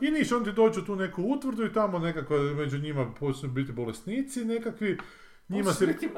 I 0.00 0.10
niš, 0.10 0.32
on 0.32 0.44
ti 0.44 0.52
dođu 0.52 0.80
u 0.80 0.84
tu 0.84 0.96
neku 0.96 1.22
utvrdu 1.22 1.64
i 1.66 1.72
tamo 1.72 1.98
nekako 1.98 2.34
među 2.34 2.78
njima 2.78 3.06
počnu 3.20 3.48
biti 3.48 3.72
bolesnici 3.72 4.44
nekakvi. 4.44 4.98
Njima 5.48 5.72
se, 5.72 5.86
bolesnici. 5.86 6.08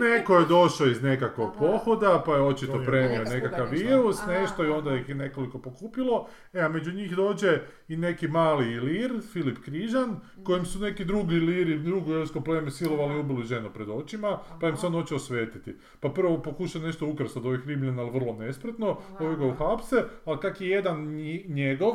neko 0.10 0.36
je 0.36 0.46
došao 0.46 0.86
iz 0.86 1.02
nekakvog 1.02 1.52
pohoda, 1.58 2.22
pa 2.26 2.34
je 2.34 2.42
očito 2.42 2.82
prenio 2.86 3.24
nekakav 3.24 3.68
virus, 3.70 4.16
nešto 4.26 4.64
i 4.64 4.68
onda 4.68 4.94
ih 4.94 5.08
je 5.08 5.14
nekoliko 5.14 5.58
pokupilo. 5.58 6.28
E, 6.52 6.60
a 6.60 6.68
među 6.68 6.92
njih 6.92 7.16
dođe 7.16 7.60
i 7.88 7.96
neki 7.96 8.28
mali 8.28 8.72
ilir, 8.72 9.20
Filip 9.32 9.58
Križan, 9.64 10.20
kojem 10.44 10.64
su 10.64 10.78
neki 10.78 11.04
drugi 11.04 11.36
iliri, 11.36 11.78
drugo 11.78 12.14
jelsko 12.14 12.40
pleme 12.40 12.70
silovali 12.70 13.14
i 13.14 13.20
ubili 13.20 13.44
ženu 13.44 13.70
pred 13.70 13.88
očima, 13.88 14.38
pa 14.60 14.68
im 14.68 14.76
se 14.76 14.86
on 14.86 14.92
hoće 14.92 15.14
osvetiti. 15.14 15.76
Pa 16.00 16.08
prvo 16.08 16.42
pokuša 16.42 16.78
nešto 16.78 17.06
ukrasti 17.06 17.38
od 17.38 17.46
ovih 17.46 17.60
Rimljana, 17.66 18.02
ali 18.02 18.10
vrlo 18.10 18.32
nespretno, 18.32 18.98
ovi 19.20 19.36
ga 19.36 19.44
uhapse, 19.46 20.04
ali 20.24 20.40
kak 20.40 20.60
je 20.60 20.68
jedan 20.68 21.06
njegov, 21.48 21.94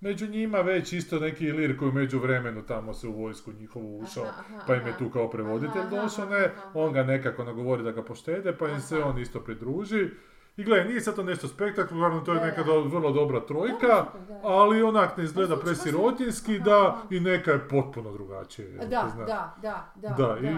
među 0.00 0.26
njima 0.26 0.60
već 0.60 0.92
isto 0.92 1.18
neki 1.18 1.44
ilir 1.44 1.78
koji 1.78 1.92
među 1.92 2.18
vremenu 2.18 2.66
tamo 2.66 2.94
se 2.94 3.08
u 3.08 3.12
vojsku 3.12 3.52
njihovu 3.52 3.98
ušao, 3.98 4.24
Aha, 4.24 4.42
aha, 4.48 4.64
pa 4.66 4.74
im 4.74 4.86
je 4.86 4.98
tu 4.98 5.10
kao 5.10 5.30
prevoditelj 5.30 5.82
došao, 5.90 6.26
ne, 6.26 6.44
aha. 6.44 6.70
on 6.74 6.92
ga 6.92 7.02
nekako 7.02 7.44
nagovori 7.44 7.82
da 7.82 7.92
ga 7.92 8.02
poštede, 8.02 8.56
pa 8.58 8.68
im 8.68 8.80
se 8.80 8.98
on 8.98 9.18
isto 9.18 9.40
pridruži. 9.40 10.10
I 10.56 10.64
gledaj, 10.64 10.88
nije 10.88 11.00
sad 11.00 11.14
to 11.16 11.22
nešto 11.22 11.48
spektakularno, 11.48 12.20
to 12.20 12.32
je 12.32 12.40
Da, 12.40 12.46
neka 12.46 12.62
do- 12.62 12.80
vrlo 12.82 13.10
dobra 13.12 13.40
trojka, 13.40 13.86
da. 14.20 14.40
ali 14.42 14.82
onak 14.82 15.16
ne 15.16 15.24
izgleda 15.24 15.56
presirotinski, 15.56 16.58
da, 16.58 16.96
i 17.10 17.20
neka 17.20 17.50
je 17.50 17.68
potpuno 17.68 18.12
drugačije. 18.12 18.68
Da, 18.70 18.84
da, 19.18 19.54
da, 19.62 19.92
da, 19.96 20.08
Da, 20.10 20.36
i, 20.40 20.54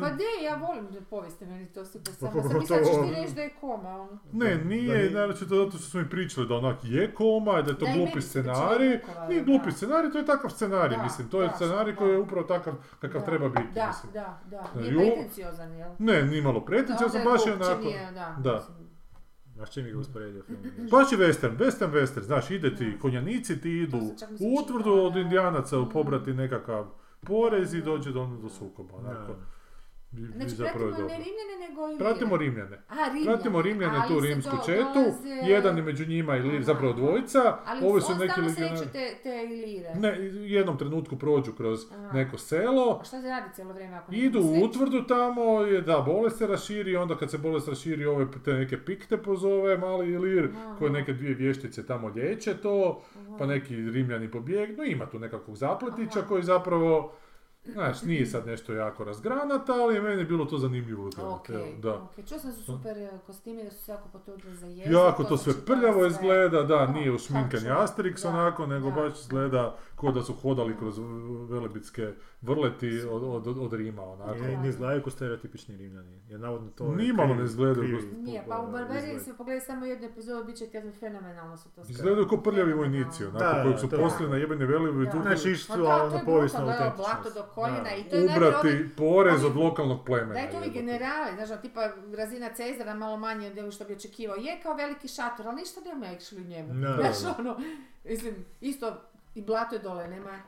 Pa 0.00 0.08
de, 0.10 0.24
ja 0.42 0.54
volim 0.56 0.86
da 0.86 1.00
povijeste, 1.00 1.46
meni 1.46 1.66
to 1.66 1.84
super. 1.84 2.14
Samo 2.14 2.32
Pa 2.32 2.42
sam 2.42 2.60
ćeš 2.60 2.68
ti 2.68 3.14
reći 3.14 3.34
da 3.34 3.42
je 3.42 3.50
koma, 3.50 3.88
ono. 3.90 4.18
Ne, 4.32 4.56
nije, 4.56 4.88
da 4.88 4.94
nije- 4.94 5.10
naročito 5.10 5.54
zato 5.56 5.70
što 5.70 5.80
smo 5.80 6.00
mi 6.00 6.08
pričali 6.08 6.48
da 6.48 6.54
onak 6.56 6.76
je 6.82 7.14
koma, 7.14 7.62
da 7.62 7.70
je 7.70 7.78
to 7.78 7.86
glupi 7.96 8.20
scenarij. 8.20 9.00
Nije 9.28 9.42
glupi 9.42 9.72
scenarij, 9.72 10.10
to 10.12 10.18
je 10.18 10.26
takav 10.26 10.50
scenarij, 10.50 10.96
Da, 10.96 11.02
mislim. 11.02 11.28
To 11.28 11.42
je 11.42 11.48
da, 11.48 11.54
scenarij 11.54 11.92
da. 11.92 11.98
koji 11.98 12.10
je 12.10 12.18
upravo 12.18 12.42
takav 12.44 12.74
kakav 12.92 13.20
Da, 13.20 13.26
treba 13.26 13.48
biti, 13.48 13.68
Da, 13.74 13.92
da, 14.14 14.38
da. 14.46 14.70
Da, 14.74 14.80
Nije 14.80 15.12
pretenciozan, 15.12 15.72
jel? 15.72 15.90
Ne, 15.98 16.22
nimalo 16.24 16.60
pretencija, 16.60 16.96
Onda 16.98 17.10
sam 17.10 17.20
je 17.20 17.24
baš 17.26 17.46
je 17.46 17.52
onako... 17.54 17.80
nije, 17.80 18.12
da. 18.38 18.60
Mislim. 19.60 19.66
Znaš 19.66 19.70
čim 19.70 19.86
je 19.86 19.92
ga 19.92 19.98
usporedio 19.98 20.42
film? 20.42 20.58
Baš 20.90 21.12
je 21.12 21.18
western, 21.18 21.56
western, 21.58 21.92
western, 21.92 22.22
znaš, 22.22 22.50
ide 22.50 22.76
ti 22.76 22.84
Da. 22.86 22.98
konjanici, 22.98 23.60
ti 23.60 23.70
idu 23.72 23.98
u 24.40 24.60
utvrdu 24.60 24.92
od 24.92 25.16
indijanaca 25.16 25.78
Mhm. 25.78 25.90
pobrati 25.90 26.32
nekakav 26.32 26.86
porez 27.22 27.74
i 27.74 27.82
dođe 27.82 28.12
do, 28.12 28.26
do 28.42 28.48
sukoba, 28.48 28.94
onako. 28.96 29.36
I- 30.12 30.16
i 30.16 30.26
Znači, 30.26 30.50
zapravo 30.50 30.78
pratimo 30.80 31.08
ne 31.08 31.14
dobro. 31.14 31.24
Rimljane, 31.24 31.54
nego 31.62 31.80
i 31.88 31.98
Pratimo 31.98 32.34
Ilire. 32.36 32.44
Rimljane. 32.46 32.76
A, 32.88 32.94
Rimljane. 33.06 33.24
Pratimo 33.26 33.62
Rimljane 33.62 33.98
Ali 33.98 34.08
tu 34.08 34.20
rimsku 34.20 34.56
do- 34.56 34.62
četu, 34.66 34.84
dolaze- 34.96 35.48
jedan 35.48 35.76
je 35.76 35.82
među 35.82 36.06
njima 36.06 36.32
Aha. 36.32 36.62
zapravo 36.62 36.92
dvojica, 36.92 37.56
Ali 37.66 37.86
ovi 37.86 38.00
su 38.00 38.12
on 38.12 38.18
neki 38.18 38.40
legionari. 38.40 38.86
te, 38.88 39.14
te 39.22 39.44
Ilire. 39.44 39.94
Ne, 39.94 40.10
u 40.20 40.46
jednom 40.46 40.78
trenutku 40.78 41.16
prođu 41.18 41.52
kroz 41.52 41.80
Aha. 41.92 42.12
neko 42.12 42.38
selo, 42.38 42.98
A 43.00 43.04
šta 43.04 43.20
se 43.22 43.28
radi 43.28 43.54
cijelo 43.54 43.72
vrijeme 43.72 43.96
ako 43.96 44.12
idu 44.14 44.40
u 44.40 44.64
utvrdu 44.64 45.02
tamo, 45.04 45.42
je, 45.62 45.80
da, 45.80 45.98
bolest 46.00 46.38
se 46.38 46.46
raširi, 46.46 46.96
onda 46.96 47.16
kad 47.16 47.30
se 47.30 47.38
bolest 47.38 47.68
raširi, 47.68 48.06
ove 48.06 48.26
te 48.44 48.52
neke 48.52 48.78
pikte 48.78 49.16
pozove, 49.16 49.78
mali 49.78 50.08
Ilir, 50.08 50.48
Aha. 50.56 50.76
koje 50.78 50.90
neke 50.90 51.12
dvije 51.12 51.34
vještice 51.34 51.86
tamo 51.86 52.08
liječe 52.08 52.54
to, 52.54 53.02
Aha. 53.18 53.36
pa 53.38 53.46
neki 53.46 53.76
Rimljani 53.76 54.30
pobjegnu, 54.30 54.84
ima 54.84 55.06
tu 55.06 55.18
nekakvog 55.18 55.56
zapletića 55.56 56.18
Aha. 56.18 56.28
koji 56.28 56.42
zapravo, 56.42 57.12
znaš, 57.64 58.02
nije 58.02 58.26
sad 58.26 58.46
nešto 58.46 58.72
jako 58.72 59.04
razgranata, 59.04 59.72
ali 59.72 59.94
je 59.94 60.02
meni 60.02 60.24
bilo 60.24 60.44
to 60.44 60.58
zanimljivo. 60.58 61.02
gledati, 61.10 61.34
Ok, 61.34 61.48
evo, 61.50 61.66
da. 61.82 61.94
ok. 61.94 62.28
Čuo 62.28 62.38
sam 62.38 62.50
da 62.50 62.56
su 62.56 62.62
super 62.64 62.98
eh, 62.98 63.10
kostimi, 63.26 63.64
da 63.64 63.70
su 63.70 63.84
se 63.84 63.92
jako 63.92 64.08
potrudili 64.08 64.56
za 64.56 64.66
jezik. 64.66 64.92
Jako 64.92 65.24
to 65.24 65.36
sve 65.36 65.52
sam 65.52 65.62
čitala 65.62 65.78
prljavo 65.78 65.98
sve. 66.00 66.08
izgleda, 66.08 66.62
da, 66.62 66.76
Da, 66.76 66.86
nije 66.86 67.12
ušminkani 67.12 67.50
tačno. 67.64 67.74
Asterix 67.76 68.22
Da, 68.22 68.28
onako, 68.28 68.66
nego 68.66 68.90
da. 68.90 68.96
baš 68.96 69.20
izgleda 69.20 69.76
kao 69.96 70.12
da 70.12 70.22
su 70.22 70.34
hodali 70.34 70.76
kroz 70.78 70.98
velebitske 71.50 72.12
vrleti 72.42 73.00
od, 73.10 73.46
od, 73.46 73.58
od 73.58 73.72
Rima, 73.72 74.02
onako. 74.02 74.34
Ne, 74.34 74.56
ne 74.56 74.68
izgledaju 74.68 75.02
kao 75.02 75.10
stereotipični 75.10 75.76
rimljani. 75.76 76.20
Jer 76.28 76.40
navodno 76.40 76.70
to 76.70 76.84
je 76.86 76.96
Nimalo 76.96 77.34
ne 77.34 77.44
izgledaju 77.44 77.98
Nije, 78.16 78.44
pa 78.48 78.60
u 78.60 78.72
Barbariji 78.72 79.20
se 79.20 79.36
pogledaj 79.36 79.60
samo 79.60 79.86
jednu 79.86 80.06
epizodu, 80.06 80.44
bit 80.44 80.56
će 80.56 80.66
ti 80.66 80.76
jedno 80.76 80.92
fenomenalno 80.92 81.56
su 81.56 81.68
to 81.68 81.84
sve. 81.84 81.92
Izgledaju 81.92 82.28
kao 82.28 82.42
prljavi 82.42 82.72
vojnici, 82.72 83.24
onako, 83.24 83.44
Da, 83.44 83.62
kojeg 83.62 83.78
su 83.78 83.90
poslali 83.90 84.30
na 84.30 84.36
jebene 84.36 84.66
velive 84.66 85.04
Da. 85.04 85.22
Znači, 85.22 85.50
išli 85.50 85.66
Pa 85.68 85.74
su 85.74 85.82
da, 85.82 85.96
ono 85.96 86.10
to 86.10 86.16
je 86.16 86.24
povijesno 86.24 86.60
autentičnost. 86.60 86.96
blato 86.96 87.30
do 87.34 87.42
koljena 87.54 87.94
i 87.94 88.04
to 88.04 88.16
je 88.16 88.24
ubrati 88.24 88.88
porez 88.96 89.44
od 89.44 89.56
lokalnog 89.56 90.04
plemena. 90.06 90.32
Da 90.34 90.40
je 90.40 90.50
to 90.50 90.56
ovi 90.56 90.70
generali, 90.70 91.34
znaš, 91.36 91.50
ono, 91.50 91.60
tipa 91.60 91.90
razina 92.16 92.48
Cezara 92.54 92.94
malo 92.94 93.16
manje 93.16 93.50
od 93.50 93.58
onog 93.58 93.72
što 93.72 93.84
bi 93.84 93.92
očekivao. 93.92 94.36
Je 94.36 94.60
kao 94.62 94.74
veliki 94.74 95.08
šator, 95.08 95.46
ali 95.48 95.56
ništa 95.56 95.80
nema 95.80 96.06
actually 96.06 96.44
u 96.44 96.48
njemu. 96.48 96.74
Znaš, 96.74 97.36
ono, 97.38 97.56
mislim, 98.04 98.34
isto 98.60 98.96
i 99.34 99.42
blato 99.42 99.74
je 99.74 99.78
dole, 99.78 100.08
nema... 100.08 100.38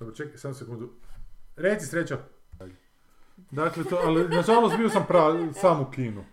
Dobro, 0.00 0.14
čekaj, 0.14 0.38
samo 0.38 0.54
sekundu. 0.54 0.90
Reci 1.60 1.86
srećo. 1.86 2.18
Dakle, 3.50 3.84
to, 3.84 3.98
ali 4.04 4.28
nažalost 4.28 4.76
bio 4.76 4.88
sam 4.88 5.04
pra, 5.08 5.52
sam 5.52 5.80
u 5.80 5.90
kinu. 5.90 6.24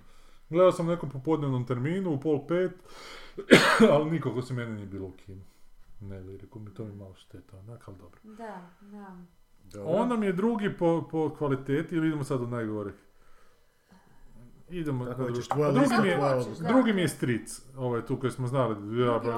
Gledao 0.50 0.72
sam 0.72 0.88
u 0.88 0.90
nekom 0.92 1.10
popodnevnom 1.10 1.66
terminu, 1.66 2.12
u 2.12 2.20
pol 2.20 2.48
pet, 2.48 2.72
ali 3.94 4.12
nikog 4.12 4.38
osim 4.38 4.56
mene 4.56 4.72
nije 4.74 4.86
bilo 4.86 5.08
u 5.08 5.12
kinu. 5.12 5.42
Ne, 6.02 6.20
li, 6.20 6.38
rekao 6.38 6.62
mi 6.62 6.74
to 6.74 6.86
mi 6.86 6.96
malo 6.96 7.16
šteta, 7.16 7.58
onak, 7.58 7.88
ali 7.88 7.98
dobro. 7.98 8.20
Da, 8.24 8.70
da. 8.82 9.16
Dobro. 9.64 9.92
On 9.92 10.10
nam 10.10 10.24
je 10.24 10.34
drugi 10.34 10.78
po, 10.78 11.08
po 11.12 11.36
kvaliteti, 11.38 11.96
ili 11.96 12.08
idemo 12.08 12.24
sad 12.24 12.42
od 12.42 12.50
najgorih? 12.50 12.94
Idemo, 14.70 15.06
Tako 15.06 15.24
da 15.24 15.34
ćeš 15.34 15.46
A 15.50 15.54
tvoja 15.54 15.72
drugi 15.72 15.84
lista 15.86 16.02
mi 16.02 16.08
je, 16.08 16.16
tvoja 16.18 16.38
hoćeš, 16.44 16.58
da. 16.58 16.68
drugi 16.68 16.94
mi 16.94 17.02
je 17.02 17.08
Stric, 17.08 17.62
ovaj 17.78 18.06
tu 18.06 18.20
koji 18.20 18.32
smo 18.32 18.48
znali. 18.48 18.74
Ja, 18.74 18.80
ili 18.82 19.22
drugi 19.22 19.34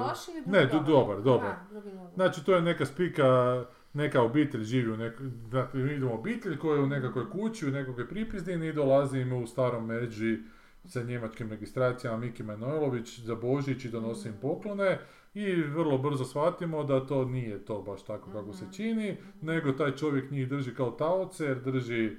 ne, 0.46 0.66
do- 0.66 0.80
dobar, 0.80 1.22
dobar. 1.22 1.54
Dobar. 1.72 1.92
Znači, 2.14 2.44
to 2.44 2.54
je 2.54 2.62
neka 2.62 2.86
spika, 2.86 3.64
neka 3.92 4.22
obitelj 4.22 4.62
živi 4.62 4.92
u 4.92 4.96
nekoj, 4.96 5.26
dakle, 5.50 5.80
mi 5.80 5.92
idemo 5.92 6.14
obitelj 6.14 6.58
koja 6.58 6.76
je 6.76 6.82
u 6.82 6.86
nekakvoj 6.86 7.30
kući, 7.30 7.68
u 7.68 7.72
nekakvoj 7.72 8.08
pripizdini 8.08 8.68
i 8.68 8.72
dolazi 8.72 9.18
im 9.18 9.32
u 9.32 9.46
starom 9.46 9.86
međi 9.86 10.38
sa 10.84 11.02
njemačkim 11.02 11.50
registracijama 11.50 12.18
Miki 12.18 12.42
Manojlović 12.42 13.18
za 13.18 13.34
Božić 13.34 13.84
i 13.84 13.90
donosi 13.90 14.28
im 14.28 14.34
poklone 14.42 14.98
i 15.34 15.52
vrlo 15.54 15.98
brzo 15.98 16.24
shvatimo 16.24 16.84
da 16.84 17.06
to 17.06 17.24
nije 17.24 17.64
to 17.64 17.82
baš 17.82 18.04
tako 18.04 18.30
kako 18.32 18.52
se 18.52 18.64
Mhm. 18.64 18.72
čini, 18.72 19.16
nego 19.42 19.72
taj 19.72 19.96
čovjek 19.96 20.30
njih 20.30 20.48
drži 20.48 20.74
kao 20.74 20.90
taoce 20.90 21.44
jer 21.44 21.60
drži 21.60 22.16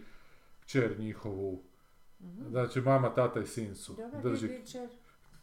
kćer 0.62 0.96
njihovu, 1.00 1.64
Mhm. 2.22 2.50
znači 2.50 2.82
mama, 2.82 3.10
tata 3.10 3.40
i 3.40 3.46
sin 3.46 3.76
su. 3.76 3.96
Drži, 4.24 4.48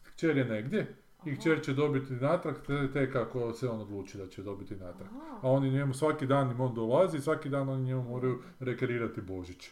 kćer 0.05 0.37
je 0.37 0.45
negdje 0.45 0.95
i 1.25 1.31
Aha. 1.31 1.39
kćer 1.39 1.61
će 1.61 1.73
dobiti 1.73 2.13
natrag 2.13 2.55
te, 2.67 2.91
te 2.93 3.11
kako 3.11 3.53
se 3.53 3.69
on 3.69 3.81
odluči 3.81 4.17
da 4.17 4.27
će 4.27 4.43
dobiti 4.43 4.75
natrag. 4.75 5.07
Aha. 5.11 5.39
A 5.41 5.51
oni 5.51 5.69
njemu 5.69 5.93
svaki 5.93 6.27
dan 6.27 6.51
im 6.51 6.61
on 6.61 6.75
dolazi 6.75 7.19
svaki 7.19 7.49
dan 7.49 7.69
oni 7.69 7.83
njemu 7.83 8.03
moraju 8.03 8.41
rekreirati 8.59 9.21
Božić. 9.21 9.69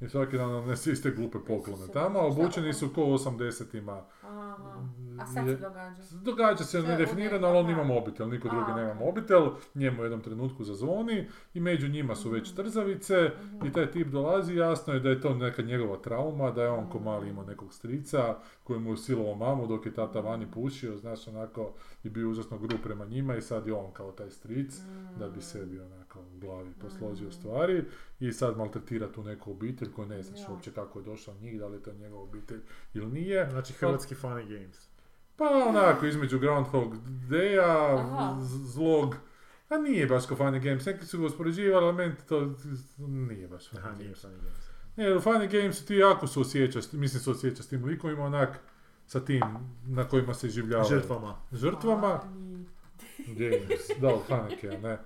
I 0.00 0.08
svaki 0.08 0.36
dan 0.36 0.50
nam 0.50 0.66
nese 0.66 0.92
iste 0.92 1.10
glupe 1.10 1.38
poklone 1.38 1.86
tamo, 1.88 2.18
a 2.18 2.26
obučeni 2.26 2.72
su 2.72 2.88
ko 2.88 3.04
u 3.04 3.12
80-ima. 3.12 4.04
Aha. 4.22 4.56
A 5.20 5.26
sad 5.26 5.46
se 5.46 5.56
događa. 5.56 6.02
Događa 6.14 6.64
se 6.64 6.82
nedefinirano, 6.82 7.46
ali 7.46 7.58
on 7.58 7.70
ima 7.70 7.84
mobitel, 7.84 8.28
niko 8.28 8.48
drugi 8.48 8.72
nema 8.72 8.94
mobitel, 8.94 9.46
njemu 9.74 10.00
u 10.00 10.04
jednom 10.04 10.20
trenutku 10.20 10.64
zazvoni 10.64 11.24
i 11.54 11.60
među 11.60 11.88
njima 11.88 12.14
su 12.14 12.30
već 12.30 12.48
Mhm. 12.48 12.56
trzavice 12.56 13.30
Mhm. 13.44 13.66
i 13.66 13.72
taj 13.72 13.90
tip 13.90 14.08
dolazi 14.08 14.54
jasno 14.54 14.92
je 14.94 15.00
da 15.00 15.08
je 15.08 15.20
to 15.20 15.34
neka 15.34 15.62
njegova 15.62 15.96
trauma, 15.96 16.50
da 16.50 16.62
je 16.62 16.70
on 16.70 16.90
ko 16.90 16.98
Mhm. 16.98 17.04
mali 17.04 17.28
imao 17.28 17.44
nekog 17.44 17.72
strica 17.72 18.36
koji 18.64 18.80
mu 18.80 18.90
je 18.90 18.96
silovao 18.96 19.34
mamu 19.36 19.66
dok 19.66 19.86
je 19.86 19.94
tata 19.94 20.20
vani 20.20 20.46
pušio, 20.46 20.96
znaš 20.96 21.28
onako 21.28 21.72
i 22.04 22.10
bio 22.10 22.30
užasno 22.30 22.58
grub 22.58 22.80
prema 22.82 23.04
njima 23.04 23.36
i 23.36 23.42
sad 23.42 23.66
je 23.66 23.74
on 23.74 23.92
kao 23.92 24.12
taj 24.12 24.30
stric 24.30 24.80
da 25.18 25.28
bi 25.28 25.40
sebi 25.40 25.80
onako 25.80 26.05
u 26.18 26.38
glavi 26.38 26.72
posložio 26.74 27.28
Mm. 27.28 27.32
stvari 27.32 27.84
i 28.20 28.32
sad 28.32 28.56
maltretira 28.56 29.12
tu 29.12 29.22
neku 29.22 29.50
obitelj 29.50 29.92
koju 29.92 30.06
ne 30.08 30.22
znaš 30.22 30.40
Ja. 30.40 30.46
uopće 30.50 30.72
kako 30.72 30.98
je 30.98 31.04
došao 31.04 31.34
od 31.34 31.40
njih, 31.40 31.58
da 31.58 31.66
li 31.66 31.76
je 31.76 31.82
to 31.82 31.92
njegova 31.92 32.22
obitelj 32.22 32.60
ili 32.94 33.06
nije. 33.06 33.50
Znači 33.50 33.72
hrvatski 33.72 34.14
funny 34.14 34.58
games. 34.58 34.88
Pa 35.36 35.44
onako 35.68 36.06
između 36.06 36.38
Groundhog 36.38 36.94
Day-a, 37.28 38.04
zlog, 38.64 39.16
a 39.68 39.76
nije 39.76 40.06
baš 40.06 40.26
kao 40.26 40.36
Funny 40.36 40.62
Games, 40.64 40.86
neki 40.86 41.06
su 41.06 41.18
ga 41.18 41.26
uspoređivali, 41.26 41.84
ali 41.84 41.94
meni 41.94 42.14
to 42.28 42.54
nije 42.98 43.48
baš 43.48 43.70
Funny 43.70 43.78
Aha, 43.78 43.92
nije 43.92 44.04
Games. 44.04 44.24
funny 44.24 44.40
games. 44.42 44.66
Ne, 44.96 45.14
u 45.14 45.20
Funny 45.20 45.52
Games 45.52 45.84
ti 45.84 45.94
jako 45.94 46.26
su 46.26 46.40
osjećaš, 46.40 46.92
mislim 46.92 47.20
se 47.22 47.30
osjećaš 47.30 47.64
s 47.64 47.68
tim 47.68 47.84
likovima, 47.84 48.24
onak, 48.24 48.58
sa 49.06 49.20
tim 49.20 49.42
na 49.86 50.04
kojima 50.04 50.34
se 50.34 50.48
življavaju. 50.48 50.88
Žrtvama. 50.90 51.36
Žrtvama, 51.52 52.20
Ani. 52.24 52.64
James, 53.28 53.80
da, 54.00 54.08
od 54.08 54.20
Haneke, 54.28 54.68
ne. 54.68 54.98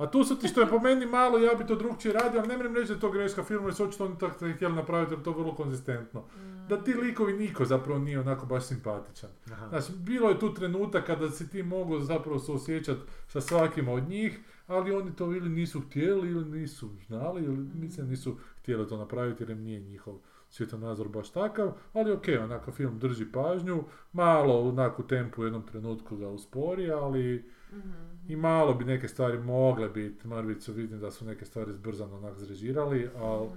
A 0.00 0.10
tu 0.10 0.24
su 0.24 0.38
ti 0.38 0.48
što 0.48 0.60
je 0.60 0.68
po 0.68 0.78
meni 0.78 1.06
malo, 1.06 1.38
ja 1.38 1.54
bi 1.54 1.66
to 1.66 1.76
drugčije 1.76 2.14
radio, 2.14 2.40
ali 2.40 2.48
ne 2.48 2.58
mrem 2.58 2.74
reći 2.74 2.88
da 2.88 2.94
je 2.94 3.00
to 3.00 3.10
greška 3.10 3.44
filma, 3.44 3.66
jer 3.66 3.74
su 3.74 3.84
očito 3.84 4.04
oni 4.04 4.18
tako 4.18 4.52
htjeli 4.54 4.74
napraviti, 4.74 5.12
jer 5.12 5.20
je 5.20 5.24
to 5.24 5.32
vrlo 5.32 5.54
konzistentno. 5.54 6.22
Da 6.68 6.84
ti 6.84 6.94
likovi 6.94 7.32
niko 7.32 7.64
zapravo 7.64 7.98
nije 7.98 8.20
onako 8.20 8.46
baš 8.46 8.64
simpatičan. 8.64 9.30
Aha. 9.52 9.68
Znači, 9.68 9.92
bilo 9.96 10.28
je 10.28 10.38
tu 10.38 10.54
trenutak 10.54 11.06
kada 11.06 11.30
si 11.30 11.50
ti 11.50 11.62
mogao 11.62 12.00
zapravo 12.00 12.38
se 12.38 12.52
osjećati 12.52 13.00
sa 13.28 13.40
svakima 13.40 13.92
od 13.92 14.08
njih, 14.08 14.38
ali 14.66 14.94
oni 14.94 15.16
to 15.16 15.24
ili 15.24 15.48
nisu 15.48 15.80
htjeli 15.80 16.30
ili 16.30 16.44
nisu 16.44 16.88
znali 17.06 17.44
ili 17.44 17.56
mislim 17.56 18.08
nisu 18.08 18.36
htjeli 18.58 18.88
to 18.88 18.96
napraviti 18.96 19.42
jer 19.42 19.50
im 19.50 19.62
nije 19.62 19.80
njihov 19.80 20.14
svjetonazor 20.48 21.08
baš 21.08 21.30
takav, 21.30 21.72
ali 21.92 22.12
ok, 22.12 22.24
onako 22.44 22.72
film 22.72 22.98
drži 22.98 23.32
pažnju, 23.32 23.84
malo 24.12 24.68
onako 24.68 25.02
u 25.02 25.06
tempu 25.06 25.42
u 25.42 25.44
jednom 25.44 25.62
trenutku 25.62 26.16
ga 26.16 26.28
uspori, 26.28 26.90
ali 26.90 27.50
Mhm. 27.72 28.09
I 28.32 28.36
malo 28.36 28.74
bi 28.74 28.84
neke 28.84 29.08
stvari 29.08 29.38
mogle 29.38 29.88
biti, 29.88 30.28
mrvicu 30.28 30.72
vidim 30.72 31.00
da 31.00 31.10
su 31.10 31.24
neke 31.24 31.44
stvari 31.44 31.72
zbrzano 31.72 32.16
onak 32.16 32.38
zrežirali, 32.38 33.10
ali 33.18 33.48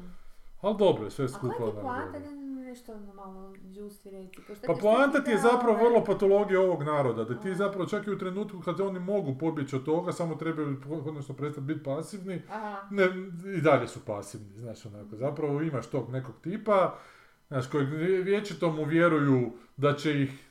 ali 0.62 0.78
dobro 0.78 1.04
je, 1.04 1.12
sve 1.12 1.26
A 1.26 1.28
skupa 1.28 1.72
koja 1.82 2.12
ti 2.12 2.36
nešto 2.74 2.94
ono 2.94 3.14
malo 3.14 3.54
džusti 3.74 4.10
reći. 4.10 4.42
Pa 4.68 4.74
poanta 4.82 5.24
ti 5.24 5.32
je 5.32 5.38
zapravo 5.38 5.74
ovaj, 5.74 5.84
vrlo 5.84 6.06
patologija 6.06 6.62
ovog 6.62 6.84
naroda, 6.84 7.24
da 7.24 7.40
ti 7.40 7.56
zapravo 7.56 7.86
čak 7.86 8.08
i 8.08 8.12
u 8.12 8.18
trenutku 8.18 8.60
kad 8.60 8.80
oni 8.80 9.00
mogu 9.00 9.38
pobjeći 9.40 9.76
od 9.76 9.86
toga, 9.86 10.12
samo 10.12 10.36
trebaju 10.36 10.78
odnosno 10.90 11.36
prestati 11.36 11.66
biti 11.68 11.84
pasivni, 11.84 12.42
ne, 12.92 13.06
i 13.58 13.62
dalje 13.62 13.88
su 13.88 14.00
pasivni, 14.06 14.58
znaš 14.58 14.86
onako, 14.86 15.16
zapravo 15.16 15.62
imaš 15.62 15.88
tog 15.88 16.10
nekog 16.10 16.36
tipa, 16.42 16.98
znaš, 17.48 17.68
kojeg 17.68 17.90
vječito 18.24 18.72
mu 18.72 18.84
vjeruju 18.84 19.52
da 19.78 19.96
će 19.96 20.22
ih, 20.22 20.50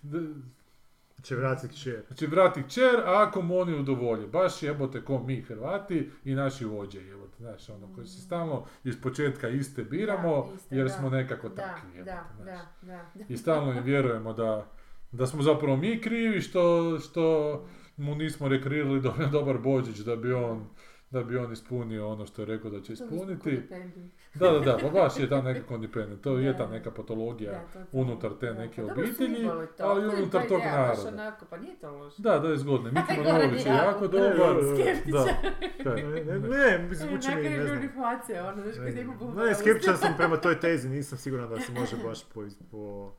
Će 1.23 1.37
vratiti 1.37 1.77
čer. 1.77 2.03
da 2.09 2.15
će 2.15 2.27
vrati 2.27 2.63
kćer, 2.63 3.01
a 3.05 3.23
ako 3.29 3.43
mu 3.43 3.59
oni 3.59 3.75
udovolje, 3.75 4.27
baš 4.27 4.63
jebote 4.63 5.05
ko 5.05 5.19
mi 5.19 5.43
Hrvati 5.43 6.11
i 6.25 6.35
naši 6.35 6.65
vođe 6.65 7.01
jebote, 7.01 7.37
znaš, 7.39 7.69
ono, 7.69 7.95
koji 7.95 8.07
se 8.07 8.21
stalno 8.21 8.65
iz 8.85 9.01
početka 9.03 9.49
iste 9.49 9.85
biramo, 9.85 10.47
Da, 10.49 10.55
iste, 10.55 10.77
jer 10.77 10.87
da. 10.87 10.93
smo 10.93 11.11
nekako 11.11 11.49
Da, 11.49 11.55
takvi, 11.55 11.91
jebote, 11.97 12.11
da, 12.11 12.25
znaš. 12.37 12.47
da, 12.83 12.87
da, 12.93 13.11
da. 13.15 13.25
I 13.29 13.37
stalno 13.37 13.73
im 13.73 13.85
vjerujemo 13.85 14.33
da, 14.33 14.67
da 15.13 15.27
smo 15.27 15.43
zapravo 15.43 15.77
mi 15.77 16.01
krivi 16.01 16.41
što, 16.41 16.99
što 16.99 17.67
mu 17.97 18.15
nismo 18.15 18.49
rekreirali 18.49 19.01
dobar 19.33 19.59
Božić 19.59 19.99
da 19.99 20.17
bi 20.17 20.33
on 20.33 20.65
da 21.11 21.23
bi 21.23 21.37
on 21.37 21.53
ispunio 21.53 22.09
ono 22.09 22.27
što 22.27 22.43
je 22.43 22.47
rekao 22.47 22.71
da 22.71 22.81
će 22.81 22.93
ispuniti. 22.93 23.63
Da, 24.35 24.51
da, 24.51 24.61
da, 24.61 24.79
pa 24.79 24.89
baš 24.91 25.19
je 25.19 25.29
ta 25.29 25.43
neka 25.43 25.75
independent, 25.75 26.23
to 26.23 26.39
je 26.39 26.57
ta 26.57 26.67
neka 26.67 26.91
patologija 26.91 27.53
Da, 27.53 27.59
to 27.73 27.87
unutar 27.93 28.31
te 28.41 28.55
neke 28.55 28.87
pa 28.87 28.93
obitelji, 28.93 29.49
to. 29.77 29.85
ali 29.85 30.09
unutar 30.09 30.43
ta 30.43 30.49
tog 30.49 30.61
naroda. 30.61 31.09
onako, 31.09 31.47
pa 31.51 31.57
nije 31.57 31.77
to 31.77 31.91
loše. 31.91 32.23
Da, 32.23 32.39
da 32.39 32.49
je 32.49 32.57
zgodno. 32.59 32.91
Miki 32.91 33.17
Goran 33.17 33.33
Manojlović 33.33 33.67
je 33.67 33.73
jako 33.73 34.09
dobar. 34.09 34.57
skeptičan. 34.75 35.25
Da. 35.85 35.95
Ne, 35.95 36.03
ne, 36.03 36.39
ne, 36.39 36.79
mislim, 36.89 37.09
zvuči 37.09 37.37
mi, 37.37 37.43
ne 37.43 37.67
znam. 37.67 37.79
Ono, 38.49 38.63
znaš, 38.63 38.77
kad 38.77 38.99
ima 38.99 39.45
Ne, 39.45 39.55
skeptičan 39.55 39.97
sam 39.97 40.15
prema 40.19 40.37
toj 40.37 40.61
tezi, 40.61 40.89
nisam 40.89 41.19
siguran 41.19 41.49
da 41.49 41.61
se 41.61 41.73
može 41.73 41.97
baš 41.97 42.25
po... 42.25 42.43
po... 42.71 43.13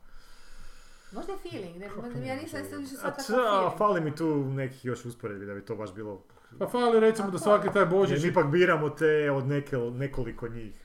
Možda 1.12 1.32
je 1.32 1.38
feeling, 1.40 1.76
ne, 1.76 1.86
ja 2.26 2.34
nisam 2.36 2.64
se 2.64 2.76
više 2.76 2.94
sad 2.94 3.16
č- 3.16 3.26
takav 3.26 3.44
a 3.46 3.50
feeling. 3.50 3.78
fali 3.78 4.00
mi 4.00 4.14
tu 4.14 4.44
nekih 4.44 4.84
još 4.84 5.04
usporedbi 5.04 5.46
da 5.46 5.54
bi 5.54 5.64
to 5.64 5.76
baš 5.76 5.94
bilo... 5.94 6.22
Pa 6.58 6.66
fali 6.66 7.00
recimo 7.00 7.30
da 7.30 7.38
svaki 7.38 7.68
taj 7.72 7.86
Božić... 7.86 8.12
Jer 8.12 8.22
mi 8.22 8.28
ipak 8.28 8.46
biramo 8.46 8.90
te 8.90 9.30
od 9.30 9.46
nekoliko 9.92 10.48
njih 10.48 10.83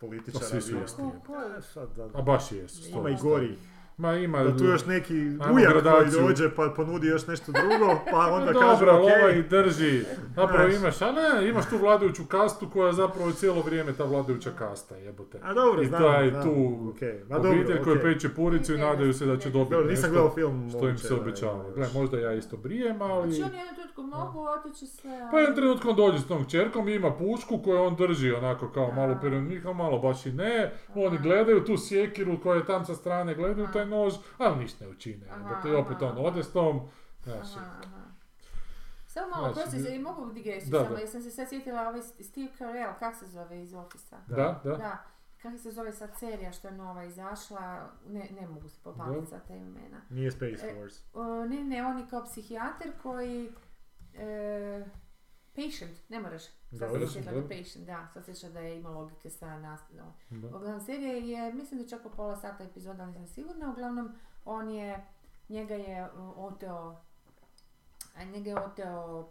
političara. 0.00 0.40
Pa 0.40 0.46
svi 0.46 0.60
su 0.60 0.66
biramo. 0.68 0.84
isti. 0.84 0.96
Ko- 0.96 1.20
ko 1.26 1.34
je? 1.34 1.58
E, 1.58 1.62
sad 1.64 1.88
da- 1.90 2.08
A 2.14 2.22
baš 2.22 2.52
jesu. 2.52 2.90
Ima 2.90 3.10
i 3.10 3.16
gori. 3.16 3.58
Ma 4.00 4.14
ima... 4.14 4.42
Da 4.42 4.56
tu 4.56 4.64
još 4.64 4.86
neki 4.86 5.14
ujak 5.54 5.72
koji 5.82 6.10
dođe 6.10 6.54
pa 6.54 6.72
ponudi 6.76 7.06
još 7.06 7.26
nešto 7.26 7.52
drugo, 7.52 8.00
pa 8.10 8.32
onda 8.32 8.52
kaže 8.52 8.86
dobro, 8.86 8.92
ali 8.92 9.06
ok. 9.06 9.12
ovaj 9.22 9.42
drži. 9.42 10.04
Zapravo 10.36 10.70
Znaš. 10.70 10.80
imaš, 10.80 11.02
a 11.02 11.12
ne, 11.12 11.48
imaš 11.48 11.68
tu 11.68 11.78
vladajuću 11.78 12.24
kastu 12.24 12.68
koja 12.72 12.86
je 12.86 12.92
zapravo 12.92 13.32
cijelo 13.32 13.62
vrijeme 13.62 13.92
ta 13.92 14.04
vladajuća 14.04 14.50
kasta, 14.58 14.96
jebote. 14.96 15.38
A 15.42 15.54
dobro, 15.54 15.82
I 15.82 15.86
znam, 15.86 16.02
taj 16.02 16.30
znam. 16.30 16.42
tu 16.42 16.90
Okej, 16.90 17.24
ma 17.28 17.34
dobro, 17.34 17.50
Obitelj 17.50 17.82
koja 17.82 17.96
okej. 17.96 18.12
peče 18.12 18.28
puricu 18.28 18.74
i 18.74 18.78
nadaju 18.78 19.12
se 19.12 19.26
da 19.26 19.36
će 19.36 19.50
dobiti 19.50 19.74
Dobro, 19.74 19.90
nisam 19.90 20.10
gledao 20.10 20.24
nešto 20.24 20.34
film. 20.34 20.70
što 20.70 20.88
im 20.88 20.98
se 20.98 21.14
ima 21.14 21.22
obećava. 21.22 21.64
Gle, 21.74 21.86
možda 21.94 22.18
ja 22.18 22.32
isto 22.34 22.56
brijem, 22.56 23.02
ali... 23.02 23.32
Znači 23.32 23.42
oni 23.42 23.54
u 23.54 23.58
jednom 23.58 23.74
trenutku 23.74 24.02
mogu 24.02 24.46
otići 24.48 24.86
sve, 24.86 25.28
Pa 25.30 25.38
jednom 25.38 25.56
trenutku 25.56 25.88
on 25.90 25.96
dođe 25.96 26.18
s 26.18 26.26
tom 26.26 26.44
čerkom 26.44 26.88
i 26.88 26.94
ima 26.94 27.10
pušku 27.10 27.58
koju 27.58 27.82
on 27.82 27.96
drži 27.96 28.32
onako 28.32 28.68
kao 28.68 28.92
malo 28.92 29.18
peronika, 29.22 29.72
malo 29.72 29.98
baš 29.98 30.26
i 30.26 30.32
ne. 30.32 30.72
Oni 30.94 31.18
gledaju 31.18 31.64
tu 31.64 31.76
sjekiru 31.76 32.40
koja 32.42 32.56
je 32.56 32.66
tam 32.66 32.84
sa 32.84 32.94
strane, 32.94 33.34
gledaju 33.34 33.68
taj 33.72 33.86
nož, 33.90 34.14
ali 34.38 34.58
ništa 34.58 34.84
ne 34.84 34.90
učine. 34.90 35.26
Aha, 35.30 35.48
jebote. 35.48 35.68
I 35.68 35.74
opet 35.74 36.02
on 36.02 36.26
ode 36.26 36.42
s 36.42 36.52
tom. 36.52 36.88
Znaš, 37.22 37.56
Aha, 37.56 37.80
aha. 37.84 38.00
Samo 39.06 39.28
malo, 39.28 39.52
Znači, 39.52 39.60
prosim, 39.70 39.84
se, 39.84 39.98
mogu 39.98 40.26
digresiju, 40.26 40.70
Da, 40.70 40.78
samo 40.78 40.94
da. 40.94 41.00
jer 41.00 41.08
sam 41.08 41.22
se 41.22 41.30
sad 41.30 41.48
sjetila 41.48 41.88
ovaj 41.88 42.00
Steve 42.02 42.48
Carell, 42.58 42.92
kak 42.98 43.16
se 43.16 43.26
zove 43.26 43.62
iz 43.62 43.74
Office-a? 43.74 44.18
da, 44.28 44.60
da. 44.64 44.76
Da, 44.76 45.04
kako 45.42 45.58
se 45.58 45.70
zove 45.70 45.92
sad 45.92 46.10
serija 46.18 46.52
što 46.52 46.68
je 46.68 46.74
nova 46.74 47.04
izašla, 47.04 47.88
ne, 48.06 48.28
ne 48.40 48.46
mogu 48.48 48.68
se 48.68 48.80
popamiti 48.84 49.26
sa 49.26 49.38
te 49.38 49.56
imena. 49.56 50.00
Nije 50.10 50.30
Space 50.30 50.68
E, 50.68 50.74
Force. 50.74 51.00
O, 51.14 51.44
ne, 51.44 51.64
ne, 51.64 51.86
on 51.86 51.98
je 51.98 52.06
kao 52.10 52.24
psihijatar 52.24 52.88
koji... 53.02 53.52
E, 54.14 54.84
patient, 55.54 55.98
ne 56.08 56.20
moraš. 56.20 56.42
Sad 56.78 57.12
se 57.12 57.20
da 57.20 57.42
patient, 57.42 57.86
da, 57.86 58.08
sad 58.14 58.36
se 58.36 58.50
da 58.50 58.60
je 58.60 58.78
ima 58.78 58.90
logike 58.90 59.30
sa 59.30 59.58
nas. 59.58 59.80
No. 59.90 60.12
Uglavnom, 60.30 60.80
serija 60.80 61.14
je, 61.14 61.52
mislim 61.54 61.82
da 61.82 61.88
čak 61.88 62.02
po 62.02 62.08
pola 62.08 62.36
sata 62.36 62.64
epizoda, 62.64 63.02
ali 63.02 63.12
nisam 63.12 63.26
sigurna. 63.26 63.70
Uglavnom, 63.70 64.12
on 64.44 64.70
je, 64.70 65.06
njega 65.48 65.74
je 65.74 66.08
oteo, 66.36 67.00
a 68.16 68.24
njega 68.24 68.50
je 68.50 68.60
oteo 68.60 69.28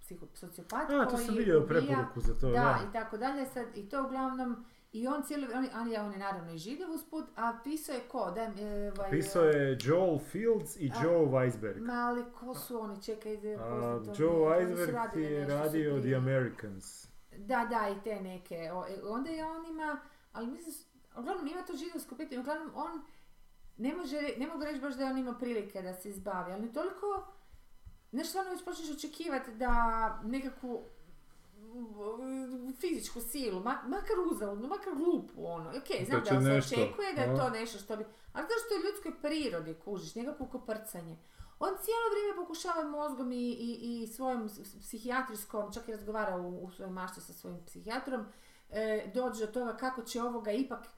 psiho, 0.00 0.26
sociopat 0.34 0.90
A, 0.90 1.04
to 1.04 1.10
koji 1.10 1.26
sam 1.26 1.34
vidio 1.34 1.66
preporuku 1.68 2.20
za 2.20 2.34
to, 2.34 2.46
da, 2.46 2.52
da. 2.52 2.80
i 2.88 2.92
tako 2.92 3.16
dalje, 3.16 3.46
sad, 3.46 3.66
i 3.74 3.88
to 3.88 4.04
uglavnom, 4.04 4.64
i 4.92 5.06
on 5.06 5.22
cijelo, 5.22 5.46
on, 5.54 5.68
on 5.80 5.92
je, 5.92 6.00
on 6.00 6.12
je 6.12 6.18
naravno 6.18 6.52
i 6.52 6.58
židev 6.58 6.90
usput, 6.90 7.24
a 7.36 7.58
pisao 7.64 7.94
je 7.94 8.00
ko, 8.00 8.30
da, 8.30 8.40
e, 8.40 8.92
ovaj, 8.96 9.10
Pisao 9.10 9.44
je 9.44 9.78
Joel 9.82 10.18
Fields 10.18 10.76
i 10.76 10.92
A, 10.94 11.02
Joe 11.02 11.26
Weisberg. 11.26 11.80
Ma, 11.80 11.92
ali 11.92 12.24
ko 12.40 12.54
su 12.54 12.80
oni, 12.80 13.02
čekaj, 13.02 13.36
da 13.36 13.48
A, 13.48 13.98
poznito 13.98 14.22
Joe 14.22 14.36
Weisberg 14.36 14.92
radili 14.92 15.24
je 15.24 15.40
nešto 15.40 15.54
radio. 15.54 16.00
The 16.00 16.14
Americans. 16.14 17.08
Da, 17.36 17.66
da, 17.70 17.88
i 17.88 18.04
te 18.04 18.20
neke. 18.20 18.70
O, 18.72 18.86
e, 18.88 19.02
onda 19.04 19.30
je 19.30 19.44
on 19.44 19.66
ima, 19.66 20.00
ali 20.32 20.46
mislim, 20.46 20.74
uglavnom 21.16 21.46
ima 21.46 21.62
to 21.62 21.76
židovsko 21.76 22.16
pitanje, 22.16 22.40
uglavnom 22.40 22.70
on 22.74 23.02
ne 23.76 23.94
može, 23.94 24.20
ne 24.38 24.46
mogu 24.46 24.64
reći 24.64 24.80
baš 24.80 24.94
da 24.94 25.04
je 25.04 25.10
on 25.10 25.18
ima 25.18 25.34
prilike 25.38 25.82
da 25.82 25.94
se 25.94 26.08
izbavi, 26.08 26.52
ali 26.52 26.72
toliko, 26.72 27.32
znaš, 28.12 28.28
stvarno 28.28 28.50
već 28.50 28.64
počneš 28.64 28.90
očekivati 28.90 29.54
da 29.54 30.20
nekakvu 30.24 30.84
fizičku 32.80 33.20
silu, 33.20 33.60
ma- 33.60 33.88
makar 33.88 34.16
uzaludnu, 34.32 34.68
makar 34.68 34.94
glupu, 34.94 35.46
ono, 35.46 35.70
ok, 35.70 36.06
znam 36.06 36.22
Da 36.24 36.30
da, 36.30 36.40
se 36.40 36.48
nešto, 36.48 36.74
očekuje 36.74 37.14
da 37.14 37.20
je 37.20 37.36
to 37.36 37.50
nešto 37.50 37.78
što 37.78 37.96
bi, 37.96 38.04
ali 38.32 38.46
to 38.48 38.54
što 38.64 38.74
je 38.74 38.80
u 38.80 38.84
ljudskoj 38.84 39.12
prirodi, 39.22 39.74
kužiš, 39.84 40.14
nekakvo 40.14 40.46
koprcanje. 40.46 41.16
On 41.58 41.70
cijelo 41.82 42.06
vrijeme 42.10 42.36
pokušava 42.36 42.84
mozgom 42.84 43.32
i, 43.32 43.36
i, 43.36 44.02
i 44.02 44.06
svojom 44.06 44.48
psihijatrijskom, 44.80 45.72
čak 45.72 45.88
i 45.88 45.92
razgovara 45.92 46.36
u, 46.36 46.64
u 46.64 46.70
svojoj 46.70 46.92
mašti 46.92 47.20
sa 47.20 47.32
svojim 47.32 47.58
psihijatrom, 47.66 48.24
e, 48.70 49.10
dođe 49.14 49.46
do 49.46 49.52
toga 49.52 49.76
kako 49.76 50.02
će 50.02 50.22
ovoga 50.22 50.52
ipak 50.52 50.88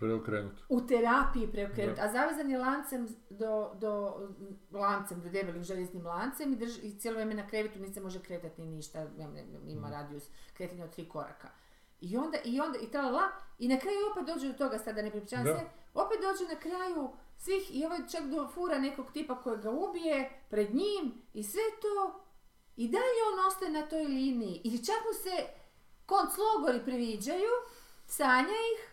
Preokrenut. 0.00 0.52
u 0.68 0.86
terapiji 0.86 1.52
preokrenuti. 1.52 2.00
Da. 2.00 2.06
A 2.06 2.12
zavezan 2.12 2.50
je 2.50 2.58
lancem 2.58 3.08
do, 3.30 3.70
do 3.74 4.14
lancem, 4.72 5.20
do 5.20 5.28
debelim 5.28 5.64
željeznim 5.64 6.06
lancem 6.06 6.52
i, 6.52 6.56
drži, 6.56 6.80
i 6.80 6.98
cijelo 6.98 7.14
vrijeme 7.14 7.34
na 7.34 7.46
krevetu 7.48 7.78
niti 7.78 7.92
se 7.94 8.00
može 8.00 8.22
kretati 8.22 8.62
ni 8.62 8.68
ništa, 8.68 9.06
ima 9.66 9.88
Mm. 9.88 9.92
radijus 9.92 10.24
kretanja 10.56 10.84
od 10.84 10.90
tri 10.90 11.08
koraka. 11.08 11.48
I 12.00 12.16
onda, 12.16 12.38
i 12.44 12.60
onda, 12.60 12.78
i 12.78 12.90
tralala, 12.90 13.22
i 13.58 13.68
na 13.68 13.78
kraju 13.78 13.98
opet 14.12 14.26
dođe 14.26 14.48
do 14.48 14.54
toga, 14.54 14.78
sada 14.78 14.92
da 14.92 15.02
ne 15.02 15.10
pripričavam 15.10 15.44
sve, 15.46 15.70
opet 15.94 16.18
dođe 16.20 16.54
na 16.54 16.60
kraju 16.60 17.10
svih, 17.38 17.76
i 17.76 17.86
ovaj 17.86 17.98
čak 18.12 18.24
do 18.24 18.48
fura 18.54 18.78
nekog 18.78 19.06
tipa 19.12 19.40
koji 19.42 19.58
ga 19.58 19.70
ubije 19.70 20.30
pred 20.50 20.74
njim 20.74 21.22
i 21.34 21.42
sve 21.42 21.62
to, 21.82 22.20
i 22.76 22.88
dalje 22.88 23.20
on 23.32 23.46
ostaje 23.46 23.70
na 23.72 23.82
toj 23.82 24.04
liniji. 24.04 24.60
I 24.64 24.84
čak 24.84 24.96
mu 25.06 25.14
se 25.22 25.46
konclogori 26.06 26.84
priviđaju, 26.84 27.50
sanja 28.06 28.58
ih, 28.74 28.89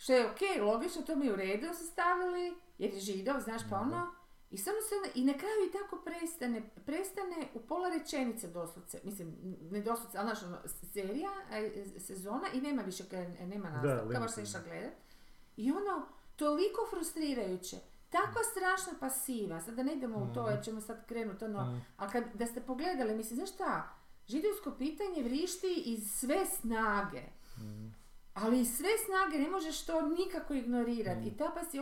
što 0.00 0.12
je 0.12 0.30
okej, 0.30 0.60
logično, 0.62 1.02
to 1.02 1.16
mi 1.16 1.26
je 1.26 1.32
u 1.32 1.36
redu 1.36 1.66
su 1.68 1.86
stavili, 1.86 2.54
jer 2.78 2.94
je 2.94 3.00
židov, 3.00 3.40
znaš, 3.40 3.62
pa 3.70 3.76
ono. 3.78 4.14
I 4.50 4.58
samo 4.58 4.76
se, 4.80 4.94
onda- 4.94 5.08
i 5.14 5.24
na 5.24 5.32
kraju 5.34 5.66
i 5.68 5.72
tako 5.72 5.96
prestane, 5.98 6.62
prestane 6.76 7.48
u 7.54 7.60
pola 7.60 7.88
rečenice 7.90 8.48
doslovce, 8.48 9.00
mislim, 9.04 9.36
ne 9.70 9.80
doslovce, 9.80 10.18
ali 10.18 10.26
znaš, 10.26 10.42
ono, 10.42 10.58
serija, 10.84 11.30
e, 11.52 11.70
sezona 11.98 12.46
i 12.52 12.60
nema 12.60 12.82
više, 12.82 13.04
nema 13.40 13.70
nastavka, 13.70 13.88
baš 14.16 14.30
se 14.30 14.42
išla 14.42 14.60
gledat. 14.62 14.92
I 15.56 15.72
ono, 15.72 16.06
toliko 16.36 16.86
frustrirajuće, 16.90 17.76
takva 18.10 18.42
strašna 18.44 18.92
pasiva, 19.00 19.60
sad 19.60 19.74
da 19.74 19.82
ne 19.82 19.92
idemo 19.94 20.18
u 20.20 20.34
to, 20.34 20.48
jer 20.48 20.64
ćemo 20.64 20.80
sad 20.80 21.06
krenuti, 21.06 21.44
ono, 21.44 21.62
Mhm. 21.62 21.78
ali 21.96 22.10
kad, 22.12 22.24
da 22.34 22.46
ste 22.46 22.60
pogledali, 22.62 23.14
mislim, 23.14 23.36
znaš 23.36 23.50
šta, 23.50 23.88
židovsko 24.28 24.70
pitanje 24.72 25.22
vrišti 25.22 25.82
iz 25.86 26.10
sve 26.10 26.46
snage. 26.46 27.22
Ali 28.40 28.64
sve 28.64 28.88
snage 29.06 29.38
ne 29.44 29.50
možeš 29.50 29.86
to 29.86 30.02
nikako 30.02 30.54
ignorirati. 30.54 31.28
I 31.28 31.36
ta 31.36 31.50
pasi, 31.54 31.78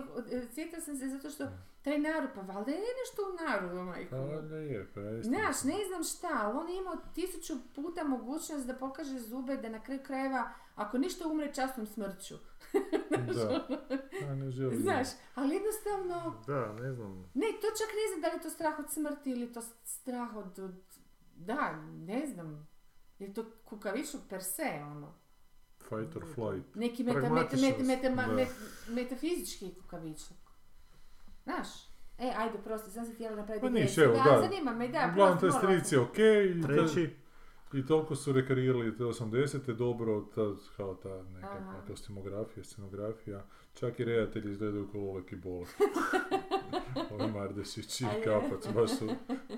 sjetila 0.55 0.81
sam 0.83 0.97
se 0.97 1.09
zato 1.09 1.31
što 1.31 1.45
taj 1.83 1.99
narod, 1.99 2.31
pa 2.35 2.41
valjda 2.41 2.71
je 2.71 2.79
nešto 2.79 3.23
u 3.23 3.45
narodu, 3.45 3.83
majko. 3.83 4.11
Pa 4.11 4.17
valjda 4.17 4.57
je, 4.57 4.89
pa 4.95 5.01
isto. 5.01 5.29
Znaš, 5.29 5.65
ne 5.65 5.85
znam 5.89 6.05
šta, 6.05 6.29
ali 6.33 6.59
on 6.59 6.69
je 6.69 6.77
imao 6.79 6.97
tisuću 7.15 7.55
puta 7.75 8.05
mogućnost 8.05 8.67
da 8.67 8.75
pokaže 8.75 9.19
zube, 9.19 9.57
da 9.57 9.69
na 9.69 9.83
kraju 9.83 10.01
krajeva, 10.07 10.51
ako 10.75 10.99
ništa 10.99 11.29
umre 11.29 11.55
časnom 11.55 11.87
smrću. 11.87 12.35
Da. 13.35 13.67
A 14.31 14.35
ne 14.35 14.51
želim. 14.51 14.81
Znaš, 14.83 15.09
ali 15.35 15.55
jednostavno, 15.55 16.43
Da, 16.47 16.73
ne 16.73 16.93
znam. 16.93 17.31
ne, 17.35 17.47
to 17.61 17.67
čak 17.67 17.89
ne 17.95 18.09
znam 18.11 18.21
da 18.21 18.29
li 18.29 18.35
je 18.35 18.43
to 18.43 18.51
strah 18.51 18.79
od 18.79 18.91
smrti 18.93 19.31
ili 19.31 19.41
je 19.41 19.53
to 19.53 19.61
strah 19.85 20.37
od, 20.37 20.59
od 20.59 20.75
da, 21.37 21.73
ne 22.07 22.27
znam, 22.27 22.69
je 23.19 23.35
to 23.35 23.45
kukavičluk 23.65 24.23
per 24.29 24.43
se, 24.45 24.81
ono. 24.83 25.15
Fight 25.89 26.17
or 26.17 26.25
flight. 26.35 26.75
Neki 26.75 27.05
meta, 27.05 27.21
meta, 27.21 27.57
meta, 27.57 27.83
meta, 27.85 28.09
ma- 28.11 28.27
da. 28.27 28.33
met- 28.35 28.55
metafizički 28.89 29.75
kukavičluk. 29.75 30.39
Znaš? 31.45 31.69
E, 32.19 32.33
ajde, 32.37 32.59
prosti, 32.59 32.91
sam 32.91 33.07
se 33.07 33.15
htjela 33.15 33.37
napraviti 33.37 33.67
Pa 33.67 33.71
niš, 33.71 33.99
evo, 33.99 34.13
da. 34.15 34.41
zanima 34.43 34.73
me, 34.73 34.89
da, 34.89 35.09
Uglavnom, 35.13 35.39
prosti, 35.39 35.61
taj 35.61 35.79
stric 35.79 35.93
je 35.93 36.01
okej. 36.01 36.47
i 36.49 36.61
ta- 36.63 36.67
Treći, 36.67 37.11
I 37.73 37.87
toliko 37.87 38.17
su 38.17 38.33
rekarirali 38.33 38.97
te 38.97 39.05
80. 39.05 39.73
dobro, 39.75 40.21
ta, 40.35 40.43
kao 40.77 40.95
ta 40.95 41.09
Aha. 41.11 41.23
nekakva 41.31 41.85
kostimografija, 41.87 42.65
scenografija. 42.65 43.45
Čak 43.75 44.01
i 44.01 44.05
redatelji 44.05 44.51
izgledaju 44.51 44.89
kao 44.93 45.01
Olek 45.03 45.33
i 45.33 45.37
Bolek. 45.37 45.69
Ovi 47.13 47.33
Mardešić 47.33 48.01
i. 48.01 48.05
Kapac, 48.25 48.69
baš 48.69 48.91
su, 48.91 49.09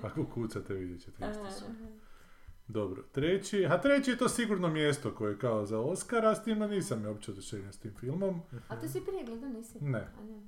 ako 0.01 0.25
kucate 0.25 0.73
vidjet 0.73 1.01
ćete 1.01 1.25
isto 1.29 1.65
aha. 1.65 1.75
Dobro, 2.71 3.03
treći, 3.03 3.65
a 3.65 3.81
treći 3.81 4.11
je 4.11 4.17
to 4.17 4.29
sigurno 4.29 4.67
mjesto 4.67 5.11
koje 5.11 5.31
je 5.31 5.37
kao 5.37 5.65
za 5.65 5.79
Oscara, 5.79 6.35
s 6.35 6.43
tim 6.43 6.59
da 6.59 6.67
nisam 6.67 7.03
je 7.03 7.09
uopće 7.09 7.31
oduševljen 7.31 7.73
s 7.73 7.79
tim 7.79 7.93
filmom. 7.93 8.41
A 8.67 8.75
to 8.75 8.87
si 8.87 9.01
prije 9.01 9.23
gledao, 9.25 9.49
nisi? 9.49 9.77
Ne, 9.81 9.99
A 9.99 10.23
ne. 10.23 10.41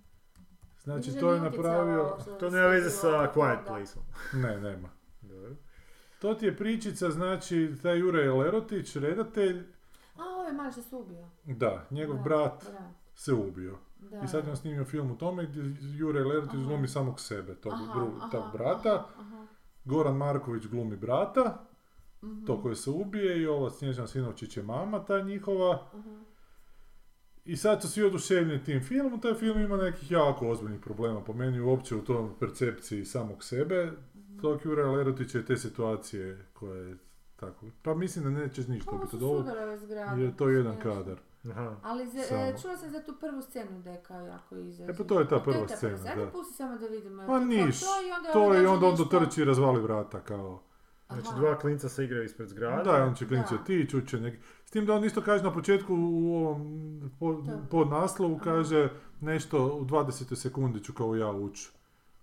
znači 0.78 1.11
to 1.13 1.34
je 1.34 1.41
napravio... 1.41 2.17
to 2.39 2.49
nema 2.49 2.67
veze 2.67 2.89
sa 2.89 3.07
Quiet? 3.36 3.65
Placeom. 3.67 4.05
Ne, 4.43 4.59
nema. 4.61 4.89
Dobro. 5.21 5.55
To 6.19 6.34
ti 6.34 6.45
je 6.45 6.57
pričica, 6.57 7.11
znači, 7.11 7.74
taj 7.82 7.99
Jure 7.99 8.32
Lerotić, 8.32 8.95
redatelj, 8.95 9.63
A, 10.15 10.21
ovo 10.26 10.43
je 10.43 10.53
mali 10.53 10.74
se 10.74 10.95
ubio. 10.95 11.28
da, 11.45 11.86
njegov 11.91 12.15
Da, 12.15 12.21
brat 12.24 12.65
se 13.15 13.34
ubio. 13.34 13.78
da. 13.99 14.21
I 14.21 14.28
sad 14.28 14.43
je 14.45 14.49
on 14.51 14.57
snimio 14.57 14.86
film 14.86 15.11
u 15.11 15.17
tome 15.17 15.45
gdje 15.45 15.61
Jure 15.97 16.24
Lerotić 16.24 16.53
Aha. 16.53 16.63
glumi 16.63 16.88
samog 16.88 17.19
sebe, 17.19 17.55
tog, 17.55 17.74
Aha, 17.74 17.93
drugog, 17.93 18.13
aha, 18.17 18.30
tog 18.30 18.43
brata. 18.53 18.93
aha, 18.95 19.07
aha. 19.19 19.47
Goran 19.86 20.15
Marković 20.15 20.65
glumi 20.65 20.95
brata, 20.97 21.65
Mhm, 22.24 22.45
to 22.45 22.61
koji 22.61 22.76
se 22.76 22.89
ubije 22.89 23.41
i 23.41 23.47
ova 23.47 23.69
Snježana 23.69 24.07
Sinovčić 24.07 24.57
je 24.57 24.63
mama 24.63 24.99
ta 24.99 25.21
njihova. 25.21 25.88
aha. 25.93 26.19
I 27.45 27.57
sad 27.57 27.82
su 27.82 27.89
svi 27.89 28.03
oduševljeni 28.03 28.63
tim 28.63 28.82
filmom, 28.82 29.21
taj 29.21 29.34
film 29.34 29.59
ima 29.59 29.78
nekih 29.78 30.11
jako 30.11 30.47
ozbiljnih 30.47 30.80
problema 30.82 31.21
po 31.21 31.34
meni 31.34 31.59
uopće 31.61 31.95
u 31.95 32.01
tom 32.01 32.32
percepciji 32.39 33.05
samog 33.05 33.43
sebe. 33.43 33.91
Mhm. 34.15 34.39
Tog 34.39 34.59
Jure 34.65 34.84
Lerotića 34.86 35.38
je 35.38 35.45
te 35.45 35.57
situacije 35.57 36.45
koje 36.53 36.89
je 36.89 36.97
tako. 37.36 37.65
Pa 37.82 37.93
mislim 37.93 38.24
da 38.26 38.30
nećeš 38.32 38.67
ništa 38.67 38.91
biti 38.93 39.07
su 39.09 39.15
od 39.17 39.24
ovog, 39.24 39.45
je 40.17 40.38
to 40.38 40.49
jedan 40.49 40.74
smiješno. 40.74 40.93
kadar. 40.95 41.17
Aha. 41.45 41.76
Ali 41.84 42.07
za, 42.07 42.19
e, 42.21 42.55
čula 42.61 42.78
sam 42.78 42.89
za 42.89 43.01
tu 43.01 43.13
prvu 43.19 43.41
scenu 43.41 43.82
da 43.82 43.91
je 43.91 44.03
kao 44.03 44.21
jako 44.21 44.55
izrazito. 44.57 44.91
E 44.93 44.97
pa 44.97 45.03
to 45.05 45.19
je 45.19 45.28
ta 45.28 45.36
A 45.36 45.39
prva 45.39 45.67
scena, 45.67 45.97
Ajde 46.09 46.26
da. 46.26 46.32
pusti 46.32 46.53
samo 46.53 46.78
da 46.78 46.88
vidimo. 46.88 47.24
Pa 47.24 47.28
To- 47.30 47.45
niš, 47.45 47.80
to 47.80 47.86
i 48.07 48.11
onda 48.11 48.32
To 48.34 48.39
je 48.43 48.49
i 48.49 48.57
dođe 48.57 48.67
onda 48.67 48.86
on 48.86 48.91
nešto- 48.91 49.03
dotrči 49.09 49.41
i 49.41 49.45
razvali 49.45 49.82
vrata 49.82 50.19
kao. 50.21 50.61
Znači 51.14 51.28
Aha. 51.32 51.39
dva 51.39 51.57
klinca 51.59 51.89
se 51.89 52.03
igraju 52.03 52.24
ispred 52.24 52.49
zgrade. 52.49 52.84
Da, 52.84 53.03
on 53.05 53.16
će 53.16 53.28
klinici 53.28 53.53
Da. 53.53 53.61
otići, 53.61 53.97
uće 53.97 54.20
neki... 54.20 54.38
S 54.66 54.72
tim 54.72 54.86
da 54.86 54.93
on 54.93 55.05
isto 55.05 55.22
kaže 55.22 55.43
na 55.43 55.53
početku 55.53 55.95
u 55.95 56.36
ovom 56.36 57.11
pod 57.72 57.89
naslovu 57.89 58.39
kaže 58.43 58.89
nešto 59.22 59.66
u 59.66 59.86
20. 59.86 60.36
sekundi 60.36 60.84
ću 60.84 60.93
kao 60.93 61.16
ja 61.16 61.32
ući 61.32 61.72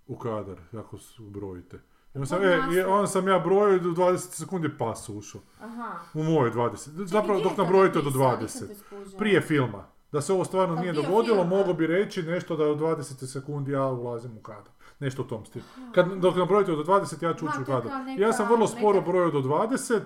u 0.07 0.17
kadar, 0.17 0.57
ako 0.77 0.97
su 0.97 1.29
brojite. 1.29 1.79
I 2.15 2.17
on 2.17 2.27
sam, 2.27 2.43
e, 2.43 2.59
i 2.75 2.81
on 2.81 3.07
sam 3.07 3.27
ja 3.27 3.39
brojio 3.39 3.79
do 3.79 3.89
20 3.89 4.17
sekundi 4.17 4.77
pas 4.77 5.09
ušao. 5.09 5.41
Aha. 5.59 5.99
U 6.13 6.23
moje 6.23 6.51
20. 6.51 6.85
Čekaj, 6.85 7.05
Zapravo 7.05 7.39
dok 7.39 7.51
je 7.51 7.55
to 7.55 7.63
nabrojite 7.63 8.01
do 8.01 8.09
napisao? 8.09 8.37
20. 8.37 8.41
Nisam 8.41 8.67
te 8.67 8.75
skužila. 8.75 9.19
Prije 9.19 9.41
filma. 9.41 9.87
Da 10.11 10.21
se 10.21 10.33
ovo 10.33 10.45
stvarno 10.45 10.75
Kao 10.75 10.81
nije 10.81 10.93
dogodilo, 10.93 11.43
mogo 11.43 11.73
bi 11.73 11.87
reći 11.87 12.23
nešto 12.23 12.55
da 12.55 12.63
u 12.63 12.75
20 12.75 13.25
sekundi 13.27 13.71
ja 13.71 13.85
ulazim 13.85 14.37
u 14.37 14.41
kadar. 14.41 14.71
Nešto 15.01 15.21
u 15.21 15.25
tom 15.25 15.45
stilu. 15.45 15.65
Kad, 15.93 16.07
dok 16.17 16.35
nabrojite 16.35 16.71
do 16.71 16.83
20, 16.83 17.23
ja 17.23 17.33
ću 17.33 17.45
ući 17.45 17.61
u 17.61 17.65
kadar. 17.65 17.91
Ja 18.17 18.33
sam 18.33 18.47
vrlo 18.49 18.67
sporo 18.67 18.99
neka- 18.99 19.05
brojio 19.05 19.31
do 19.31 19.39
20 19.39 19.99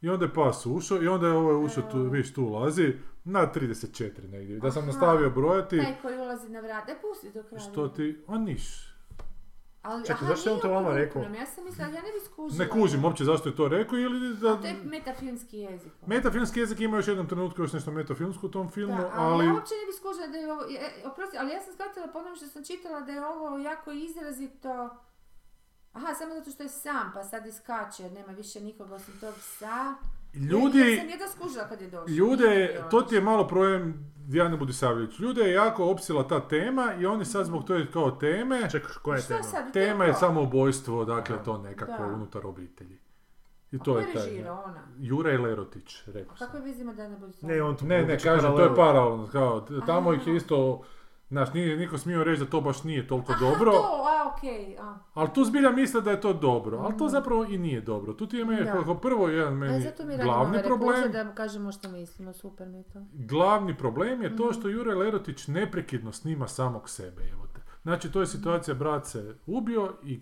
i 0.00 0.08
onda 0.08 0.24
je 0.24 0.34
pas 0.34 0.66
ušao 0.66 1.02
i 1.02 1.08
onda 1.08 1.26
je 1.26 1.32
ovaj 1.32 1.64
ušao 1.64 1.82
tu, 1.92 2.02
viš 2.02 2.34
tu 2.34 2.44
ulazi 2.44 2.94
na 3.24 3.52
34 3.54 4.28
negdje. 4.28 4.58
Da 4.58 4.70
sam 4.70 4.82
Aha. 4.82 4.86
nastavio 4.86 5.30
brojati, 5.30 5.78
Taj 5.78 5.94
koji 6.02 6.18
ulazi 6.18 6.48
na 6.48 6.60
vrat. 6.60 6.86
Daj 6.86 7.00
pusti 7.00 7.30
do 7.32 7.42
kraja. 7.42 7.60
što 7.60 7.88
ti, 7.88 8.24
a 8.26 8.38
niš. 8.38 8.93
Ali, 9.84 10.02
Čekaj, 10.02 10.16
aha, 10.16 10.26
zašto 10.26 10.50
je 10.50 10.54
on 10.54 10.60
to 10.60 10.68
vama 10.70 10.90
rekao? 10.92 11.22
Ja 11.22 11.46
sam 11.46 11.64
mislila, 11.64 11.88
ja 11.88 12.02
ne 12.02 12.12
bi 12.12 12.20
skužila. 12.24 12.64
Ne 12.64 12.70
kužim 12.70 13.04
uopće 13.04 13.24
zašto 13.24 13.48
je 13.48 13.56
to 13.56 13.68
rekao 13.68 13.98
ili 13.98 14.36
da... 14.36 14.52
A 14.52 14.56
to 14.56 14.66
je 14.66 14.76
metafilmski 14.84 15.58
jezik. 15.58 15.92
Metafilmski 16.06 16.60
jezik 16.60 16.80
ima 16.80 16.96
još 16.96 17.08
jednom 17.08 17.28
trenutku 17.28 17.62
još 17.62 17.72
nešto 17.72 17.90
metafilmsko 17.90 18.46
u 18.46 18.50
tom 18.50 18.70
filmu, 18.70 18.96
Da, 18.96 19.10
ali, 19.14 19.32
ali... 19.34 19.46
ja 19.46 19.52
uopće 19.54 19.74
ne 19.74 19.86
bi 19.86 19.92
skužila 19.92 20.26
da 20.26 20.36
je 20.36 20.52
ovo, 20.52 20.62
je- 20.62 21.02
oprosti, 21.04 21.38
ali 21.38 21.52
ja 21.52 21.60
sam 21.60 21.72
shvatila 21.72 22.06
po 22.06 22.18
onome 22.18 22.36
što 22.36 22.46
sam 22.46 22.64
čitala 22.64 23.00
da 23.00 23.12
je 23.12 23.26
ovo 23.26 23.58
jako 23.58 23.90
izrazito, 23.92 24.88
aha, 25.92 26.14
samo 26.14 26.34
zato 26.34 26.50
što 26.50 26.62
je 26.62 26.68
sam, 26.68 27.10
pa 27.14 27.24
sad 27.24 27.46
iskače, 27.46 28.02
jer 28.02 28.12
nema 28.12 28.32
više 28.32 28.60
nikoga 28.60 28.94
osim 28.94 29.14
tog 29.20 29.34
psa. 29.34 29.94
Ljudi, 30.36 30.78
Ja 31.10 31.28
sam 31.28 31.40
skužila 31.40 31.64
kad 31.64 31.80
je 31.80 31.86
došao. 31.86 32.06
Nije 32.06 32.16
Ljude, 32.16 32.80
to 32.90 33.02
ti 33.02 33.14
je 33.14 33.20
malo 33.20 33.48
problem 33.48 33.94
Dijane 34.18 34.56
Budisavljević. 34.56 35.18
Ljude 35.18 35.40
je 35.40 35.52
jako 35.52 35.84
opsila 35.84 36.28
ta 36.28 36.40
tema 36.40 36.94
i 36.94 37.06
oni 37.06 37.24
sad 37.24 37.46
zbog 37.46 37.64
toje 37.64 37.86
kao 37.86 38.10
teme, 38.10 38.70
Čekaj, 38.70 38.90
koja 39.02 39.16
je 39.16 39.22
Šta 39.22 39.28
tema? 39.30 39.42
sad? 39.42 39.72
tema 39.72 40.04
je 40.04 40.14
samoubojstvo, 40.14 41.04
dakle 41.04 41.36
to 41.44 41.58
nekako 41.58 41.92
Da. 41.98 42.06
unutar 42.06 42.46
obitelji. 42.46 42.98
I 43.72 43.76
A 43.76 43.78
to 43.78 43.92
ko 43.92 43.98
je 43.98 44.06
je 44.06 44.14
taj. 44.14 44.48
ona? 44.48 44.80
Jure 44.98 45.38
Lerotić, 45.38 46.02
rekao 46.06 46.34
A 46.34 46.36
sam. 46.36 46.46
kako 46.46 46.56
je 46.56 46.62
vizima 46.62 46.92
da 46.92 47.08
ne 47.08 47.16
bude 47.16 47.32
Ne, 47.42 47.62
on 47.62 47.76
to 47.76 47.84
Ne, 47.84 48.02
ne, 48.02 48.18
kažem, 48.18 48.52
to 48.52 48.62
je 48.62 48.74
paralelno, 48.76 49.26
kao, 49.26 49.60
tamo 49.86 50.12
ih 50.12 50.18
je 50.18 50.30
Aha. 50.30 50.36
isto, 50.36 50.82
znaš, 51.34 51.52
nije 51.52 51.76
niko 51.76 51.98
smio 51.98 52.24
reći 52.24 52.40
da 52.40 52.46
to 52.46 52.60
baš 52.60 52.84
nije 52.84 53.06
toliko 53.06 53.32
Aha, 53.32 53.40
dobro, 53.40 53.72
to, 53.72 53.78
a, 54.04 54.30
okej, 54.30 54.76
a. 54.78 54.98
ali 55.14 55.28
tu 55.30 55.44
zbilja 55.44 55.70
misle 55.70 56.00
da 56.00 56.10
je 56.10 56.20
to 56.20 56.32
dobro, 56.32 56.78
ali 56.78 56.92
to 56.92 57.04
Mhm. 57.04 57.10
zapravo 57.10 57.44
i 57.44 57.58
nije 57.58 57.80
dobro. 57.80 58.12
Tu 58.12 58.26
ti 58.26 58.38
Da. 58.64 58.72
kao 58.74 58.94
prvo 58.96 59.28
jedan 59.28 59.52
E, 59.52 59.56
meni 59.56 59.80
zato 59.80 60.04
mi 60.04 60.16
glavni 60.18 60.58
problem, 60.60 61.12
da 61.12 61.24
kažemo 61.26 61.72
što 61.72 61.88
mislimo, 61.90 62.32
super 62.32 62.68
mi 62.68 62.76
je 62.76 62.84
to. 62.84 62.98
glavni 63.14 63.76
problem 63.76 64.22
je 64.22 64.36
to 64.36 64.44
Mhm. 64.44 64.52
što 64.52 64.68
Jure 64.68 64.94
Lerotić 64.94 65.46
neprekidno 65.48 66.12
snima 66.12 66.48
samog 66.48 66.88
sebe, 66.88 67.22
evo. 67.24 67.43
Znači, 67.84 68.12
to 68.12 68.20
je 68.20 68.26
situacija, 68.26 68.74
brat 68.74 69.06
se 69.06 69.34
ubio 69.46 69.92
i 70.04 70.20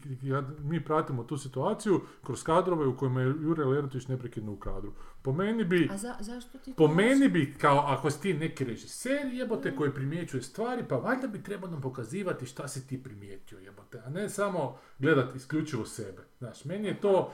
mi 0.59 0.85
pratimo 0.85 1.25
tu 1.25 1.37
situaciju 1.39 2.01
kroz 2.25 2.43
kadrove 2.43 2.87
u 2.87 2.97
kojima 2.97 3.21
je 3.21 3.27
Jure 3.27 3.65
Lerotić 3.65 4.07
neprekidno 4.09 4.53
u 4.53 4.57
kadru. 4.57 4.93
Po 5.23 5.33
meni 5.33 5.65
bi, 5.65 5.89
A 5.93 5.97
za, 5.97 6.15
zašto 6.21 6.59
ti 6.59 6.75
po 6.77 6.89
meni 6.89 7.29
bi, 7.29 7.55
kao 7.61 7.79
ako 7.79 8.11
si 8.11 8.21
ti 8.23 8.35
neki 8.35 8.65
režiser 8.65 9.27
jebote 9.33 9.77
koji 9.77 9.95
primjećuje 9.95 10.43
stvari, 10.43 10.85
pa 10.89 10.97
valjda 10.97 11.27
bi 11.27 11.43
trebao 11.43 11.71
nam 11.71 11.81
pokazivati 11.81 12.47
šta 12.47 12.69
si 12.69 12.87
ti 12.87 13.03
primijetio 13.03 13.59
jebote, 13.59 14.03
a 14.07 14.11
ne 14.11 14.29
samo 14.29 14.79
gledat 14.99 15.35
isključivo 15.35 15.85
sebe. 15.87 16.23
Znaš, 16.39 16.65
meni 16.65 16.89
je 16.89 17.01
to, 17.01 17.33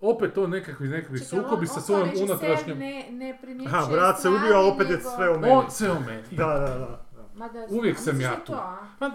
opet 0.00 0.34
to 0.34 0.46
nekakvi, 0.46 0.88
nekakvi 0.88 1.18
Čekaj, 1.18 1.38
sukobi 1.38 1.60
on- 1.62 1.74
sa 1.74 1.80
svojom 1.80 2.08
unutrašnjom... 2.22 2.78
Ne, 2.78 3.08
ne 3.10 3.38
primjećuje 3.42 3.78
Aha, 3.78 3.92
brat 3.92 4.20
se 4.20 4.28
ubio, 4.28 4.54
a 4.54 4.74
opet 4.74 4.90
je 4.90 5.00
sve 5.16 5.30
u 5.30 5.40
meni. 5.40 5.52
On 5.54 5.70
sve 5.70 5.90
o 5.90 6.00
meni. 6.00 6.22
Da, 6.30 6.46
da, 6.46 6.78
da. 6.78 7.04
Mada, 7.34 7.66
Uvijek 7.70 7.98
sam 7.98 8.20
ja 8.20 8.30
da 8.30 8.36
tu. 8.44 8.52
To, 8.52 8.58
a? 8.58 8.86
Pa, 8.98 9.10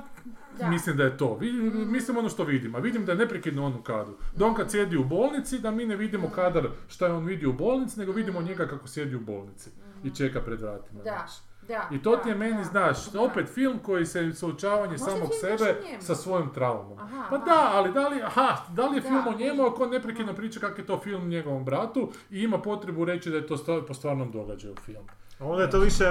Da. 0.58 0.70
Mislim 0.70 0.98
da 0.98 1.04
je 1.04 1.18
to. 1.18 1.38
Mm. 1.42 1.92
Mislim 1.92 2.18
ono 2.18 2.30
što 2.30 2.44
vidim. 2.44 2.76
A 2.76 2.80
vidim 2.80 3.06
da 3.06 3.12
je 3.12 3.18
neprekidno 3.18 3.66
on 3.66 3.74
u 3.74 3.82
kadru. 3.82 4.14
Da 4.36 4.46
on 4.46 4.54
kad 4.54 4.72
sjedi 4.72 4.98
u 4.98 5.04
bolnici, 5.04 5.60
da 5.60 5.72
mi 5.72 5.86
ne 5.86 5.96
vidimo 5.96 6.30
kadar 6.30 6.68
šta 6.88 7.06
je 7.06 7.14
on 7.14 7.26
vidi 7.26 7.46
u 7.46 7.54
bolnici, 7.54 8.00
nego 8.00 8.12
vidimo 8.12 8.42
njega 8.42 8.68
kako 8.68 8.88
sjedi 8.88 9.16
u 9.16 9.20
bolnici. 9.20 9.70
I 10.04 10.10
čeka 10.10 10.42
pred 10.42 10.62
vratima. 10.62 11.00
Mm. 11.00 11.04
Da, 11.04 11.26
da. 11.68 11.90
I 11.92 12.02
to 12.02 12.16
ti 12.18 12.30
je 12.30 12.36
meni, 12.36 12.58
da, 12.58 12.64
znaš, 12.64 13.12
da. 13.12 13.22
opet 13.22 13.50
film 13.50 13.80
koji 13.80 14.06
se 14.06 14.34
suočavanje 14.34 14.98
samog 14.98 15.30
sebe 15.42 15.76
sa 16.00 16.16
svojom 16.16 16.54
traumom. 16.54 17.00
Aha, 17.00 17.26
Pa 17.30 17.36
aha. 17.36 17.46
da, 17.46 17.70
ali 17.74 17.94
da 17.94 18.08
li, 18.08 18.22
aha, 18.22 18.58
da 18.70 18.88
li 18.88 18.98
je 18.98 19.02
Da. 19.02 19.08
film 19.08 19.28
o 19.28 19.38
njemu 19.38 19.66
ako 19.66 19.84
on 19.84 19.90
neprekidno 19.90 20.34
priča 20.34 20.60
kak 20.60 20.78
je 20.78 20.86
to 20.86 21.00
film 21.00 21.30
njegovom 21.30 21.66
bratu 21.66 22.12
i 22.30 22.40
ima 22.42 22.62
potrebu 22.62 23.06
reći 23.06 23.30
da 23.30 23.38
je 23.38 23.48
to 23.48 23.86
po 23.88 23.94
stvarnom 23.94 24.32
događaju 24.32 24.76
film. 24.86 25.06
A 25.40 25.46
onda 25.46 25.64
je 25.64 25.70
to 25.70 25.80
više, 25.80 26.04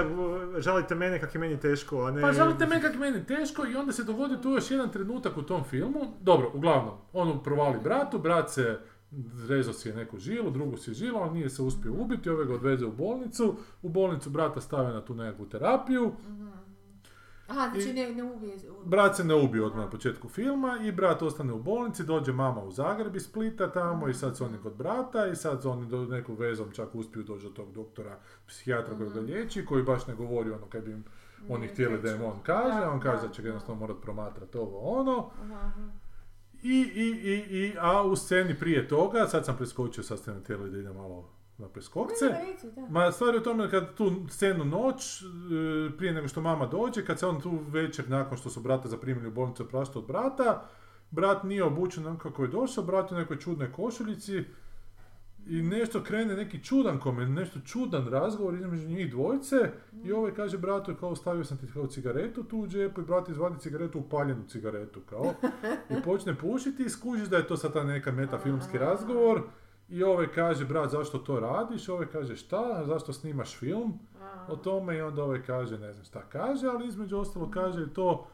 žalite 0.57 0.95
mene 0.95 1.19
kak 1.19 1.35
je 1.35 1.39
meni 1.39 1.59
teško, 1.59 2.03
a 2.03 2.11
ne... 2.11 2.21
Pa 2.21 2.33
žalite 2.33 2.65
meni 2.65 2.81
kako 2.81 2.93
je 2.93 3.11
meni 3.11 3.25
teško 3.25 3.65
i 3.65 3.75
onda 3.75 3.91
se 3.91 4.03
dogodi 4.03 4.41
tu 4.41 4.49
još 4.49 4.71
jedan 4.71 4.89
trenutak 4.89 5.37
u 5.37 5.41
tom 5.41 5.63
filmu. 5.63 5.99
Dobro, 6.21 6.51
uglavnom, 6.53 6.93
on 7.13 7.43
provali 7.43 7.79
bratu, 7.83 8.19
brat 8.19 8.49
se 8.49 8.79
rezao 9.47 9.73
si 9.73 9.89
je 9.89 9.95
neku 9.95 10.17
žilu, 10.17 10.51
drugu 10.51 10.77
si 10.77 10.91
je 10.91 10.93
žilu, 10.93 11.17
ali 11.17 11.33
nije 11.33 11.49
se 11.49 11.61
uspio 11.61 11.93
ubiti, 11.93 12.29
ove 12.29 12.45
ga 12.45 12.53
odveze 12.53 12.85
u 12.85 12.91
bolnicu, 12.91 13.55
u 13.81 13.89
bolnicu 13.89 14.29
brata 14.29 14.61
stave 14.61 14.93
na 14.93 15.05
tu 15.05 15.15
nekakvu 15.15 15.45
terapiju, 15.45 16.11
Aha, 17.53 17.69
znači 17.73 17.93
ne, 17.93 18.13
ne 18.13 18.23
ubije. 18.23 18.57
brat 18.85 19.15
se 19.15 19.23
ne 19.23 19.35
ubije 19.35 19.65
odmah 19.65 19.85
na 19.85 19.89
početku 19.89 20.29
filma 20.29 20.77
i 20.83 20.91
brat 20.91 21.21
ostane 21.21 21.53
u 21.53 21.59
bolnici, 21.59 22.03
dođe 22.03 22.31
mama 22.33 22.63
u 22.63 22.71
Zagreb 22.71 23.15
iz 23.15 23.23
Splita 23.23 23.71
tamo 23.71 24.07
i 24.07 24.13
sad 24.13 24.37
su 24.37 24.45
oni 24.45 24.57
kod 24.63 24.75
brata 24.75 25.27
i 25.27 25.35
sad 25.35 25.61
su 25.61 25.69
oni 25.69 25.87
do 25.87 26.05
neku 26.05 26.33
vezom 26.33 26.71
čak 26.71 26.95
uspiju 26.95 27.23
doći 27.23 27.43
do 27.43 27.49
tog 27.49 27.71
doktora, 27.73 28.17
psihijatra 28.47 28.97
koji 28.97 29.09
ga 29.09 29.19
liječi, 29.19 29.65
koji 29.65 29.83
baš 29.83 30.07
ne 30.07 30.15
govori 30.15 30.51
ono 30.51 30.65
kad 30.69 30.83
bi 30.83 30.91
im 30.91 31.03
oni 31.49 31.67
htjeli 31.67 32.01
da 32.01 32.11
im 32.11 32.21
on 32.23 32.39
kaže, 32.43 32.79
Da, 32.79 32.91
on 32.91 32.99
kaže 32.99 33.21
da, 33.21 33.27
da 33.27 33.33
će 33.33 33.41
ga 33.41 33.47
jednostavno 33.47 33.79
morat 33.79 33.97
promatrati 34.01 34.57
ovo 34.57 34.79
ono. 34.79 35.29
Aha. 35.41 35.71
I, 36.63 36.91
i, 36.95 37.07
i, 37.23 37.57
i, 37.57 37.75
a 37.79 38.03
u 38.03 38.15
sceni 38.15 38.59
prije 38.59 38.87
toga, 38.87 39.27
sad 39.27 39.45
sam 39.45 39.57
preskočio, 39.57 40.03
sad 40.03 40.19
ste 40.19 40.33
me 40.33 40.39
htjeli 40.39 40.71
da 40.71 40.77
idem 40.77 40.95
malo 40.95 41.29
na 41.63 41.69
preskokce. 41.69 42.25
Ne, 42.25 42.71
da. 42.75 42.87
Ma 42.89 43.11
stvar 43.11 43.33
je 43.33 43.39
u 43.39 43.43
tome 43.43 43.69
kad 43.69 43.93
tu 43.95 44.11
scenu 44.29 44.65
noć, 44.65 45.21
e, 45.21 45.97
prije 45.97 46.13
nego 46.13 46.27
što 46.27 46.41
mama 46.41 46.65
dođe, 46.65 47.05
kad 47.05 47.19
se 47.19 47.27
on 47.27 47.41
tu 47.41 47.59
večer 47.67 48.09
nakon 48.09 48.37
što 48.37 48.49
su 48.49 48.61
brata 48.61 48.87
zaprimili 48.87 49.27
u 49.27 49.31
bolnicu 49.31 49.67
prašta 49.67 49.99
od 49.99 50.05
brata, 50.05 50.65
brat 51.11 51.43
nije 51.43 51.63
obučen 51.63 52.07
onako 52.07 52.29
kako 52.29 52.41
je 52.41 52.47
došao, 52.47 52.83
brat 52.83 53.11
je 53.11 53.17
u 53.17 53.19
nekoj 53.19 53.39
čudnoj 53.39 53.71
košuljici 53.71 54.43
i 55.47 55.61
nešto 55.61 56.03
krene 56.03 56.35
neki 56.35 56.63
čudan 56.63 56.99
komen, 56.99 57.33
nešto 57.33 57.59
čudan 57.59 58.07
razgovor 58.07 58.53
između 58.53 58.87
njih 58.87 59.11
dvojice 59.11 59.55
i 60.03 60.11
ovaj 60.11 60.33
kaže 60.33 60.57
bratu 60.57 60.95
kao 60.99 61.15
stavio 61.15 61.43
sam 61.43 61.57
ti 61.57 61.67
kao 61.73 61.87
cigaretu 61.87 62.43
tu 62.43 62.57
u 62.57 62.67
džepu 62.67 63.01
i 63.01 63.03
brat 63.03 63.29
izvadi 63.29 63.59
cigaretu, 63.59 63.99
upaljenu 63.99 64.43
cigaretu 64.47 64.99
kao 65.09 65.33
i 65.89 66.01
počne 66.03 66.35
pušiti 66.35 66.83
i 66.83 66.89
skužiš 66.89 67.27
da 67.27 67.37
je 67.37 67.47
to 67.47 67.57
sad 67.57 67.73
ta 67.73 67.83
neka 67.83 68.11
metafilmski 68.11 68.77
razgovor 68.77 69.41
i 69.89 70.03
ovaj 70.03 70.27
kaže 70.27 70.65
brat 70.65 70.91
zašto 70.91 71.17
to 71.17 71.39
radiš, 71.39 71.89
ovaj 71.89 72.05
kaže 72.07 72.35
šta, 72.35 72.83
zašto 72.85 73.13
snimaš 73.13 73.57
film 73.57 73.99
o 74.47 74.55
tome 74.55 74.97
i 74.97 75.01
onda 75.01 75.23
ovaj 75.23 75.43
kaže 75.43 75.79
ne 75.79 75.93
znam 75.93 76.05
šta 76.05 76.21
kaže, 76.29 76.67
ali 76.67 76.87
između 76.87 77.17
ostalo 77.17 77.51
kaže 77.51 77.83
i 77.83 77.93
to 77.93 78.27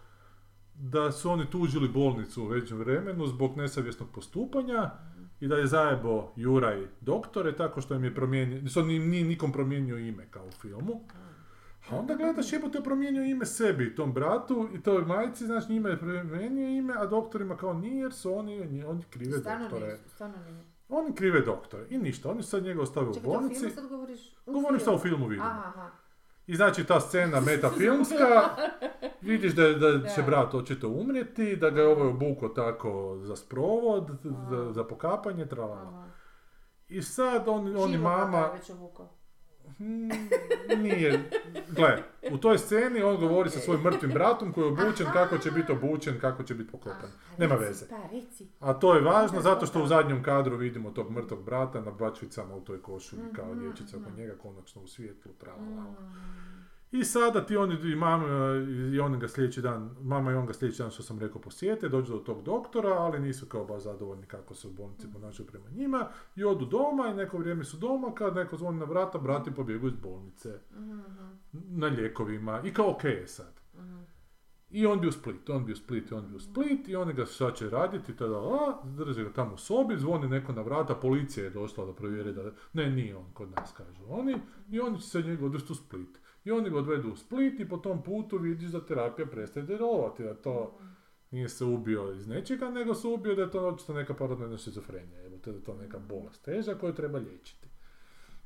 da 0.76 1.12
su 1.12 1.32
oni 1.32 1.50
tužili 1.50 1.88
bolnicu 1.90 2.44
u 2.44 2.48
većem 2.48 2.78
vremenu 2.78 3.28
zbog 3.28 3.58
nesavjesnog 3.58 4.10
postupanja 4.12 4.92
i 5.40 5.48
da 5.48 5.56
je 5.56 5.68
zajebo 5.68 6.32
Juraj 6.36 6.88
doktore 7.02 7.56
tako 7.56 7.82
što 7.82 7.96
im 7.96 8.04
je 8.04 8.16
promijenio, 8.16 8.70
što 8.70 8.82
ni- 8.82 9.00
nije 9.00 9.24
nikom 9.26 9.52
promijenio 9.52 9.98
ime 9.98 10.28
kao 10.32 10.46
u 10.46 10.52
filmu. 10.52 11.02
A 11.90 11.96
onda 11.96 12.16
gledaš 12.16 12.54
jebote 12.54 12.78
je 12.78 12.84
promijenio 12.84 13.24
ime 13.24 13.46
sebi, 13.46 13.96
tom 13.96 14.14
bratu 14.14 14.70
i 14.74 14.82
toj 14.82 15.06
majci, 15.06 15.46
znači 15.46 15.72
njima 15.72 15.90
je 15.90 16.00
promijenio 16.00 16.70
ime, 16.70 16.94
a 16.98 17.06
doktorima 17.06 17.58
kao 17.58 17.74
nije 17.74 18.02
jer 18.02 18.14
su 18.14 18.34
oni, 18.34 18.84
oni 18.84 19.04
krive 19.10 19.38
Stvarno 19.38 19.64
doktore. 19.64 19.86
nije. 19.86 20.00
Oni 20.90 21.16
krive 21.16 21.42
doktore 21.42 21.86
i 21.90 21.98
ništa, 21.98 22.32
oni 22.32 22.44
sad 22.44 22.64
njega 22.64 22.82
ostavili 22.82 23.12
u 23.12 23.14
Čekaj, 23.14 23.30
bolnici. 23.30 23.60
filmu 23.60 23.72
sad 23.72 23.88
govoriš? 23.88 24.20
U 24.46 24.54
Govorim 24.54 24.80
šta 24.80 24.94
u 24.94 24.98
filmu. 24.98 25.28
vidim. 25.28 25.46
Aha, 25.46 25.64
aha. 25.66 25.90
I 26.48 26.56
znači 26.56 26.84
ta 26.84 27.00
scena 27.00 27.40
metafilmska, 27.48 28.50
vidiš 29.22 29.54
da, 29.54 29.70
da 29.70 30.10
će 30.10 30.22
brat 30.22 30.54
očito 30.54 30.88
umrijeti, 30.90 31.56
da 31.56 31.70
ga 31.70 31.82
je 31.82 31.88
ovaj 31.88 32.08
obuko 32.08 32.48
tako 32.48 33.18
za 33.22 33.36
sprovod, 33.36 34.10
za, 34.50 34.72
za 34.72 34.84
pokapanje, 34.84 35.48
aha. 35.52 36.06
I 36.88 37.02
sad 37.02 37.48
on, 37.48 37.78
on 37.78 37.94
i 37.94 37.98
mama, 37.98 38.38
je 38.38 38.52
već 38.54 38.70
obukao. 38.70 39.19
Mm, 39.80 40.10
nije, 40.84 41.30
gle, 41.70 42.04
u 42.32 42.38
toj 42.38 42.58
sceni 42.58 43.02
on 43.02 43.18
govori 43.18 43.50
sa 43.50 43.60
svojim 43.60 43.82
mrtvim 43.84 44.12
bratom 44.12 44.54
koji 44.54 44.66
je 44.66 44.72
obučen, 44.72 45.08
kako 45.14 45.38
će 45.38 45.52
biti 45.52 45.72
obučen, 45.72 46.20
kako 46.20 46.44
će 46.44 46.54
biti 46.54 46.72
pokopan. 46.72 47.10
Aha, 47.28 47.36
Nema 47.38 47.56
veze. 47.56 47.86
Pa, 47.90 47.96
reci. 48.12 48.48
A 48.60 48.74
to 48.74 48.96
je 48.96 49.02
važno 49.02 49.42
zato 49.42 49.66
što 49.66 49.84
u 49.84 49.88
zadnjem 49.88 50.24
kadru 50.24 50.58
vidimo 50.58 50.92
tog 50.92 51.12
mrtvog 51.12 51.44
brata 51.44 51.82
na 51.82 51.92
bačvicama 51.92 52.56
u 52.56 52.62
toj 52.62 52.82
košulji 52.82 53.24
kao 53.36 53.56
Mhm, 53.56 53.60
dječica 53.60 53.98
oko 53.98 54.10
mhm. 54.10 54.20
njega 54.20 54.34
konačno 54.42 54.82
u 54.82 54.88
svijetlu 54.88 55.32
tralala. 55.34 55.86
Mm. 56.92 56.98
I 56.98 57.04
sada 57.04 57.46
ti 57.46 57.58
oni 57.58 57.92
i 57.92 57.96
mama 57.96 58.26
i 58.94 59.00
on 59.00 59.20
ga 59.20 59.28
sljedeći 59.28 59.62
dan, 59.62 59.96
mama 60.02 60.32
i 60.32 60.36
on 60.36 60.46
ga 60.46 60.54
sljedeći 60.54 60.82
dan 60.82 60.92
što 60.92 61.04
sam 61.04 61.20
rekao 61.20 61.42
posjete, 61.42 61.90
dođu 61.90 62.14
do 62.14 62.20
tog 62.20 62.44
doktora, 62.44 62.90
ali 62.90 63.20
nisu 63.20 63.46
kao 63.46 63.66
baš 63.66 63.84
zadovoljni 63.84 64.26
kako 64.26 64.54
se 64.54 64.68
u 64.68 64.72
bolnici 64.72 65.08
ponašaju 65.14 65.48
prema 65.48 65.70
njima 65.70 66.08
i 66.36 66.44
odu 66.44 66.66
doma 66.66 67.08
i 67.08 67.14
neko 67.16 67.38
vrijeme 67.38 67.64
su 67.64 67.78
doma, 67.78 68.16
kad 68.16 68.36
neko 68.36 68.58
zvoni 68.58 68.80
na 68.80 68.86
vrata, 68.86 69.18
brati 69.18 69.52
pobjegu 69.52 69.88
iz 69.88 69.96
bolnice 70.04 70.60
Mhm, 71.54 71.80
na 71.80 71.88
lijekovima 71.88 72.62
i 72.66 72.74
kao 72.74 72.92
ok 72.92 73.04
je 73.04 73.28
sad. 73.28 73.60
mhm. 73.76 74.00
I 74.70 74.86
on 74.86 75.02
bi 75.02 75.08
u 75.08 75.12
Split, 75.12 75.50
on 75.50 75.66
bi 75.66 75.72
u 75.72 75.76
Split, 75.76 76.12
on 76.12 76.30
bi 76.30 76.36
u 76.36 76.40
Split 76.40 76.88
i 76.88 76.96
oni 76.96 77.14
ga 77.14 77.26
sad 77.26 77.56
će 77.56 77.70
raditi, 77.70 78.16
tada, 78.16 78.38
a, 78.38 78.82
drže 78.84 79.24
ga 79.24 79.34
tamo 79.34 79.54
u 79.54 79.58
sobi, 79.58 79.98
zvoni 79.98 80.28
neko 80.28 80.52
na 80.52 80.62
vrata, 80.62 80.96
policija 80.96 81.44
je 81.44 81.50
došla 81.50 81.86
da 81.86 81.94
provjeri 81.94 82.34
da, 82.34 82.52
ne, 82.74 82.90
nije 82.90 83.16
on 83.16 83.26
kod 83.34 83.50
nas, 83.52 83.72
kažu 83.78 84.02
oni, 84.10 84.36
i 84.70 84.80
oni 84.80 85.00
će 85.02 85.08
se 85.08 85.22
njega 85.22 85.46
odvesti 85.46 85.72
u 85.74 85.76
Split. 85.76 86.20
I 86.50 86.52
oni 86.52 86.70
ga 86.70 86.78
odvedu 86.78 87.12
u 87.12 87.16
Split 87.16 87.60
i 87.60 87.70
po 87.70 87.78
tom 87.78 88.04
putu 88.04 88.38
vidiš 88.38 88.70
da 88.72 88.86
terapija 88.86 89.26
prestaje 89.26 89.66
djelovati, 89.66 90.24
da 90.24 90.34
to 90.34 90.80
nije 91.32 91.50
se 91.50 91.66
ubio 91.66 92.14
iz 92.14 92.28
nečega, 92.28 92.70
nego 92.70 92.94
se 92.94 93.08
ubio 93.08 93.36
da 93.36 93.42
je 93.42 93.52
to 93.52 93.68
očito 93.68 93.94
neka 93.94 94.14
paranoidna 94.14 94.58
šizofrenija, 94.58 95.26
evo, 95.26 95.38
to 95.38 95.52
da 95.52 95.58
je 95.58 95.64
to 95.64 95.76
neka 95.76 96.00
bolest 96.00 96.46
teža 96.46 96.76
koju 96.76 96.94
treba 96.94 97.20
liječiti. 97.20 97.68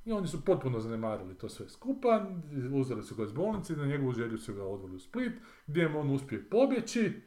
I 0.05 0.11
oni 0.11 0.27
su 0.27 0.45
potpuno 0.45 0.79
zanemarili 0.79 1.37
to 1.37 1.49
sve 1.49 1.69
skupa, 1.69 2.25
uzeli 2.73 3.03
su 3.03 3.15
ga 3.15 3.23
iz 3.23 3.31
bolnice 3.31 3.73
i 3.73 3.75
na 3.75 3.85
njegovu 3.85 4.11
želju 4.11 4.37
su 4.37 4.53
ga 4.53 4.63
odveli 4.63 4.95
u 4.95 4.99
Split, 4.99 5.33
gdje 5.67 5.89
mu 5.89 5.99
on 5.99 6.11
uspije 6.11 6.49
pobjeći 6.49 7.21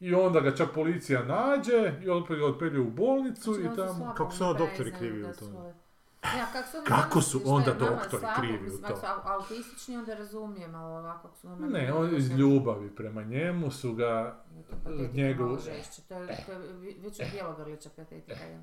i 0.00 0.14
onda 0.14 0.40
ga 0.40 0.56
čak 0.56 0.68
policija 0.74 1.24
nađe 1.24 1.92
i 2.04 2.08
opet 2.08 2.72
ga 2.72 2.80
u 2.80 2.90
bolnicu 2.90 3.52
Znači, 3.52 3.74
i 3.74 3.76
tamo... 3.76 4.14
Kako 4.16 4.32
su 4.32 4.44
onda 4.44 4.58
doktori 4.58 4.92
krivi 4.98 5.24
u 5.24 5.32
tome? 5.38 5.83
Ja, 6.32 6.46
kako 6.52 6.68
su, 6.68 6.76
Kako 6.84 7.20
su 7.22 7.40
onda 7.46 7.72
doktori 7.72 8.20
slabo, 8.20 8.40
krivi 8.40 8.68
u 8.68 8.78
to? 8.78 8.96
su 8.96 9.02
au- 9.02 9.32
autistični, 9.32 9.96
onda 9.96 10.14
razumijem, 10.14 10.74
ali 10.74 10.92
ovako 10.94 11.28
ako 11.28 11.36
su 11.36 11.48
normalni... 11.48 11.72
Ne, 11.74 11.92
on 11.92 12.16
iz 12.16 12.30
ljubavi 12.30 12.90
prema 12.90 13.22
njemu 13.24 13.70
su 13.70 13.94
ga 13.94 14.40
To 14.54 14.58
je 14.58 14.64
patetika 14.98 15.12
njegov- 15.14 15.46
malo 15.46 15.58
žešće, 15.58 16.02
to 16.02 16.14
je, 16.14 16.26
to 16.46 16.52
je 16.52 16.58
vi- 16.72 16.96
već 16.98 17.20
od 17.20 17.26
Bjelogrlića 17.32 17.90
patetika. 17.90 18.44
je. 18.44 18.62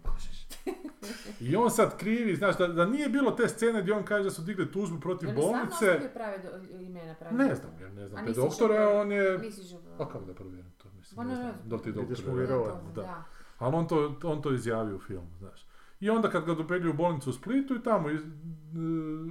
I 1.41 1.55
on 1.55 1.71
sad 1.71 1.97
krivi, 1.97 2.35
znaš, 2.35 2.57
da, 2.57 2.67
da 2.67 2.85
nije 2.85 3.09
bilo 3.09 3.31
te 3.31 3.47
scene 3.47 3.81
gdje 3.81 3.93
on 3.93 4.03
kaže 4.03 4.23
da 4.23 4.31
su 4.31 4.41
digli 4.41 4.71
tužbu 4.71 4.99
protiv 4.99 5.27
stvarno 5.27 5.41
bolnice, 5.43 5.73
ostavio 5.87 6.09
prave 6.09 6.37
do, 6.39 6.49
imena 6.75 7.15
prave 7.15 7.35
ne 7.37 7.55
znam, 7.55 7.71
ja 7.81 7.89
ne 7.89 8.03
A 8.03 8.07
znam, 8.07 8.25
te 8.25 8.31
doktore, 8.33 8.79
on 8.79 9.11
je... 9.11 9.37
Nisi. 9.37 9.75
Pa 9.97 10.07
kako 10.07 10.19
da 10.21 10.33
provjerim 10.33 10.71
to, 10.73 10.89
mislim, 10.89 11.27
ne 11.27 11.35
znam, 11.35 11.53
da 11.63 11.77
ti 11.77 11.89
Ideš 11.89 12.07
doktor 12.07 12.27
mu 12.27 12.35
vjerovati. 12.35 12.85
Da. 12.95 13.23
Ali 13.57 13.75
on 13.75 13.87
to, 13.87 14.15
on 14.23 14.41
to 14.41 14.51
izjavio 14.51 14.95
u 14.95 14.99
filmu, 14.99 15.29
znaš. 15.39 15.65
I 16.01 16.09
onda 16.09 16.29
kad 16.29 16.45
ga 16.45 16.53
dopelju 16.53 16.89
u 16.89 16.93
bolnicu 16.93 17.29
u 17.29 17.33
Splitu 17.33 17.75
i 17.75 17.83
tamo, 17.83 18.09
iz, 18.09 18.21
e, 18.21 18.27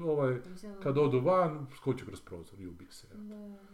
ovaj, 0.05 0.38
kad 0.82 0.98
odu 0.98 1.20
van, 1.20 1.66
skoči 1.76 2.06
kroz 2.06 2.20
prozor 2.20 2.60
i 2.60 2.66
ubije 2.66 2.90
se. 2.90 3.06
da. 3.14 3.69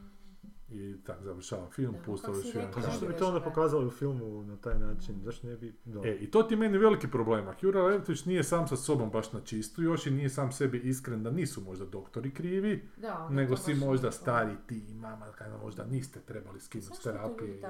I 0.69 0.97
tak 1.05 1.23
završava 1.23 1.71
film, 1.71 1.95
si 2.05 2.31
još 2.31 2.55
jedan 2.55 2.71
Pa 2.75 2.81
zašto 2.81 3.07
bi 3.07 3.17
to 3.17 3.29
onda 3.29 3.41
pokazali 3.41 3.87
u 3.87 3.91
filmu 3.91 4.43
na 4.43 4.57
taj 4.57 4.79
način? 4.79 5.15
Zašto 5.25 5.47
ne 5.47 5.57
bi... 5.57 5.75
Da. 5.85 6.09
E, 6.09 6.17
i 6.21 6.31
to 6.31 6.43
ti 6.43 6.55
je 6.55 6.59
meni 6.59 6.79
veliki 6.79 7.09
problem. 7.09 7.47
Jura 7.61 7.83
Levitović 7.83 8.25
nije 8.25 8.45
sam 8.45 8.69
sa 8.69 8.77
sobom 8.77 9.11
baš 9.11 9.33
na 9.33 9.41
čistu 9.41 9.83
još 9.83 10.07
i 10.07 10.11
nije 10.11 10.29
sam 10.29 10.53
sebi 10.53 10.79
iskren 10.79 11.23
da 11.23 11.31
nisu 11.31 11.61
možda 11.61 11.85
doktori 11.85 12.31
krivi, 12.35 12.89
Da, 12.97 13.29
nego 13.31 13.57
si 13.57 13.75
možda 13.75 14.13
stari 14.13 14.57
ti 14.67 14.83
i 14.89 14.95
mama, 14.95 15.27
kada 15.39 15.57
možda 15.57 15.85
niste 15.85 16.21
trebali 16.21 16.61
skinuti 16.61 16.97
s 16.97 17.01
terapije. 17.01 17.61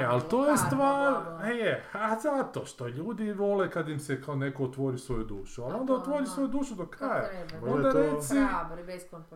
E, 0.00 0.04
ali 0.04 0.22
to 0.30 0.50
je 0.50 0.56
stvar, 0.56 1.42
e, 1.44 1.82
a 1.92 2.20
zato 2.20 2.66
što 2.66 2.88
ljudi 2.88 3.32
vole 3.32 3.70
kad 3.70 3.88
im 3.88 4.00
se 4.00 4.22
kao 4.22 4.34
neko 4.34 4.64
otvori 4.64 4.98
svoju 4.98 5.24
dušu, 5.24 5.62
ali 5.62 5.74
onda 5.74 5.94
otvori 5.94 6.26
svoju 6.26 6.48
dušu 6.48 6.74
do 6.74 6.86
kraja. 6.86 7.28
Onda 7.62 7.92
reci, 7.92 8.36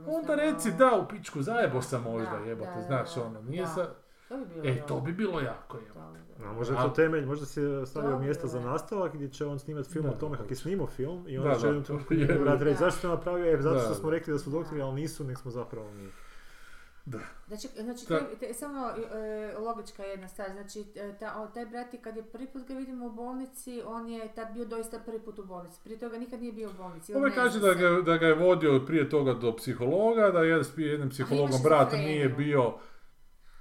onda 0.06 0.35
reci 0.35 0.73
da 0.78 1.01
u 1.05 1.09
pičku 1.09 1.43
zajebo 1.43 1.82
sam 1.82 2.02
možda 2.02 2.32
Da, 2.39 2.55
da, 2.55 2.83
znaš 2.83 3.17
ono, 3.17 3.41
nije 3.43 3.63
Da. 3.63 3.69
sa... 3.69 3.89
To 4.29 4.37
bi 4.37 4.45
bilo 4.55 4.69
E, 4.69 4.87
to 4.87 5.01
bi 5.01 5.13
bilo 5.13 5.41
jako. 5.41 5.79
A 6.45 6.53
možda 6.53 6.75
je 6.75 6.83
to 6.83 6.89
temelj, 6.89 7.27
možda 7.27 7.47
si 7.47 7.61
stavio 7.87 8.19
mjesta 8.19 8.47
za 8.47 8.61
nastavak 8.61 9.15
gdje 9.15 9.29
će 9.29 9.47
on 9.47 9.59
snimati 9.59 9.89
film 9.91 10.05
Da, 10.05 10.11
o 10.11 10.15
tome 10.15 10.37
kako 10.37 10.49
je 10.51 10.57
snimao 10.57 10.87
film 10.87 11.25
i 11.29 11.37
Da, 11.37 11.43
onda 11.43 11.55
će 11.55 11.61
da, 11.61 11.67
jednom 11.67 11.85
to 11.85 11.87
trenutku 11.87 12.15
reći 12.65 12.81
Da. 12.81 12.91
zašto 12.91 13.07
je 13.07 13.15
napravio, 13.15 13.55
e, 13.55 13.63
zato 13.63 13.81
što 13.81 13.95
smo 13.95 14.11
rekli 14.11 14.33
da 14.33 14.39
su 14.39 14.51
doktori, 14.51 14.83
ali 14.83 14.95
nisu, 14.95 15.25
nek 15.25 15.39
smo 15.39 15.51
zapravo 15.51 15.93
mi. 15.93 16.11
Znači, 17.49 17.69
znači 17.81 18.07
Da. 18.09 18.19
te- 18.19 18.37
te- 18.47 18.55
samo 18.55 18.91
e, 18.91 19.55
logička 19.59 20.03
jedna 20.05 20.29
stvar, 20.29 20.51
znači 20.53 20.85
e, 20.95 21.16
ta, 21.19 21.41
o, 21.43 21.47
taj 21.47 21.66
brat 21.66 21.95
je 21.95 22.01
kad 22.03 22.16
je 22.16 22.23
prvi 22.23 22.47
put 22.47 22.69
ga 22.69 22.74
vidimo 22.74 23.07
u 23.07 23.11
bolnici, 23.11 23.83
on 23.87 24.09
je 24.09 24.35
tad 24.35 24.53
bio 24.55 24.65
doista 24.65 24.99
prvi 24.99 25.20
put 25.20 25.39
u 25.39 25.45
bolnici, 25.45 25.81
prije 25.85 25.99
toga 25.99 26.19
nikad 26.19 26.41
nije 26.41 26.53
bio 26.53 26.70
u 26.70 26.73
bolnici. 26.73 27.15
ne 27.15 27.35
kaže 27.35 27.61
da 27.61 27.74
ga, 27.74 28.03
da 28.03 28.16
ga 28.16 28.27
je 28.27 28.35
vodio 28.35 28.81
prije 28.87 29.09
toga 29.11 29.35
do 29.35 29.57
psihologa, 29.57 30.31
da 30.31 30.39
je 30.39 30.62
jednim 30.77 31.11
psihologom 31.11 31.62
brat 31.62 31.93
nije 31.93 32.29
bio... 32.29 32.74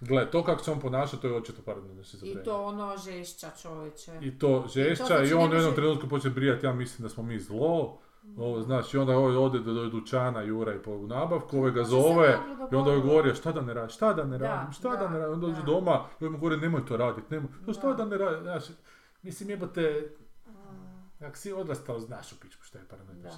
Gle, 0.01 0.31
to 0.31 0.43
kako 0.43 0.63
se 0.63 0.71
on 0.71 0.79
ponaša, 0.79 1.17
to 1.17 1.27
je 1.27 1.33
očito 1.33 1.61
paranoidna 1.61 2.01
I 2.01 2.03
šizofrenija. 2.03 2.43
to 2.43 2.63
ono 2.63 2.97
žešća 2.97 3.47
čovječe. 3.61 4.11
I 4.21 4.39
to 4.39 4.65
žešća 4.73 5.05
znači 5.05 5.29
i 5.29 5.33
on 5.33 5.51
u 5.51 5.55
jednom 5.55 5.75
trenutku 5.75 6.09
počne 6.09 6.29
brijati, 6.29 6.65
ja 6.65 6.73
mislim 6.73 7.03
da 7.03 7.09
smo 7.09 7.23
mi 7.23 7.39
zlo. 7.39 7.99
Ovo, 8.37 8.61
znaš, 8.61 8.93
i 8.93 8.97
onda 8.97 9.13
ovaj 9.13 9.35
ode 9.35 9.59
do, 9.59 9.73
do 9.73 9.85
dućana 9.85 10.41
Jura 10.41 10.73
i 10.75 10.79
po 10.79 10.97
nabavku, 10.97 11.57
ovaj 11.57 11.71
ga 11.71 11.83
se 11.83 11.89
zove 11.89 12.37
i 12.71 12.75
onda 12.75 12.89
ovaj 12.89 13.01
govori, 13.01 13.31
"A 13.31 13.35
šta 13.35 13.51
da 13.51 13.61
ne 13.61 13.73
radim, 13.73 13.89
šta 13.89 14.13
da 14.13 14.23
ne 14.23 14.37
Da, 14.37 14.47
radim, 14.47 14.71
šta 14.73 14.89
da, 14.89 14.95
da, 14.97 15.09
ne 15.09 15.19
radim, 15.19 15.33
onda 15.33 15.47
dođe 15.47 15.59
da. 15.59 15.65
doma 15.65 15.91
i 16.11 16.25
ovaj 16.25 16.31
mu 16.31 16.37
govori, 16.37 16.57
nemoj 16.57 16.85
to 16.85 16.97
raditi, 16.97 17.27
nemoj, 17.29 17.49
"A 17.69 17.73
šta 17.73 17.87
Da. 17.87 17.93
da 17.93 18.05
ne 18.05 18.17
radim, 18.17 18.41
znaš, 18.41 18.63
mislim 19.21 19.49
jebote, 19.49 20.09
Mm, 20.47 21.25
ako 21.25 21.37
si 21.37 21.53
odrastao, 21.53 21.99
znaš 21.99 22.31
u 22.31 22.39
pičku 22.39 22.63
šta 22.63 22.77
je 22.77 22.83
Da, 23.13 23.29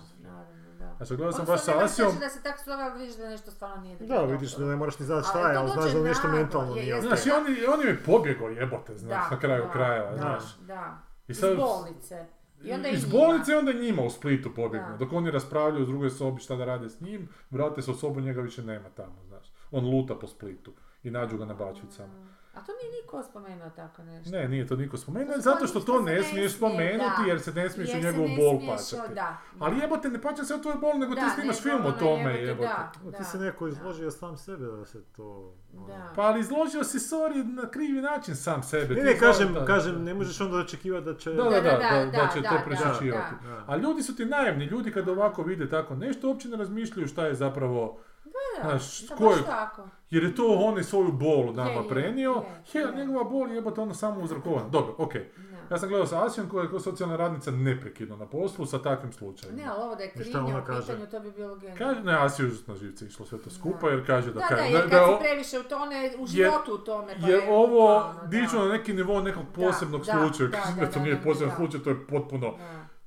da. 0.80 0.94
Znači, 0.98 1.16
gledao 1.16 1.32
sam 1.32 1.46
baš 1.46 1.62
sa 1.62 1.72
Asijom, 1.78 2.12
da 2.20 2.30
se 2.30 2.44
tako 2.44 2.64
zove, 2.66 2.84
ali 2.84 3.00
vidiš 3.00 3.18
da 3.18 3.30
nešto 3.30 3.52
stvarno 3.52 3.78
nije 3.78 3.98
Da, 3.98 4.06
dobro. 4.08 4.32
vidiš 4.32 4.56
da 4.56 4.66
ne 4.66 4.76
moraš 4.76 5.00
ni 5.00 5.06
znati 5.06 5.28
šta 5.28 5.40
je, 5.42 5.54
to 5.56 5.60
ali 5.60 5.72
znaš 5.72 5.92
da 5.94 6.00
nešto 6.02 6.28
naglo, 6.28 6.40
mentalno 6.40 6.76
je- 6.76 6.82
nije. 6.84 7.02
Znaš, 7.02 7.26
i 7.26 7.32
on, 7.32 7.44
on 7.74 7.88
je 7.88 8.04
pobjegao 8.06 8.50
jebote, 8.50 8.98
znaš, 8.98 9.24
Da, 9.24 9.36
na 9.36 9.40
kraju 9.40 9.64
da, 9.64 9.72
krajeva, 9.72 10.12
da, 10.12 10.18
znaš. 10.18 10.58
Da, 10.58 10.98
iz 11.28 11.42
bolnice. 11.58 12.26
I 12.64 12.72
onda 12.72 12.90
iz 12.90 13.06
bolnice 13.06 13.58
onda 13.58 13.74
njima 13.74 14.02
u 14.02 14.10
Splitu 14.10 14.50
pobjegnu. 14.56 14.98
Dok 14.98 15.14
oni 15.14 15.32
raspravljaju 15.32 15.84
u 15.84 15.88
drugoj 15.88 16.10
sobi 16.10 16.42
šta 16.42 16.56
da 16.56 16.66
rade 16.66 16.90
s 16.90 17.02
njim, 17.02 17.30
vrate 17.52 17.82
se 17.82 17.92
u 17.92 17.94
sobu, 17.94 18.22
njega 18.22 18.42
više 18.42 18.64
nema 18.64 18.90
tamo, 18.90 19.24
znaš. 19.28 19.54
On 19.72 19.86
luta 19.86 20.16
po 20.16 20.28
Splitu 20.28 20.74
i 21.04 21.12
nađu 21.12 21.38
ga 21.38 21.46
na 21.46 21.54
bačvicama. 21.54 22.14
A 22.54 22.62
to 22.62 22.72
nije 22.74 22.92
niko 22.94 23.24
spomenuo 23.24 23.70
tako 23.72 24.04
nešto. 24.04 24.32
Ne, 24.32 24.48
nije 24.48 24.68
to 24.68 24.76
niko 24.76 24.98
spomenuo, 24.98 25.34
To 25.34 25.42
zato 25.42 25.68
što 25.68 25.80
to 25.82 25.94
ne 25.96 26.12
smiješ 26.14 26.30
smije, 26.30 26.50
spomenuti 26.50 26.98
da. 27.18 27.28
jer 27.28 27.42
se 27.42 27.54
ne 27.54 27.70
smiješ 27.70 27.90
u 27.92 27.98
njegovu 27.98 28.28
bol 28.38 28.60
pačati. 28.68 29.14
Da, 29.16 29.38
Ali 29.60 29.76
da. 29.76 29.82
jebote, 29.82 30.10
ne 30.10 30.22
pačam 30.22 30.46
se 30.46 30.56
o 30.56 30.60
tvoj 30.60 30.76
bol, 30.76 30.94
nego 30.94 31.16
ti 31.16 31.22
Da, 31.22 31.30
snimaš 31.30 31.56
nego 31.56 31.70
film 31.70 31.86
o 31.86 31.92
tome, 31.94 32.32
jebote, 32.32 32.42
jebote. 32.42 32.68
da. 32.68 32.92
O, 33.02 33.12
ti 33.12 33.18
Da, 33.18 33.24
si 33.24 33.38
neko 33.38 33.66
da. 33.66 33.70
izložio 33.70 34.12
sam 34.12 34.38
sebe 34.38 34.66
da 34.68 34.86
se 34.86 35.04
to... 35.06 35.54
ono. 35.74 35.88
Da. 35.88 36.12
Pa 36.16 36.22
ali 36.22 36.40
izložio 36.40 36.84
si 36.84 36.98
sorry 37.00 37.56
na 37.56 37.70
krivi 37.70 38.02
način 38.02 38.36
sam 38.36 38.64
sebe. 38.64 38.88
Ne, 38.88 39.02
ti 39.02 39.06
ne, 39.06 39.18
kažem, 39.18 39.54
da- 39.54 39.66
kažem, 39.66 40.04
ne 40.04 40.14
možeš 40.14 40.42
onda 40.42 40.58
očekivati 40.58 41.06
da 41.06 41.16
će... 41.16 41.30
Da, 41.32 41.44
da, 41.44 41.50
da, 41.52 41.62
da, 41.62 42.06
da 42.08 42.30
će 42.30 42.42
da, 42.42 42.50
to 42.50 42.56
da, 42.56 42.62
prešućivati. 42.66 43.36
da. 43.44 43.50
Da. 43.50 43.64
A 43.68 43.78
ljudi 43.78 44.04
su 44.04 44.16
ti 44.16 44.26
naivni, 44.26 44.66
ljudi 44.66 44.92
kad 44.92 45.10
ovako 45.10 45.44
vide 45.44 45.70
tako 45.70 45.96
nešto, 45.96 46.28
uopće 46.28 46.48
ne 46.50 46.58
razmišljaju 46.58 47.08
šta 47.08 47.26
je 47.26 47.34
zapravo, 47.36 48.00
Da, 48.26 48.70
da, 48.70 48.78
ko 49.16 49.24
je- 49.24 49.30
baš 49.32 49.46
tako. 49.46 49.88
Jer 50.14 50.24
je 50.24 50.36
to 50.36 50.48
on 50.48 50.80
i 50.80 50.84
svoju 50.84 51.12
bol 51.12 51.54
nama 51.54 51.70
Je, 51.72 51.76
je, 51.76 51.90
prenio, 51.90 52.44
je, 52.74 52.82
je, 52.82 52.88
je. 52.88 52.96
njegova 52.96 53.24
bol 53.24 53.50
je 53.50 53.56
jebote 53.56 53.82
ono 53.82 53.94
samo 53.94 54.22
uzrokovana. 54.22 54.68
Dobro, 54.70 54.96
okej. 54.98 55.30
Da. 55.38 55.54
Ja 55.70 55.80
sam 55.80 55.90
gledao 55.90 56.08
sa 56.08 56.26
Asijom 56.26 56.50
koja 56.50 56.64
je 56.64 56.70
kao 56.70 56.80
socijalna 56.80 57.16
radnica 57.16 57.52
neprekidno 57.52 58.16
na 58.18 58.26
poslu 58.26 58.66
sa 58.66 58.80
takvim 58.80 59.12
slučajima. 59.14 59.58
Ne, 59.58 59.66
ali 59.66 59.82
ovo 59.82 59.96
da 59.96 60.04
je 60.04 60.12
krivnja 60.12 60.58
u 60.58 60.66
kaže? 60.66 60.82
pitanju, 60.82 61.08
to 61.08 61.20
bi 61.20 61.32
bilo 61.32 61.56
genijalno. 61.56 61.78
Kaže, 61.80 62.02
ne, 62.02 62.14
Asiju 62.16 62.52
na 62.68 62.76
živce 62.76 63.06
išlo 63.06 63.26
sve 63.26 63.38
to 63.38 63.50
skupa 63.50 63.82
Da. 63.82 63.90
jer 63.90 64.06
kaže 64.06 64.28
da... 64.28 64.34
Da, 64.34 64.46
ka- 64.46 64.50
da, 64.50 64.56
da- 64.58 64.64
jer 64.64 64.84
da 64.84 64.90
kad 64.90 65.04
o- 65.04 65.08
si 65.08 65.24
previše 65.24 65.60
u 65.60 65.64
tome, 65.64 65.96
u 66.20 66.28
životu 66.28 66.74
u 66.74 66.78
tome, 66.78 67.16
pa 67.22 67.28
Jer 67.28 67.40
je 67.40 67.52
ovo 67.52 68.04
dižu 68.26 68.58
da. 68.58 68.66
na 68.66 68.72
neki 68.72 68.94
nivo 68.94 69.22
nekog 69.22 69.44
posebnog 69.56 70.02
da, 70.02 70.12
slučaja, 70.12 70.50
da, 70.50 70.58
da, 70.76 70.82
da, 70.82 70.92
to 70.92 71.00
da, 71.00 71.06
nije 71.06 71.16
da, 71.16 71.22
poseban 71.22 71.50
da. 71.50 71.56
slučaj, 71.56 71.80
to 71.80 71.90
je 71.90 72.08
potpuno... 72.08 72.54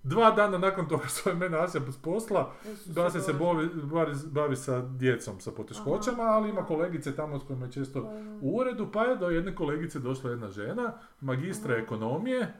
Dva 0.06 0.30
dana 0.30 0.58
nakon 0.58 0.88
toga 0.88 1.06
što 1.06 1.30
je 1.30 1.36
mene 1.36 1.58
Asija 1.58 1.82
s 1.92 1.96
posla, 1.96 2.52
da 2.86 3.10
se 3.10 3.20
se 3.20 3.32
bavi, 3.32 3.68
bavi, 3.82 4.14
bavi 4.26 4.56
sa 4.56 4.80
djecom 4.80 5.40
sa 5.40 5.50
poteškoćama, 5.50 6.22
Aha, 6.22 6.32
ali 6.32 6.50
ima 6.50 6.64
kolegice 6.64 7.16
tamo 7.16 7.38
s 7.38 7.42
kojima 7.46 7.66
je 7.66 7.72
često 7.72 8.02
Pa, 8.02 8.08
u 8.40 8.56
uredu, 8.58 8.88
pa 8.92 9.02
je 9.02 9.16
do 9.16 9.30
jedne 9.30 9.54
kolegice 9.54 9.98
došla 9.98 10.30
jedna 10.30 10.50
žena, 10.50 10.92
magistra 11.20 11.74
Aha. 11.74 11.82
ekonomije, 11.82 12.54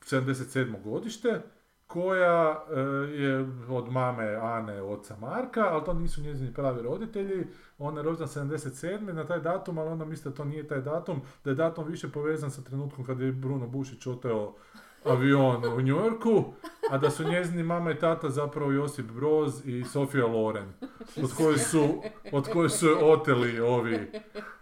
77. 0.00 0.82
godište, 0.82 1.42
koja 1.86 2.64
e, 2.70 2.80
je 3.22 3.48
od 3.68 3.92
mame 3.92 4.34
Ane, 4.34 4.82
oca 4.82 5.16
Marka, 5.20 5.60
ali 5.70 5.84
to 5.84 5.94
nisu 5.94 6.22
njezini 6.22 6.54
pravi 6.54 6.82
roditelji. 6.82 7.46
Ona 7.78 8.00
je 8.00 8.04
rođena 8.04 8.26
77. 8.26 9.12
na 9.12 9.26
taj 9.26 9.40
datum, 9.40 9.78
ali 9.78 9.88
onda 9.88 10.04
misle 10.04 10.30
da 10.30 10.36
to 10.36 10.44
nije 10.44 10.68
taj 10.68 10.80
datum, 10.80 11.20
da 11.44 11.50
je 11.50 11.56
datum 11.56 11.86
više 11.88 12.08
povezan 12.08 12.50
sa 12.50 12.62
trenutkom 12.62 13.04
kad 13.04 13.20
je 13.20 13.32
Bruno 13.32 13.66
Bušić 13.66 14.06
oteo 14.06 14.54
avion 15.04 15.64
u 15.64 15.80
New 15.80 15.96
Yorku, 15.96 16.44
a 16.90 16.98
da 16.98 17.10
su 17.10 17.24
njezini 17.24 17.62
mama 17.62 17.90
i 17.90 17.98
tata 17.98 18.30
zapravo 18.30 18.72
Josip 18.72 19.06
Broz 19.06 19.66
i 19.66 19.84
Sofija 19.84 20.26
Loren, 20.26 20.72
od 21.22 21.34
koje 21.36 21.58
su, 21.58 22.02
od 22.32 22.48
koje 22.52 22.68
su 22.68 22.86
oteli 23.02 23.60
ovi, 23.60 24.12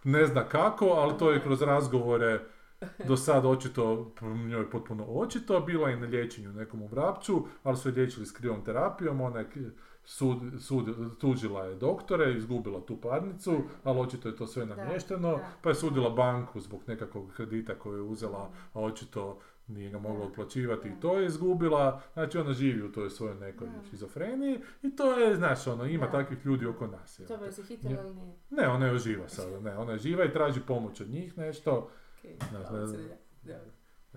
ne 0.05 0.27
zna 0.27 0.45
kako, 0.45 0.87
ali 0.87 1.19
to 1.19 1.31
je 1.31 1.41
kroz 1.43 1.63
razgovore 1.63 2.41
do 3.07 3.17
sad 3.17 3.47
očito, 3.47 4.13
njoj 4.49 4.71
potpuno 4.71 5.05
očito, 5.05 5.61
bila 5.61 5.89
je 5.89 5.97
na 5.97 6.07
liječenju 6.07 6.53
nekom 6.53 6.83
u 6.83 6.87
Vrapću, 6.87 7.35
ali 7.63 7.77
su 7.77 7.89
je 7.89 7.95
liječili 7.95 8.27
s 8.27 8.33
krivom 8.33 8.65
terapijom, 8.65 9.21
ona 9.21 9.39
je 9.39 9.47
sud, 10.05 10.39
sud- 10.59 11.19
tužila 11.19 11.65
je 11.65 11.75
doktore, 11.75 12.33
izgubila 12.33 12.81
tu 12.81 12.97
parnicu, 13.01 13.57
ali 13.85 14.01
očito 14.01 14.29
je 14.29 14.37
to 14.37 14.47
sve 14.47 14.67
Da, 14.67 14.77
namješteno, 14.77 15.31
da. 15.37 15.49
pa 15.63 15.69
je 15.69 15.75
sudila 15.75 16.11
banku 16.11 16.61
zbog 16.61 16.81
nekakvog 16.87 17.33
kredita 17.37 17.75
koju 17.75 17.97
je 17.97 18.03
uzela, 18.03 18.51
a 18.73 18.81
očito 18.81 19.39
nije 19.69 19.91
ga 19.91 19.99
mogla 19.99 20.27
da. 20.27 20.33
i 20.89 21.01
to 21.01 21.19
je 21.19 21.27
izgubila, 21.27 22.01
znači 22.13 22.39
ona 22.39 22.53
živi 22.53 22.83
u 22.83 22.93
toj 22.93 23.11
svojoj 23.11 23.35
nekoj 23.37 23.67
Da. 23.69 23.85
šizofreniji 23.91 24.61
i 24.83 24.97
to 24.97 25.13
je, 25.13 25.37
znaš, 25.37 25.67
ono, 25.67 25.85
ima 25.85 26.07
Da. 26.07 26.13
takvih 26.13 26.47
ljudi 26.47 26.67
oko 26.67 26.87
nas. 26.87 27.21
Bi 27.21 27.27
se 27.53 27.63
hitilo 27.65 27.93
ili 27.95 28.15
nije? 28.15 28.35
Ne, 28.51 28.69
ona 28.69 28.87
je 28.87 28.99
živa 28.99 29.29
sada, 29.29 29.61
ne, 29.61 29.77
ona 29.77 29.93
je 29.93 29.99
živa 29.99 30.25
i 30.25 30.33
traži 30.33 30.61
pomoć 30.61 31.01
od 31.01 31.09
njih 31.09 31.39
nešto. 31.39 31.91
Se- 32.23 32.37
da. 33.43 33.43
da. 33.45 33.61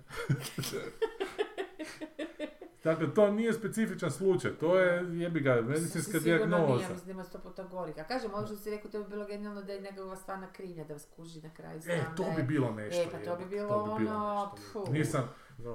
Dakle, 2.84 3.14
to 3.14 3.30
nije 3.30 3.52
specifičan 3.52 4.10
slučaj, 4.10 4.50
to 4.50 4.78
je, 4.78 5.20
jebi 5.20 5.40
ga, 5.40 5.60
medicinska 5.60 6.20
Sigurno 6.20 6.46
Nije, 6.46 6.48
dijagnoza. 6.48 6.88
mislim 6.88 7.06
da 7.06 7.10
ima 7.12 7.24
sto 7.24 7.38
puta 7.38 7.64
gorih. 7.64 7.98
A 7.98 8.04
kažem, 8.04 8.34
ovo 8.34 8.46
što 8.46 8.56
si 8.56 8.70
rekao, 8.70 8.90
to 8.90 9.02
bi 9.02 9.08
bilo 9.08 9.26
genijalno 9.26 9.62
da 9.62 9.72
je 9.72 9.80
njegova 9.80 10.16
stvarna 10.16 10.52
krivnja, 10.52 10.84
da 10.84 10.98
skuži 10.98 11.42
na 11.42 11.54
kraju. 11.54 11.80
E, 11.88 12.02
to 12.16 12.24
bi 12.36 12.42
bilo 12.42 12.70
nešto. 12.70 13.02
E, 13.02 13.06
pa 13.12 13.18
to 13.18 13.36
bi 13.36 13.44
bilo 13.44 13.68
to 13.68 13.96
bi 13.98 14.04
bilo 14.04 14.16
ono, 14.16 14.54
pfu. 14.56 14.92
Nisam, 14.92 15.28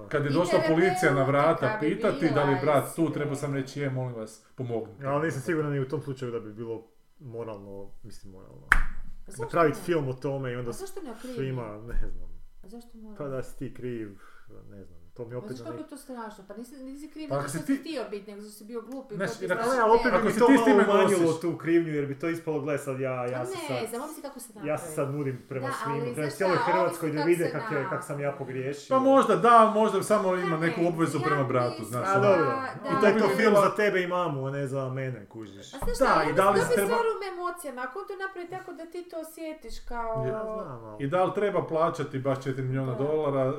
kad 0.10 0.26
je 0.26 0.30
došla 0.32 0.60
policija 0.68 1.14
na 1.14 1.24
vrata 1.24 1.78
pitati 1.80 2.30
da 2.36 2.44
li 2.44 2.52
je 2.52 2.60
brat 2.62 2.96
tu, 2.96 3.02
isto. 3.02 3.14
trebao 3.14 3.36
sam 3.36 3.54
reći, 3.54 3.82
je, 3.82 3.90
molim 3.90 4.16
vas, 4.16 4.44
pomognite. 4.56 5.06
Ali 5.06 5.26
nisam 5.26 5.42
siguran 5.42 5.72
ni 5.72 5.80
u 5.80 5.88
tom 5.88 6.02
slučaju 6.02 6.32
da 6.32 6.40
bi 6.40 6.54
bilo 6.54 6.88
moralno, 7.20 7.92
mislim 8.04 8.34
moralno. 8.34 8.68
A 9.28 9.32
zašto 9.32 9.44
Napraviti 9.44 9.80
film 9.82 10.08
o 10.08 10.14
tome 10.14 10.52
i 10.52 10.56
onda 10.56 10.74
svima, 10.74 11.82
ne 11.88 12.08
znam, 12.10 12.30
A 12.64 12.68
zašto 12.68 12.98
mora? 12.98 13.16
pa 13.18 13.28
da 13.28 13.44
si 13.44 13.58
ti 13.58 13.74
kriv, 13.74 14.20
ne 14.70 14.84
znam, 14.84 15.07
to 15.18 15.26
mi 15.26 15.32
Pa 15.32 15.38
opet 15.38 15.50
znaš 15.50 15.60
na 15.60 15.66
kako 15.66 15.80
je 15.80 15.88
to 15.88 15.98
strašno? 15.98 16.44
Pa 16.48 16.54
nisi, 16.56 16.76
nisi 16.78 17.08
kriv 17.08 17.30
Pa 17.30 17.40
što 17.42 17.50
si 17.50 17.58
si 17.58 17.66
ti- 17.66 17.76
htio 17.76 18.04
biti, 18.10 18.32
nego 18.32 18.44
si 18.44 18.64
bio 18.64 18.82
glup 18.82 19.10
to 19.10 19.18
ti 19.18 19.28
strašno 19.46 19.72
Ali 19.84 19.92
opet. 19.92 20.14
Ako 20.14 20.26
bi 20.26 20.34
se 20.34 20.40
to 20.40 20.48
ti 20.48 20.58
s 20.58 20.64
time 20.64 20.84
umanjilo 20.86 21.34
tu 21.34 21.58
krivnju 21.58 21.94
jer 21.94 22.06
bi 22.06 22.20
to 22.20 22.30
ispalo, 22.30 22.62
gle 22.62 22.78
sad 22.78 23.00
ja, 23.00 23.26
ja 23.26 23.40
Pa 23.40 23.46
se 23.46 23.58
ne, 23.70 23.80
sad... 23.80 23.90
znam, 23.90 24.02
ovisi 24.02 24.22
kako 24.22 24.40
se 24.40 24.48
napravi. 24.48 24.68
Ja 24.68 24.78
se 24.78 24.96
sad 24.96 25.12
nudim 25.12 25.42
prema 25.50 25.68
Da, 25.68 25.74
ali 25.86 26.02
svima, 26.02 26.16
prema 26.16 26.30
cijeloj 26.30 26.58
Hrvatskoj 26.58 27.10
da 27.12 27.18
kako 27.18 27.28
vide 27.28 27.52
kak, 27.52 27.72
je, 27.72 27.88
kak 27.90 28.04
sam 28.04 28.20
ja 28.20 28.32
pogriješio. 28.32 28.90
Pa 28.90 29.00
možda 29.02 29.36
da, 29.36 29.72
možda 29.76 30.04
samo 30.04 30.36
ima 30.36 30.58
Ne, 30.58 30.68
neku 30.68 30.82
obvezu 30.88 31.18
ja 31.18 31.24
prema 31.24 31.44
bratu, 31.44 31.84
znaš. 31.86 32.08
A 32.08 32.12
ono. 32.12 32.22
dobro, 32.22 32.62
i 32.88 33.02
to 33.02 33.08
je 33.08 33.18
to 33.20 33.28
film 33.30 33.56
za 33.56 33.76
tebe 33.76 34.02
i 34.02 34.08
mamu, 34.08 34.48
a 34.48 34.52
ne 34.52 34.68
za 34.68 34.90
mene, 34.90 35.26
kužiš. 35.26 35.74
A 35.74 35.78
znaš 35.78 35.90
Da, 35.90 35.96
šta, 35.96 36.24
i 36.24 36.34
da 36.34 36.50
li 36.50 36.60
treba- 36.76 36.98
emocijama, 37.34 37.82
ako 37.82 38.00
on 38.00 38.08
to 38.08 38.14
napravi 38.18 38.50
tako 38.50 38.74
da 38.74 38.86
ti 38.86 39.04
to 39.04 39.20
osjetiš 39.20 39.80
kao... 39.80 40.26
Znam. 40.26 40.96
I 41.00 41.08
da 41.08 41.24
li 41.24 41.34
treba 41.36 41.64
plaćati 41.64 42.20
baš 42.20 42.38
4 42.38 42.62
milijuna 42.62 42.94
dolara, 42.96 43.54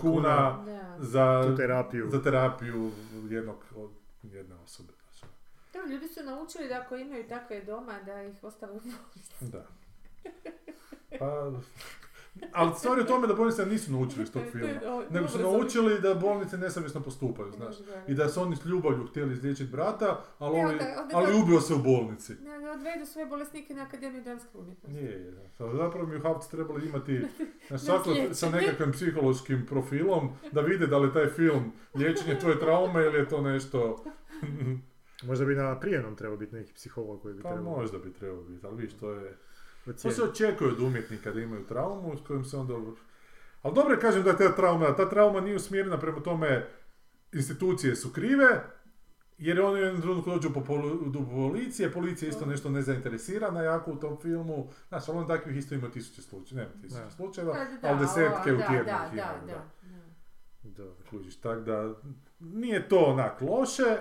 kuna, 0.00 0.62
Da. 0.66 0.99
Za, 1.00 1.42
Tu 1.46 1.56
terapiju. 1.56 2.08
za 2.10 2.22
terapiju 2.22 2.90
jednog, 3.30 3.64
od 3.76 3.90
jedne 4.22 4.54
osobe. 4.56 4.92
Da, 5.72 5.92
ljudi 5.92 6.08
su 6.08 6.22
naučili 6.22 6.68
da 6.68 6.80
ako 6.80 6.96
imaju 6.96 7.28
takve 7.28 7.60
doma, 7.64 8.02
da 8.06 8.22
ih 8.22 8.44
ostave 8.44 8.72
u. 8.72 8.80
Da. 9.40 9.66
Pa, 11.18 11.52
ali 12.52 12.72
stvar 12.74 12.98
je 12.98 13.04
u 13.04 13.06
tome 13.06 13.26
da 13.26 13.34
bolnice 13.34 13.66
nisu 13.66 13.92
naučili 13.92 14.22
iz 14.22 14.32
tog 14.32 14.42
filma. 14.52 14.68
Nego 15.10 15.28
su 15.28 15.38
naučili 15.40 16.00
da 16.00 16.14
bolnice 16.14 16.58
nesavjesno 16.58 17.00
postupaju, 17.00 17.52
znaš. 17.52 17.74
I 18.08 18.14
da 18.14 18.28
su 18.28 18.42
oni 18.42 18.56
s 18.56 18.64
ljubavlju 18.64 19.06
htjeli 19.06 19.32
izliječiti 19.32 19.70
brata, 19.70 20.24
ali, 20.38 20.56
Ne, 20.56 20.64
ovi- 20.66 20.78
ali 21.12 21.26
to- 21.28 21.38
ubio 21.38 21.60
se 21.60 21.74
u 21.74 21.78
bolnici. 21.78 22.34
Ne, 22.34 22.58
ne 22.58 22.70
odvedu 22.70 23.06
svoje 23.06 23.26
bolesnike 23.26 23.74
na 23.74 23.82
Akademiju 23.82 24.22
dramske 24.22 24.48
umjetnosti. 24.54 24.92
Nije, 24.92 25.10
je, 25.12 25.30
da. 25.30 25.72
Zapravo 25.74 26.06
mi 26.06 26.16
u 26.16 26.22
Havci 26.22 26.50
trebali 26.50 26.86
imati 26.86 27.20
svako 27.78 28.10
liječenje. 28.10 28.34
sa 28.34 28.50
nekakvim 28.50 28.92
psihološkim 28.92 29.66
profilom 29.66 30.28
da 30.52 30.60
vide 30.60 30.86
da 30.86 30.98
li 30.98 31.12
taj 31.12 31.26
film 31.26 31.72
liječenje 31.94 32.38
tvoje 32.38 32.58
traume 32.58 33.04
ili 33.04 33.18
je 33.18 33.28
to 33.28 33.40
nešto... 33.42 34.04
Možda 35.22 35.44
bi 35.44 35.54
na 35.54 35.80
prijemnom 35.80 36.16
trebao 36.16 36.36
biti 36.36 36.54
neki 36.54 36.72
psiholog 36.74 37.22
koji 37.22 37.34
bi 37.34 37.42
Pa 37.42 37.48
trebao 37.48 37.72
možda 37.72 37.98
bi 37.98 38.12
trebao 38.12 38.42
biti, 38.42 38.66
ali 38.66 38.82
viš, 38.82 38.92
to 38.92 39.12
je... 39.12 39.36
To 39.84 40.10
se 40.10 40.22
očekuje 40.22 40.70
od 40.70 40.80
umjetnika 40.80 41.30
da 41.30 41.40
imaju 41.40 41.66
traumu 41.66 42.16
s 42.16 42.26
kojim 42.26 42.44
se 42.44 42.56
onda... 42.56 42.74
Ali 43.62 43.74
dobro 43.74 43.94
je 43.94 44.00
kažem 44.00 44.22
da 44.22 44.30
je 44.30 44.36
ta 44.36 44.54
trauma, 44.56 44.96
ta 44.96 45.08
trauma 45.08 45.40
nije 45.40 45.56
usmjerena 45.56 45.98
prema 45.98 46.20
tome 46.20 46.66
institucije 47.32 47.96
su 47.96 48.12
krive, 48.12 48.62
jer 49.38 49.60
oni 49.60 49.80
u 49.80 49.84
jednom 49.84 50.02
trenutku 50.02 50.30
dođu 50.30 50.52
po 50.52 50.60
polu- 50.60 51.10
do 51.10 51.20
policije, 51.30 51.92
policija 51.92 52.26
je 52.26 52.30
isto 52.30 52.46
nešto 52.46 52.70
nezainteresirana 52.70 53.62
jako 53.62 53.92
u 53.92 53.96
tom 53.96 54.18
filmu. 54.22 54.68
Znaš, 54.88 55.08
ali 55.08 55.18
on 55.18 55.26
takvih 55.26 55.56
isto 55.56 55.74
ima 55.74 55.90
tisuće 55.90 56.22
slučajeva, 56.22 56.68
nema 56.68 56.82
tisuće 56.82 57.16
slučajeva, 57.16 57.66
ali 57.82 57.98
desetke 57.98 58.52
u 58.52 58.56
tjednu 58.56 58.84
da, 58.84 59.10
ima, 59.12 59.22
da, 59.46 60.84
da. 60.84 60.84
Kužiš, 61.10 61.36
tak 61.36 61.60
da 61.60 61.94
nije 62.40 62.88
to 62.88 62.98
onak 62.98 63.40
loše, 63.40 63.96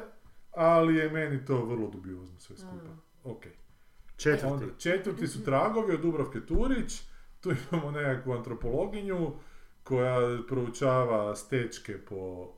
ali 0.51 0.95
je 0.95 1.09
meni 1.09 1.45
to 1.45 1.65
vrlo 1.65 1.89
dubiozno 1.89 2.39
sve 2.39 2.57
skupa. 2.57 2.91
Mm. 2.93 3.01
Ok. 3.23 3.45
Četvrti. 4.19 4.53
Onda 4.53 4.65
četvrti 4.77 5.27
su 5.27 5.43
tragovi 5.43 5.93
od 5.93 6.01
Dubravke 6.01 6.45
Turić, 6.45 7.01
tu 7.41 7.51
imamo 7.71 7.91
nekakvu 7.91 8.33
antropologinju 8.33 9.31
koja 9.83 10.39
proučava 10.47 11.35
stečke 11.35 11.97
po, 11.97 12.53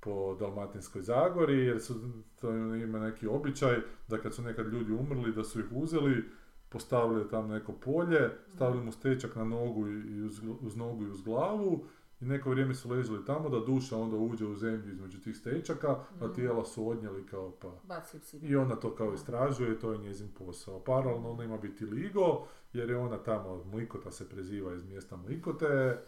po 0.00 0.36
Dalmatinskoj 0.40 1.02
Zagori, 1.02 1.58
jer 1.58 1.80
su, 1.80 1.94
to 2.40 2.50
ima 2.56 2.98
neki 2.98 3.26
običaj 3.26 3.76
da 4.08 4.18
kad 4.18 4.34
su 4.34 4.42
nekad 4.42 4.66
ljudi 4.66 4.92
umrli, 4.92 5.32
da 5.32 5.44
su 5.44 5.60
ih 5.60 5.66
uzeli, 5.70 6.24
postavili 6.68 7.28
tam 7.28 7.48
neko 7.48 7.72
polje, 7.72 8.30
stavili 8.54 8.84
mu 8.84 8.92
stečak 8.92 9.36
na 9.36 9.44
nogu 9.44 9.88
i 9.88 10.22
uz, 10.22 10.40
uz 10.60 10.76
nogu 10.76 11.04
i 11.04 11.10
uz 11.10 11.22
glavu 11.22 11.86
i 12.24 12.28
neko 12.28 12.50
vrijeme 12.50 12.74
su 12.74 12.90
ležali 12.90 13.24
tamo 13.24 13.48
da 13.48 13.60
duša 13.60 13.96
onda 13.96 14.16
uđe 14.16 14.46
u 14.46 14.54
zemlju 14.54 14.88
između 14.88 15.20
tih 15.20 15.36
stečaka, 15.36 15.88
a 15.90 16.04
Mhm. 16.16 16.34
tijela 16.34 16.64
su 16.64 16.88
odnijeli 16.88 17.26
kao 17.26 17.50
pa 17.52 17.68
Baci 17.84 18.16
u 18.16 18.20
psi. 18.20 18.36
i 18.38 18.56
ona 18.56 18.76
to 18.76 18.94
kao 18.94 19.14
istražuje 19.14 19.72
i 19.72 19.78
to 19.78 19.92
je 19.92 19.98
njezin 19.98 20.28
posao. 20.30 20.80
Paralelno 20.80 21.30
ona 21.30 21.44
ima 21.44 21.58
biti 21.58 21.84
ligo, 21.86 22.44
jer 22.72 22.90
je 22.90 22.96
ona 22.96 23.18
tamo, 23.18 23.64
Mlikota 23.64 24.10
se 24.10 24.28
preziva 24.28 24.74
iz 24.74 24.84
mjesta 24.84 25.16
Mlikote, 25.18 25.98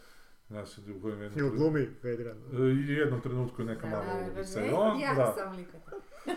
Znaš, 0.49 0.69
u 0.79 1.03
kojem 1.03 1.23
jednom 1.23 1.33
trenutku- 1.33 1.57
glumi 1.59 1.89
Vedran. 2.03 2.37
E, 2.37 2.57
I 2.57 2.63
u 2.87 2.93
jednom 2.93 3.21
trenutku 3.21 3.63
je 3.63 3.67
neka 3.67 3.87
mala 3.89 4.05
da, 4.05 4.31
ulica. 4.33 4.61
ne, 4.61 4.69
I 4.69 4.73
on, 4.73 5.01
ja 5.01 5.15
da, 5.15 5.35
sam 5.35 5.57
likota. 5.57 5.91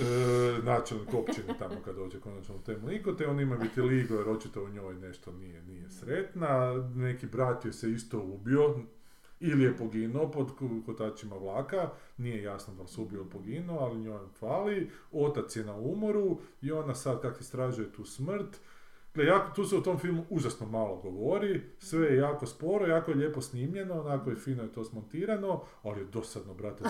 e, 0.00 0.62
načelnik 0.62 1.14
općine 1.14 1.54
tamo 1.58 1.74
kad 1.84 1.96
dođe 1.96 2.20
konačno 2.20 2.54
u 2.54 3.14
te 3.14 3.26
on 3.26 3.40
ima 3.40 3.56
biti 3.56 3.80
ligo 3.82 4.14
jer 4.14 4.28
očito 4.28 4.64
u 4.64 4.68
njoj 4.68 4.94
nešto 4.96 5.32
nije, 5.32 5.62
nije 5.62 5.90
sretna, 5.90 6.74
neki 6.94 7.26
brat 7.26 7.64
je 7.64 7.72
se 7.72 7.90
isto 7.90 8.18
ubio, 8.20 8.78
ili 9.40 9.64
je 9.64 9.76
poginuo 9.76 10.30
pod 10.30 10.50
kotačima 10.86 11.36
vlaka, 11.36 11.90
nije 12.16 12.42
jasno 12.42 12.74
da 12.74 12.82
li 12.82 12.88
se 12.88 13.00
ubio 13.00 13.24
poginuo, 13.24 13.78
ali 13.78 14.00
njoj 14.00 14.26
fali, 14.38 14.90
otac 15.12 15.56
je 15.56 15.64
na 15.64 15.76
umoru 15.76 16.38
i 16.62 16.72
ona 16.72 16.94
sad 16.94 17.22
kak 17.22 17.40
istražuje 17.40 17.92
tu 17.92 18.04
smrt, 18.04 18.60
Gle, 19.14 19.24
jako, 19.24 19.54
tu 19.54 19.64
se 19.64 19.76
u 19.76 19.82
tom 19.82 19.98
filmu 19.98 20.24
užasno 20.30 20.66
malo 20.66 20.96
govori, 20.96 21.62
sve 21.78 22.06
je 22.06 22.16
jako 22.16 22.46
sporo, 22.46 22.86
jako 22.86 23.10
je 23.10 23.16
lijepo 23.16 23.40
snimljeno, 23.40 24.00
onako 24.00 24.30
je 24.30 24.36
fino 24.36 24.62
je 24.62 24.72
to 24.72 24.84
smontirano, 24.84 25.62
ali 25.82 26.00
je 26.00 26.04
dosadno, 26.04 26.54
brate, 26.54 26.84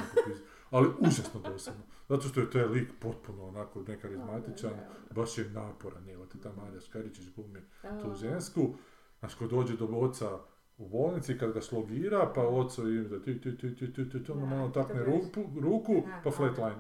ali 0.70 0.89
užasno 0.98 1.40
dosadno. 1.40 1.82
Zato 2.09 2.28
što 2.28 2.40
je 2.40 2.51
taj 2.51 2.64
lik 2.64 2.89
potpuno 3.01 3.48
onako 3.48 3.82
nekarizmatičan, 3.89 4.72
baš 5.14 5.39
je 5.39 5.51
naporan, 5.51 6.10
evo 6.10 6.27
te 6.27 6.39
ta 6.39 6.52
Marija 6.52 6.81
Škaričić 6.81 7.24
glumi 7.36 7.60
tu 8.02 8.14
žensku. 8.14 8.74
Znaš, 9.18 9.35
ko 9.35 9.47
dođe 9.47 9.77
do 9.77 9.86
oca 9.86 10.39
u 10.81 10.89
bolnici, 10.89 11.39
kad 11.39 11.52
ga 11.52 11.61
slogira, 11.61 12.32
pa 12.35 12.43
oco 12.43 12.82
im 12.82 13.09
da 13.09 13.23
ti, 13.23 13.40
ti, 13.40 13.57
ti, 13.57 13.77
ti, 13.77 13.93
ti, 13.93 14.11
ti, 14.11 14.24
ti, 14.24 14.32
ono 14.32 14.69
takne 14.69 15.05
ruku, 15.05 15.44
ruku 15.61 16.02
pa 16.24 16.31
flatline, 16.31 16.77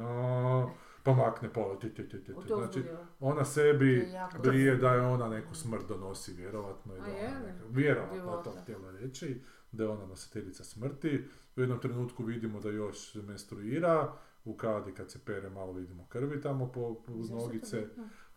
pa 1.02 1.12
makne 1.12 1.48
pola, 1.48 1.78
ti, 1.78 1.94
ti, 1.94 2.08
ti, 2.08 2.24
ti, 2.24 2.32
Znači, 2.46 2.84
ona 3.20 3.44
sebi 3.44 4.08
brije 4.42 4.76
da 4.76 4.94
je 4.94 5.00
ona 5.00 5.28
neku 5.28 5.54
smrt 5.54 5.88
donosi, 5.88 6.32
vjerovatno. 6.32 6.96
I 6.96 6.98
da 6.98 7.04
ona 7.04 7.46
neka, 7.46 7.64
vjerovatno 7.68 8.36
je 8.36 8.42
to 8.44 8.50
htjela 8.62 8.90
reći, 8.90 9.42
da 9.72 9.84
je 9.84 9.90
ona 9.90 10.06
nositeljica 10.06 10.64
smrti. 10.64 11.24
U 11.56 11.60
jednom 11.60 11.80
trenutku 11.80 12.24
vidimo 12.24 12.60
da 12.60 12.70
još 12.70 13.14
menstruira, 13.14 14.12
u 14.44 14.56
kadi 14.56 14.94
kad 14.94 15.10
se 15.10 15.18
pere 15.24 15.50
malo 15.50 15.72
vidimo 15.72 16.06
krvi 16.08 16.40
tamo 16.40 16.72
po, 16.72 16.96
uz 17.08 17.30
nogice. 17.30 17.86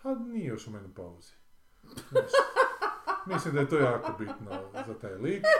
A 0.03 0.15
nije 0.15 0.47
još 0.47 0.67
u 0.67 0.71
menopauzi. 0.71 1.33
Znaš, 2.09 2.31
Mislim 3.25 3.53
da 3.53 3.61
je 3.61 3.69
to 3.69 3.77
jako 3.77 4.15
bitno 4.19 4.51
za 4.87 4.93
taj 4.93 5.15
lik. 5.15 5.43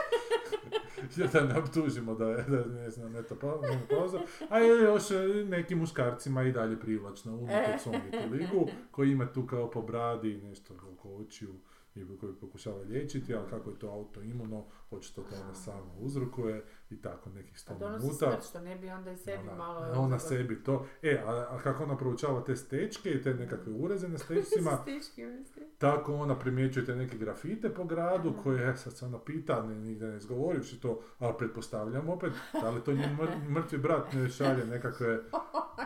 Ja 1.16 1.26
da 1.26 1.40
ne 1.40 1.58
optužimo 1.58 2.14
da 2.14 2.24
je, 2.30 2.42
da 2.42 2.64
ne 2.64 2.90
znam, 2.90 3.16
eto, 3.16 3.36
pa, 3.40 3.58
menopauza. 3.60 4.20
A 4.48 4.58
je 4.58 4.82
još 4.82 5.10
e, 5.10 5.44
nekim 5.44 5.78
muškarcima 5.78 6.42
i 6.42 6.52
dalje 6.52 6.80
privlačna 6.80 7.32
unatoč 7.32 7.80
svom 7.80 8.00
ligu, 8.32 8.68
koji 8.90 9.10
ima 9.10 9.26
tu 9.26 9.46
kao 9.46 9.70
po 9.70 9.82
bradi 9.82 10.32
i 10.32 10.42
nešto 10.42 10.74
oko 10.92 11.08
očiju 11.08 11.54
i 11.94 12.18
koji 12.20 12.34
pokušava 12.34 12.80
liječiti, 12.80 13.34
ali 13.34 13.50
kako 13.50 13.70
je 13.70 13.78
to 13.78 13.88
autoimuno, 13.88 14.64
očito 14.90 15.22
to 15.22 15.34
ona 15.44 15.54
sama 15.54 15.92
uzrokuje 15.98 16.64
i 16.90 17.02
tako 17.02 17.30
nekih 17.30 17.60
sto 17.60 17.72
Pa 17.72 17.78
donosi 17.78 18.06
minuta. 18.06 18.30
smrt, 18.30 18.44
što 18.44 18.60
ne 18.60 18.76
bi 18.76 18.88
onda 18.90 19.10
i 19.10 19.16
sebi 19.16 19.42
Ona, 19.42 19.54
malo... 19.54 19.92
ona 19.96 20.18
sebi 20.18 20.62
to, 20.62 20.86
e, 21.02 21.22
a, 21.26 21.30
a 21.50 21.58
kako 21.62 21.84
ona 21.84 21.96
proučava 21.96 22.44
te 22.44 22.56
stečke 22.56 23.10
i 23.10 23.22
te 23.22 23.34
nekakve 23.34 23.72
ureze 23.72 24.08
na 24.08 24.18
stečcima, 24.24 24.70
tako 25.78 26.14
ona 26.14 26.38
primjećuje 26.38 26.86
te 26.86 26.96
neke 26.96 27.18
grafite 27.18 27.74
po 27.74 27.84
gradu 27.84 28.34
koje 28.42 28.70
e, 28.70 28.76
sad 28.76 28.96
se 28.96 29.04
ona 29.04 29.18
pita, 29.18 29.62
ne, 29.62 29.74
nigdje 29.74 30.08
ne 30.08 30.16
izgovorivši 30.16 30.80
to, 30.80 31.00
ali 31.18 31.34
pretpostavljam 31.38 32.08
opet, 32.08 32.32
da 32.62 32.70
li 32.70 32.84
to 32.84 32.92
njen 32.92 33.16
mr- 33.18 33.48
mrtvi 33.54 33.78
brat 33.78 34.12
ne 34.12 34.28
šalje 34.28 34.64
nekakve 34.66 35.20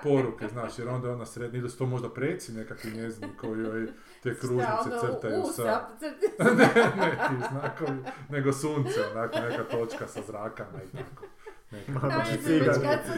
poruke, 0.02 0.48
znaš, 0.48 0.78
jer 0.78 0.88
onda 0.88 1.08
je 1.08 1.14
ona 1.14 1.26
srednja, 1.26 1.58
ili 1.58 1.70
su 1.70 1.78
to 1.78 1.86
možda 1.86 2.08
preci 2.10 2.52
nekakvi 2.52 2.90
njezini 2.90 3.36
koji 3.40 3.60
joj 3.60 3.86
te 4.22 4.34
kružnice 4.34 4.90
ono, 4.92 5.00
crtaju 5.00 5.42
sa... 5.44 5.88
sa... 5.98 6.06
crti- 6.38 6.56
ne, 6.56 7.06
neki 7.06 7.48
znakovi, 7.50 7.98
nego 8.28 8.52
sunce, 8.52 9.00
onako 9.12 9.38
neka 9.40 9.64
točka 9.64 10.06
sa 10.08 10.20
zrakama 10.22 10.82
i 10.84 10.96
tako. 10.96 11.24
Mama 11.88 12.24
će 12.24 12.60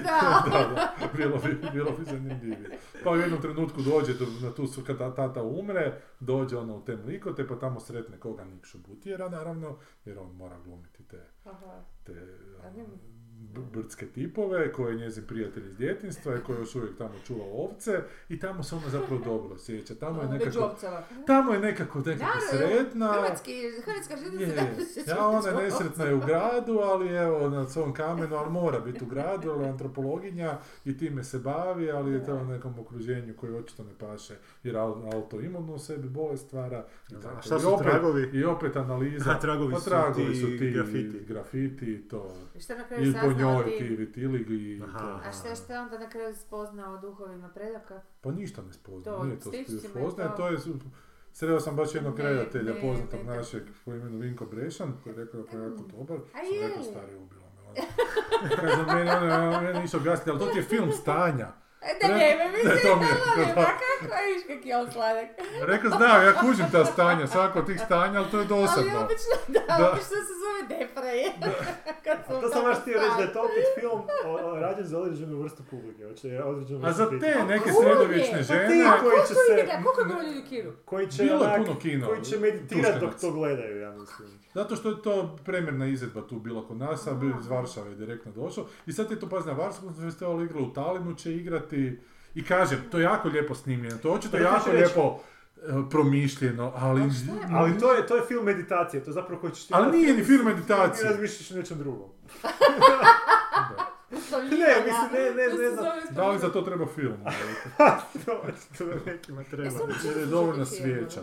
dao. 0.03 0.51
da, 0.51 0.75
da, 0.75 0.93
bilo 1.17 1.39
bi, 1.39 1.59
bilo 1.73 1.91
bi 1.91 2.05
zanimljivije. 2.05 2.79
Pa 3.05 3.11
u 3.11 3.17
jednom 3.17 3.41
trenutku 3.43 3.83
dođe 3.83 4.15
do, 4.15 4.27
na 4.43 4.53
tu, 4.55 4.67
kada 4.87 5.15
tata 5.15 5.43
umre, 5.43 5.93
dođe 6.21 6.57
ona 6.57 6.75
u 6.75 6.85
tem 6.85 7.01
likote, 7.07 7.49
pa 7.49 7.59
tamo 7.59 7.81
sretne 7.81 8.21
koga 8.21 8.45
Nikšu 8.45 8.79
Butjera, 8.79 9.29
naravno, 9.29 9.79
jer 10.05 10.19
on 10.19 10.37
mora 10.37 10.57
glumiti 10.65 11.03
te, 11.03 11.21
Aha. 11.45 11.83
te 12.05 12.13
ono, 12.65 12.87
b- 12.87 13.20
brdske 13.73 14.07
tipove, 14.07 14.73
koji 14.73 14.93
je 14.93 14.99
njezin 14.99 15.25
prijatelj 15.27 15.67
iz 15.67 15.77
djetinstva 15.77 16.37
i 16.37 16.41
koji 16.41 16.59
još 16.59 16.75
uvijek 16.75 16.97
tamo 16.99 17.15
čuva 17.27 17.45
ovce 17.53 18.03
i 18.29 18.39
tamo 18.39 18.63
se 18.63 18.75
ona 18.75 18.89
zapravo 18.89 19.23
dobro 19.25 19.55
osjeća. 19.55 19.95
Tamo 19.95 20.23
je 20.23 20.29
nekako, 20.29 20.75
tamo 21.27 21.53
je 21.55 21.61
nekako, 21.61 21.99
nekako 21.99 22.39
sretna. 22.51 23.13
Hrvatski, 23.13 23.53
hrvatska 23.85 24.17
se 24.17 25.11
ja 25.11 25.29
ona 25.29 25.49
je 25.49 25.65
nesretna 25.65 26.05
je 26.05 26.15
u 26.15 26.21
gradu, 26.21 26.79
ali 26.79 27.09
evo 27.09 27.49
na 27.51 27.69
svom 27.69 27.93
kamenu, 27.93 28.37
ali 28.37 28.51
mora 28.51 28.81
biti 28.81 29.05
u 29.05 29.07
gradu, 29.07 29.51
ali 29.51 29.65
je 29.65 29.71
antropologinja 29.71 30.59
i 30.85 30.99
time 30.99 31.25
se 31.25 31.39
bavi, 31.39 31.91
ali 31.91 32.13
je 32.13 32.25
to 32.25 32.35
u 32.35 32.45
nekom 32.45 32.79
okruženju 32.79 33.35
koji 33.37 33.55
očito 33.55 33.85
ne 33.85 33.93
paše, 33.99 34.35
jer 34.63 34.77
autoimuno 34.77 35.75
u 35.75 35.79
sebi 35.79 36.09
bolest 36.09 36.47
stvara. 36.47 36.87
I, 37.11 37.13
Da, 37.15 37.21
tako. 37.21 37.39
a 37.39 37.43
šta 37.43 37.57
I 37.57 37.61
su 37.61 37.75
opet, 37.75 37.87
tragovi? 37.87 38.31
I 38.33 38.45
opet 38.45 38.77
analiza. 38.77 39.31
A, 39.37 39.39
tragovi 39.41 39.73
pa 39.73 39.81
su 39.81 39.85
tragovi 39.85 40.33
ti 40.33 40.41
su 40.41 40.47
ti 40.47 40.71
grafiti. 40.71 41.25
grafiti 41.29 42.09
to. 42.09 42.35
I 42.55 42.61
šta 42.61 42.75
na 42.75 42.85
kraju 42.85 43.13
Saznao 43.31 43.53
njoj 43.53 43.65
ti? 43.65 43.79
ti 43.79 43.89
vitiligo 43.89 44.53
i 44.53 44.83
Aha. 44.85 44.99
to. 44.99 45.21
A 45.25 45.33
šta 45.33 45.55
šta 45.55 45.75
je 45.75 45.81
onda 45.81 45.99
na 45.99 46.09
kraju 46.09 46.35
spoznao 46.37 46.95
o 46.95 46.99
duhovima 46.99 47.49
predaka? 47.49 48.01
Pa 48.21 48.31
ništa 48.31 48.63
ne 48.63 48.73
spoznaje, 48.73 49.17
To, 49.17 49.25
nije 49.25 49.39
to 49.39 49.51
spoznaje, 49.81 50.31
to. 50.37 50.49
je... 50.49 50.59
Sreo 51.33 51.61
sam 51.61 51.77
baš 51.77 51.95
jednog 51.95 52.19
redatelja 52.19 52.75
poznatog 52.83 53.21
ne, 53.21 53.37
našeg 53.37 53.63
po 53.85 53.93
imenu 53.93 54.19
Vinko 54.19 54.45
Brešan, 54.47 54.93
koji 55.05 55.13
je 55.13 55.17
rekao 55.17 55.43
da 55.43 55.59
je 55.59 55.65
jako 55.65 55.83
dobar. 55.89 56.17
A 56.19 56.21
Sam 56.37 56.55
je 56.55 56.69
rekao 56.69 56.83
stari 56.83 57.15
ubila 57.17 57.43
me. 57.47 57.61
ono. 57.63 57.75
Kaže, 58.61 58.85
meni 58.89 59.11
ono, 59.11 59.61
meni 59.63 59.81
nisu 59.81 59.97
objasniti, 59.97 60.31
ali 60.31 60.39
to 60.39 60.47
ti 60.47 60.59
je 60.59 60.65
film 60.65 60.93
stanja. 60.93 61.49
Da 62.01 62.09
ne, 62.09 62.15
Ne, 62.15 62.49
mislim, 62.55 62.79
to 62.85 62.97
mi 62.97 63.05
je, 63.05 63.13
da 63.27 63.35
ne, 63.39 63.47
da. 63.47 63.55
pa 63.57 63.65
kako 63.65 64.15
viš 64.27 64.43
kak 64.49 64.67
je 64.67 64.77
on 64.77 64.91
sladak. 64.93 65.29
Rekao, 65.63 65.91
znam, 65.91 66.23
ja 66.23 66.33
kužim 66.35 66.67
ta 66.73 66.85
stanja, 66.87 67.27
svako 67.27 67.59
od 67.59 67.67
tih 67.67 67.81
stanja, 67.81 68.19
ali 68.19 68.31
to 68.31 68.37
je 68.37 68.41
Ali 68.41 68.49
dosadno. 68.51 68.99
obično, 69.01 69.35
da, 69.49 69.61
Da. 69.71 69.89
obično 69.89 70.17
se 70.21 70.35
zove 70.39 70.61
depra 70.71 71.07
je. 71.13 71.29
Kad 72.05 72.19
su 72.27 72.41
To 72.43 72.49
sam 72.49 72.63
baš 72.63 72.79
htio 72.79 72.95
reći 72.95 73.15
da 73.17 73.23
je 73.23 73.33
to 73.33 73.41
opet 73.41 73.65
film 73.77 74.01
o- 74.25 74.47
o- 74.47 74.57
rađen 74.57 74.87
za 74.87 74.99
određenu 74.99 75.39
vrstu 75.39 75.63
publike. 75.65 76.05
Hoće 76.05 76.43
određenu 76.45 76.81
A 76.85 76.93
za 76.93 77.07
te 77.11 77.17
neke 77.45 77.71
Uvijek. 77.71 77.77
sredovječne 77.83 78.39
Pa 78.39 78.39
ti 78.39 78.45
žene, 78.45 78.85
koji 79.01 79.19
će 79.21 79.35
se... 79.37 79.53
ide, 79.55 79.73
koliko 79.75 80.01
je 80.01 80.07
bilo 80.07 80.23
ljudi 80.23 80.39
u 80.39 80.49
kinu? 80.49 80.71
Koji 80.85 81.07
će, 81.09 81.23
Bilo 81.23 81.35
je 81.37 81.51
onak- 81.51 81.57
puno 81.59 81.79
kino, 81.79 82.07
koji 82.07 82.23
će 82.23 82.39
meditirati 82.39 83.01
dok 83.01 83.15
to 83.15 83.31
gledaju, 83.33 83.77
ja 83.79 83.91
mislim. 83.93 84.29
zato 84.55 84.77
što 84.77 84.89
je 84.89 85.03
to 85.03 85.15
premjerna 85.45 85.87
izvedba 85.87 86.21
tu 86.23 86.35
bila 86.37 86.67
kod 86.67 86.77
nas, 86.79 87.07
a 87.07 87.13
bio 87.13 87.35
iz 87.41 87.47
Varšave 87.49 87.91
je 87.91 87.97
direktno 87.97 88.33
došao. 88.35 88.65
I 88.87 88.93
sad 88.93 89.11
je 89.11 89.21
to, 89.21 89.29
pazi, 89.29 89.47
na 89.47 89.55
Varskom 89.55 89.95
festivalu 89.97 90.45
igralo 90.45 90.67
u 90.67 90.73
Talinu, 90.73 91.15
će 91.15 91.33
igrati 91.33 91.70
i 92.35 92.45
kažem, 92.45 92.79
to 92.91 92.99
je 92.99 93.03
jako 93.03 93.29
lijepo 93.29 93.55
snimljeno, 93.55 93.99
to 93.99 94.09
je 94.09 94.15
očito 94.15 94.33
Pa 94.33 94.39
da 94.39 94.45
jako 94.45 94.65
ti 94.65 94.71
reći- 94.71 94.85
lijepo 94.85 95.21
e, 95.57 95.91
promišljeno, 95.91 96.73
ali... 96.77 97.01
Je? 97.03 97.09
Ali 97.53 97.79
to 97.79 97.93
je, 97.93 98.07
to 98.07 98.17
je 98.17 98.23
film 98.23 98.45
meditacije, 98.45 99.05
to 99.05 99.11
je 99.11 99.15
zapravo 99.15 99.41
koji 99.41 99.53
ćeš 99.53 99.67
ti... 99.67 99.73
Ali 99.75 99.83
gledati 99.85 100.03
nije 100.03 100.17
ni 100.17 100.25
film 100.25 100.45
meditacije. 100.45 101.07
I 101.07 101.11
razmišljaš 101.11 101.51
o 101.51 101.55
nečem 101.55 101.79
drugom. 101.79 102.09
Ne, 104.33 104.75
mislim, 104.87 105.09
da. 105.13 105.19
ne, 105.19 105.31
ne, 105.31 105.59
ne 105.59 105.71
znam. 105.71 105.87
Da 106.11 106.29
li 106.29 106.39
za 106.39 106.49
to 106.49 106.63
treba 106.63 106.87
film? 106.87 107.17
to, 108.27 108.43
to 108.79 108.85
nekima 109.07 109.45
treba. 109.45 109.79
Jer 110.05 110.17
je 110.17 110.27
film? 110.27 110.67
svijeća. 110.67 111.21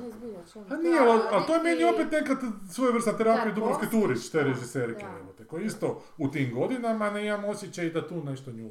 A 0.70 0.76
nije, 0.76 1.00
ali, 1.00 1.22
ali 1.32 1.46
to 1.48 1.56
je 1.56 1.64
meni 1.64 1.84
opet 1.84 2.12
neka 2.12 2.36
svojevrsna 2.72 3.14
terapija 3.14 3.46
Da, 3.46 3.52
Dubrovske 3.52 3.86
Turić, 3.86 4.30
te 4.30 4.44
režiserke, 4.44 5.06
koji 5.48 5.66
isto 5.66 6.04
u 6.18 6.32
tim 6.32 6.56
godinama 6.56 7.10
ne 7.10 7.28
imam 7.28 7.46
osjećaj 7.46 7.90
da 7.90 8.08
tu 8.08 8.24
nešto 8.24 8.52
nju, 8.52 8.70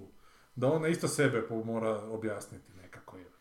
da 0.57 0.67
ona 0.73 0.89
isto 0.89 1.09
sebe 1.09 1.47
mora 1.65 2.03
objasniti. 2.11 2.76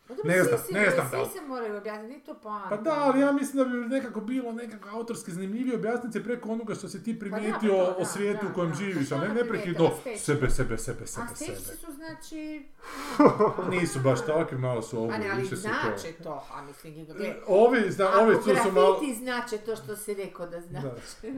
Pa 0.08 0.14
dobro, 0.14 0.30
Ne 0.30 0.42
znam, 0.42 0.60
ne 0.72 0.90
znam 0.90 1.08
da 1.10 1.18
li- 1.18 1.26
Svi 1.26 1.32
se 1.32 1.44
moraju 1.44 1.76
objasniti, 1.76 2.08
nije 2.08 2.20
to 2.20 2.34
poanta. 2.34 2.68
Pa 2.68 2.76
da, 2.76 2.94
ali 2.96 3.20
ja 3.20 3.32
mislim 3.32 3.56
da 3.58 3.70
bi 3.70 3.94
nekako 3.94 4.20
bilo 4.22 4.52
nekako 4.52 4.88
autorski 4.90 5.32
zanimljivije 5.32 5.76
objasniti 5.76 6.12
se 6.12 6.24
preko 6.24 6.48
onoga 6.50 6.74
što 6.74 6.88
si 6.88 7.02
ti 7.02 7.18
primijetio 7.18 7.52
Pa 7.70 7.76
da, 7.76 7.84
pa 7.84 7.86
to, 7.86 7.92
o 7.92 7.98
da, 7.98 8.04
svijetu 8.04 8.44
da, 8.44 8.50
u 8.50 8.54
kojem 8.54 8.70
da. 8.70 8.76
živiš, 8.76 9.12
a 9.12 9.18
ne 9.18 9.28
neprekidno 9.28 9.90
primijetila, 9.94 10.18
sebe, 10.18 10.50
sebe, 10.50 10.78
sebe, 10.78 11.02
A 11.02 11.06
sebe, 11.06 11.28
sebe. 11.36 11.56
su 11.76 11.92
znači... 11.92 12.66
Nisu 13.70 14.00
baš 14.00 14.26
takvi, 14.26 14.58
malo 14.58 14.82
su 14.82 14.98
ovo, 14.98 15.12
A 15.12 15.18
ne, 15.18 15.30
ali 15.30 15.42
više 15.42 15.50
su 15.50 15.62
znače 15.62 16.12
to. 16.14 16.22
to, 16.24 16.46
a 16.52 16.62
mislim, 16.62 17.06
gle, 17.06 17.34
Ovi, 17.48 17.90
zna, 17.90 18.10
ovi 18.12 18.34
Ako 18.34 18.42
tu 18.44 18.50
su 18.56 18.72
malo... 18.72 18.90
grafiti 18.92 19.14
znače 19.14 19.58
to 19.58 19.76
što 19.76 19.96
si 19.96 20.14
rekao 20.14 20.46
da 20.46 20.60
znači. 20.60 20.86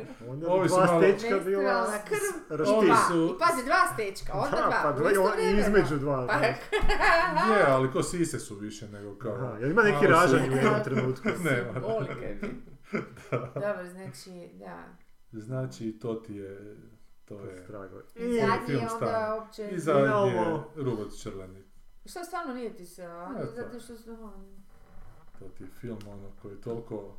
Onda 0.28 0.48
Ovi 0.48 0.68
su 0.68 0.74
dva 0.76 0.86
malo- 0.86 1.02
stečka 1.02 1.38
bila... 1.38 1.62
Menstrualna 1.62 1.98
krv 2.00 2.18
s- 2.18 2.50
i 2.50 2.56
raštis. 2.56 2.86
dva. 2.86 2.96
su- 3.08 3.34
I 3.34 3.38
pazi, 3.40 3.64
dva 3.64 3.82
stečka, 3.94 4.32
onda 4.34 4.50
Da, 4.52 4.62
dva. 4.62 4.80
pa 4.82 4.92
dva, 4.92 5.10
između 5.58 5.96
dva. 5.96 6.26
Pa, 6.26 6.38
da. 6.38 6.46
Je, 7.50 7.64
ali 7.66 7.92
ko 7.92 8.02
sise 8.02 8.38
su 8.38 8.57
više 8.58 8.88
nego 8.88 9.14
kao... 9.18 9.32
Aha, 9.34 9.58
jel 9.58 9.70
ima 9.70 9.82
neki 9.82 10.06
ražanj 10.06 10.50
u 10.50 10.56
jednom 10.56 10.84
trenutku? 10.84 11.28
Nema. 11.50 11.72
Simbolika 11.74 12.26
je 12.26 12.34
biti. 12.34 12.54
Dobro, 13.54 13.86
znači, 13.92 14.48
da. 14.58 14.84
Znači, 15.32 15.98
to 15.98 16.14
ti 16.14 16.34
je... 16.34 16.76
To 17.24 17.36
To 17.38 17.44
je 17.44 17.62
strago. 17.64 17.98
I 18.16 18.22
I 18.24 18.40
zadnji 18.40 18.74
je 18.74 18.88
onda 18.92 19.42
opće... 19.42 19.68
I 19.70 19.78
zadnji 19.78 20.02
je 20.02 20.40
ovo- 20.40 20.72
Rubac 20.76 21.22
Črlani. 21.22 21.62
Što 22.06 22.24
stvarno 22.24 22.54
nije 22.54 22.76
ti 22.76 22.86
se, 22.86 23.04
a? 23.04 23.28
Ne. 23.32 23.46
Zato 23.46 23.80
što 23.80 23.96
su... 23.96 24.16
To 25.38 25.48
ti 25.48 25.62
je 25.62 25.68
film 25.80 25.98
ono 26.06 26.30
koji 26.42 26.52
je 26.52 26.60
toliko 26.60 27.18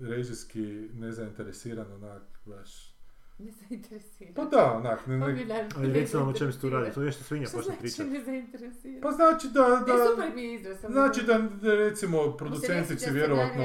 režijski 0.00 0.88
nezainteresiran 0.92 1.92
onak 1.92 2.22
baš 2.44 2.95
Ne 3.38 3.50
zainteresira. 3.52 4.30
Pa 4.36 4.44
da, 4.46 4.72
onak, 4.72 5.06
ne, 5.06 5.16
ne- 5.18 5.26
mi 5.28 5.44
ne- 5.44 5.68
Ali 5.76 5.88
ne 5.88 5.94
recimo 5.94 6.24
o 6.24 6.32
čem 6.32 6.52
se 6.52 6.60
tu 6.60 6.70
radi, 6.70 6.92
to 6.92 7.00
nešto 7.00 7.24
svinja 7.24 7.46
Što 7.46 7.56
počne 7.56 7.68
znači 7.68 7.80
pričati. 7.82 8.10
ne 8.10 8.20
zainteresira? 8.22 9.00
pa 9.02 9.10
znači 9.10 9.48
da, 9.48 9.60
Da, 9.60 9.92
da, 9.92 10.06
super 10.06 10.30
mi 10.34 10.42
je 10.42 10.54
izraz. 10.54 10.76
samo 10.80 10.92
znači 10.92 11.22
da- 11.22 11.38
da, 11.38 11.74
recimo 11.74 12.22
ne 12.22 12.36
producentici 12.38 12.98
sviđa 12.98 13.12
vjerovatno, 13.12 13.62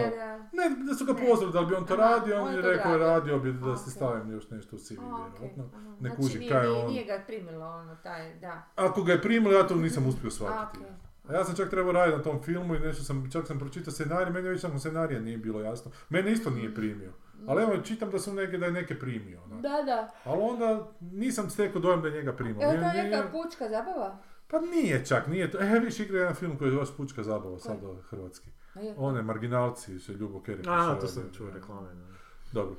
ne, 0.53 0.65
da 0.81 0.95
su 0.95 1.05
ga 1.05 1.13
Ne. 1.13 1.19
pozvali 1.21 1.53
da 1.53 1.59
li 1.59 1.67
bi 1.67 1.75
on 1.75 1.85
to 1.85 1.95
radio, 1.95 2.35
on 2.37 2.47
on 2.47 2.53
je 2.53 2.61
rekao 2.63 2.97
radio. 2.99 3.39
bi 3.39 3.53
da 3.53 3.77
se 3.77 3.91
stavim 3.91 4.31
još 4.31 4.49
nešto 4.49 4.75
u 4.75 4.79
CV 4.79 4.93
vjerovatno. 4.93 5.63
Ne 5.99 6.09
Znači, 6.09 6.15
kuži 6.17 6.39
nije- 6.39 6.51
kaj 6.51 6.67
on. 6.67 6.87
Nije 6.87 7.05
ga 7.05 7.23
primilo 7.27 7.65
ono, 7.67 7.95
taj, 7.95 8.35
da. 8.35 8.63
Ako 8.77 9.03
ga 9.03 9.11
je 9.11 9.21
primilo, 9.21 9.53
ja 9.53 9.67
to 9.67 9.75
nisam 9.75 10.07
uspio 10.07 10.31
shvatiti. 10.31 10.83
A 11.23 11.33
ja 11.33 11.43
sam 11.45 11.55
čak 11.55 11.69
trebao 11.69 11.91
raditi 11.91 12.17
na 12.17 12.23
tom 12.23 12.43
filmu 12.43 12.75
i 12.75 12.79
nešto 12.79 13.03
sam, 13.03 13.29
čak 13.31 13.47
sam 13.47 13.59
pročitao 13.59 13.93
scenarij, 13.93 14.33
meni 14.33 14.49
već 14.49 14.63
nakon 14.63 14.79
scenarija 14.79 15.19
nije 15.19 15.37
bilo 15.37 15.61
jasno. 15.61 15.91
Mene 16.09 16.31
isto 16.31 16.49
nije 16.49 16.75
primio. 16.75 17.11
Ali 17.47 17.63
evo, 17.63 17.77
čitam 17.83 18.09
da 18.09 18.19
su 18.19 18.33
neke, 18.33 18.57
da 18.57 18.65
je 18.65 18.71
neke 18.71 18.99
primio. 18.99 19.41
onak. 19.43 19.61
Da, 19.61 19.81
da. 19.85 20.11
Ali 20.23 20.41
onda 20.41 20.91
nisam 21.01 21.49
stekao 21.49 21.81
dojam 21.81 22.01
da 22.01 22.07
je 22.07 22.13
njega 22.13 22.33
primio. 22.33 22.63
Evo 22.63 22.71
to 22.73 22.97
je 22.97 23.03
neka 23.03 23.29
pučka 23.31 23.69
zabava? 23.69 24.17
Pa 24.47 24.59
nije 24.59 25.05
čak, 25.05 25.27
nije 25.27 25.51
to. 25.51 25.57
E, 25.61 25.79
viš 25.79 25.99
igra 25.99 26.19
jedan 26.19 26.35
film 26.35 26.57
koji 26.57 26.71
je 26.71 26.77
baš 26.77 26.97
pučka 26.97 27.23
zabava 27.23 27.59
sad 27.59 27.79
Koji? 27.79 27.91
ovaj, 27.91 28.01
hrvatski. 28.01 28.49
Je. 28.75 28.95
One, 28.97 29.21
marginalci, 29.21 29.99
se 29.99 30.13
Ljubo 30.13 30.41
Kerek. 30.41 30.65
A, 30.67 30.97
to 31.01 31.07
sam 31.07 31.23
čuo 31.37 31.49
reklame. 31.53 31.89
da. 31.93 32.05
Dobro. 32.51 32.75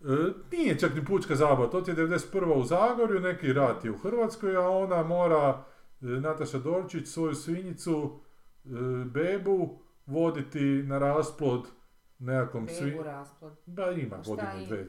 E, 0.00 0.32
nije 0.52 0.78
čak 0.78 0.94
ni 0.94 1.04
pučka 1.04 1.34
zabava, 1.34 1.70
to 1.70 1.80
ti 1.80 1.90
je 1.90 1.96
91. 1.96 2.54
u 2.54 2.64
Zagorju, 2.64 3.20
neki 3.20 3.52
rat 3.52 3.84
je 3.84 3.90
u 3.90 3.98
Hrvatskoj, 3.98 4.56
a 4.56 4.68
ona 4.68 5.02
mora, 5.02 5.64
e, 6.02 6.06
Nataša 6.06 6.58
Dorčić, 6.58 7.08
svoju 7.08 7.34
svinjicu, 7.34 8.20
e, 8.64 8.68
bebu, 9.04 9.78
voditi 10.06 10.64
na 10.86 10.98
rasplod 10.98 11.66
nekakvom 12.20 12.68
svi... 12.68 12.90
Bebu 12.90 13.02
rasplod. 13.02 13.52
Ba 13.66 13.90
ima 13.90 14.16
godinu, 14.18 14.66
dve. 14.66 14.86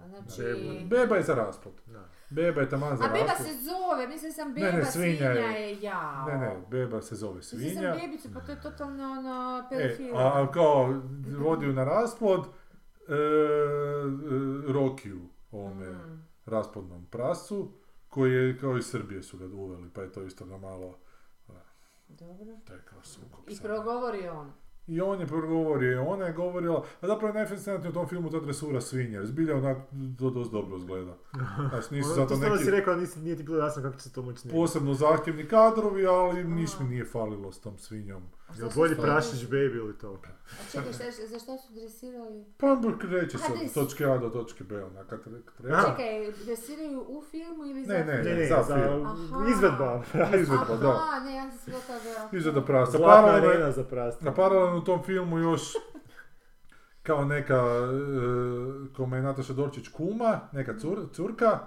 A 0.00 0.08
znači... 0.08 0.42
Bebu. 0.42 0.88
Beba 0.90 1.16
je 1.16 1.22
za 1.22 1.34
rasplod. 1.34 1.74
Da. 1.86 2.04
Beba 2.30 2.60
je 2.60 2.68
taman 2.68 2.96
za 2.96 3.04
A 3.04 3.08
beba 3.08 3.24
rasplod. 3.24 3.48
se 3.48 3.54
zove, 3.54 4.08
mislim 4.08 4.32
sam 4.32 4.54
beba, 4.54 4.66
Ne, 4.66 4.72
ne, 4.72 4.84
svinja, 4.84 5.16
svinja 5.16 5.30
je- 5.30 5.60
je, 5.62 5.80
jao. 5.80 6.26
Ne, 6.26 6.38
ne, 6.38 6.62
beba 6.70 7.02
se 7.02 7.14
zove 7.16 7.34
Mislim 7.36 7.60
svinja. 7.62 7.80
sam 7.82 8.00
bebicu, 8.00 8.28
pa 8.34 8.40
to 8.40 8.52
je 8.52 8.60
totalno 8.60 9.02
ono, 9.04 9.62
E, 9.66 9.68
pedofil. 9.70 10.16
a 10.18 10.50
kao 10.50 11.00
vodi 11.38 11.66
ju 11.66 11.72
na 11.72 11.84
rasplod, 11.84 12.40
e, 12.40 12.50
e, 13.08 13.16
Rokiju, 14.68 15.20
ovome 15.50 15.86
Mm. 15.86 16.22
rasplodnom 16.46 17.06
prasu, 17.06 17.72
koji 18.08 18.32
je 18.32 18.58
kao 18.58 18.76
iz 18.76 18.86
Srbije 18.86 19.22
su 19.22 19.38
ga 19.38 19.44
uveli, 19.46 19.90
pa 19.90 20.02
je 20.02 20.12
to 20.12 20.22
isto 20.22 20.44
ga 20.44 20.58
malo, 20.58 20.98
Dobro. 22.08 22.46
to 22.64 22.72
je 22.72 22.80
kao 22.80 23.02
sukob. 23.04 23.44
I 23.48 23.56
progovori 23.58 24.28
on. 24.28 24.52
I 24.90 25.00
on 25.00 25.20
je 25.20 25.26
progovorio, 25.26 26.04
ona 26.04 26.26
je 26.26 26.32
govorila, 26.32 26.84
a 27.00 27.06
zapravo 27.06 27.28
je 27.28 27.34
najfascinantnije 27.34 27.90
u 27.90 27.94
tom 27.94 28.08
filmu 28.08 28.30
ta 28.30 28.40
dresura 28.40 28.80
svinja, 28.80 29.24
zbilja 29.24 29.56
onak 29.56 29.78
to 30.18 30.30
dosta 30.30 30.52
dobro 30.52 30.76
izgleda. 30.76 31.16
Znači 31.70 31.94
nisu 31.94 32.08
Ono, 32.08 32.14
zato 32.14 32.34
to 32.34 32.40
neki 32.40 32.64
si 32.64 32.70
rekao, 32.70 32.96
nisi, 32.96 33.20
nije 33.20 33.36
ti 33.36 33.42
bilo 33.42 33.58
jasno 33.58 33.82
kako 33.82 33.96
će 33.96 34.02
se 34.02 34.12
to 34.12 34.22
moći 34.22 34.48
posebno 34.48 34.94
zahtjevni 34.94 35.48
kadrovi, 35.48 36.06
ali 36.06 36.44
niš 36.44 36.70
mi 36.80 36.88
nije 36.88 37.04
falilo 37.04 37.52
s 37.52 37.60
tom 37.60 37.78
svinjom. 37.78 38.22
Jel 38.58 38.68
bolji 38.76 38.96
to- 38.96 39.02
prašić 39.02 39.40
baby 39.48 39.76
ili 39.76 39.98
to? 39.98 40.22
A 40.50 40.70
čekaj, 40.72 40.92
šta, 40.92 41.04
za 41.26 41.38
što 41.38 41.58
su 41.58 41.72
dresirali? 41.72 42.44
Pa 42.58 42.66
reći 43.10 43.38
se 43.38 43.52
od 43.52 43.74
točke 43.74 44.04
A 44.04 44.18
do 44.18 44.28
točke 44.28 44.64
B, 44.64 44.84
onak 44.84 45.06
kad 45.06 45.24
kad 45.24 45.32
treba. 45.56 45.82
Čekaj, 45.82 46.32
dresiraju 46.44 47.04
u 47.08 47.22
filmu 47.30 47.64
ili 47.64 47.84
za 47.84 47.92
Ne, 47.92 48.04
ne, 48.04 48.22
film? 48.22 48.34
Ne, 48.34 48.40
ne, 48.40 48.46
za 48.48 48.62
za, 48.62 48.74
film. 48.74 49.06
Aha. 49.06 49.48
izvedba. 49.52 50.02
Izvedba, 50.40 50.76
da. 50.76 50.88
Aha, 50.90 51.20
ne, 51.24 51.34
ja 51.34 51.50
sam 51.50 51.58
se 51.58 51.70
gotovo... 51.70 52.28
Izvedba 52.32 52.64
prasa. 52.64 52.98
Zlatna 52.98 53.32
arena 53.32 53.72
za 53.72 53.84
prasta. 53.84 54.24
Na 54.24 54.34
paralelno 54.34 54.78
u 54.78 54.84
tom 54.84 55.02
filmu 55.02 55.38
još 55.38 55.62
kao 57.02 57.24
neka, 57.24 57.54
e, 57.56 58.94
kome 58.96 59.16
je 59.16 59.22
Nataša 59.22 59.52
Dorčić 59.52 59.88
kuma, 59.88 60.40
neka 60.52 60.78
cur, 60.78 60.98
curka, 61.12 61.58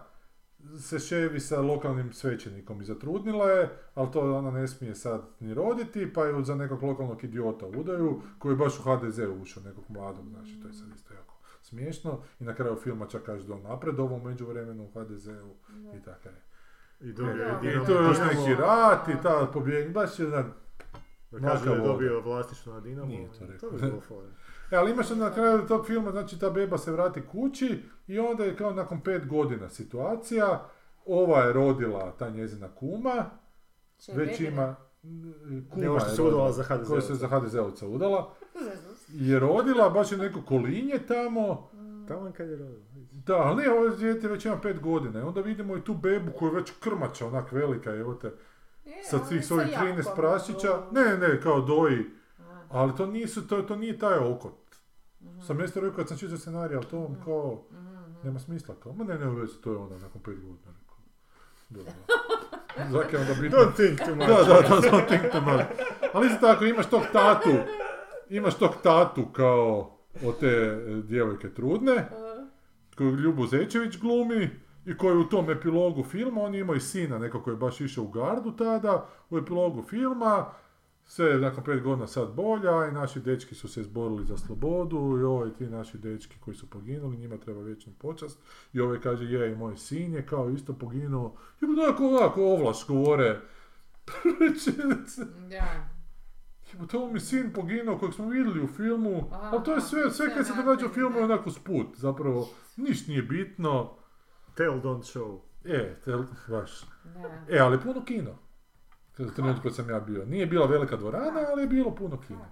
se 0.80 1.00
ševi 1.00 1.40
sa 1.40 1.62
lokalnim 1.62 2.14
svećenikom 2.14 2.82
i 2.82 2.86
zatrudnila 2.86 3.50
je, 3.50 3.70
ali 3.96 4.12
to 4.12 4.38
ona 4.38 4.52
ne 4.52 4.68
smije 4.68 4.96
sad 4.96 5.22
ni 5.40 5.54
roditi, 5.54 6.14
pa 6.14 6.26
ju 6.26 6.44
za 6.44 6.56
nekog 6.56 6.84
lokalnog 6.84 7.24
idiota 7.24 7.66
udaju, 7.68 8.22
koji 8.40 8.54
je 8.54 8.58
baš 8.58 8.80
u 8.80 8.84
HDZ 8.84 9.20
ušao, 9.42 9.64
nekog 9.64 9.84
mladog, 9.90 10.30
znači 10.30 10.62
to 10.62 10.68
je 10.68 10.74
sad 10.74 10.88
isto 10.96 11.14
jako 11.14 11.36
smiješno. 11.62 12.20
I 12.40 12.44
na 12.44 12.56
kraju 12.56 12.76
filma 12.76 13.08
čak 13.08 13.24
kaže 13.24 13.48
da 13.48 13.54
on 13.54 13.62
napredovao 13.62 14.18
u 14.18 14.24
međuvremenu 14.24 14.84
u 14.84 14.92
HDZ-u 15.00 15.56
i 15.98 16.02
tako 16.06 16.30
je. 16.30 16.42
I 17.02 17.14
dobio 17.14 17.34
Da, 17.36 17.68
je 17.68 17.76
I 17.76 17.86
to 17.86 18.02
je 18.02 18.08
još 18.08 18.18
neki 18.18 18.56
rat 18.62 19.08
i 19.08 19.22
ta 19.24 19.50
pobjeg, 19.54 19.92
baš 19.92 20.20
je 20.20 20.26
jedan 20.26 20.54
Da 21.32 21.40
kaže 21.40 21.66
da 21.66 21.72
je 21.72 21.82
dobio 21.82 22.22
vlasništvo 22.22 22.74
na 22.74 22.80
Dinamo. 22.80 23.08
Nije 23.08 23.30
to 23.40 23.46
rekao. 23.46 23.70
To 23.70 23.76
bi 23.76 23.82
bilo 23.82 24.02
fora. 24.02 24.28
E, 24.74 24.76
ali 24.76 24.92
imaš 24.92 25.10
na 25.10 25.34
kraju 25.34 25.68
tog 25.68 25.86
filma, 25.86 26.12
znači 26.12 26.40
ta 26.40 26.50
beba 26.50 26.78
se 26.78 26.92
vrati 26.92 27.22
kući 27.32 27.80
i 28.08 28.20
onda 28.20 28.44
je 28.44 28.56
kao 28.56 28.74
nakon 28.74 29.02
pet 29.02 29.28
godina 29.28 29.70
situacija, 29.70 30.70
ova 31.06 31.40
je 31.40 31.54
rodila, 31.54 32.16
ta 32.20 32.30
njezina 32.30 32.68
kuma, 32.76 33.26
Čekaj, 34.06 34.26
već 34.26 34.40
bebe, 34.40 34.52
ima, 34.52 34.76
kuma 35.72 35.82
Ne, 35.82 35.90
ovo 35.90 36.00
što 36.00 36.10
je 36.10 36.16
se 36.16 36.22
udala 36.22 36.48
rodila, 36.48 36.52
za 36.52 36.64
HDZ-ovca. 36.64 36.88
koja 36.88 37.02
se 37.02 37.16
za 37.16 37.28
HDZ-ovca 37.28 37.88
udala, 37.88 38.34
je 39.10 39.40
rodila, 39.40 39.90
baš 39.90 40.12
je 40.12 40.18
neko 40.18 40.42
kolinje 40.42 41.00
tamo, 41.08 41.70
Tamo 42.08 42.32
kad 42.38 42.50
je 42.50 42.56
rodio. 42.56 42.80
da, 43.12 43.36
ali 43.36 43.64
ne, 43.64 43.72
ovo 43.72 43.90
dijete 43.90 44.28
već 44.28 44.46
ima 44.46 44.58
pet 44.62 44.80
godina 44.80 45.20
i 45.20 45.24
onda 45.24 45.42
vidimo 45.42 45.78
i 45.78 45.84
tu 45.84 45.94
bebu 45.94 46.32
koja 46.40 46.50
je 46.50 46.56
već 46.56 46.72
krmača, 46.80 47.28
onak 47.28 47.52
velika, 47.52 47.96
evo 47.96 48.14
te, 48.14 48.32
sa 49.04 49.20
svih 49.26 49.46
svojih 49.46 49.72
jakom, 49.72 49.88
13 49.88 50.16
prašića, 50.16 50.74
ono. 50.74 50.92
ne, 50.92 51.18
ne, 51.18 51.42
kao 51.42 51.62
doji, 51.62 52.06
ali 52.70 52.96
to 52.98 53.06
nisu, 53.06 53.48
to, 53.48 53.62
to 53.62 53.76
nije 53.76 53.98
taj 53.98 54.18
okot. 54.18 54.63
Mhm, 55.24 55.42
Sam 55.42 55.58
mjesto 55.58 55.80
rekao 55.80 55.96
kad 55.96 56.08
sam 56.08 56.18
čitao 56.18 56.38
scenarij, 56.38 56.76
ali 56.76 56.86
to 56.86 57.00
vam 57.00 57.16
kao, 57.26 57.66
mhm, 57.72 57.82
mhm. 57.82 58.14
nema 58.24 58.40
smisla 58.40 58.76
kao, 58.84 58.94
ma 58.94 59.04
ne, 59.04 59.18
ne, 59.18 59.30
već 59.30 59.52
to 59.64 59.72
je 59.72 59.78
ona 59.78 59.98
nakon 59.98 60.22
pet 60.22 60.36
godina, 60.36 60.72
rekao. 60.82 60.98
Dobro. 61.70 61.94
Zak 62.92 63.14
je 63.14 63.20
onda 63.20 63.34
bitno. 63.42 63.58
Don't 63.58 63.76
think 63.76 64.00
too 64.00 64.16
much. 64.16 64.28
Da, 64.28 64.36
da, 64.36 64.62
da, 64.62 64.90
don't 64.90 65.08
think 65.08 65.32
too 65.32 65.42
much. 65.42 65.64
Ali 66.14 66.28
isto 66.28 66.48
tako, 66.48 66.66
imaš 66.66 66.90
tog 66.90 67.02
tatu, 67.14 67.50
imaš 68.30 68.56
tog 68.56 68.72
tatu 68.84 69.26
kao 69.26 69.98
od 70.26 70.40
te 70.40 70.48
e, 70.48 71.02
djevojke 71.04 71.54
trudne, 71.54 71.96
A, 71.96 72.48
koju 72.98 73.16
Ljubo 73.16 73.48
Zečević 73.48 73.98
glumi, 73.98 74.50
i 74.86 74.98
koji 74.98 75.18
u 75.18 75.30
tom 75.30 75.50
epilogu 75.50 76.04
filma, 76.04 76.42
oni 76.42 76.60
imaju 76.60 76.80
sina, 76.80 77.18
neko 77.18 77.42
koji 77.42 77.54
je 77.54 77.58
baš 77.58 77.82
išao 77.82 78.04
u 78.04 78.08
gardu 78.08 78.52
tada, 78.52 79.08
u 79.30 79.38
epilogu 79.38 79.84
filma, 79.84 80.46
sve 81.06 81.30
je 81.30 81.40
nakon 81.40 81.64
pet 81.64 81.84
godina 81.84 82.08
sad 82.08 82.34
bolja 82.34 82.88
i 82.88 82.92
naši 82.92 83.20
dečki 83.20 83.56
su 83.56 83.68
se 83.68 83.82
izborili 83.82 84.26
za 84.26 84.38
slobodu 84.38 85.18
i 85.20 85.24
ovaj 85.24 85.54
ti 85.54 85.66
naši 85.66 85.98
dečki 85.98 86.36
koji 86.40 86.56
su 86.56 86.70
poginuli, 86.70 87.18
njima 87.18 87.38
treba 87.38 87.62
vječnu 87.62 87.94
počast 88.00 88.40
i 88.74 88.80
ovaj 88.80 89.00
kaže 89.00 89.26
je 89.26 89.52
i 89.52 89.56
moj 89.56 89.78
sin 89.78 90.14
je 90.14 90.26
kao 90.26 90.50
isto 90.50 90.74
poginuo 90.74 91.36
i 91.62 91.66
onako 91.66 92.06
ovako 92.06 92.44
ovlaš 92.44 92.88
govore 92.88 93.42
rečenice. 94.40 95.22
Da. 95.50 95.94
Jebote, 96.74 96.98
ovo 96.98 97.12
mi 97.12 97.20
sin 97.20 97.54
poginuo 97.54 97.98
kojeg 97.98 98.14
smo 98.14 98.30
vidjeli 98.30 98.64
u 98.64 98.68
filmu, 98.68 99.30
Aha, 99.32 99.50
ali 99.54 99.64
to 99.64 99.74
je 99.74 99.82
sve, 99.82 100.02
sve 100.02 100.12
sve 100.12 100.36
kad 100.36 100.48
se 100.48 100.54
događa 100.54 100.86
u 100.86 100.90
filmu 100.90 101.18
je 101.18 101.24
onako 101.24 101.52
sput, 101.52 101.88
zapravo 101.96 102.50
ništa 102.78 103.12
nije 103.12 103.22
bitno. 103.22 103.92
Tell 104.56 104.82
don't 104.82 105.18
show. 105.18 105.40
E, 105.66 105.96
te, 106.06 106.12
baš. 106.48 106.82
Da. 107.04 107.56
E, 107.56 107.60
ali 107.60 107.80
puno 107.80 108.06
kino. 108.06 108.38
Trenutku 109.14 109.64
kad 109.64 109.76
sam 109.76 109.90
ja 109.90 110.00
bio. 110.00 110.26
Nije 110.26 110.46
bila 110.46 110.66
velika 110.66 110.96
dvorana, 110.96 111.46
ali 111.52 111.62
je 111.62 111.68
bilo 111.68 111.96
puno 111.96 112.22
kina. 112.28 112.46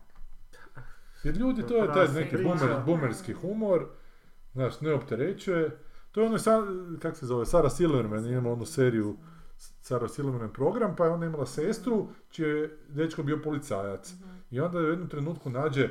Jer 1.24 1.38
ljudi, 1.38 1.68
to 1.68 1.78
je 1.78 1.94
taj 1.94 2.08
neki 2.08 2.36
priča. 2.36 2.44
bumer, 2.44 2.76
bumerski 2.86 3.34
humor, 3.34 3.88
znaš, 4.54 4.82
ne 4.82 4.94
opterećuje. 4.94 5.78
To 6.12 6.22
je 6.22 6.28
ono, 6.28 6.38
sa, 6.38 6.62
kak 7.02 7.18
se 7.18 7.26
zove, 7.26 7.46
Sara 7.46 7.70
Silverman, 7.70 8.26
ima 8.26 8.52
onu 8.52 8.66
seriju 8.66 9.18
Sara 9.58 10.08
Silverman 10.08 10.54
program, 10.54 10.96
pa 10.96 11.06
je 11.06 11.12
ona 11.12 11.26
imala 11.26 11.46
sestru, 11.46 12.08
čiji 12.30 12.46
je 12.46 12.78
dečko 12.88 13.24
bio 13.24 13.42
policajac. 13.44 14.14
I 14.52 14.60
onda 14.60 14.80
u 14.80 14.82
jednom 14.82 15.10
trenutku 15.10 15.50
nađe 15.50 15.90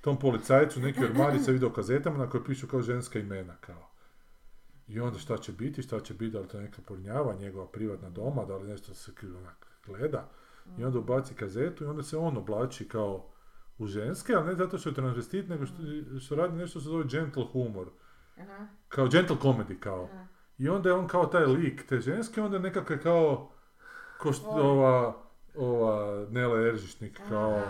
tom 0.00 0.18
policajcu 0.18 0.80
neki 0.80 1.04
ormari 1.04 1.38
sa 1.38 1.50
videokazetama 1.50 2.18
na 2.18 2.30
koje 2.30 2.44
pišu 2.44 2.66
kao 2.66 2.82
ženska 2.82 3.18
imena, 3.18 3.56
kao. 3.60 3.90
I 4.88 5.00
onda 5.00 5.18
šta 5.18 5.38
će 5.38 5.52
biti, 5.52 5.82
šta 5.82 6.00
će 6.00 6.14
biti, 6.14 6.32
da 6.32 6.40
li 6.40 6.48
to 6.48 6.56
je 6.56 6.62
neka 6.62 6.82
pornjava, 6.82 7.34
njegova 7.34 7.66
privatna 7.66 8.10
doma, 8.10 8.44
da 8.44 8.56
li 8.56 8.68
nešto 8.68 8.94
se 8.94 9.12
onak 9.38 9.69
gleda. 9.86 10.28
I 10.78 10.84
onda 10.84 10.98
ubaci 10.98 11.34
kazetu 11.34 11.84
i 11.84 11.86
onda 11.86 12.02
se 12.02 12.16
on 12.16 12.36
oblači 12.36 12.88
kao 12.88 13.26
u 13.78 13.86
ženske, 13.86 14.34
ali 14.34 14.46
ne 14.46 14.54
zato 14.54 14.78
što 14.78 14.88
je 14.88 14.94
transvestit, 14.94 15.48
nego 15.48 15.66
što, 15.66 15.76
što 16.20 16.34
radi 16.34 16.56
nešto 16.56 16.70
što 16.70 16.80
se 16.80 16.88
zove 16.90 17.04
gentle 17.08 17.44
humor. 17.52 17.86
Aha, 18.40 18.66
Kao 18.88 19.08
gentle 19.08 19.36
comedy, 19.42 19.78
kao. 19.80 20.04
aha. 20.12 20.26
I 20.58 20.68
onda 20.68 20.88
je 20.88 20.94
on 20.94 21.06
kao 21.08 21.26
taj 21.26 21.44
lik 21.44 21.86
te 21.86 22.00
ženske, 22.00 22.42
onda 22.42 22.56
je 22.56 22.62
nekako 22.62 22.92
je 22.92 23.00
kao, 23.00 23.50
ko 24.18 24.32
što 24.32 24.50
ova, 24.50 25.16
ova 25.56 26.26
Nela 26.30 26.60
Eržišnik, 26.60 27.20
kao, 27.28 27.62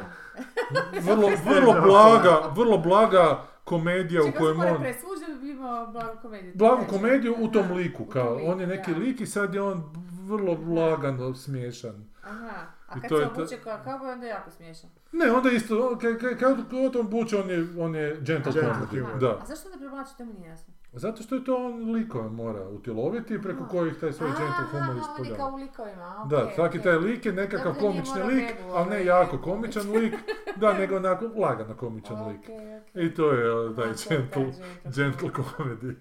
vrlo, 1.06 1.28
vrlo 1.46 1.80
blaga, 1.86 2.52
vrlo 2.56 2.78
blaga 2.78 3.44
komedija 3.64 4.22
u 4.22 4.26
Čekaj, 4.26 4.38
kojem 4.38 4.54
se 4.54 4.58
mora 4.58 4.70
on... 4.70 4.82
da 4.82 4.88
bi 4.88 5.54
blagu 5.90 6.18
komediju. 6.22 6.52
Blagu 6.56 6.82
Znači, 6.82 6.90
komediju 6.90 7.34
u 7.38 7.48
tom 7.48 7.72
liku, 7.72 8.02
u 8.02 8.06
kao, 8.06 8.38
on 8.44 8.60
je 8.60 8.66
neki 8.66 8.94
lik 8.94 9.20
i 9.20 9.26
sad 9.26 9.54
je 9.54 9.62
on 9.62 9.92
vrlo 10.30 10.52
lagano 10.80 11.34
smiješan. 11.34 12.04
Aha, 12.24 12.56
a 12.88 12.94
I 12.96 13.00
kad 13.00 13.08
to 13.08 13.16
se 13.16 13.22
je 13.22 13.28
obuče 13.28 13.56
kao 13.58 13.78
cowboy, 13.78 14.12
onda 14.12 14.26
je 14.26 14.30
jako 14.30 14.50
smiješan. 14.50 14.90
Ne, 15.12 15.32
onda 15.32 15.50
isto, 15.50 15.88
on- 15.88 15.98
kad 15.98 16.18
ka, 16.18 16.28
ka, 16.30 16.56
kad 16.70 16.96
on 16.96 17.08
buče, 17.08 17.36
on 17.38 17.50
je, 17.50 17.66
on 17.78 17.94
je 17.94 18.14
gentle 18.16 18.52
Gentle 18.52 18.62
comedy, 18.64 19.00
humor. 19.00 19.18
da. 19.18 19.30
A 19.32 19.46
zašto 19.46 19.68
ne 19.68 19.76
privlači, 19.76 20.16
to 20.18 20.24
mi 20.24 20.32
nije 20.32 20.48
jasno. 20.48 20.74
Zato 20.92 21.22
što 21.22 21.34
je 21.34 21.44
to 21.44 21.56
on 21.56 21.92
likove 21.92 22.28
mora 22.30 22.68
utjeloviti 22.68 23.42
preko 23.42 23.64
kojih 23.66 23.94
taj 23.96 24.12
svoj 24.12 24.30
gentle 24.30 24.64
humor 24.72 24.96
ispoljava. 24.98 25.36
kao 25.36 25.50
u 25.50 25.56
likovima, 25.56 26.26
Da, 26.30 26.36
okej, 26.38 26.54
svaki 26.54 26.78
okej. 26.78 26.82
taj 26.82 26.98
lik 26.98 27.26
je 27.26 27.32
nekakav 27.32 27.72
Dakle, 27.72 27.80
komični 27.82 28.22
lik, 28.24 28.44
ali 28.70 28.90
ne 28.90 29.04
jako 29.04 29.38
komičan 29.38 29.90
lik, 29.92 30.14
da, 30.56 30.72
nego 30.72 30.96
onako 30.96 31.24
lagano 31.36 31.76
komičan 31.76 32.28
lik. 32.28 32.40
Okej, 32.40 32.56
okej. 32.78 33.06
I 33.06 33.14
to 33.14 33.32
je 33.32 33.74
taj 33.76 33.88
je 33.88 33.94
gentle 34.08 34.52
gentle 34.86 35.28
comedy. 35.30 35.94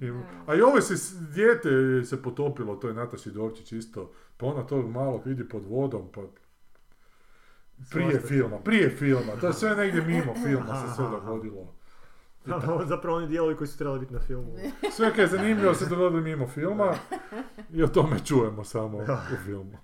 I-. 0.00 0.12
A 0.46 0.54
i 0.54 0.60
ovo 0.62 0.80
se, 0.80 0.94
dijete 1.34 1.68
je 1.68 2.04
se 2.04 2.22
potopilo, 2.22 2.76
to 2.76 2.88
je 2.88 2.94
Nataši 2.94 3.30
Dovčić 3.30 3.72
isto, 3.72 4.12
pa 4.36 4.46
ona 4.46 4.66
tog 4.66 4.90
malog 4.90 5.26
vidi 5.26 5.48
pod 5.48 5.64
vodom, 5.64 6.08
pa 6.14 6.20
prije 7.90 8.20
filma, 8.20 8.58
prije 8.58 8.90
filma, 8.90 9.32
to 9.40 9.46
je 9.46 9.52
sve 9.52 9.76
negdje 9.76 10.02
mimo 10.02 10.34
filma 10.46 10.86
se 10.88 10.94
sve 10.94 11.04
dogodilo. 11.10 11.74
Zapravo 12.88 13.16
oni 13.16 13.26
dijelovi 13.26 13.56
koji 13.56 13.68
su 13.68 13.78
trebali 13.78 14.00
biti 14.00 14.14
na 14.14 14.20
filmu. 14.20 14.52
Sve 14.96 15.14
kaj 15.14 15.24
je 15.24 15.28
zanimljivo 15.28 15.74
se 15.74 15.86
dogodilo 15.86 16.22
mimo 16.22 16.46
filma 16.46 16.94
i 17.72 17.82
o 17.82 17.88
tome 17.88 18.16
čujemo 18.24 18.64
samo 18.64 19.04
Da. 19.04 19.26
u 19.32 19.44
filmu. 19.44 19.78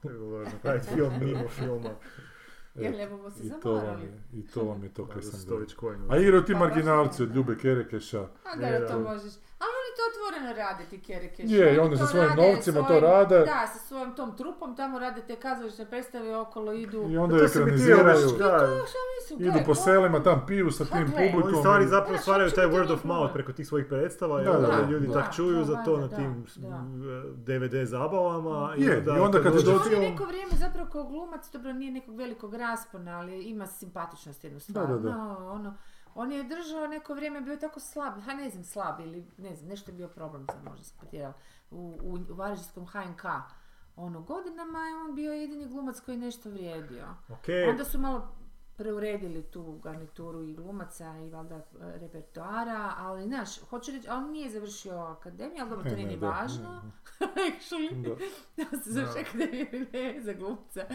Film 0.95 1.13
mimo 1.21 1.49
filma. 1.49 1.91
Jer 2.75 2.95
lijepo 2.95 3.31
se 3.31 3.47
I 3.47 3.51
to 3.63 3.73
vam 3.73 3.81
zaboravili. 3.81 4.09
je, 4.33 4.41
i 4.41 4.47
to 4.47 4.65
vam 4.65 4.83
je 4.83 4.95
to 4.95 5.07
kaj 5.07 5.23
sam. 5.23 5.41
Coin. 5.81 5.99
A 6.09 6.17
igraju 6.17 6.45
ti 6.45 6.53
Pa 6.53 6.59
marginalci 6.59 7.23
od. 7.23 7.35
Ljube 7.37 7.57
Kerekeša. 7.59 8.21
A 8.23 8.57
da, 8.57 8.89
to 8.89 9.01
možeš. 9.01 9.33
Ali 9.59 9.80
oni 9.91 9.97
to 9.97 10.03
otvoreno 10.11 10.53
rade, 10.55 10.85
ti 10.87 11.01
kereke. 11.01 11.43
Je, 11.45 11.75
i 11.75 11.79
oni 11.79 11.97
sa 11.97 12.07
svojim 12.07 12.31
novcima 12.39 12.83
to 12.83 13.01
rade. 13.01 13.39
Da, 13.39 13.67
sa 13.69 13.79
svojim 13.81 14.13
tom 14.13 14.37
trupom 14.37 14.77
tamo 14.77 14.99
rade 14.99 15.21
te 15.23 15.37
kazališne 15.37 15.87
predstave 15.87 16.37
okolo 16.37 16.73
idu. 16.75 17.07
I 17.11 17.17
onda 17.19 17.39
To 17.39 17.49
se 17.49 17.59
mi 17.59 17.63
ekraniziraju, 17.63 18.29
Da, 18.39 18.67
Nisu, 18.67 19.35
idu 19.41 19.59
po 19.59 19.65
ko- 19.67 19.75
selima, 19.77 20.23
tam 20.23 20.45
piju 20.47 20.71
sa 20.71 20.85
tim 20.87 21.07
gle, 21.07 21.15
publikom. 21.25 21.43
Oni 21.45 21.57
stvari 21.57 21.87
zapravo 21.87 22.19
stvaraju 22.19 22.51
taj 22.51 22.67
word 22.67 22.93
of 22.93 23.05
mouth 23.05 23.33
preko 23.33 23.53
tih 23.53 23.67
svojih 23.67 23.87
predstava 23.87 24.41
i 24.41 24.45
Da, 24.45 24.51
onda 24.53 24.67
da, 24.69 24.83
ljudi 24.83 25.07
da. 25.07 25.13
tak 25.15 25.35
čuju 25.35 25.65
za 25.65 25.77
to 25.77 25.97
na 25.97 26.09
tim. 26.09 26.47
DVD 27.37 27.75
zabavama 27.85 28.75
Je, 28.77 29.05
i 29.09 29.21
onda 29.21 29.43
kad 29.43 29.53
dođe 29.53 29.67
dođe- 29.67 29.85
je 29.85 29.91
film- 29.91 30.01
neko 30.03 30.25
vrijeme 30.25 30.53
zapravo 30.55 30.91
kao 30.91 31.05
glumac, 31.05 31.51
dobro 31.51 31.73
nije 31.73 31.93
nekog 31.93 32.17
velikog 32.17 32.55
raspona, 32.57 33.19
ali 33.19 33.43
ima 33.43 33.67
simpatičnost 33.69 34.45
jednu 34.45 34.61
stvar. 34.61 34.87
Da, 34.87 34.93
da, 34.93 34.99
da. 35.01 35.11
No, 35.11 35.49
ono, 35.49 35.75
on 36.15 36.33
je 36.33 36.45
držao 36.45 36.87
neko 36.87 37.15
vrijeme, 37.15 37.41
bio 37.41 37.57
tako 37.57 37.81
slab, 37.81 38.21
ha 38.21 38.35
ne 38.35 38.51
znam, 38.51 38.65
slab 38.65 39.01
ili 39.01 39.27
ne 39.39 39.55
znam, 39.57 39.69
nešto 39.69 39.91
je 39.91 39.97
bio 39.97 40.09
problem, 40.09 40.47
sad 40.47 40.65
možda 40.65 40.85
sam 40.85 40.99
pretjerala, 40.99 41.35
u, 41.71 41.99
u, 42.03 42.19
u 42.33 42.35
Varaždinskom 42.35 42.87
HNK. 42.87 43.25
Ono, 43.97 44.21
godinama 44.21 44.79
je 44.79 44.97
on 44.97 45.15
bio 45.15 45.33
jedini 45.33 45.69
glumac 45.69 46.01
koji 46.01 46.15
je 46.15 46.21
nešto 46.21 46.51
vrijedio. 46.51 47.07
Okej, 47.29 47.69
Onda 47.69 47.85
su 47.85 47.99
malo 47.99 48.29
preuredili 48.77 49.43
tu 49.43 49.79
garnituru 49.83 50.43
i 50.43 50.55
glumaca 50.55 51.19
i 51.19 51.31
valjda 51.31 51.55
e, 51.55 51.63
repertoara, 51.81 52.93
ali 52.99 53.27
znaš, 53.27 53.61
hoću 53.61 53.93
reći, 53.93 54.09
on 54.09 54.31
nije 54.31 54.51
završio 54.51 54.97
akademiju, 54.97 55.61
ali 55.61 55.71
dobro, 55.71 55.91
to 55.91 55.97
nije 55.97 56.09
ni 56.09 56.17
važno. 56.17 56.83
Actually, 57.51 58.19
Da. 58.57 58.79
se 58.83 58.91
završi 58.91 59.19
akademiju 59.19 59.87
ne 59.93 60.21
za 60.23 60.33
glumca. 60.33 60.87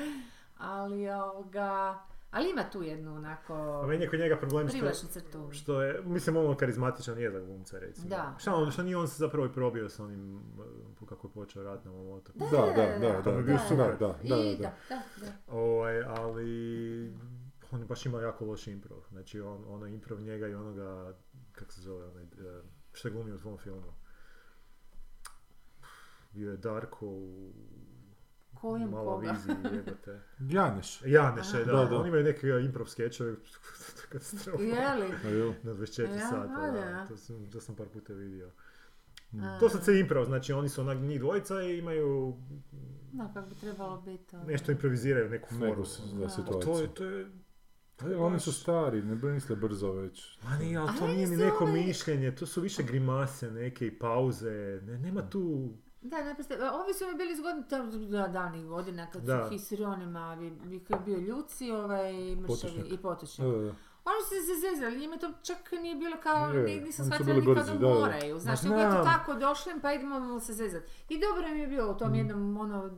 Ali 0.57 1.09
ovoga, 1.09 1.99
ali 2.35 2.49
ima 2.49 2.63
tu 2.71 2.83
jednu 2.83 3.15
onako 3.15 3.53
a 3.83 3.87
meni 3.87 4.03
je 4.03 4.09
kod 4.09 4.19
njega 4.19 4.37
problem 4.37 4.69
što, 4.69 5.07
crtu. 5.07 5.49
što 5.51 5.81
je, 5.81 6.01
mislim 6.03 6.37
ono 6.37 6.55
karizmatičan 6.57 7.19
je 7.19 7.31
za 7.31 7.39
glumca 7.39 7.79
recimo. 7.79 8.09
Da. 8.09 8.35
Šta 8.37 8.55
on, 8.55 8.71
što 8.71 8.83
nije 8.83 8.97
on 8.97 9.07
se 9.07 9.15
zapravo 9.17 9.47
i 9.47 9.53
probio 9.53 9.89
s 9.89 9.99
onim, 9.99 10.41
kako 11.09 11.27
je 11.27 11.31
počeo 11.31 11.63
rad 11.63 11.85
na 11.85 11.91
ovom 11.91 12.09
otoku. 12.09 12.39
Da, 12.39 12.45
da, 12.45 12.65
da, 12.65 12.99
da, 12.99 13.21
da, 13.21 13.41
da, 13.75 13.95
da, 13.99 14.15
I 14.23 14.29
da, 14.29 14.35
da. 14.35 14.55
da, 14.57 14.73
da, 14.89 15.01
da. 15.25 15.31
Ovaj, 15.47 16.03
ali 16.03 17.13
on 17.71 17.87
baš 17.87 18.05
ima 18.05 18.21
jako 18.21 18.45
loš 18.45 18.67
improv. 18.67 18.99
Znači 19.09 19.41
on, 19.41 19.63
ono 19.67 19.87
improv 19.87 20.21
njega 20.21 20.47
i 20.47 20.53
onoga, 20.53 21.17
kako 21.51 21.71
se 21.71 21.81
zove, 21.81 22.05
onaj, 22.05 22.23
eh, 22.23 22.61
što 22.93 23.07
je 23.07 23.11
glumio 23.11 23.35
u 23.35 23.39
tvom 23.39 23.57
filmu. 23.57 23.93
Bio 26.31 26.51
je 26.51 26.57
Darko 26.57 27.07
u 27.07 27.51
Kojem 28.65 28.89
Mala 28.89 29.13
koga? 29.13 29.31
viziji, 29.31 29.55
jebate. 29.75 30.21
Janeš. 30.55 31.01
Janeš, 31.03 31.51
da, 31.51 31.63
Da, 31.65 31.85
da. 31.85 31.97
Oni 31.97 32.07
imaju 32.07 32.23
neke 32.23 32.47
improv 32.49 32.87
skečeve, 32.87 33.35
katastrofa. 34.11 34.63
Je 34.63 34.95
li? 34.95 35.11
A 35.25 35.29
jel? 35.29 35.53
Na 35.63 35.73
24 35.73 36.01
Ja, 36.11 36.19
sata, 36.21 36.61
da. 36.61 36.71
da. 36.73 37.05
To 37.07 37.17
sam, 37.17 37.45
to 37.45 37.61
sam 37.61 37.75
par 37.75 37.87
puta 37.87 38.13
vidio. 38.13 38.49
A, 39.33 39.57
To 39.59 39.69
sad 39.69 39.83
se 39.83 39.99
improv, 39.99 40.25
znači 40.25 40.53
oni 40.53 40.69
su 40.69 40.81
onak 40.81 40.97
njih 40.99 41.19
dvojica 41.19 41.61
i 41.63 41.77
imaju 41.77 42.37
Da, 43.11 43.31
kako 43.33 43.49
bi 43.49 43.55
trebalo 43.55 44.01
biti. 44.01 44.35
ono. 44.35 44.45
nešto 44.45 44.71
improviziraju, 44.71 45.29
neku 45.29 45.49
foru. 45.49 45.83
Da, 46.13 46.29
situaciju. 46.29 46.63
to 46.63 46.79
je, 46.79 46.87
to 46.89 47.05
je, 47.05 47.25
Pa 47.97 48.07
je, 48.07 48.17
oni 48.17 48.39
su 48.39 48.53
stari, 48.53 49.01
ne 49.01 49.15
misle 49.23 49.55
brzo 49.55 49.91
već. 49.91 50.37
Ma 50.43 50.57
nije, 50.57 50.77
ali 50.77 50.89
to 50.89 51.01
meni 51.01 51.15
nije 51.15 51.27
ni 51.27 51.37
neko 51.37 51.63
ovaj- 51.63 51.73
mišljenje, 51.77 52.31
to 52.31 52.45
su 52.45 52.61
više 52.61 52.83
grimase 52.83 53.51
neke 53.51 53.87
i 53.87 53.99
pauze, 53.99 54.51
ne, 54.83 54.97
nema 54.99 55.29
tu... 55.29 55.73
Da, 56.05 56.23
naprosto, 56.23 56.53
ovi 56.53 56.93
su 56.93 57.05
mi 57.07 57.15
bili 57.17 57.35
zgodni 57.35 57.63
da, 58.09 58.27
davnih 58.27 58.65
godina 58.65 59.07
kad 59.11 59.21
Da. 59.21 59.45
su 59.47 59.53
kad 60.79 60.99
je 60.99 61.05
bio 61.05 61.17
Ljuci 61.27 61.71
ovaj, 61.71 62.13
mršavi 62.35 62.73
i 62.93 62.97
Da, 62.97 63.43
Su 64.05 64.29
se 64.29 64.35
zezali, 64.61 64.97
njima 64.97 65.17
to 65.17 65.31
čak 65.43 65.57
nije 65.73 65.95
bilo 65.95 66.17
kao, 66.17 66.47
Je, 66.47 66.63
ni- 66.65 66.79
nisam 66.79 67.05
shvatila 67.05 67.25
bili 67.25 67.39
nikad 67.39 67.55
brzi, 67.57 67.71
da 67.71 67.77
da, 67.79 67.87
da. 67.87 67.93
moraju, 67.95 68.39
znaš, 68.39 68.61
nego 68.63 68.75
je 68.75 68.89
to 68.89 69.03
tako 69.05 69.33
došli 69.35 69.73
pa 69.81 69.93
idemo 69.93 70.39
se 70.39 70.53
zezat. 70.53 70.83
I 71.09 71.19
dobro 71.19 71.47
im 71.47 71.57
je 71.57 71.67
bilo 71.67 71.91
u 71.91 71.95
tom 71.95 72.11
Mm. 72.11 72.15
jednom 72.15 72.57
ono, 72.57 72.89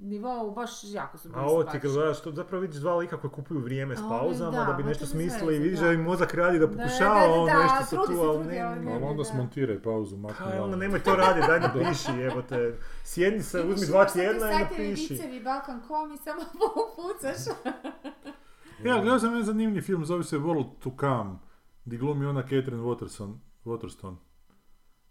nivou, 0.00 0.50
baš 0.50 0.70
jako 0.84 1.18
su 1.18 1.28
bili 1.28 1.40
A 1.40 1.44
ovo 1.44 1.64
ti 1.64 1.70
kad 1.72 1.90
gledaš, 1.90 2.20
to 2.20 2.32
zapravo 2.32 2.60
vidiš 2.62 2.76
dva 2.76 2.94
lika 2.94 3.16
koji 3.16 3.30
kupuju 3.30 3.60
vrijeme 3.60 3.96
s 3.96 4.00
pauzama 4.00 4.50
da, 4.52 4.64
da, 4.64 4.72
bi 4.72 4.82
nešto 4.82 5.06
smislili 5.06 5.56
i 5.56 5.60
vidiš 5.60 5.80
da. 5.80 5.92
im 5.92 6.02
mozak 6.02 6.34
radi 6.34 6.58
da 6.58 6.68
pokušava 6.68 7.24
on 7.32 7.46
nešto 7.52 7.84
sa 7.86 7.96
tu, 8.06 8.20
ali 8.20 8.44
ne, 8.44 8.60
ali 8.60 8.88
onda 9.02 9.14
da. 9.14 9.24
smontiraj 9.24 9.82
pauzu, 9.82 10.16
makni 10.16 10.36
Kaj, 10.38 10.52
onda 10.54 10.70
van. 10.70 10.78
nemoj 10.78 11.00
to 11.00 11.16
raditi, 11.16 11.46
daj 11.48 11.60
napiši, 11.60 12.12
jebote. 12.20 12.74
Sjedni 13.04 13.42
se, 13.42 13.60
uzmi 13.62 13.86
dva 13.86 14.04
tjedna 14.06 14.50
i 14.50 14.54
napiši. 14.54 15.14
vicevi, 15.14 15.40
Balkan.com 15.40 16.12
i 16.12 16.18
samo 16.18 16.40
pucaš. 16.96 17.36
Ja, 18.84 19.00
gledao 19.00 19.18
sam 19.18 19.30
jedan 19.30 19.44
zanimljiv 19.44 19.82
film, 19.82 20.04
zove 20.04 20.24
se 20.24 20.38
World 20.38 20.66
to 20.82 20.96
Come, 21.00 21.38
gdje 21.84 21.98
glumi 21.98 22.26
ona 22.26 22.42
Catherine 22.42 22.82
Waterson, 22.82 23.34
Waterston. 23.64 24.16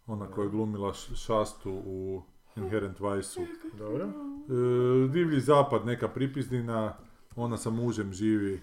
Ona 0.07 0.31
koja 0.31 0.45
je 0.45 0.51
glumila 0.51 0.93
šastu 0.93 1.71
u 1.85 2.21
Inherent 2.55 2.99
Vice-u. 2.99 3.45
Dobro. 3.77 4.05
E, 4.05 5.07
divlji 5.07 5.39
zapad, 5.39 5.85
neka 5.85 6.07
pripizdina, 6.07 6.97
ona 7.35 7.57
sa 7.57 7.69
mužem 7.69 8.13
živi 8.13 8.61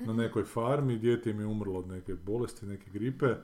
na 0.00 0.12
nekoj 0.12 0.44
farmi, 0.44 0.98
dijete 0.98 1.30
im 1.30 1.40
je 1.40 1.46
umrlo 1.46 1.78
od 1.78 1.88
neke 1.88 2.14
bolesti, 2.14 2.66
neke 2.66 2.90
gripe 2.90 3.36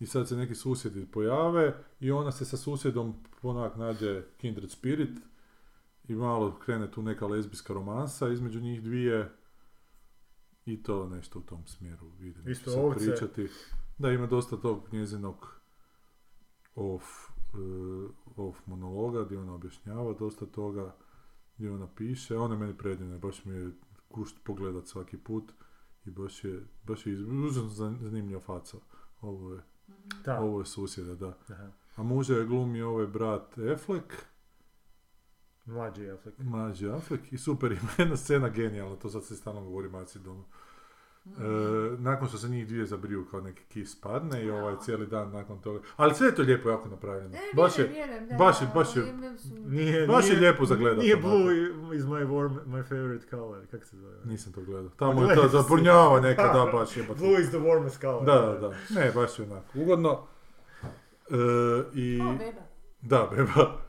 i 0.00 0.06
sad 0.06 0.28
se 0.28 0.36
neki 0.36 0.54
susjedi 0.54 1.06
pojave 1.06 1.74
i 2.00 2.10
ona 2.10 2.32
se 2.32 2.44
sa 2.44 2.56
susjedom 2.56 3.14
onak 3.42 3.76
nađe 3.76 4.22
kindred 4.36 4.70
spirit 4.70 5.18
i 6.08 6.14
malo 6.14 6.58
krene 6.64 6.90
tu 6.90 7.02
neka 7.02 7.26
lezbijska 7.26 7.72
romansa 7.72 8.28
između 8.28 8.60
njih 8.60 8.82
dvije 8.82 9.32
i 10.66 10.82
to 10.82 11.08
nešto 11.08 11.38
u 11.38 11.42
tom 11.42 11.66
smjeru 11.66 12.06
neću 12.18 12.50
Isto 12.50 12.70
sad 12.70 12.84
ovce. 12.84 12.98
pričati. 13.06 13.48
Da, 13.98 14.10
ima 14.10 14.26
dosta 14.26 14.56
tog 14.56 14.88
njezinog 14.92 15.60
off, 16.74 17.04
e, 17.54 17.56
off 18.36 18.66
monologa 18.66 19.24
gdje 19.24 19.38
ona 19.38 19.54
objašnjava 19.54 20.12
dosta 20.12 20.46
toga 20.46 20.96
gdje 21.56 21.70
ona 21.72 21.86
piše, 21.96 22.36
ona 22.36 22.54
je 22.54 22.60
meni 22.60 22.76
predivna, 22.78 23.18
baš 23.18 23.44
mi 23.44 23.54
je 23.54 23.70
kušt 24.08 24.36
pogledat 24.44 24.86
svaki 24.86 25.16
put 25.18 25.52
i 26.04 26.10
baš 26.10 26.44
je, 26.44 26.66
baš 26.84 27.06
je 27.06 27.16
zanimljiva 28.00 28.40
faca. 28.40 28.76
Ovo 29.20 29.52
je, 29.54 29.60
Da. 30.24 30.40
ovo 30.40 30.60
je 30.60 30.66
susjeda, 30.66 31.14
da. 31.14 31.38
Aha. 31.48 31.70
A 31.96 32.02
muže 32.02 32.34
je 32.34 32.44
glumi 32.46 32.82
ovaj 32.82 33.06
brat 33.06 33.58
Affleck, 33.58 34.12
Mlađi 35.66 36.10
Affleck. 36.10 36.38
mlađi 36.40 36.88
Affleck 36.88 37.32
i 37.32 37.38
super 37.38 37.72
ima 37.72 37.88
jedna 37.98 38.16
scena 38.16 38.48
genijalna, 38.48 38.96
to 38.96 39.08
sad 39.10 39.24
se 39.24 39.36
stalno 39.36 39.60
govori 39.62 39.88
Maci 39.88 40.18
domu. 40.18 40.44
E, 41.26 41.30
nakon 41.98 42.28
što 42.28 42.38
se 42.38 42.48
njih 42.48 42.66
dvije 42.66 42.86
zabriju 42.86 43.26
kao 43.26 43.40
neki 43.40 43.62
kis 43.64 44.00
padne 44.00 44.44
i 44.44 44.50
ovaj 44.50 44.74
cijeli 44.76 45.06
dan 45.06 45.30
nakon 45.30 45.60
toga. 45.60 45.80
Ali 45.96 46.14
sve 46.14 46.26
je 46.26 46.34
to 46.34 46.42
lijepo 46.42 46.70
jako 46.70 46.88
napravljeno. 46.88 47.36
E, 47.36 47.40
Baš 47.54 47.78
je, 47.78 47.84
baš 48.38 48.60
je- 48.60 48.68
baš 48.74 48.96
je- 48.96 49.14
Nije, 49.60 50.06
Baš 50.06 50.30
je 50.30 50.36
lijepo 50.36 50.64
za 50.66 50.74
gledat, 50.76 50.98
Nije 50.98 51.16
blue 51.16 51.54
is 51.96 52.02
my 52.02 52.26
warm, 52.26 52.58
my 52.66 52.82
favorite 52.82 53.26
color, 53.30 53.66
kako 53.66 53.84
se 53.84 53.96
zove? 53.96 54.16
nisam 54.24 54.52
to 54.52 54.60
gledao. 54.62 54.90
Tamo 54.90 55.22
je 55.22 55.36
si. 55.36 55.48
zapornjava 55.52 56.20
neka, 56.20 56.42
da, 56.44 56.70
baš 56.74 56.96
je. 56.96 57.02
Blue 57.18 57.40
is 57.40 57.48
the 57.48 57.58
warmest 57.58 58.00
color. 58.00 58.24
Da, 58.24 58.34
da, 58.34 58.58
da. 58.58 58.68
Ne, 58.90 59.12
baš 59.12 59.38
je 59.38 59.44
onako. 59.44 59.66
Ugodno. 59.74 60.26
E, 60.82 61.36
I... 61.94 62.20
O, 62.20 62.32
beba. 62.32 62.62
Da, 63.02 63.28
beba. 63.30 63.80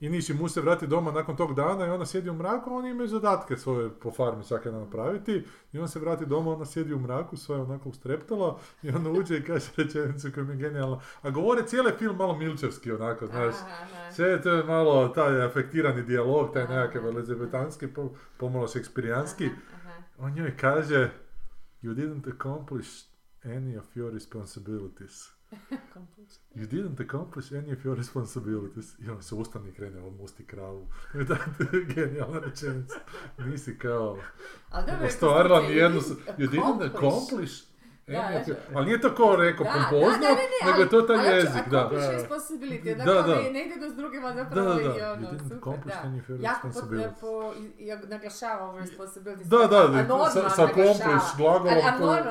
I 0.00 0.08
niši 0.08 0.34
muž 0.34 0.52
se 0.52 0.60
vrati 0.60 0.86
doma 0.86 1.10
nakon 1.10 1.36
tog 1.36 1.54
dana 1.54 1.86
i 1.86 1.90
ona 1.90 2.06
sjedi 2.06 2.30
u 2.30 2.34
mraku, 2.34 2.74
oni 2.74 2.90
imaju 2.90 3.08
zadatke 3.08 3.56
svoje 3.56 3.90
po 3.90 4.10
farmi 4.10 4.44
svaki 4.44 4.70
dan 4.70 4.80
napraviti. 4.80 5.44
I 5.72 5.78
on 5.78 5.88
se 5.88 5.98
vrati 5.98 6.26
doma, 6.26 6.52
ona 6.52 6.64
sjedi 6.64 6.94
u 6.94 6.98
mraku, 6.98 7.36
svoje 7.36 7.62
onako 7.62 7.88
ustreptala 7.88 8.58
i 8.82 8.90
onda 8.90 9.10
uđe 9.10 9.36
i 9.36 9.44
kaže 9.44 9.66
rečenicu 9.76 10.28
koja 10.34 10.44
mi 10.44 10.52
je 10.52 10.56
genijalna. 10.56 11.00
A 11.22 11.30
govore 11.30 11.62
cijeli 11.66 11.92
film 11.98 12.16
malo 12.16 12.36
milčevski 12.38 12.92
onako, 12.92 13.26
znaš. 13.26 13.54
Sve 14.12 14.26
je 14.28 14.42
to 14.42 14.66
malo 14.66 15.08
taj 15.08 15.42
afektirani 15.44 16.02
dijalog, 16.02 16.52
taj 16.52 16.62
nekakav 16.62 17.06
elizabetanski, 17.06 17.86
po- 17.86 18.10
pomalo 18.36 18.68
šekspirijanski. 18.68 19.50
On 20.18 20.32
njoj 20.32 20.56
kaže 20.56 21.10
You 21.82 21.94
didn't 21.94 22.32
accomplish 22.34 22.88
any 23.44 23.78
of 23.78 23.84
your 23.96 24.12
responsibilities. 24.14 25.35
You 26.54 26.66
didn't 26.66 27.00
accomplish 27.00 27.52
any 27.52 27.72
of 27.72 27.84
your 27.84 27.96
responsibilities. 27.96 28.98
I 28.98 29.10
on 29.10 29.22
se 29.22 29.34
ustane 29.34 29.68
i 29.68 29.72
krene 29.72 30.00
on 30.00 30.16
musti 30.16 30.44
kravu. 30.46 30.86
da, 31.28 31.36
to 31.36 31.76
je 31.76 31.84
genijalna 31.84 32.38
rečenica. 32.38 32.94
Nisi 33.38 33.78
kao 33.78 34.18
ostvarila 35.06 35.60
je 35.60 35.68
nijednu... 35.68 36.00
You 36.38 36.50
didn't 36.50 36.94
accomplish 36.94 37.75
Da, 38.06 38.20
of 38.30 38.46
da. 38.46 38.52
your... 38.52 38.56
Ali 38.74 38.86
nije 38.86 39.00
to 39.00 39.14
kao 39.14 39.36
rekao 39.36 39.64
Da, 39.64 39.72
pompozno, 39.72 40.12
da, 40.12 40.18
da, 40.20 40.28
ne, 40.30 40.46
ne, 40.54 40.58
nego 40.66 40.82
je 40.82 40.88
to 40.88 40.96
ali- 40.96 41.06
taj 41.06 41.16
ali 41.18 41.36
jezik, 41.36 41.68
da. 41.70 41.78
accomplish 41.80 42.06
Da. 42.06 43.04
Da, 43.04 43.04
da, 43.04 43.22
da. 43.22 43.34
Ne, 43.34 43.50
ne 43.50 43.64
ide 43.66 43.90
s 43.90 43.94
drugima 43.94 44.28
Da, 44.28 44.34
zapravo 44.34 44.74
da, 44.74 44.80
i 44.80 44.84
da. 44.84 45.12
ono, 45.12 45.22
You 45.22 45.30
didn't 45.30 45.42
super, 45.42 45.56
accomplish 45.58 45.96
da. 46.28 46.34
Jako 46.40 46.60
po, 46.62 46.66
responsibilities. 46.68 47.20
po, 47.20 47.54
i- 47.78 47.86
ja 47.86 47.98
naglašava 47.98 48.68
ovo 48.68 48.78
responsibility. 48.78 49.44
Da, 49.44 49.58
da, 49.58 49.66
da, 49.66 49.88
normalno 49.88 50.26
sa, 50.26 50.50
sa 50.50 50.64
accomplish 50.64 51.36
glagolom 51.36 51.78
A, 51.84 51.90
normalno, 51.90 52.30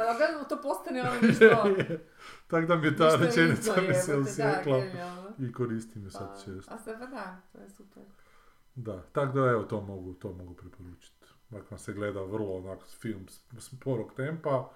to 0.50 0.62
postane 0.62 1.02
ono 1.02 1.12
nešto... 1.22 1.46
Tako 2.50 2.66
da 2.68 2.76
mi 2.76 2.88
je 2.88 2.98
ta 2.98 3.16
rečenica 3.16 3.74
mi 3.82 3.94
se 3.96 4.14
da, 4.14 4.20
osjekla 4.20 4.82
i 5.40 5.54
koristim 5.54 6.04
je 6.04 6.12
sad 6.12 6.28
Pa, 6.30 6.36
često. 6.36 6.74
A 6.74 6.78
sad 6.78 7.00
pa 7.00 7.06
da, 7.08 7.38
to 7.52 7.58
je 7.60 7.70
super. 7.70 8.04
Da, 8.76 9.02
tako 9.04 9.34
da 9.34 9.50
evo 9.50 9.64
to 9.64 9.82
mogu, 9.82 10.14
to 10.14 10.32
mogu 10.34 10.54
preporučiti. 10.54 11.26
Vam 11.70 11.80
se 11.80 11.94
gleda 11.94 12.20
vrlo 12.22 12.54
onak 12.54 12.80
film 12.92 13.26
sporog 13.60 14.14
tempa, 14.14 14.70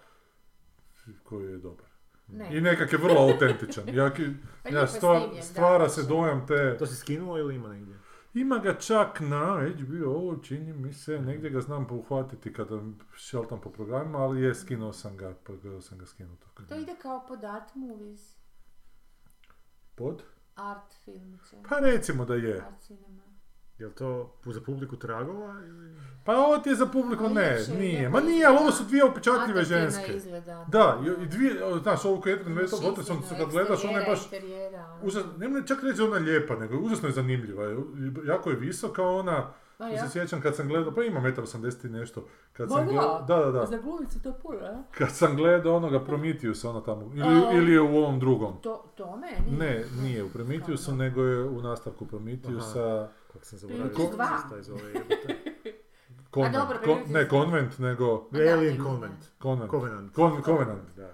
koji 1.23 1.45
je 1.45 1.57
dobar. 1.57 1.85
Ne. 2.27 2.57
I 2.57 2.61
nekak 2.61 2.91
je 2.91 2.97
vrlo 2.97 3.21
autentičan. 3.23 3.83
Jaki, 3.89 4.23
Pa 4.63 4.69
ja, 4.69 4.75
lijepo 4.75 4.87
stva- 4.89 5.17
snimljen, 5.17 5.35
da, 5.37 5.43
stvara 5.43 5.89
se 5.89 6.03
dojam 6.03 6.47
te... 6.47 6.77
To 6.77 6.85
si 6.85 6.95
skinuo 6.95 7.37
ili 7.37 7.55
ima 7.55 7.67
negdje? 7.69 7.95
Ima 8.33 8.57
ga 8.57 8.73
čak 8.75 9.19
na 9.19 9.45
HBO, 9.75 10.37
čini 10.37 10.73
mi 10.73 10.93
se, 10.93 11.19
negdje 11.19 11.49
ga 11.49 11.61
znam 11.61 11.87
uhvatiti 11.91 12.53
kada 12.53 12.79
šeltam 13.13 13.61
po 13.61 13.69
programima, 13.69 14.17
ali 14.19 14.41
je 14.41 14.55
skinuo 14.55 14.93
sam 14.93 15.17
ga, 15.17 15.33
pa 15.43 15.53
gledao 15.53 15.81
sam 15.81 15.97
ga 15.97 16.05
skinuto. 16.05 16.47
To 16.69 16.75
ide 16.75 16.95
kao 16.95 17.25
pod 17.27 17.43
art 17.43 17.75
movies, 17.75 18.35
Pod? 19.95 20.23
art 20.55 20.93
filmiće, 21.05 21.55
Pa 21.69 21.79
recimo 21.79 22.25
da 22.25 22.35
je. 22.35 22.57
art 22.57 22.81
cinema. 22.81 23.23
Jel 23.79 23.89
to 23.91 24.31
za 24.45 24.61
publiku 24.61 24.95
tragova 24.95 25.55
ili... 25.61 25.89
Pa 26.25 26.37
ovo 26.37 26.57
ti 26.57 26.69
je 26.69 26.75
za 26.75 26.85
publiku, 26.85 27.29
ne, 27.29 27.43
je, 27.43 27.65
nije. 27.69 28.09
Ma 28.09 28.19
nije, 28.21 28.45
ali 28.45 28.57
ovo 28.57 28.71
su 28.71 28.83
dvije 28.83 29.03
upečatljive 29.05 29.61
Atraktivno 29.61 29.81
ženske. 29.81 30.13
izgleda. 30.13 30.65
Da, 30.67 30.99
i, 31.21 31.25
dvije, 31.27 31.53
znaš, 31.81 32.05
ovu 32.05 32.21
Zeta 32.25 32.43
Gottesson, 32.81 33.15
Šinstveno, 33.15 33.43
kad 33.43 33.51
gledaš, 33.51 33.83
ona 33.83 33.99
je 33.99 34.05
baš 34.05 34.19
ono. 34.23 34.97
Užas, 35.03 35.23
nemoj 35.37 35.65
čak 35.65 35.83
reći 35.83 35.97
da 35.97 36.03
je 36.03 36.09
ona 36.09 36.17
lijepa, 36.17 36.55
nego 36.55 36.73
je 36.73 36.79
užasno 36.79 37.07
je 37.07 37.13
zanimljiva. 37.13 37.63
je- 37.63 37.77
Jako 38.25 38.49
je 38.49 38.55
visoka 38.55 39.03
ona, 39.03 39.51
Pa 39.77 39.85
ja 39.85 39.91
ja? 39.91 39.97
se 39.99 40.11
sjećam 40.11 40.41
kad 40.41 40.55
sam 40.55 40.67
gledao, 40.67 40.93
pa 40.93 41.03
ima 41.03 41.19
1,80 41.21 41.85
i 41.85 41.89
nešto. 41.89 42.25
Kad 42.53 42.69
Ma 42.69 42.75
sam 42.75 42.85
da. 42.85 42.91
gledao, 42.91 43.21
da, 43.21 43.37
da, 43.37 43.51
da. 43.51 43.65
Za 43.65 43.77
glumicu 43.77 44.21
to 44.23 44.33
puno, 44.33 44.59
a? 44.59 44.83
Kad 44.91 45.11
sam 45.11 45.35
gledao 45.35 45.75
onoga 45.75 45.99
Prometheus, 45.99 46.65
ona 46.65 46.81
tamo, 46.81 47.11
ili, 47.15 47.23
A, 47.23 47.51
ili 47.53 47.71
je 47.71 47.81
u 47.81 47.97
ovom 47.97 48.19
drugom. 48.19 48.53
To, 48.61 48.91
to 48.95 49.15
meni? 49.17 49.57
Ne, 49.59 49.83
nije 50.01 50.23
u 50.23 50.29
Prometheusu, 50.29 50.95
nego 50.95 51.23
je 51.23 51.43
u 51.43 51.61
nastavku 51.61 52.05
Prometheusa 52.05 53.09
Kako 53.29 53.45
sam 53.45 53.59
zaboravio. 53.59 53.85
Prometheus 53.85 54.11
kako 54.11 54.15
dva. 54.17 54.39
se 54.39 54.49
taj 54.49 54.61
zove, 54.63 54.89
jebote. 54.89 55.37
konvent. 56.31 56.55
dobro, 56.55 56.77
Ko- 56.77 56.83
Prometheus 56.83 57.09
ne, 57.11 57.27
konvent, 57.29 57.79
nego 57.79 58.15
A 58.15 58.27
da, 58.31 58.39
Alien 58.53 58.77
ne, 58.77 58.83
Convent. 58.83 59.25
konvent. 59.39 59.71
Covenant. 59.71 60.13
Kon- 60.13 60.43
Covenant. 60.43 60.95
Da. 60.95 61.11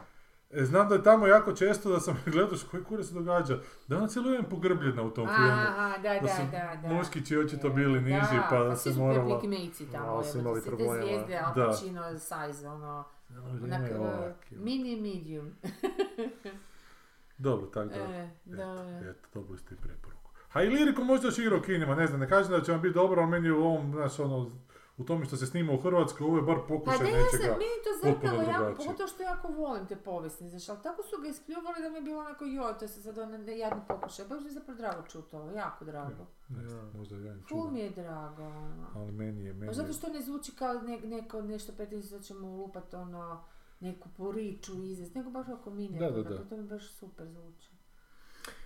E, 0.51 0.65
znam 0.65 0.89
da 0.89 0.95
je 0.95 1.03
tamo 1.03 1.27
jako 1.27 1.53
često 1.53 1.89
da 1.89 1.99
sam 1.99 2.17
gledao 2.25 2.57
što 2.57 2.69
koji 2.69 2.83
kure 2.83 3.03
se 3.03 3.13
događa, 3.13 3.57
da 3.87 3.97
ona 3.97 4.07
cijelo 4.07 4.27
vrijeme 4.27 4.49
pogrbljena 4.49 5.03
u 5.03 5.09
tom 5.09 5.27
filmu. 5.27 5.51
Aha, 5.51 5.93
da, 5.93 6.13
Da 6.13 6.19
da, 6.19 6.47
da, 6.75 6.81
da. 6.81 6.87
muškići 6.89 7.37
očito 7.37 7.69
bili 7.69 7.93
Da, 7.95 8.05
niži, 8.07 8.37
pa 8.41 8.55
pa 8.59 8.75
se 8.75 8.81
svi 8.83 8.93
su 8.93 8.99
morala... 8.99 9.39
pigmejci 9.39 9.85
tamo, 9.85 10.05
Malo 10.05 10.23
su 10.23 10.29
jebote, 10.29 10.41
imali 10.41 10.61
sve 10.61 10.71
te 10.71 10.77
problema. 10.77 10.95
zvijezde, 10.97 11.37
Al 11.37 11.53
Da. 11.55 11.65
Pacino 11.65 12.03
size, 12.11 12.67
ono, 12.67 13.03
onak, 13.31 13.61
Vrijeme 13.61 13.87
je 13.87 13.99
ovak, 13.99 14.51
je. 14.51 14.57
mini 14.57 14.95
medium. 14.97 15.51
Dobro, 17.37 17.65
tako 17.67 17.89
da. 17.89 17.95
E, 17.95 18.29
da. 18.45 18.99
Eto, 19.01 19.27
dobili 19.33 19.57
ste 19.57 19.75
i 19.75 19.77
preporuku. 19.77 20.14
A 20.55 20.63
i 20.63 20.69
liriku 20.69 21.03
možda 21.03 21.27
još 21.27 21.39
igra 21.39 21.57
u 21.57 21.61
kinima, 21.61 21.95
ne 21.95 22.07
znam, 22.07 22.19
ne 22.19 22.29
kažem 22.29 22.51
da 22.51 22.61
će 22.61 22.71
vam 22.71 22.81
biti 22.81 22.93
dobro, 22.93 23.21
ali 23.21 23.31
meni 23.31 23.47
je 23.47 23.53
u 23.53 23.63
ovom, 23.65 23.91
znaš, 23.91 24.19
ono, 24.19 24.51
u 24.97 25.03
tome 25.03 25.25
što 25.25 25.37
se 25.37 25.45
snima 25.45 25.73
u 25.73 25.77
Hrvatskoj, 25.77 26.25
ovo 26.25 26.37
je 26.37 26.41
bar 26.41 26.55
Pa 26.55 26.67
pokušaj 26.67 27.03
ne, 27.03 27.11
ja 27.11 27.17
nečega. 27.17 27.43
sam, 27.43 27.59
meni 27.63 27.77
to 27.85 27.91
zapravo 28.03 28.41
jako, 28.41 28.77
pogotovo 28.77 29.07
što 29.07 29.23
jako 29.23 29.47
volim 29.47 29.87
te 29.87 29.95
povijesne, 29.95 30.49
znaš, 30.49 30.69
ali 30.69 30.79
tako 30.83 31.03
su 31.03 31.21
ga 31.21 31.27
ispljuvali 31.27 31.81
da 31.81 31.89
mi 31.89 31.95
je 31.95 32.01
bilo 32.01 32.19
onako, 32.19 32.45
joj, 32.45 32.77
to 32.79 32.87
se 32.87 33.01
sad 33.01 33.17
ono 33.17 33.51
jadni 33.51 33.81
pokušaj, 33.87 34.25
baš 34.25 34.39
mi 34.41 34.47
je 34.47 34.53
zapravo 34.53 34.77
drago 34.77 35.07
čuti 35.07 35.35
ovo, 35.35 35.51
jako 35.51 35.85
drago. 35.85 36.25
Ne 36.49 36.67
znam, 36.67 36.91
možda 36.97 37.15
ja 37.15 37.35
Ful 37.49 37.71
mi 37.71 37.79
je 37.79 37.89
drago, 37.89 38.43
ono. 38.43 38.87
Ali 38.95 39.11
meni 39.11 39.43
je, 39.43 39.53
meni 39.53 39.65
Pa 39.65 39.71
je... 39.71 39.75
zato 39.75 39.93
što 39.93 40.09
ne 40.09 40.21
zvuči 40.21 40.51
kao 40.55 40.73
ne, 40.73 40.99
neko 40.99 41.41
nešto 41.41 41.73
pretjerano 41.73 42.09
da 42.11 42.19
ćemo 42.19 42.47
lupat 42.47 42.93
ono 42.93 43.43
neku 43.79 44.09
poriču 44.17 44.83
izvest, 44.83 45.15
nego 45.15 45.29
baš 45.29 45.47
minijaturno, 45.65 46.23
Da, 46.23 46.29
da, 46.29 46.35
da. 46.35 46.49
to 46.49 46.57
mi 46.57 46.63
baš 46.63 46.91
super 46.91 47.27
zvuči. 47.27 47.74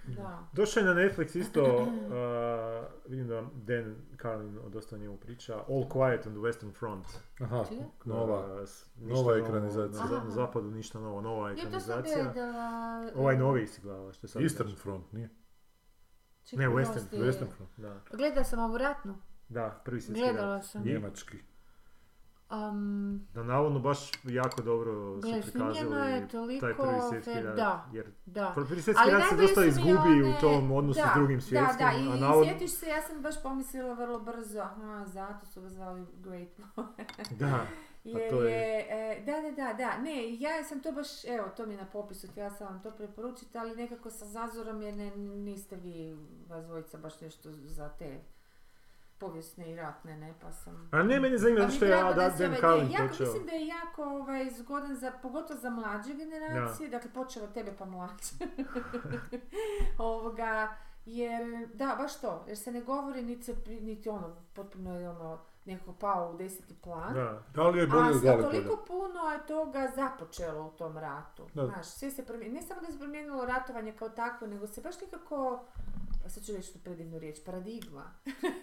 Da. 0.08 0.48
Došao 0.54 0.82
je 0.82 0.86
na 0.86 0.94
Netflix 0.94 1.38
isto, 1.38 1.64
uh, 1.64 1.90
vidim 3.08 3.28
da 3.28 3.42
Dan 3.54 3.96
Carlin 4.22 4.60
dosta 4.68 4.98
njemu 4.98 5.18
priča, 5.18 5.56
All 5.56 5.84
Quiet 5.86 6.28
on 6.28 6.34
the 6.34 6.40
Western 6.40 6.74
Front. 6.74 7.06
Aha, 7.40 7.64
nova. 8.06 8.38
Uh, 8.38 8.50
nova 8.50 8.62
ništa 8.62 9.14
novo, 9.16 9.36
ekranizacija. 9.36 10.02
Na, 10.02 10.08
za- 10.08 10.16
Aha. 10.16 10.24
na 10.26 10.32
zapadu 10.32 10.72
ništa 10.72 11.00
novo, 11.00 11.22
nova 11.22 11.52
ekranizacija. 11.52 12.24
gledala... 12.24 13.12
Ovaj 13.16 13.38
novi 13.38 13.68
si 13.68 13.82
gledala, 13.82 14.14
što 14.14 14.26
je 14.26 14.30
sad 14.30 14.42
Eastern. 14.42 14.76
Front, 14.76 15.12
nije? 15.12 15.30
Čekaj, 16.44 16.66
Ne, 16.66 16.74
Western, 16.74 17.16
je- 17.16 17.24
Western 17.24 17.50
Front. 17.50 17.72
Da, 17.78 18.02
Gledala 18.14 18.44
sam 18.44 18.60
ovu 18.60 18.78
ratnu. 18.78 19.16
da, 19.50 19.82
prvi 19.86 20.02
svjetski 20.02 20.24
Gledala 20.24 20.56
rat. 20.56 20.66
sam. 20.66 20.84
Njemački. 20.84 21.38
Um, 22.52 23.28
Da, 23.34 23.44
navodno 23.44 23.80
baš 23.80 24.12
jako 24.24 24.62
dobro 24.62 25.16
Gle, 25.16 25.42
su 25.42 25.52
prikazali 25.52 26.12
je 26.12 26.28
toliko 26.28 26.66
taj 26.66 26.76
prvi 26.76 27.02
svjetski 27.10 27.32
fer- 27.32 27.44
rat. 27.44 27.56
da. 27.56 27.86
Jer 27.94 28.12
da. 28.26 28.52
prvi 28.56 28.82
svjetski 28.82 29.10
rat 29.10 29.24
se 29.30 29.36
dosta 29.38 29.66
izgubi 29.66 29.92
one- 29.94 30.30
u 30.30 30.42
tom 30.42 30.72
odnosu 30.72 31.00
da, 31.00 31.12
s 31.12 31.18
drugim 31.18 31.42
svjetskim, 31.42 31.78
Da, 31.80 31.86
da, 31.86 31.92
i, 31.94 32.12
a 32.12 32.16
i 32.16 32.20
navodno... 32.20 32.46
sjetiš 32.46 32.72
se, 32.72 32.88
ja 32.88 33.02
sam 33.02 33.22
baš 33.22 33.44
pomislila 33.44 33.94
vrlo 33.94 34.20
brzo, 34.20 34.60
aha, 34.60 35.06
zato 35.06 35.46
su 35.46 35.62
ga 35.62 35.70
zvali 35.70 36.06
Great. 36.16 36.50
Da, 37.32 37.60
Jer 38.04 38.30
to 38.30 38.44
je- 38.44 38.52
je, 38.52 38.86
e, 38.90 39.22
da, 39.22 39.32
da, 39.32 39.52
da, 39.64 39.74
da, 39.76 39.98
ne, 39.98 40.36
ja 40.36 40.64
sam 40.64 40.82
to 40.82 40.92
baš, 40.92 41.26
evo, 41.26 41.48
to 41.50 41.66
mi 41.66 41.74
je 41.74 41.78
na 41.78 41.86
popisu, 41.86 42.28
htjela 42.28 42.50
sam 42.50 42.68
vam 42.68 42.82
to 42.82 42.92
preporučiti, 42.92 43.58
ali 43.58 43.76
nekako 43.76 44.10
sa 44.10 44.26
zazorom 44.26 44.82
jer 44.82 44.94
ne, 44.96 45.12
niste 45.18 45.76
vi, 45.76 46.18
vas 46.48 46.66
dvojica, 46.66 46.98
baš 46.98 47.22
nešto 47.22 47.50
za 47.54 47.90
te 47.90 48.20
povijesne 49.20 49.72
i 49.72 49.76
ratne, 49.76 50.18
ne, 50.18 50.34
pa 50.42 50.52
sam... 50.52 50.90
a 50.92 51.04
ne, 51.04 51.20
meni 51.20 51.38
Pa 51.58 51.66
mi 51.66 51.72
što 51.72 51.86
je 51.86 51.92
ja, 51.92 52.14
da, 52.14 52.30
ne, 52.30 52.46
jako, 52.46 53.08
počeo. 53.08 53.26
Mislim 53.26 53.46
da 53.46 53.52
je 53.52 53.68
jako 53.68 54.04
ovaj, 54.04 54.50
zgodan, 54.50 54.96
za, 54.96 55.12
pogotovo 55.22 55.60
za 55.60 55.70
mlađe 55.70 56.14
generacije, 56.14 56.90
dakle 56.90 57.14
počeo 57.14 57.44
od 57.44 57.54
tebe 57.54 57.72
pa 57.78 57.86
mlađe. 57.86 58.36
Ovoga, 59.98 60.76
jer, 61.06 61.68
da, 61.74 61.96
baš 61.98 62.22
to, 62.22 62.44
jer 62.48 62.58
se 62.58 62.72
ne 62.72 62.82
govori 62.82 63.22
niti, 63.22 63.54
niti 63.82 64.10
ono, 64.10 64.36
potpuno 64.54 65.00
je 65.00 65.10
ono, 65.10 65.40
nekako 65.66 65.94
pao 65.94 66.32
u 66.34 66.38
deseti 66.38 66.76
plan. 66.84 67.14
Da, 67.14 67.44
Da 67.54 67.68
li 67.68 67.80
je 67.80 67.88
bolje 67.88 68.30
A 68.30 68.42
toliko 68.42 68.84
puno 68.88 69.32
je 69.32 69.48
toga 69.48 69.92
započelo 69.96 70.68
u 70.68 70.72
tom 70.72 70.98
ratu. 70.98 71.44
Da. 71.54 71.66
Znaš, 71.66 71.86
sve 71.86 72.12
se 72.12 72.26
promijenilo, 72.26 72.62
ne 72.62 72.68
samo 72.68 72.82
da 72.82 72.92
se 72.92 73.00
promijenilo 73.00 73.46
ratovanje 73.46 73.92
kao 73.92 74.10
takvo, 74.10 74.48
nego 74.48 74.68
se 74.68 74.82
baš 74.82 75.02
nekako, 75.02 75.66
sad 76.30 76.46
ću 76.46 76.52
reći 76.52 76.74
tu 76.74 76.80
predivnu 76.80 77.20
riječ, 77.20 77.38
paradigma 77.46 78.12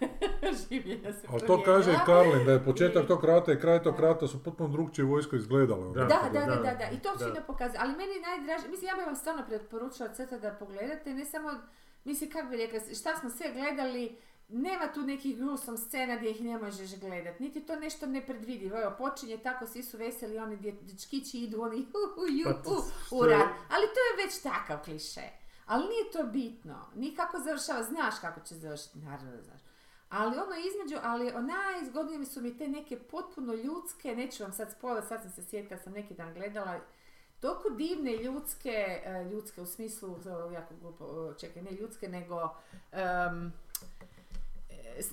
življenja 0.61 1.13
se 1.13 1.27
Ali 1.29 1.41
to 1.41 1.63
kaže 1.63 1.93
i. 1.93 1.97
Karlin, 2.07 2.45
da 2.45 2.53
je 2.53 2.65
početak 2.65 3.07
tog 3.07 3.25
rata 3.25 3.53
i 3.53 3.61
kraj 3.61 3.83
tog 3.83 4.01
rata 4.01 4.27
su 4.29 4.43
potpuno 4.43 4.69
drugčije 4.69 5.05
vojsko 5.05 5.37
izgledale. 5.37 5.83
ono. 5.83 5.95
Da. 5.95 6.05
Da, 6.05 6.31
da, 6.35 6.47
da, 6.47 6.75
da, 6.75 6.91
i 6.91 6.99
to 6.99 7.11
da. 7.11 7.25
fino 7.25 7.41
pokazuje. 7.47 7.79
Ali 7.81 7.93
meni 7.93 8.13
je 8.13 8.21
najdraže, 8.23 8.69
mislim, 8.69 8.89
ja 8.89 8.95
bih 8.95 9.07
vam 9.07 9.17
stvarno 9.17 9.43
preporučila 9.49 10.09
crta 10.09 10.39
da 10.39 10.51
pogledate, 10.53 11.15
ne 11.15 11.25
samo, 11.25 11.51
mislim, 12.05 12.31
kako 12.31 12.49
bi 12.49 12.57
rekla, 12.57 12.81
šta 12.95 13.17
smo 13.17 13.31
sve 13.31 13.53
gledali, 13.53 14.17
nema 14.49 14.93
tu 14.95 15.03
nekih 15.03 15.37
grusom 15.37 15.77
scena 15.77 16.17
gdje 16.17 16.31
ih 16.31 16.41
ne 16.43 16.59
možeš 16.59 16.97
gledat, 16.97 17.41
niti 17.41 17.61
to 17.61 17.77
nešto 17.77 18.07
nepredvidivo. 18.07 18.81
Evo, 18.81 18.93
počinje 18.99 19.37
tako, 19.39 19.67
svi 19.67 19.83
su 19.83 19.97
veseli, 19.97 20.39
oni 20.39 20.57
dje- 20.57 20.83
dečkići 20.83 21.39
idu, 21.39 21.63
oni 21.63 21.77
hu, 21.77 21.93
hu, 22.15 22.23
ju, 22.29 22.45
Pa 22.45 22.53
hu, 22.53 22.63
to- 22.65 22.71
u 22.81 22.83
što 23.07 23.25
je- 23.25 23.37
rat. 23.37 23.49
Ali 23.69 23.87
to 23.87 24.01
je 24.11 24.25
već 24.25 24.43
takav 24.43 24.85
kliše. 24.85 25.21
Ali 25.67 25.89
nije 25.89 26.13
to 26.13 26.25
bitno. 26.33 26.87
Ni 26.95 27.17
kako 27.17 27.39
završava, 27.39 27.83
znaš 27.83 28.15
kako 28.21 28.41
će 28.41 28.55
završiti, 28.55 28.99
naravno 28.99 29.31
da 29.31 29.43
znaš. 29.43 29.61
Ali 30.09 30.37
ono 30.39 30.53
između, 30.57 31.01
ali 31.03 31.33
najzgodnije 31.47 32.25
su 32.25 32.41
mi 32.41 32.59
te 32.59 32.69
neke 32.69 32.99
potpuno 32.99 33.55
ljudske, 33.55 34.15
neću 34.17 34.43
vam 34.43 34.53
sad 34.53 34.73
spojlat, 34.73 35.09
sad 35.09 35.23
sam 35.23 35.31
se 35.31 35.43
sjetila, 35.43 35.81
sam 35.81 35.93
neki 35.93 36.15
dan 36.15 36.35
gledala, 36.35 36.81
toliko 37.41 37.71
divne 37.71 38.17
ljudske, 38.17 39.03
e, 39.05 39.25
ljudske 39.33 39.61
u 39.61 39.67
smislu, 39.67 40.19
jako 40.53 40.75
glupo, 40.81 41.33
e, 41.37 41.39
čekaj, 41.41 41.63
ne 41.63 41.71
ljudske, 41.71 42.09
nego 42.09 42.55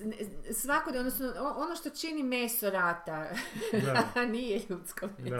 ne- 0.04 0.54
svakodne, 0.54 0.98
odnosno 0.98 1.32
ono 1.56 1.76
što 1.76 1.90
čini 1.90 2.22
meso 2.22 2.70
rata, 2.70 3.28
da, 4.14 4.24
nije 4.32 4.62
ljudsko 4.68 5.06
meso. 5.18 5.36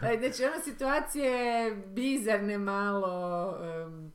da. 0.00 0.18
Znači, 0.18 0.44
ono 0.44 0.62
situacije 0.64 1.70
bizarne 1.86 2.58
malo, 2.58 3.56
em, 3.64 4.12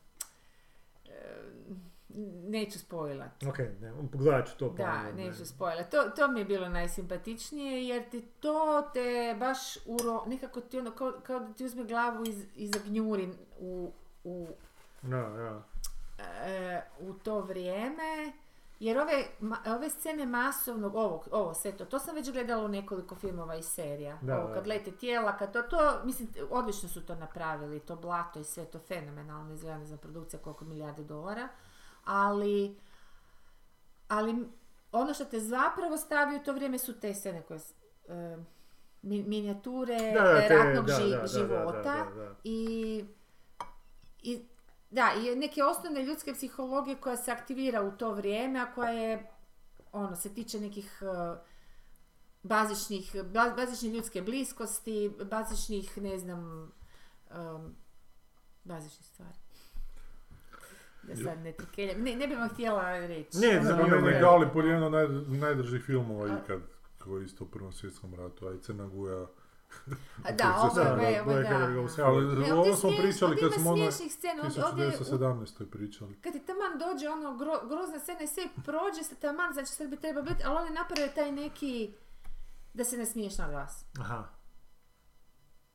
neću 2.44 2.80
spojlat. 2.80 3.44
Ok, 3.44 3.58
ne, 3.60 3.94
pogledat 4.12 4.48
ću 4.48 4.58
to 4.58 4.70
pa. 4.70 4.84
Da, 4.84 4.92
onda, 5.00 5.12
neću 5.14 5.46
spojlat. 5.46 5.92
To, 5.92 6.04
to 6.04 6.28
mi 6.28 6.40
je 6.40 6.46
bilo 6.46 6.70
najsimpatičnije 6.70 7.88
jer 7.88 8.10
ti 8.10 8.22
to 8.40 8.90
te 8.94 9.36
baš 9.40 9.58
uro, 9.86 10.24
nekako 10.28 10.62
ti 10.62 10.80
ono, 10.80 10.92
kao, 10.92 11.14
kao 11.24 11.40
da 11.40 11.54
ti 11.54 11.66
uzme 11.66 11.84
glavu 11.84 12.24
iz, 12.28 12.46
i 12.56 12.68
zagnjuri 12.68 13.30
u, 13.60 13.92
u, 14.24 14.48
Da, 15.02 15.18
da. 15.18 15.64
e, 16.46 16.82
u 17.00 17.14
to 17.14 17.40
vrijeme, 17.42 18.34
jer 18.80 18.98
ove, 18.98 19.24
ma- 19.42 19.76
ove 19.76 19.90
scene 19.90 20.26
masovnog, 20.26 20.96
ovog, 20.96 21.28
ovo 21.32 21.54
sve 21.54 21.72
to, 21.72 21.86
to 21.86 22.00
sam 22.00 22.16
već 22.16 22.32
gledala 22.32 22.66
u 22.66 22.68
nekoliko 22.68 23.16
filmova 23.16 23.56
i 23.56 23.64
serija. 23.64 24.18
Da, 24.22 24.38
Ovo, 24.40 24.48
da. 24.48 24.54
kad 24.54 24.68
lete 24.68 24.92
tijela, 24.92 25.38
kad 25.38 25.54
to, 25.54 25.62
to, 25.62 25.78
mislim, 26.04 26.28
odlično 26.50 26.90
su 26.90 27.06
to 27.06 27.16
napravili, 27.16 27.80
to 27.80 27.96
blato 27.96 28.40
i 28.40 28.44
sve 28.44 28.66
to 28.66 28.80
fenomenalno 28.80 29.54
izgleda, 29.54 29.78
ne 29.78 29.86
znam, 29.86 29.98
produkcija 30.00 30.40
koliko 30.40 30.66
milijarde 30.66 31.04
dolara, 31.04 31.48
ali, 32.06 32.78
ali 34.08 34.48
ono 34.92 35.14
što 35.14 35.26
te 35.26 35.40
zapravo 35.40 35.98
stavi 35.98 36.36
u 36.36 36.44
to 36.44 36.54
vrijeme 36.54 36.78
su 36.78 37.00
te 37.00 37.14
scene 37.14 37.42
koje, 37.42 37.60
e, 38.08 38.38
mi- 39.02 39.24
minijature 39.24 39.98
Da, 40.14 40.24
da, 40.24 40.40
te- 40.40 40.50
ratnog 40.50 40.86
da, 40.86 40.94
ži- 40.94 41.10
da, 41.10 41.16
da, 41.16 41.22
da, 41.22 41.28
života 41.28 42.06
i 42.44 43.06
i 44.20 44.46
da, 44.92 45.12
i 45.18 45.36
neke 45.36 45.64
osnovne 45.64 46.04
ljudske 46.04 46.34
psihologije 46.34 46.96
koja 46.98 47.18
se 47.18 47.32
aktivira 47.32 47.82
u 47.84 47.92
to 47.92 48.12
vrijeme, 48.12 48.60
a 48.60 48.74
koja 48.74 48.90
je, 48.90 49.28
ono, 49.92 50.16
se 50.16 50.34
tiče 50.34 50.60
nekih 50.60 51.02
uh, 51.02 51.38
bazičnih, 52.44 53.16
ba- 53.16 53.56
bazične 53.56 53.90
ljudske 53.90 54.22
bliskosti, 54.22 55.12
bazičnih, 55.24 55.98
ne 55.98 56.18
znam, 56.18 56.72
um, 57.32 57.76
bazičnih 58.64 59.08
stvari. 59.08 59.38
Da 61.06 61.16
sad 61.16 61.40
ne 61.40 61.52
trkeljam. 61.52 62.02
Ne, 62.02 62.16
ne 62.16 62.28
bih 62.28 62.38
vam 62.38 62.50
htjela 62.50 63.00
reći. 63.00 63.38
Ne, 63.38 63.54
Za 63.54 63.68
zanimljivo 63.68 63.96
mene 63.98 64.08
je. 64.10 64.16
je 64.16 64.20
jedan 64.66 64.84
od 64.86 64.92
naj, 64.92 65.08
najdržih 65.40 65.84
filmova 65.84 66.26
A- 66.26 66.38
ikad, 66.38 66.60
koji 67.00 67.22
je 67.22 67.26
isto 67.26 67.44
u 67.44 67.48
Prvom 67.48 67.74
svjetskom 67.74 68.16
ratu, 68.16 68.48
a 68.48 68.54
i 68.54 68.60
Crna 68.60 68.88
Guja. 68.88 69.26
A 70.24 70.32
Da, 70.34 70.56
ovo 70.64 70.80
je, 70.80 70.86
da, 70.86 70.92
ovo 71.22 71.32
je, 71.32 71.44
da. 71.44 71.56
Ali 72.00 72.26
Ne, 72.26 72.32
o 72.32 72.34
ovdje 72.34 72.54
ovom 72.54 72.68
je 72.68 72.76
smo 72.76 72.90
pričali 72.92 73.38
kad 73.38 73.54
smo 73.54 73.72
ono 73.72 73.78
smiješnih 73.78 74.14
scena, 74.14 74.44
ovdje- 74.44 74.64
ovdje 74.66 74.88
u- 74.88 74.92
1917. 74.92 75.66
pričali. 75.68 76.16
kad 76.16 76.34
ti 76.34 76.42
taman 76.42 76.80
dođe 76.80 77.10
ono 77.10 77.36
gro, 77.36 77.60
grozna 77.66 78.00
scena 78.00 78.22
i 78.22 78.28
sve 78.28 78.44
prođe 78.58 79.04
se 79.04 79.16
taman, 79.18 79.54
znači 79.54 79.68
sad 79.70 79.90
bi 79.90 79.98
trebao 79.98 80.24
biti, 80.24 80.44
ali 80.46 80.58
oni 80.58 80.70
naprave 80.72 81.10
taj 81.10 81.32
neki 81.34 81.94
da 82.74 82.84
se 82.84 82.98
ne 82.98 83.06
smiješ 83.06 83.38
na 83.38 83.50
glas. 83.50 83.86
Aha. 84.00 84.24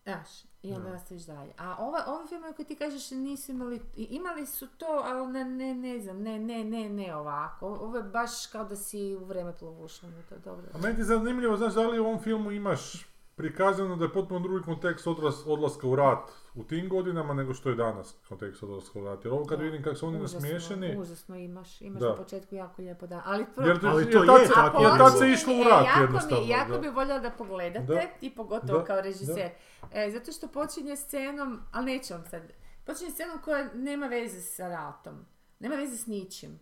Znaš, 0.02 0.28
i 0.62 0.72
onda 0.72 0.84
Da. 0.84 0.90
nastaviš 0.90 1.22
dalje. 1.22 1.52
A 1.58 1.76
ova, 1.78 2.04
ovi 2.06 2.28
filmovi 2.28 2.52
koji 2.54 2.66
ti 2.66 2.76
kažeš 2.76 3.10
nisu 3.10 3.52
imali, 3.52 3.80
imali 3.96 4.46
su 4.46 4.66
to, 4.66 5.02
ali 5.04 5.32
ne, 5.32 5.44
ne, 5.44 5.74
ne 5.74 6.00
znam, 6.00 6.22
ne, 6.22 6.38
ne, 6.38 6.64
ne, 6.64 6.88
ne 6.88 7.16
ovako. 7.16 7.66
Ovo 7.66 7.96
je 7.96 8.02
baš 8.02 8.46
kao 8.46 8.64
da 8.64 8.76
si 8.76 9.16
u 9.20 9.24
vreme 9.24 9.56
plovušao, 9.58 10.10
to 10.28 10.34
je 10.34 10.40
dobro. 10.40 10.66
A 10.74 10.78
meni 10.78 10.98
je 10.98 11.04
zanimljivo, 11.04 11.56
znaš, 11.56 11.74
da 11.74 11.80
li 11.88 11.98
u 12.00 12.04
ovom 12.04 12.20
filmu 12.22 12.50
imaš 12.50 13.06
prikazano 13.40 13.96
da 13.96 14.04
je 14.04 14.12
potpuno 14.12 14.40
drugi 14.40 14.64
kontekst 14.64 15.06
odlas, 15.06 15.42
odlaska 15.46 15.86
u 15.86 15.96
rat 15.96 16.18
u 16.54 16.64
tim 16.64 16.88
godinama 16.88 17.34
nego 17.34 17.54
što 17.54 17.68
je 17.68 17.74
danas 17.74 18.14
kontekst 18.28 18.62
odlaska 18.62 18.98
u 18.98 19.04
rat. 19.04 19.24
Jer 19.24 19.34
ovo 19.34 19.44
kad 19.46 19.58
Da. 19.58 19.64
vidim 19.64 19.82
kako 19.82 19.96
su 19.96 20.06
oni 20.06 20.16
Užasno, 20.16 20.36
nasmiješeni, 20.36 20.98
Užasno 20.98 21.36
imaš, 21.36 21.80
imaš 21.80 22.00
Da. 22.00 22.08
na 22.08 22.14
početku 22.14 22.54
jako 22.54 22.82
lijepo 22.82 23.06
da. 23.06 23.22
Ali, 23.26 23.46
pro- 23.54 23.66
jer, 23.66 23.78
Ali 23.84 24.10
to 24.10 24.36
je 24.36 24.48
tako, 24.48 24.82
jer 24.82 24.90
ali 24.90 24.98
tad 24.98 25.18
se 25.18 25.28
išlo 25.28 25.52
u 25.52 25.60
E, 25.60 25.64
rat 25.64 25.86
jako 25.86 26.00
jednostavno. 26.00 26.44
Mi, 26.44 26.50
jako 26.50 26.72
da. 26.72 26.78
bi 26.78 26.88
voljela 26.88 27.18
da 27.20 27.30
pogledate 27.30 27.86
Da. 27.86 28.00
i 28.20 28.30
pogotovo 28.30 28.78
Da. 28.78 28.84
kao 28.84 29.00
režiser. 29.00 29.50
E, 29.92 30.10
zato 30.10 30.32
što 30.32 30.48
počinje 30.48 30.96
scenom, 30.96 31.60
ali 31.72 31.86
neću 31.86 32.14
vam 32.14 32.24
sad, 32.24 32.42
počinje 32.84 33.10
scenom 33.10 33.38
koja 33.38 33.68
nema 33.74 34.06
veze 34.06 34.40
sa 34.40 34.68
ratom. 34.68 35.14
Nema 35.58 35.74
veze 35.74 35.96
s 35.96 36.06
ničim. 36.06 36.60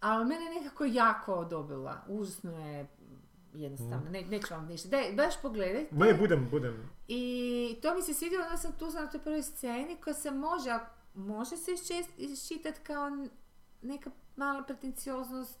Ali 0.00 0.24
mene 0.24 0.44
je 0.44 0.54
nekako 0.54 0.84
jako 0.84 1.44
dobila. 1.44 2.04
Užasno 2.08 2.58
je 2.58 2.86
jednostavno. 3.62 4.10
Ne, 4.10 4.22
neću 4.22 4.54
vam 4.54 4.66
ništa. 4.66 4.88
Daj, 4.88 5.12
baš 5.12 5.42
pogledajte. 5.42 5.94
Ne, 5.94 6.14
budem, 6.14 6.48
budem. 6.50 6.90
I 7.08 7.78
to 7.82 7.94
mi 7.94 8.02
se 8.02 8.14
svidjelo 8.14 8.44
da 8.50 8.56
sam 8.56 8.72
tu 8.78 8.90
sam 8.90 9.04
na 9.04 9.10
toj 9.10 9.20
prvoj 9.20 9.42
sceni 9.42 9.96
koja 10.04 10.14
se 10.14 10.30
može, 10.30 10.78
može 11.14 11.56
se 11.56 11.72
iščitati 12.18 12.80
kao 12.82 13.10
neka 13.82 14.10
mala 14.36 14.62
pretencioznost, 14.62 15.60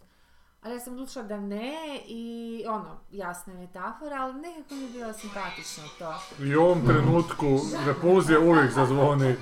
ali 0.62 0.74
ja 0.74 0.80
sam 0.80 0.92
odlučila 0.92 1.24
da 1.24 1.40
ne 1.40 2.00
i 2.06 2.64
ono, 2.68 3.00
jasna 3.12 3.52
je 3.52 3.58
metafora, 3.58 4.16
ali 4.16 4.34
nekako 4.34 4.74
mi 4.74 4.82
je 4.82 4.90
bilo 4.90 5.12
simpatično 5.12 5.84
to. 5.98 6.14
I 6.44 6.56
u 6.56 6.62
ovom 6.62 6.86
trenutku 6.86 7.46
repulzije 7.86 8.38
uvijek 8.38 8.72
zazvoni 8.72 9.34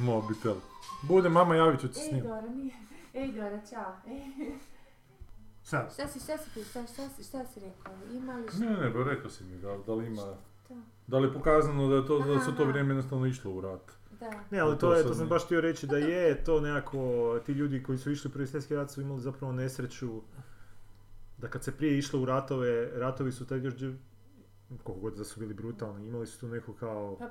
mobitel. 0.00 0.54
Bude 1.02 1.28
mama, 1.28 1.54
javit 1.54 1.80
ću 1.80 1.88
ti 1.88 1.94
s 1.94 2.06
Ej, 2.06 2.12
njim. 2.12 2.24
Dora, 2.24 2.48
nije. 2.48 2.74
Ej, 3.14 3.32
Dora, 3.32 3.60
čao. 3.70 3.96
Ej. 4.06 4.52
Sad. 5.72 5.92
Šta 5.92 6.08
si, 6.08 6.20
šta 6.20 6.38
si, 6.38 6.64
šta, 6.64 6.86
šta, 6.86 7.08
si- 7.08 7.24
šta 7.24 7.44
si 7.44 7.60
rekao? 7.60 7.92
Ima 8.12 8.34
li 8.34 8.48
šta? 8.48 8.58
Ne, 8.58 8.70
ne, 8.70 8.92
pa 8.92 9.02
rekao 9.04 9.30
si 9.30 9.44
mi 9.44 9.58
da, 9.58 9.78
da 9.86 9.94
li 9.94 10.06
ima... 10.06 10.22
Šta? 10.64 10.74
Da 11.06 11.18
li 11.18 11.28
je 11.28 11.32
pokazano 11.32 11.88
da, 11.88 11.94
je 11.96 12.06
to, 12.06 12.18
da 12.18 12.40
su 12.40 12.56
to 12.56 12.64
vrijeme 12.64 12.90
jednostavno 12.90 13.26
išlo 13.26 13.52
u 13.52 13.60
rat? 13.60 13.92
Da. 14.20 14.30
Ne, 14.50 14.58
ali 14.58 14.72
To 14.72 14.78
to, 14.78 14.94
je, 14.94 15.02
to 15.02 15.14
sam 15.14 15.28
baš 15.28 15.44
htio 15.44 15.60
reći 15.60 15.86
da 15.86 15.96
je 15.96 16.44
to 16.44 16.60
nekako, 16.60 16.98
ti 17.46 17.52
ljudi 17.52 17.82
koji 17.82 17.98
su 17.98 18.10
išli 18.10 18.28
u 18.28 18.32
prvi 18.32 18.46
svjetski 18.46 18.74
rat 18.76 18.90
su 18.90 19.00
imali 19.00 19.20
zapravo 19.20 19.52
nesreću 19.52 20.20
da 21.38 21.48
kad 21.48 21.64
se 21.64 21.72
prije 21.72 21.98
išlo 21.98 22.20
u 22.20 22.24
ratove, 22.24 22.90
ratovi 22.90 23.32
su 23.32 23.46
tad 23.46 23.64
još, 23.64 23.74
dž- 23.74 23.96
koliko 24.82 25.00
god 25.00 25.14
da 25.14 25.24
su 25.24 25.40
bili 25.40 25.54
brutalni, 25.54 26.06
imali 26.06 26.26
su 26.26 26.40
tu 26.40 26.48
neku 26.48 26.72
kao 26.72 27.16
Pa, 27.18 27.28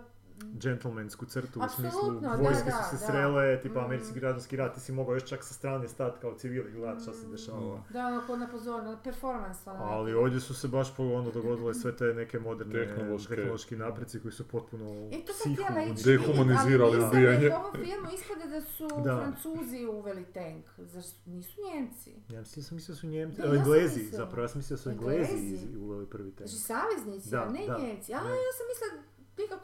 gentlemansku 0.53 1.25
crtu 1.25 1.59
u 1.59 1.69
smislu 1.69 2.11
da, 2.11 2.29
vojske 2.31 2.63
da, 2.65 2.83
su 2.83 2.97
se 2.97 3.05
da. 3.05 3.11
srele, 3.11 3.61
tipa 3.61 3.81
Mm. 3.81 3.85
američki 3.85 4.13
građanski 4.13 4.55
rat, 4.55 4.73
ti 4.73 4.79
si 4.79 4.91
mogao 4.91 5.13
još 5.13 5.23
čak 5.25 5.43
sa 5.43 5.53
strane 5.53 5.87
stati 5.87 6.17
kao 6.21 6.33
civil 6.33 6.67
i 6.67 6.71
gledat 6.71 7.01
šta 7.01 7.13
se 7.13 7.27
Mm. 7.27 7.31
dešavalo. 7.31 7.83
Da, 7.89 8.07
ono 8.07 8.21
kod 8.21 8.39
na 8.39 8.47
pozorno, 8.47 8.97
performance. 9.03 9.59
ono 9.65 9.83
Ali 9.83 10.13
ovdje 10.13 10.39
su 10.39 10.53
se 10.53 10.67
baš 10.67 10.95
po 10.95 11.03
ono 11.05 11.31
dogodile 11.31 11.73
sve 11.73 11.91
te 11.93 12.05
neke 12.05 12.39
moderne 12.39 12.73
Tehnološke. 12.75 13.35
tehnološki 13.35 13.75
napreci 13.75 14.19
koji 14.19 14.31
su 14.31 14.47
potpuno 14.47 14.85
E, 15.11 15.21
psihu 15.25 15.63
Dehumanizirali 16.05 16.97
ubijanje. 16.99 17.29
mislim 17.29 17.49
da 17.49 17.55
u 17.55 17.59
ovom 17.59 17.73
filmu 17.75 18.07
ispade 18.13 18.47
da 18.49 18.61
su 18.61 18.87
Da. 19.03 19.17
Francuzi 19.17 19.85
uveli 19.87 20.25
tank. 20.25 20.65
Zašto? 20.79 21.15
Nisu 21.25 21.51
Njemci. 21.63 22.11
Ja 22.29 22.39
mislim, 22.39 22.63
sam 22.63 22.75
mislio 22.75 22.93
da 22.95 22.99
su 22.99 23.07
Njemci, 23.07 23.41
Da, 23.41 23.55
Englezi, 23.55 24.03
zapravo 24.11 24.41
ja 24.41 24.47
sam 24.47 24.59
mislio 24.59 24.75
da 24.77 24.81
su 24.81 24.89
Englezi 24.89 25.59
uveli 25.77 26.05
prvi 26.05 26.31
tank. 26.31 26.49
Znači 26.49 26.63
saveznici, 26.63 27.29
Da, 27.29 27.45
ne 27.47 27.65
da. 27.67 27.77
Njemci. 27.77 28.13
A, 28.13 28.17
ja 28.17 28.21
sam 28.51 28.65
mislila 28.69 29.03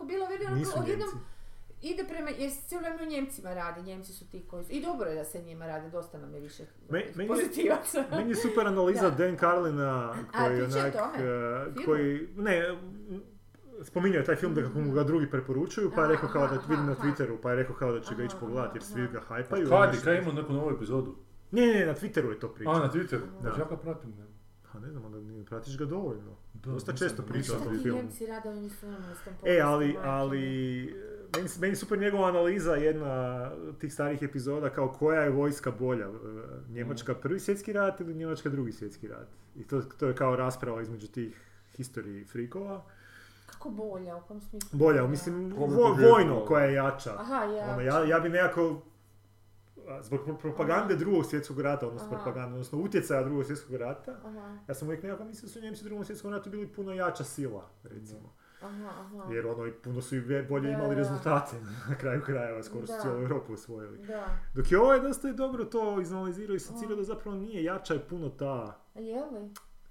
bilo 0.03 0.26
vidio 0.27 0.49
Nisu 0.49 0.72
odjednom 0.80 1.10
Njemci. 1.10 1.26
ide 1.84 2.03
prema, 2.03 2.30
jer 2.30 2.52
se 2.52 2.61
cijelo 2.61 2.81
vrijeme 2.81 3.03
o 3.03 3.11
Njemcima 3.11 3.53
radi, 3.53 3.81
Njemci 3.81 4.14
su 4.14 4.30
ti 4.30 4.45
koji 4.48 4.64
su, 4.65 4.72
i 4.72 4.81
dobro 4.81 5.10
je 5.10 5.15
da 5.15 5.23
se 5.23 5.41
njima 5.41 5.68
radi, 5.68 5.89
dosta 5.91 6.18
nam 6.18 6.34
je 6.34 6.39
više 6.39 6.64
Me- 6.89 7.06
meni 7.15 7.23
je- 7.23 7.27
pozitivaca. 7.27 8.03
Meni 8.11 8.30
je 8.31 8.35
super 8.35 8.68
analiza 8.68 9.10
Da. 9.10 9.15
Dan 9.18 9.38
Carlina 9.38 10.14
koji 10.31 10.57
priča 10.57 10.77
o 10.77 10.81
onak, 10.81 10.94
tome? 10.94 11.18
e, 11.18 11.64
Filmu? 11.65 11.85
koji, 11.85 12.27
ne, 12.35 12.77
spominjao 13.84 14.19
je 14.19 14.26
taj 14.26 14.35
film 14.35 14.53
da 14.53 14.61
kako 14.61 14.80
mu 14.80 14.91
ga 14.91 15.03
drugi 15.03 15.30
preporučuju, 15.30 15.91
pa 15.95 16.02
je 16.02 16.07
rekao 16.07 16.30
kao 16.30 16.48
da 16.48 16.60
vidim 16.68 16.85
na. 16.85 16.95
Twitteru, 16.95 17.38
pa 17.41 17.49
je 17.49 17.56
rekao 17.56 17.76
kao 17.76 17.91
da 17.91 17.99
će 17.99 18.15
ga 18.15 18.23
ići 18.23 18.35
pogledati 18.39 18.77
jer 18.77 18.84
svi 18.84 19.07
ga 19.07 19.19
hajpaju. 19.19 19.64
Kad 19.64 19.73
ono 19.73 19.84
je, 19.85 19.99
kad 20.03 20.15
ima 20.18 20.34
neku 20.34 20.53
novu 20.53 20.72
epizodu? 20.72 21.15
Ne, 21.52 21.68
ne, 21.68 21.85
na 21.85 21.94
Twitteru 21.94 22.30
je 22.30 22.39
to 22.39 22.48
pričao. 22.49 22.73
A, 22.73 22.80
na 22.80 22.89
Twitteru? 22.89 23.22
Da. 23.41 23.49
Da. 23.49 23.57
Ja 23.57 23.65
ga 23.65 23.77
pratim. 23.77 24.10
Ne. 24.10 24.26
Pa 24.78 24.82
ne 24.82 24.91
znam, 24.91 25.06
onda 25.06 25.20
ne 25.20 25.45
pratiš 25.45 25.78
ga 25.78 25.86
dovoljno. 25.86 26.36
Da, 26.54 26.72
Dosta 26.72 26.94
često 26.94 27.24
priča 27.24 27.54
o 27.54 27.60
tom 27.60 27.80
filmu. 27.84 28.02
Rade, 28.28 28.49
imali 28.49 28.70
s 28.70 28.80
tom 28.80 28.95
E, 29.45 29.60
ali, 29.60 29.95
ali 29.99 30.40
meni, 31.36 31.49
meni 31.60 31.76
super 31.76 31.99
njegova 31.99 32.28
analiza 32.28 32.74
jedna 32.74 33.52
tih 33.80 33.94
starih 33.94 34.24
epizoda 34.24 34.70
kao 34.70 34.90
koja 34.90 35.22
je 35.22 35.30
vojska 35.30 35.72
bolja, 35.72 36.06
e, 36.06 36.12
Njemačka 36.70 37.16
prvi 37.16 37.40
svjetski 37.40 37.74
rat 37.74 37.99
ili 38.02 38.14
Njemačka 38.14 38.49
drugi 38.49 38.72
svjetski 38.72 39.08
rat. 39.08 39.28
I 39.56 39.64
to, 39.64 39.82
to 39.82 40.08
je 40.08 40.16
kao 40.16 40.36
rasprava 40.36 40.82
između 40.82 41.08
tih 41.08 41.41
history 41.78 42.28
frikova. 42.28 42.84
Kako 43.45 43.70
bolja, 43.70 44.18
u 44.18 44.22
kom 44.22 44.41
smislu? 44.41 44.70
Bolja, 44.74 45.08
mislim, 45.08 45.54
vo- 45.54 45.98
vojno 46.12 46.45
koja 46.45 46.66
je 46.66 46.74
jača. 46.74 47.14
Aha, 47.18 47.44
ja. 47.44 47.74
Ono, 47.74 47.82
ja, 47.82 48.04
ja 48.06 48.20
bi 48.20 48.30
nekako 48.30 48.82
zbog 50.01 50.19
pro- 50.22 50.38
propagande 50.38 50.95
drugog 50.95 51.26
svjetskog 51.26 51.59
rata, 51.59 51.88
odnosno 51.88 52.07
Aha. 52.07 52.15
propagande, 52.15 52.53
odnosno 52.53 52.80
utjecaja 52.80 53.23
drugog 53.23 53.45
svjetskog 53.45 53.76
rata, 53.76 54.15
Aha, 54.23 54.57
ja 54.68 54.76
sam 54.76 54.88
uvijek 54.88 55.03
nekako 55.03 55.23
mislio 55.23 55.47
da 55.47 55.53
su 55.53 55.61
Njemci 55.61 55.81
u 55.81 55.88
drugom 55.88 56.05
svjetskom 56.05 56.31
ratu 56.31 56.49
bili 56.49 56.68
puno 56.68 56.93
jača 56.93 57.23
sila, 57.23 57.69
recimo. 57.84 58.34
aha, 58.61 58.89
aha. 58.91 59.34
Jer 59.34 59.47
ono, 59.47 59.72
puno 59.84 60.01
su 60.01 60.15
i 60.15 60.22
bolje 60.43 60.64
Da, 60.64 60.73
imali 60.73 60.89
da. 60.89 60.95
rezultate 60.95 61.55
na 61.89 61.95
kraju 61.95 62.22
krajeva, 62.22 62.64
skoro 62.64 62.88
su 62.88 62.93
Da. 62.93 62.99
cijelu 62.99 63.22
Europu 63.22 63.53
osvojili. 63.53 63.97
Da. 63.99 64.26
Dok 64.55 64.72
je 64.72 64.80
ovaj 64.80 64.99
dosta 64.99 65.27
je 65.27 65.34
dobro 65.34 65.65
to 65.65 66.01
izanalizirao 66.01 66.55
i 66.55 66.59
secirao 66.59 66.85
Aha. 66.88 66.95
da 66.95 67.03
zapravo 67.03 67.38
nije 67.38 67.64
jača 67.64 67.93
je 67.93 67.99
puno 68.01 68.30
ta, 68.30 68.81
je 68.95 69.15
li? 69.23 69.49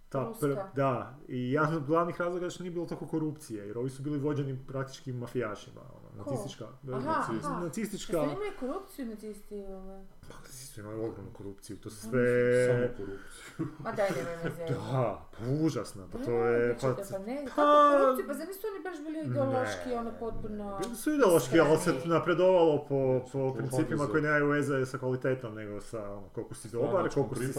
ta 0.08 0.32
pr- 0.40 0.64
da, 0.74 1.18
i 1.28 1.52
jedan 1.52 1.74
od 1.74 1.84
glavnih 1.84 2.20
razloga 2.20 2.44
je 2.46 2.50
što 2.50 2.62
nije 2.62 2.72
bilo 2.72 2.86
toliko 2.86 3.06
korupcije, 3.06 3.66
jer 3.66 3.78
ovi 3.78 3.90
su 3.90 4.02
bili 4.02 4.18
vođeni 4.18 4.58
praktički 4.66 5.12
mafijašima? 5.12 5.80
Nacistička, 6.16 6.64
Aha, 6.64 6.98
naci- 6.98 7.44
aha. 7.44 7.60
nacistička, 7.60 8.16
Jeste 8.16 8.34
imali 8.34 8.56
korupciju 8.60 9.06
nacisti? 9.06 9.54
ovaj? 9.64 10.02
Pa 10.28 10.34
nacisti 10.36 10.66
su 10.66 10.80
imali 10.80 10.96
ogromnu 10.96 11.30
korupciju, 11.32 11.76
to 11.76 11.90
sve, 11.90 12.26
Samo 12.66 12.86
korupcija. 12.96 13.46
Ma 13.78 13.92
daj, 13.92 14.08
me 14.10 14.16
zezati. 14.42 14.72
Da, 14.92 15.28
pa 15.32 15.44
užasno, 15.62 16.08
pa 16.12 16.18
to 16.18 16.30
Ne, 16.30 16.36
je... 16.36 16.68
ne, 16.68 16.74
Pa, 16.74 16.88
pa 17.04 17.18
ne, 17.20 17.44
pa- 17.46 17.50
kako 17.52 17.98
korupcija, 17.98 18.26
pa 18.26 18.34
zar 18.34 18.48
nisu 18.48 18.60
oni 18.66 18.82
baš 18.84 18.98
bili 18.98 19.18
ideološki, 19.20 19.88
Ne. 19.88 19.96
ono 19.96 20.12
potpuno... 20.12 20.78
Bili 20.78 20.96
su 20.96 21.12
ideološki, 21.12 21.60
ali 21.60 21.78
se 21.78 21.94
napredovalo 22.06 22.78
po, 22.80 22.98
po 23.32 23.54
principima 23.54 24.06
koji 24.06 24.22
nemaju 24.22 24.46
veze 24.48 24.86
sa 24.86 24.98
kvalitetom, 24.98 25.54
nego 25.54 25.80
sa 25.82 26.12
ono, 26.12 26.28
koliko 26.28 26.54
si 26.54 26.68
dobar, 26.70 27.08
koliko 27.10 27.34
si 27.36 27.46
se... 27.46 27.52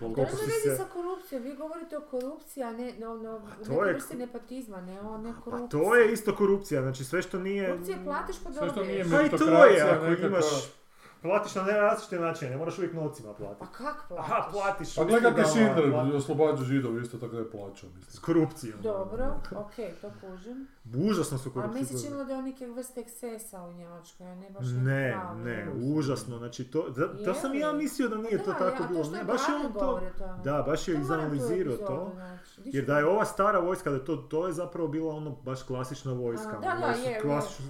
koliko 0.00 0.20
nema 0.20 0.30
si 0.30 0.60
se- 0.60 0.76
sa 0.76 0.84
korupcijom, 0.86 1.42
vi 1.42 1.54
govorite 1.54 1.98
o 1.98 2.02
korupciji, 2.02 2.62
a 2.62 2.72
ne, 2.72 2.94
no, 2.94 3.14
no, 3.16 3.42
to 3.66 3.84
je- 3.84 3.92
vrste 3.92 4.16
nepotizma, 4.16 4.80
ne 4.82 5.00
o 5.02 5.18
ne 5.18 5.32
Pa 5.34 5.40
korupciji. 5.40 5.68
to 5.72 5.96
je 5.96 6.12
isto 6.12 6.34
korupcija, 6.34 6.82
znači 6.82 7.04
sve 7.04 7.22
što 7.22 7.38
nije... 7.38 7.68
Korupcija 7.68 7.98
platiš 8.04 8.36
pa 8.38 8.52
Sve 8.52 8.68
što 8.68 8.82
nije 8.82 9.04
dobiješ. 9.04 9.30
Pa 9.30 9.36
i 9.36 9.38
to 9.38 9.44
je, 9.44 9.50
meritokracija, 9.50 9.94
ako 9.94 10.04
nekakva- 10.06 10.26
imaš... 10.28 10.44
Platiš 11.22 11.54
na 11.54 11.62
različite 11.62 12.18
načine, 12.18 12.50
ne 12.50 12.56
moraš 12.56 12.78
uvijek 12.78 12.94
novcima 12.94 13.32
Pa 13.32 13.34
platiti. 13.38 13.66
kak 13.76 13.96
platiš? 14.08 14.30
Aha, 14.30 14.48
platiš 14.52 14.94
Pa 14.94 15.04
gledaj 15.04 15.30
kako 15.34 15.48
uslugama, 15.48 15.72
Schindler 15.74 16.16
oslobađa 16.16 16.64
židovi 16.64 17.02
isto 17.02 17.18
tako 17.18 17.32
da 17.32 17.38
je 17.38 17.50
plaćao, 17.50 17.90
S 18.08 18.18
korupcijom. 18.18 18.78
Dobro, 18.82 19.34
okej, 19.56 19.92
to 20.00 20.10
kužim. 20.20 20.68
Užasno 20.84 21.38
su 21.38 21.48
A 21.48 21.52
korupcije. 21.52 21.74
meni 21.74 21.86
se 21.86 22.06
činilo 22.06 22.24
da 22.24 22.32
je 22.32 22.42
neke 22.42 22.66
vrste 22.66 23.00
ekscesa 23.00 23.62
u 23.62 23.72
Njemačkoj, 23.72 24.26
a 24.26 24.34
ne 24.34 24.50
baš 24.50 24.66
Ne, 24.66 25.16
pravi. 25.16 25.40
ne, 25.40 25.66
užasno, 25.94 26.38
znači 26.38 26.64
to, 26.64 26.88
da, 26.88 27.24
to 27.24 27.34
sam 27.34 27.54
i 27.54 27.58
ja 27.58 27.72
mislio 27.72 28.08
da 28.08 28.16
nije 28.16 28.38
Da, 28.38 28.44
to 28.44 28.52
tako 28.52 28.82
a 28.82 28.86
bilo, 28.86 29.10
ne, 29.10 29.24
baš 29.24 29.40
je 29.40 29.54
on 29.56 29.72
to, 29.72 30.00
da, 30.44 30.62
baš 30.62 30.88
je 30.88 30.94
izanalizirao 30.94 31.76
to. 31.76 32.12
Di 32.58 32.70
jer 32.74 32.84
da 32.84 32.98
je 32.98 33.06
ova 33.06 33.24
stara 33.24 33.58
vojska, 33.58 33.90
da 33.90 34.04
to, 34.04 34.16
to 34.16 34.46
je 34.46 34.52
zapravo 34.52 34.88
bila 34.88 35.14
ono 35.14 35.30
baš 35.30 35.62
klasična 35.62 36.12
vojska, 36.12 36.48
A, 36.48 36.50
ono, 36.52 36.60
Da, 36.60 36.68
da, 36.70 36.76
imali 36.76 36.94
su 36.94 37.02
je, 37.02 37.10
je. 37.10 37.20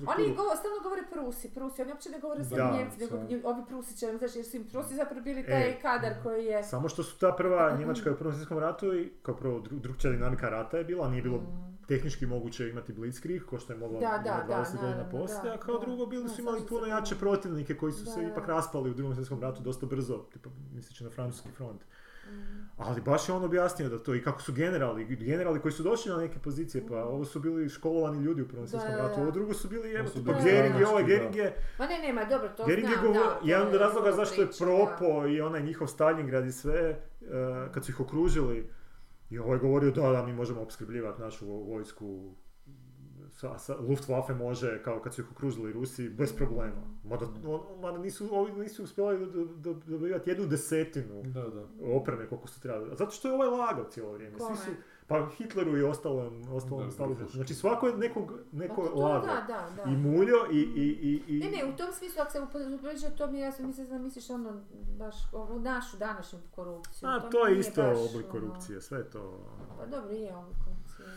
Oni 0.08 0.34
go, 0.36 0.42
stalno 0.56 0.80
govore 0.82 1.02
Prusi, 1.12 1.50
Prusi, 1.50 1.82
oni 1.82 1.92
uopće 1.92 2.10
ne 2.10 2.18
govore 2.20 2.40
Da, 2.40 2.56
samo 2.56 2.76
Njemci, 2.76 2.98
nego 2.98 3.16
ovi 3.44 3.62
Prusićani, 3.68 4.18
znaš, 4.18 4.36
jer 4.36 4.44
su 4.44 4.56
im 4.56 4.64
Prusi 4.64 4.94
zapravo 4.94 5.22
bili 5.22 5.46
taj 5.46 5.70
E. 5.70 5.78
kadar 5.82 6.12
koji 6.22 6.44
je... 6.44 6.62
Samo 6.64 6.88
što 6.88 7.02
su 7.02 7.18
ta 7.18 7.32
prva 7.32 7.76
Njemačka 7.78 8.12
u 8.12 8.16
Prvom 8.16 8.34
svjetskom 8.34 8.58
ratu 8.58 8.94
i 8.94 9.12
kao 9.22 9.36
prvo 9.36 9.60
dru, 9.60 9.76
drugčija 9.78 10.12
dinamika 10.12 10.48
rata 10.48 10.76
je 10.78 10.84
bila, 10.84 11.08
nije 11.08 11.22
bilo 11.22 11.36
Mm. 11.36 11.79
Tehnički 11.90 12.26
moguće 12.26 12.68
imati 12.68 12.92
blitzkrieg, 12.92 13.42
ko 13.44 13.58
što 13.58 13.72
je 13.72 13.78
moglo 13.78 14.00
Da, 14.00 14.20
da, 14.24 14.30
ima 14.30 14.56
da, 14.56 14.64
20 14.64 14.80
godina 14.80 15.08
poslije, 15.10 15.54
a 15.54 15.58
kao 15.58 15.78
da. 15.78 15.86
drugo 15.86 16.06
bili 16.06 16.22
Da, 16.22 16.28
su 16.28 16.40
imali 16.40 16.66
puno 16.68 16.86
jače 16.86 17.14
protivnike 17.14 17.76
koji 17.76 17.92
su 17.92 18.04
Da, 18.04 18.10
se 18.10 18.20
da. 18.20 18.28
ipak 18.28 18.48
raspali 18.48 18.90
u 18.90 18.94
Drugom 18.94 19.14
svjetskom 19.14 19.40
ratu 19.40 19.62
dosta 19.62 19.86
brzo, 19.86 20.18
tipa 20.32 20.50
misleći 20.74 21.04
na 21.04 21.10
francuski 21.10 21.50
front. 21.50 21.80
Mm. 22.26 22.70
Ali 22.76 23.00
baš 23.00 23.28
je 23.28 23.34
on 23.34 23.44
objasnio 23.44 23.88
da 23.88 23.98
to 23.98 24.14
i 24.14 24.22
kako 24.22 24.42
su 24.42 24.52
generali, 24.52 25.04
generali 25.04 25.60
koji 25.60 25.72
su 25.72 25.82
došli 25.82 26.12
na 26.12 26.18
neke 26.18 26.38
pozicije, 26.38 26.86
pa 26.88 27.04
ovo 27.04 27.24
su 27.24 27.40
bili 27.40 27.68
školovani 27.68 28.24
ljudi 28.24 28.42
u 28.42 28.48
Prvom 28.48 28.66
svjetskom 28.66 28.94
ratu, 28.94 29.20
ovo 29.20 29.30
drugo 29.30 29.54
su 29.54 29.68
bili 29.68 29.92
evo, 29.92 30.08
pa 30.26 30.32
Gering 30.44 30.80
je 30.80 30.86
ovaj, 30.86 31.04
Gering 31.04 31.36
je, 31.36 31.56
Ma 31.78 31.86
ne, 31.86 31.98
nema, 31.98 32.24
dobro, 32.24 32.48
to 32.56 32.66
Gering 32.66 32.88
je 32.90 32.96
znam, 32.98 33.06
govor, 33.06 33.26
da, 33.26 33.38
jedan 33.44 33.66
od 33.66 33.72
je 33.72 33.78
razloga 33.78 34.12
zašto 34.12 34.42
je 34.42 34.48
propo 34.58 35.26
i 35.26 35.40
onaj 35.40 35.62
njihov 35.62 35.86
Stalingrad 35.86 36.46
i 36.46 36.52
sve, 36.52 36.80
eh, 36.80 37.68
kad 37.74 37.84
su 37.84 37.90
ih 37.90 38.00
okružili, 38.00 38.70
i 39.30 39.38
ovaj 39.38 39.54
je 39.54 39.60
govorio 39.60 39.90
da, 39.90 40.02
da, 40.02 40.26
mi 40.26 40.32
možemo 40.32 40.60
opskrbljivati 40.60 41.20
našu 41.20 41.46
vo- 41.46 41.62
vojsku, 41.64 42.34
sa, 43.30 43.58
sa, 43.58 43.76
Luftwaffe 43.78 44.34
može, 44.34 44.82
kao 44.82 45.00
kad 45.00 45.14
su 45.14 45.20
ih 45.20 45.30
okružili 45.32 45.72
Rusi, 45.72 46.08
bez 46.08 46.32
problema. 46.32 46.82
Mada, 47.04 47.26
on- 47.46 47.80
mada 47.80 47.98
nisu, 47.98 48.28
ovi 48.32 48.52
nisu 48.52 48.84
uspjeli 48.84 49.18
do- 49.18 49.26
do- 49.26 49.44
do- 49.46 49.80
dobivati 49.86 50.30
jednu 50.30 50.46
desetinu 50.46 51.22
Da, 51.24 51.42
da. 51.42 51.66
opreme 51.94 52.26
koliko 52.28 52.48
su 52.48 52.60
trebali. 52.60 52.90
Zato 52.92 53.10
što 53.10 53.28
je 53.28 53.34
ovaj 53.34 53.48
lagao 53.48 53.84
cijelo 53.84 54.12
vrijeme. 54.12 54.38
Svi 54.38 54.56
su, 54.56 54.70
pa 55.10 55.26
Hitleru 55.36 55.78
i 55.78 55.82
ostalom, 55.82 56.42
ostalom 56.52 56.90
Da. 56.98 57.06
Hitler. 57.06 57.28
Znači 57.30 57.54
svako 57.54 57.86
je 57.86 57.96
nekog, 57.96 58.32
Pa 58.50 58.56
neko 58.56 58.82
lagao. 58.82 59.20
da, 59.26 59.44
da, 59.46 59.70
da. 59.76 59.90
I 59.90 59.96
muljo 59.96 60.46
i, 60.52 60.58
i, 60.58 60.86
i, 61.02 61.36
i... 61.36 61.38
Ne, 61.40 61.50
ne, 61.50 61.72
u 61.72 61.76
tom 61.76 61.92
smislu, 61.92 62.22
ako 62.22 62.30
se 62.30 62.40
upoređuje 62.74 63.16
to 63.16 63.26
mi 63.26 63.38
je 63.38 63.42
jasno, 63.44 63.66
mislim 63.66 63.88
da 63.88 63.98
misliš 63.98 64.30
ono, 64.30 64.62
baš, 64.98 65.14
ovu 65.32 65.60
našu 65.60 65.96
današnju 65.96 66.38
korupciju. 66.50 67.08
A, 67.08 67.30
to 67.30 67.46
je 67.46 67.58
isto 67.58 67.82
baš, 67.82 67.98
oblik 68.10 68.26
ono, 68.26 68.32
korupcije, 68.32 68.80
sve 68.80 68.98
je 68.98 69.10
to... 69.10 69.46
Pa 69.78 69.86
dobro, 69.86 70.10
je 70.10 70.36
oblik 70.36 70.56
korupcije. 70.64 71.06
je. 71.08 71.14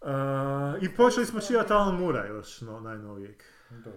A, 0.00 0.74
I 0.80 0.96
počeli 0.96 1.26
smo 1.26 1.40
čitati 1.40 1.72
Alan 1.72 1.96
Mura 1.96 2.26
još 2.26 2.60
no, 2.60 2.80
najnovijeg. 2.80 3.42
Da. 3.70 3.90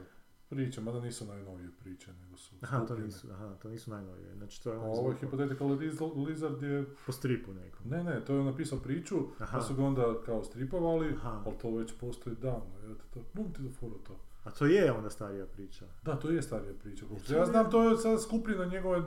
Priče, 0.54 0.82
mada 0.82 1.00
nisu 1.00 1.26
najnovije 1.26 1.70
priče, 1.74 2.14
nego 2.16 2.38
su 2.38 2.56
Aha, 2.62 2.80
to 2.80 2.98
nisu, 2.98 3.28
aha, 3.32 3.56
to 3.56 3.70
nisu 3.70 3.92
najnovije. 3.92 4.36
Znači 4.36 4.64
to 4.64 4.72
je 4.72 4.78
ono 4.78 4.88
ovo 4.90 5.10
je 5.10 5.18
Hypothetical 5.18 5.68
Liz- 5.70 6.26
Lizard 6.28 6.64
je... 6.64 6.86
po 7.06 7.12
stripu 7.12 7.54
nekom. 7.54 7.90
Ne, 7.90 8.04
ne, 8.04 8.26
to 8.26 8.36
je 8.36 8.44
napisao 8.44 8.80
priču, 8.80 9.16
Aha. 9.40 9.58
pa 9.58 9.64
su 9.64 9.76
ga 9.76 9.84
onda 9.84 10.14
kao 10.26 10.44
stripovali, 10.44 11.14
Aha. 11.14 11.42
ali 11.46 11.56
to 11.58 11.72
već 11.72 11.94
postoji 11.94 12.36
davno. 12.36 12.80
Ja 12.84 12.96
te 12.96 13.04
to, 13.14 13.20
bum 13.34 13.54
ti 13.54 13.62
do 13.62 13.98
to. 13.98 14.16
A 14.44 14.52
to 14.52 14.66
je 14.66 14.92
onda 14.92 15.10
starija 15.10 15.46
priča. 15.46 15.86
Da, 16.04 16.16
to 16.16 16.30
je 16.30 16.42
starija 16.42 16.74
priča. 16.74 17.06
se 17.18 17.28
to 17.28 17.34
Ja 17.34 17.40
je- 17.40 17.46
znam, 17.46 17.72
to 17.72 17.90
je 17.90 17.98
sad 17.98 18.22
skupljene 18.22 18.66
njegove 18.66 19.04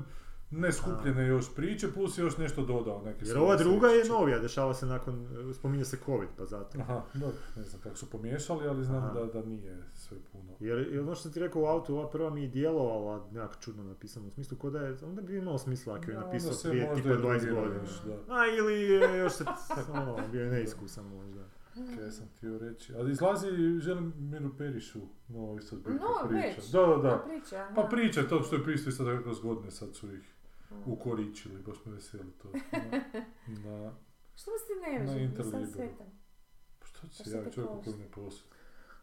ne 0.51 0.73
skupljene 0.73 1.27
još 1.27 1.55
priče, 1.55 1.93
plus 1.93 2.18
je 2.18 2.23
još 2.23 2.36
nešto 2.39 2.64
dodao. 2.64 3.02
Neke 3.02 3.24
Jer 3.24 3.39
ova 3.39 3.56
druga 3.56 3.89
je 3.89 4.05
novija, 4.05 4.39
dešava 4.39 4.74
se 4.74 4.86
nakon, 4.86 5.27
spominje 5.55 5.85
se 5.85 5.98
covid, 6.06 6.28
pa 6.36 6.44
zato. 6.44 6.78
Aha, 6.81 7.02
dobro, 7.14 7.36
ne 7.56 7.62
znam 7.62 7.81
kako 7.82 7.97
su 7.97 8.10
pomiješali, 8.10 8.68
ali 8.68 8.85
znam 8.85 9.14
da, 9.14 9.24
da 9.24 9.47
nije 9.47 9.82
sve 9.94 10.16
puno. 10.32 10.52
Jer, 10.60 10.78
jer 10.90 11.01
ono 11.01 11.14
što 11.14 11.23
sam 11.23 11.32
ti 11.32 11.40
rekao 11.40 11.62
u 11.62 11.66
autu, 11.66 11.94
ova 11.94 12.10
prva 12.10 12.31
mi 12.31 12.43
je 12.43 12.48
djelovala 12.48 13.27
nekako 13.32 13.55
čudno 13.60 13.85
napisano, 13.85 14.27
u 14.27 14.31
smislu 14.31 14.59
ko 14.59 14.70
da 14.70 14.81
je, 14.81 14.97
onda 15.02 15.23
bi 15.23 15.36
imalo 15.36 15.59
smisla 15.59 15.94
ako 15.94 16.10
je 16.10 16.14
Da, 16.14 16.20
napisao 16.20 16.52
se 16.52 16.68
prije 16.70 16.94
tipa 16.94 17.09
i 17.09 17.12
20 17.12 17.16
drogirao 17.18 17.62
godina. 17.62 17.82
da. 18.06 18.35
A 18.35 18.47
ili 18.59 18.74
je 18.82 19.18
još 19.18 19.32
se, 19.32 19.44
ono, 19.93 20.18
bio 20.32 20.44
je 20.44 20.51
neiskusan 20.51 21.05
možda. 21.06 21.40
Kaj 21.97 22.10
sam 22.10 22.27
htio 22.36 22.59
reći. 22.59 22.94
Ali 22.94 23.10
izlazi 23.12 23.47
želim 23.81 24.12
Miru 24.18 24.51
Perišu, 24.59 25.01
no 25.28 25.56
isto 25.59 25.77
zbirka 25.77 26.05
No, 26.05 26.28
priča. 26.28 26.47
već. 26.56 26.70
Da, 26.70 26.81
da, 26.81 26.97
da. 26.97 27.24
priča, 27.28 27.56
aha. 27.56 27.74
Pa 27.74 27.82
priča, 27.82 28.28
to 28.28 28.43
što 28.43 28.56
je 28.56 28.64
pisao 28.64 28.89
isto 28.90 29.20
kroz 29.23 29.40
godine, 29.40 29.70
sad 29.70 29.94
su 29.94 30.12
ih. 30.14 30.36
Ukoričili, 30.87 31.63
baš 31.63 31.77
me 31.85 31.93
veseli 31.93 32.33
to. 32.33 32.49
Na, 32.73 33.71
na, 33.71 33.95
Što 34.35 34.51
vas 34.51 34.61
ti 34.67 34.73
ne 34.91 34.99
Na 34.99 35.13
vežem, 35.13 35.31
nisam 35.31 35.67
svetan. 35.67 36.07
pa 36.79 36.87
što 36.87 37.01
Pa 37.01 37.09
će 37.09 37.25
se 37.25 37.37
ja 37.37 37.51
čovjeku 37.51 37.83
koji 37.85 37.97
ne 37.97 38.11
posjed. 38.11 38.47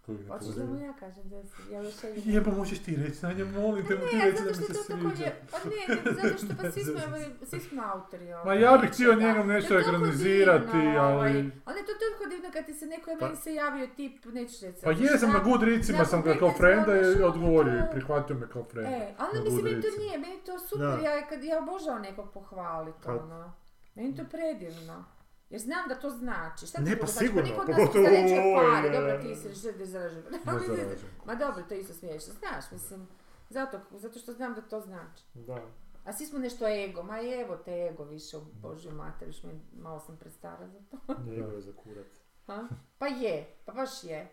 Hoćeš 0.08 0.48
da 0.48 0.66
mu 0.66 0.80
ja 0.80 0.94
kažem 0.94 1.30
da 1.30 1.44
si, 1.44 1.74
ja 1.74 1.82
još 1.82 2.04
jednom. 2.04 2.34
Jeba, 2.34 2.52
možeš 2.52 2.80
ti 2.80 2.96
reći, 2.96 3.16
Sanja, 3.16 3.46
molim 3.46 3.86
te, 3.88 3.98
ti 4.00 4.16
Ne, 4.18 4.26
reći 4.26 4.44
da 4.44 4.50
mi 4.50 4.54
što 4.54 4.64
se 4.64 4.72
je 4.72 4.76
to 4.78 4.84
sviđa. 4.84 5.24
lje... 5.26 5.32
Pa 5.52 5.58
ne, 5.70 6.14
zato 6.22 6.38
što 6.38 6.48
pa 6.62 6.72
svi 6.72 6.84
smo, 6.84 7.00
svi 7.46 7.60
smo 7.60 7.82
autori 7.86 8.26
Ma 8.26 8.38
ovaj, 8.38 8.62
ja 8.62 8.78
bih 8.78 8.90
htio 8.90 9.16
njegom 9.16 9.48
nešto 9.48 9.68
To 9.70 9.74
je 9.74 9.82
ekranizirati, 9.82 10.78
ovaj, 10.78 11.00
ali... 11.00 11.52
Ali 11.66 11.78
je 11.80 11.86
to 11.86 11.92
toliko 12.00 12.30
divno 12.30 12.50
kad 12.54 12.66
ti 12.66 12.74
se 12.74 12.86
neko, 12.86 13.12
Pa- 13.20 13.26
meni 13.26 13.38
se 13.38 13.54
javio 13.54 13.88
tip, 13.88 14.26
neću 14.26 14.66
reći 14.66 14.82
Pa 14.84 14.92
jesam 14.92 15.30
na. 15.30 15.40
Goodreadsima 15.40 16.06
sam 16.06 16.22
ga 16.22 16.36
kao 16.36 16.50
15 16.50 16.58
frenda 16.58 16.94
i 17.20 17.24
odgovorio 17.24 17.74
to- 17.74 17.86
i 17.86 17.92
prihvatio 17.92 18.36
me 18.36 18.48
kao 18.50 18.64
frenda. 18.64 18.90
E, 18.90 19.16
ali 19.18 19.38
na 19.38 19.44
mislim, 19.44 19.64
meni 19.64 19.82
to 19.82 19.88
nije, 19.98 20.18
meni 20.18 20.38
to 20.46 20.60
super, 20.60 21.00
ja, 21.04 21.28
kad, 21.30 21.44
ja 21.44 21.58
obožavam 21.60 22.02
nekog 22.02 22.34
pohvaliti, 22.34 22.98
Pa- 23.06 23.12
ono. 23.14 23.54
Meni 23.96 24.16
to 24.16 24.24
predivno. 24.24 25.06
Jer 25.50 25.62
znam 25.62 25.88
da 25.88 25.96
to 25.96 26.10
znači. 26.10 26.68
Šta 26.68 26.82
Ne, 26.82 27.00
pa 27.00 27.06
znači? 27.06 27.28
sigurno, 27.28 27.50
niko 27.50 27.62
od 27.62 27.70
nas 27.70 27.78
ne 27.78 28.02
zarađuje 28.04 28.40
ovoj, 28.42 28.66
pare, 28.66 28.90
dobro 28.92 29.18
ti 29.20 29.36
si 29.36 29.54
zarađuje. 29.86 30.24
Ne 30.24 30.40
Ali 30.46 30.60
ne- 30.60 30.68
zarađujem. 30.68 31.14
Ma 31.26 31.36
dobro, 31.36 31.64
to 31.64 31.74
isto 31.74 31.94
smiješno, 31.94 32.34
znaš, 32.34 32.72
mislim. 32.72 33.08
Zato, 33.50 33.80
zato 33.92 34.20
što 34.20 34.34
znam 34.34 34.54
da 34.54 34.62
to 34.62 34.80
znači. 34.80 35.24
Da. 35.34 35.62
A 36.06 36.14
svi 36.14 36.26
smo 36.26 36.40
nešto 36.40 36.68
ego, 36.68 37.04
ma 37.04 37.18
evo 37.22 37.56
te 37.56 37.72
ego 37.84 38.04
više, 38.04 38.38
Božju 38.54 38.92
mater, 38.92 39.28
još 39.28 39.44
mi 39.44 39.52
malo 39.74 40.00
sam 40.00 40.18
prestara 40.18 40.68
za 40.68 40.80
to. 40.82 41.16
Njegov 41.26 41.54
je 41.54 41.62
za 41.62 41.72
kurac. 41.74 42.08
Ha? 42.48 42.68
Pa 43.00 43.08
je, 43.08 43.56
pa 43.66 43.74
baš 43.74 44.04
je. 44.04 44.32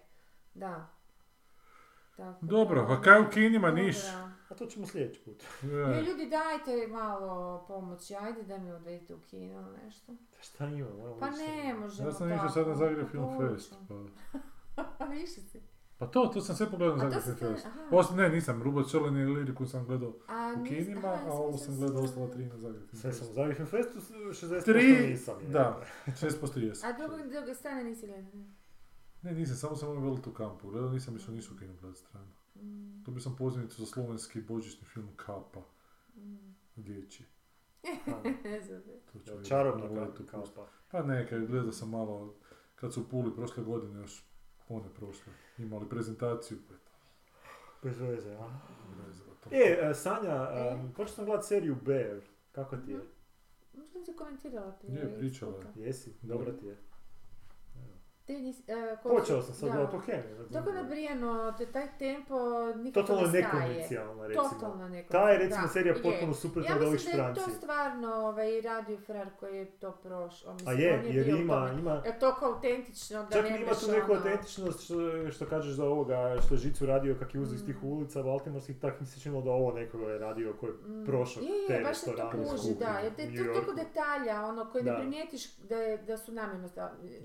Da. 0.54 0.88
Tako 2.20 2.47
Dobro, 2.47 2.80
da, 2.80 2.86
pa 2.86 3.01
kaj 3.01 3.20
u 3.20 3.30
kinima 3.30 3.70
niš? 3.70 3.97
A 4.48 4.55
to 4.55 4.66
ćemo 4.66 4.86
sljedeći 4.86 5.20
put. 5.24 5.44
Ne, 5.62 6.02
ljudi 6.02 6.30
dajte 6.30 6.86
malo 6.92 7.64
pomoći, 7.68 8.14
ajde 8.14 8.42
da 8.42 8.59
mi 8.59 8.72
odvedite 8.72 9.14
u 9.14 9.18
kino 9.20 9.60
ili 9.60 9.78
nešto. 9.84 10.12
Šta 10.40 10.66
ima? 10.66 10.90
Moramo 10.90 11.16
Pa 11.20 11.30
ne 11.30 11.74
možemo 11.74 12.09
Ja 12.09 12.12
sam 12.12 12.32
išao 12.32 12.48
sad 12.48 12.68
na 12.68 12.74
Zagreb 12.74 13.06
pa 13.06 13.10
Film. 13.10 13.38
Fest. 13.55 13.74
Pa, 14.74 14.82
Pa 14.98 15.05
više 15.05 15.40
si. 15.40 15.60
pa 15.98 16.06
to, 16.06 16.26
to 16.34 16.40
sam 16.40 16.56
sve 16.56 16.70
pogledao 16.70 16.97
na 16.97 17.06
A 17.06 17.10
Zagreb 17.10 17.38
Film 17.38 17.55
Fest. 17.55 17.66
Osim, 17.90 18.16
ne, 18.16 18.28
nisam, 18.28 18.62
Rubo 18.62 18.82
Čelini 18.82 19.20
i 19.20 19.24
Liriku 19.24 19.66
sam 19.66 19.84
gledao 19.84 20.12
A, 20.28 20.55
u 20.60 20.64
kinima, 20.64 21.09
aha, 21.09 21.30
a 21.30 21.32
ovo 21.32 21.56
sam 21.59 21.76
gledao 21.76 22.02
ostala 22.02 22.28
tri 22.30 22.44
na 22.47 22.59
Zagreb 22.59 22.88
Film 22.90 23.01
Sve 23.01 23.12
sam 23.12 23.22
u 23.22 23.26
Fest. 23.26 23.34
Zagreb 23.34 23.56
Film 23.56 23.68
Festu, 23.68 24.01
60% 24.47 24.64
Tri, 24.64 25.09
nisam. 25.09 25.34
je. 25.40 25.48
da, 25.48 25.80
6% 26.06 26.59
jesam. 26.59 26.90
A 26.90 26.92
drugo, 26.98 27.16
druge 27.30 27.55
strane 27.55 27.84
nisi 27.84 28.06
gledala? 28.06 28.44
Ne, 29.22 29.32
nisam, 29.32 29.56
samo 29.56 29.76
sam 29.76 29.90
ono 29.90 30.01
velitu 30.01 30.32
kampu. 30.32 30.70
Gledao 30.70 30.90
nisam 30.90 31.16
išao 31.16 31.34
nisu 31.34 31.56
kino 31.59 31.74
gledat 31.74 31.98
stranu. 31.98 32.26
Mm, 32.56 33.05
To 33.05 33.10
bi 33.10 33.20
sam 33.20 33.36
pozivnicu 33.36 33.80
za 33.80 33.86
slovenski 33.86 34.40
božićni 34.40 34.86
film 34.86 35.09
Kapa, 35.16 35.60
mm. 36.16 36.55
dječji. 36.76 37.26
To 39.24 39.42
Čarobna 39.42 39.84
pust- 40.09 40.55
pa. 40.55 40.66
Pa 40.90 41.02
ne, 41.02 41.28
kad 41.28 41.47
gledao 41.47 41.72
sam 41.72 41.90
malo, 41.90 42.34
kad 42.74 42.92
su 42.94 43.01
u 43.01 43.05
Puli 43.05 43.34
prošle 43.34 43.64
godine 43.64 44.01
još, 44.01 44.24
one 44.68 44.88
prošle, 44.94 45.32
imali 45.59 45.88
prezentaciju, 45.88 46.59
pa 46.68 46.74
Bez 47.82 48.01
veze, 48.01 48.30
a? 48.30 48.59
vezalo 49.06 49.34
to. 49.34 49.51
E, 49.52 49.78
e, 49.82 49.94
Sanja, 49.94 50.48
um, 50.74 50.92
počeo 50.92 51.14
sam 51.14 51.24
gledati 51.24 51.47
seriju 51.47 51.76
Bear. 51.84 52.20
Kako 52.52 52.76
ti 52.76 52.90
je? 52.90 53.01
Možda 53.74 53.92
sam 53.92 54.05
ti 54.05 54.16
komentirala 54.16 54.72
prije. 54.72 55.01
Je, 55.01 55.18
pričala. 55.18 55.62
Jesi? 55.76 56.14
Dobro 56.22 56.52
ti 56.52 56.66
je. 56.66 56.76
Te 58.31 58.36
nis- 58.36 58.62
e, 58.69 58.97
koji 58.97 59.16
Počeo 59.16 59.43
sam 59.43 59.55
sad 59.55 59.69
da. 59.69 59.74
gledati, 59.74 59.97
ok. 59.97 60.05
Tako 60.52 60.73
nabrijano, 60.73 61.31
te 61.52 61.66
taj 61.66 61.89
tempo 61.98 62.35
nikako 62.77 63.01
Totalno 63.02 63.23
ne 63.23 63.28
staje. 63.28 63.43
nekomercijalno, 63.44 64.27
recimo. 64.27 64.44
Totalno 64.44 64.89
nekomercijalno. 64.89 65.27
Ta 65.27 65.32
je 65.32 65.39
recimo 65.39 65.62
da, 65.62 65.69
serija 65.69 65.94
je. 65.94 66.02
potpuno 66.02 66.35
suprotna 66.35 66.70
Ja 66.70 66.77
od 66.77 66.82
ovih 66.82 66.93
mislim 66.93 67.16
da 67.16 67.23
je 67.23 67.35
to 67.35 67.51
stvarno 67.51 68.09
ovaj, 68.11 68.61
Radio 68.61 68.98
Frar 68.98 69.28
koji 69.40 69.57
je 69.57 69.66
to 69.73 69.93
prošao. 69.94 70.57
A 70.66 70.73
je, 70.73 71.02
jer 71.07 71.28
ima, 71.31 71.70
ima, 71.74 72.02
Je 72.07 72.19
toliko 72.19 72.44
autentično 72.47 73.19
da 73.20 73.31
Čak 73.32 73.44
ne 73.44 73.57
ima 73.57 73.73
tu 73.74 73.86
neku 73.89 74.12
ono- 74.12 74.20
autentičnost 74.20 74.81
što, 74.81 74.94
što 75.31 75.47
kažeš 75.47 75.73
za 75.73 75.85
ovoga 75.86 76.16
što 76.40 76.55
je 76.55 76.59
Žicu 76.59 76.86
radio 76.86 77.16
kak 77.16 77.35
je 77.35 77.40
uzeo 77.40 77.55
iz 77.55 77.62
Mm. 77.62 77.66
tih 77.66 77.82
ulica 77.85 78.23
Baltimorskih, 78.23 78.78
tak 78.78 79.01
mi 79.01 79.07
se 79.07 79.20
činilo 79.20 79.43
da 79.43 79.51
ovo 79.51 79.73
nekoga 79.73 80.05
je 80.05 80.19
radio 80.19 80.55
koji 80.55 80.70
je 80.70 80.77
Mm. 80.90 81.05
prošao 81.07 81.43
Je, 81.43 81.48
te 81.69 81.74
je, 81.74 81.81
baš 81.81 81.97
se 81.97 82.05
to 82.05 82.11
restorane 82.12 82.44
kuži, 82.44 82.74
da. 82.74 82.93
New 83.02 83.15
to 83.36 83.43
je 83.43 83.52
toliko 83.55 83.73
detalja, 83.74 84.43
ono, 84.43 84.66
koji 84.66 84.85
Da. 84.85 84.93
ne 84.93 84.98
primijetiš 84.98 85.57
da, 85.59 85.77
je, 85.77 85.98
da 85.98 86.16
su 86.16 86.32
namjerno, 86.32 86.69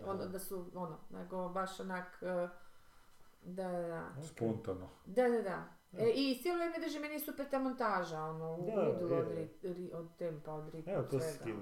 ono, 0.05 0.25
da 0.25 0.39
su, 0.39 0.65
ono, 0.75 0.94
nego 1.09 1.49
baš 1.49 1.79
onak, 1.79 2.23
eh, 2.23 2.49
da, 3.41 3.71
da, 3.71 3.81
da. 3.87 4.23
Spontano. 4.23 4.89
Da, 5.05 5.29
da, 5.29 5.41
da. 5.41 5.63
E, 5.93 6.09
I 6.09 6.39
cijelo 6.41 6.57
vrijeme 6.57 6.79
drži 6.79 6.99
meni 6.99 7.13
je 7.13 7.19
super 7.19 7.45
ta 7.49 7.59
montaža, 7.59 8.19
ono, 8.21 8.51
ludilo 8.51 8.81
od, 8.81 9.27
ri- 9.63 9.93
od 9.93 10.07
tempa, 10.17 10.53
od 10.53 10.69
ritma, 10.69 10.91
Evo, 10.93 11.01
od 11.01 11.09
to 11.09 11.19
se 11.19 11.25
svega, 11.27 11.39
skida. 11.41 11.57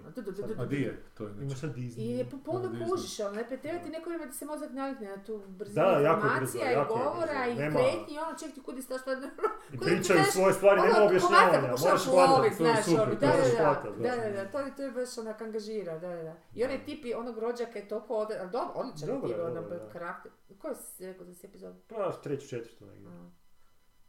ono. 0.48 0.54
A 0.58 0.66
di 0.66 0.82
je? 0.82 1.04
To 1.14 1.24
je 1.24 1.34
Imaš 1.42 1.60
sad 1.60 1.70
Disney. 1.72 2.00
I 2.00 2.10
je 2.10 2.26
Disney. 2.26 2.90
kužiš, 2.90 3.20
ali 3.20 3.36
ne 3.36 3.44
treba 3.44 3.80
ti 3.80 3.90
neko 3.90 4.10
ima 4.10 4.26
da 4.26 4.32
se 4.32 4.46
mozak 4.46 4.72
navikne 4.72 5.08
na 5.08 5.24
tu 5.24 5.42
brzinu 5.50 5.76
Da, 5.78 6.00
informacija 6.00 6.72
i 6.74 6.86
govora 6.88 7.48
i 7.48 7.56
kretnji 7.56 8.16
i 8.16 8.20
ono 8.20 8.38
ček 8.40 8.54
ti 8.54 8.62
kudi 8.62 8.82
sta 8.82 8.98
šta 8.98 9.12
I 9.12 9.78
Kod- 9.78 9.86
pričaju 9.86 10.20
svoje 10.26 10.54
stvari, 10.54 10.82
nema 10.82 10.96
ono, 10.96 11.06
objašnjavanja, 11.06 11.62
moraš 11.80 12.06
hvatati. 12.06 12.58
to 12.58 12.66
je 12.66 12.74
znaš, 12.74 12.86
super, 12.86 13.02
ono, 13.02 13.12
to 13.12 13.20
da, 13.20 13.28
moraš 13.28 13.52
da, 13.52 13.92
da, 14.00 14.16
da. 14.24 14.30
da, 14.34 14.52
to, 14.52 14.60
je- 14.60 14.76
to 14.76 14.84
je 14.84 14.92
baš 14.92 15.18
onak 15.18 15.42
angažira, 15.42 16.00
da, 16.00 16.10
da, 16.10 16.24
da. 16.24 16.36
I 16.54 16.64
onaj 16.64 16.86
tip 16.86 17.06
i 17.06 17.14
onog 17.14 17.38
rođaka 17.38 17.80
je 17.80 17.88
toliko 17.88 18.16
od... 18.16 18.28
ali 18.40 18.50
dobro, 18.52 18.74
odličan 18.76 19.22
tip, 19.22 19.38
ono, 19.42 19.62
da. 19.62 19.90
karakter. 19.90 20.32
Koji 20.58 20.76
si 20.78 21.06
rekao 21.06 21.26
da 21.26 21.34
si 21.34 21.48
epizod? 21.48 21.76
Pa, 21.88 22.12
treću, 22.14 22.48
četvrtu 22.48 22.86
negdje. 22.86 23.08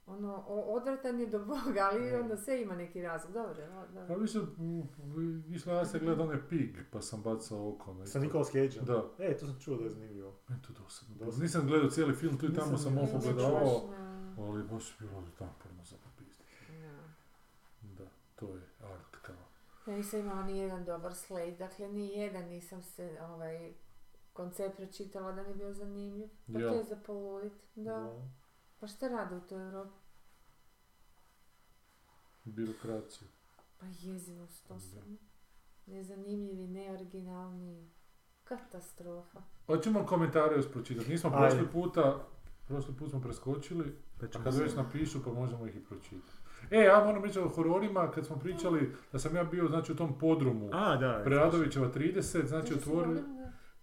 Ono, 0.07 0.45
o- 0.49 0.75
odvratan 0.75 1.21
je 1.21 1.27
do 1.27 1.39
Boga, 1.41 1.61
ali 1.83 2.01
Ne. 2.03 2.19
onda 2.19 2.37
sve 2.37 2.63
ima 2.63 2.77
neki 2.77 3.03
razlog, 3.03 3.33
dobro, 3.33 3.55
da, 3.55 3.87
Pa 3.99 4.07
da. 4.07 4.15
više, 4.15 4.39
išla 5.49 5.73
ja 5.73 5.85
se 5.85 5.99
gledam 5.99 6.21
onaj 6.21 6.49
Pig, 6.49 6.77
pa 6.91 7.01
sam 7.01 7.23
bacao 7.23 7.69
oko. 7.69 7.95
na 7.95 8.07
Sa. 8.07 8.19
Nicolas 8.19 8.49
Cageom? 8.49 8.85
Da. 8.85 9.05
E, 9.19 9.37
to 9.37 9.47
sam 9.47 9.61
čuo 9.61 9.77
da 9.77 9.85
je 9.85 9.91
zanimljivo. 9.91 10.33
Meni 10.49 10.63
to 10.63 10.73
dosadno. 10.75 11.15
Dosadno. 11.17 11.43
Nisam 11.43 11.67
gledao 11.67 11.91
cijeli 11.91 12.15
film, 12.15 12.39
tu 12.39 12.47
i 12.47 12.55
tamo 12.55 12.79
sam 12.79 12.99
ovo 12.99 13.07
ne. 13.07 14.05
ali 14.39 14.63
baš 14.65 14.91
je 14.91 14.97
bilo 15.01 15.21
naporno 15.21 15.85
za 15.85 15.97
popizditi. 15.99 16.45
Ja. 16.75 16.99
Da, 17.83 18.05
to 18.37 18.47
je 18.49 18.63
art 18.83 19.17
kao. 19.23 19.37
Ja 19.87 19.97
nisam 19.97 20.21
imala 20.21 20.43
ni 20.43 20.59
jedan 20.59 20.85
dobar 20.85 21.15
slate, 21.15 21.51
dakle 21.53 21.89
ni 21.89 22.09
jedan 22.09 22.45
nisam 22.45 22.83
se 22.83 23.19
ovaj 23.23 23.73
koncept 24.33 24.77
pročitala 24.77 25.33
da 25.33 25.43
mi 25.43 25.49
je 25.49 25.55
bio 25.55 25.73
zanimljiv. 25.73 26.29
Pa 26.53 26.59
Ja. 26.59 26.69
to 26.69 26.75
je 26.75 26.85
za 26.85 26.97
poludit, 26.97 27.53
da. 27.75 28.13
Pa 28.85 28.89
šta 28.89 29.09
rade 29.09 29.37
u 29.37 29.41
toj 29.41 29.67
Europi? 29.67 29.97
Birokraciju. 32.45 33.29
Pa 33.81 33.87
jezivo 33.87 34.47
to 34.69 34.81
sam. 34.81 35.19
Nezanimljivi, 35.87 36.67
neoriginalni. 36.67 37.91
Katastrofa. 38.45 39.43
Hoćemo 39.67 40.07
komentare 40.07 40.57
još 40.57 40.73
pročitati. 40.73 41.11
Nismo 41.11 41.31
Ajde. 41.35 41.49
prošli 41.49 41.73
puta, 41.73 42.27
prošli 42.67 42.95
put 42.95 43.11
smo 43.11 43.21
preskočili, 43.21 43.97
Pa 44.21 44.43
kad 44.43 44.55
se- 44.55 44.63
već 44.63 44.75
napišu 44.75 45.25
pa 45.25 45.33
možemo 45.33 45.67
ih 45.67 45.77
i 45.77 45.85
pročitati. 45.85 46.33
E, 46.71 46.79
ja 46.79 47.05
moram 47.05 47.25
reći 47.25 47.39
o 47.39 47.49
hororima, 47.49 48.11
kad 48.11 48.27
smo 48.27 48.39
pričali 48.39 48.95
da 49.13 49.19
sam 49.19 49.37
ja 49.37 49.45
bio 49.45 49.69
znači 49.69 49.93
u 49.93 49.97
tom 49.97 50.19
podrumu 50.19 50.71
A, 50.73 50.97
da. 50.97 51.21
Preradovićeva 51.25 51.93
30, 51.93 52.47
znači 52.47 52.75
otvorili, 52.75 53.23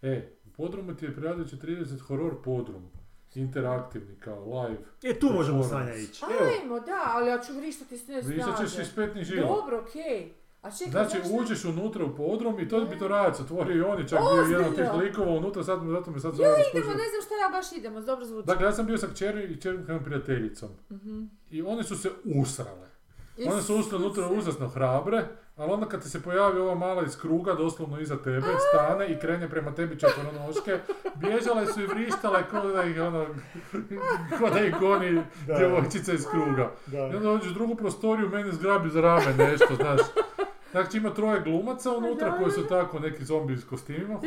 e, 0.02 0.34
u 0.46 0.50
podrumu 0.50 0.96
ti 0.96 1.06
je 1.06 1.16
Preradovića 1.16 1.56
30 1.58 2.00
horor 2.00 2.42
podrum, 2.44 3.01
interaktivni 3.36 4.16
kao 4.20 4.62
live. 4.62 4.78
E, 5.04 5.20
tu 5.20 5.30
možemo. 5.34 5.64
Sanja 5.64 5.94
ići. 5.96 6.24
Evo, 6.40 6.52
Ajmo, 6.62 6.80
da, 6.80 7.02
ali 7.06 7.30
ja 7.30 7.40
ću 7.40 7.54
vrištati 7.54 7.98
s 7.98 8.08
ne 8.08 8.22
Vrištat 8.22 8.58
ćeš 8.60 8.80
iz 8.80 8.96
petnih 8.96 9.26
žila. 9.26 9.48
Dobro, 9.48 9.80
okej. 9.80 10.34
A 10.62 10.72
čekaj, 10.72 10.92
Znači, 10.92 11.18
šta? 11.18 11.28
uđeš 11.42 11.66
unutra 11.66 12.06
u 12.06 12.16
podrum 12.16 12.60
i 12.60 12.68
to 12.70 12.80
je 12.80 12.86
Bitorajac 12.86 13.40
otvorio 13.40 13.76
i 13.78 13.82
on 13.82 14.00
je 14.00 14.08
čak 14.08 14.20
bio 14.20 14.42
jedan 14.52 14.70
od 14.70 14.76
tih 14.76 14.86
Ozbiljno? 14.86 15.04
likova 15.06 15.32
unutra, 15.32 15.64
sad, 15.64 15.80
zato 15.92 16.12
me 16.12 16.20
sad 16.20 16.32
Ja 16.32 16.38
zove 16.38 16.50
idemo, 16.74 16.90
ne 16.94 17.10
znam 17.10 17.22
šta 17.26 17.36
ja 17.36 17.50
baš 17.52 17.72
idemo, 17.72 18.02
dobro 18.02 18.26
zvuči. 18.26 18.46
Dakle, 18.48 18.66
ja 18.66 18.72
sam 18.72 18.86
bio 18.86 18.98
sa 18.98 19.08
kćeri 19.08 19.44
i 19.44 19.62
čerkom 19.62 20.04
prijateljicom. 20.04 20.70
Mhm. 20.92 21.24
I 21.52 21.62
one 21.62 21.84
su 21.84 21.98
se 21.98 22.10
usrale. 22.42 22.91
One 23.50 23.62
su 23.62 23.76
ušle 23.76 23.98
unutra 23.98 24.28
užasno 24.28 24.68
hrabre, 24.68 25.24
ali 25.58 25.72
onda 25.72 25.86
kad 25.86 26.04
ti 26.04 26.10
se 26.10 26.22
pojavi 26.22 26.60
ova 26.60 26.76
mala 26.76 27.04
iz 27.04 27.18
kruga, 27.20 27.54
doslovno 27.54 28.00
iza 28.00 28.18
tebe, 28.18 28.48
stane 28.70 29.08
i 29.12 29.20
krene 29.20 29.50
prema 29.50 29.76
tebi 29.76 30.00
četvronoške, 30.00 30.80
bježale 31.16 31.66
su 31.68 31.82
i 31.82 31.86
vrištale 31.86 32.44
ko 32.52 32.62
da 32.62 32.84
ih, 32.84 33.02
ono, 33.02 33.26
ko 34.40 34.50
da 34.50 34.60
ih 34.60 34.76
goni 34.80 35.22
Da. 35.48 35.54
djevojčica 35.58 36.14
iz 36.14 36.26
kruga. 36.32 36.72
I 36.88 36.92
da. 36.92 37.04
onda 37.04 37.20
dođeš 37.20 37.52
u 37.52 37.54
drugu 37.54 37.76
prostoriju, 37.76 38.30
mene 38.30 38.52
zgrabi 38.52 38.90
za 38.90 39.02
rame 39.02 39.34
nešto, 39.38 39.76
znaš. 39.76 40.00
Znači 40.72 40.98
ima 40.98 41.14
troje 41.14 41.42
glumaca 41.42 41.92
unutra 41.92 42.38
koji 42.38 42.52
su 42.52 42.68
tako 42.68 43.00
neki 43.00 43.26
zombi 43.26 43.58
s 43.58 43.64
kostimima. 43.66 44.20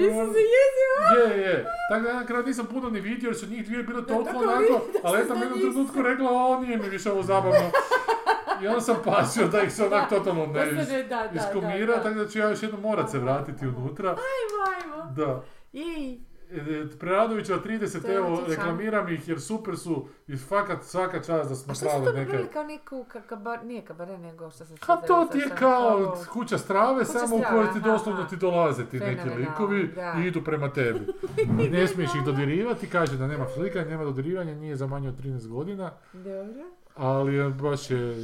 Je, 1.17 1.41
je. 1.41 1.67
Tako 1.91 2.03
da 2.03 2.09
ja 2.09 2.15
na 2.15 2.27
kraju 2.27 2.47
nisam 2.47 2.67
puno 2.67 2.91
ni 2.91 3.01
vidio 3.01 3.27
jer 3.29 3.37
su 3.37 3.47
njih 3.47 3.65
dvije 3.67 3.83
bile 3.83 4.07
toliko 4.07 4.31
onako, 4.37 4.85
ali 5.03 5.19
ja 5.19 5.27
sam 5.27 5.37
u 5.39 5.41
jednom 5.41 5.61
trenutku 5.61 6.03
rekla, 6.03 6.31
o 6.31 6.61
nije 6.61 6.77
mi 6.79 6.89
više 6.89 7.13
ovo 7.13 7.23
zabavno. 7.23 7.71
I 8.63 8.67
onda 8.67 8.81
sam 8.81 8.97
pasio 9.05 9.49
da 9.49 9.63
ih 9.63 9.73
se 9.73 9.87
onak 9.87 10.09
totalno 10.09 10.47
ne 10.47 10.67
da, 11.09 11.29
da, 11.29 11.31
iskomira, 11.35 12.03
tako 12.03 12.15
da 12.15 12.29
ću 12.29 12.39
ja 12.39 12.51
još 12.51 12.63
jednom 12.63 12.81
morat 12.81 13.11
se 13.11 13.19
vratiti 13.19 13.67
unutra. 13.67 14.09
Ajmo, 14.09 14.97
ajmo. 14.97 15.15
Da. 15.15 15.43
Jej. 15.73 16.21
E, 16.51 16.99
Preradovića 16.99 17.59
30, 17.65 18.03
To 18.03 18.09
je 18.09 18.17
evo, 18.17 18.43
reklamiram 18.49 19.09
ih 19.09 19.29
jer 19.29 19.41
super 19.41 19.77
su 19.77 20.09
i 20.27 20.37
fakat 20.37 20.85
svaka 20.85 21.23
čast 21.23 21.49
da 21.49 21.55
su 21.55 21.71
A 21.71 21.75
šta 21.75 21.91
su 21.91 22.05
to 22.05 22.13
neke... 22.13 22.21
napravili 22.21 22.49
kao 22.53 22.65
neku, 22.65 23.05
ka, 23.09 23.21
kabar, 23.21 23.65
nije 23.65 23.85
kabaret, 23.85 24.21
nego 24.21 24.51
što 24.51 24.65
se 24.65 24.75
Ha 24.81 24.97
to 24.97 25.29
ti 25.33 25.39
je 25.39 25.49
kao 25.59 26.17
kuća 26.33 26.59
strave, 26.59 27.05
samo 27.05 27.37
u 27.37 27.43
kojoj 27.51 27.73
ti 27.73 27.81
doslovno 27.81 28.25
ti 28.25 28.37
dolaze 28.37 28.87
ti 28.87 28.99
neki 28.99 29.29
likovi 29.29 29.95
i 30.19 30.27
idu 30.27 30.45
prema 30.45 30.73
tebi. 30.73 31.01
ne 31.73 31.87
smiješ 31.87 32.15
ih 32.15 32.25
dodirivati, 32.25 32.91
kaže 32.91 33.17
da 33.17 33.27
nema 33.27 33.47
slika, 33.55 33.85
nema 33.85 34.05
dodirivanja, 34.05 34.55
nije 34.55 34.77
za 34.77 34.87
manje 34.87 35.09
od 35.09 35.23
13 35.23 35.49
godina, 35.49 35.91
Dobro. 36.13 36.65
ali 36.97 37.35
je 37.35 37.49
baš 37.49 37.91
je, 37.91 38.17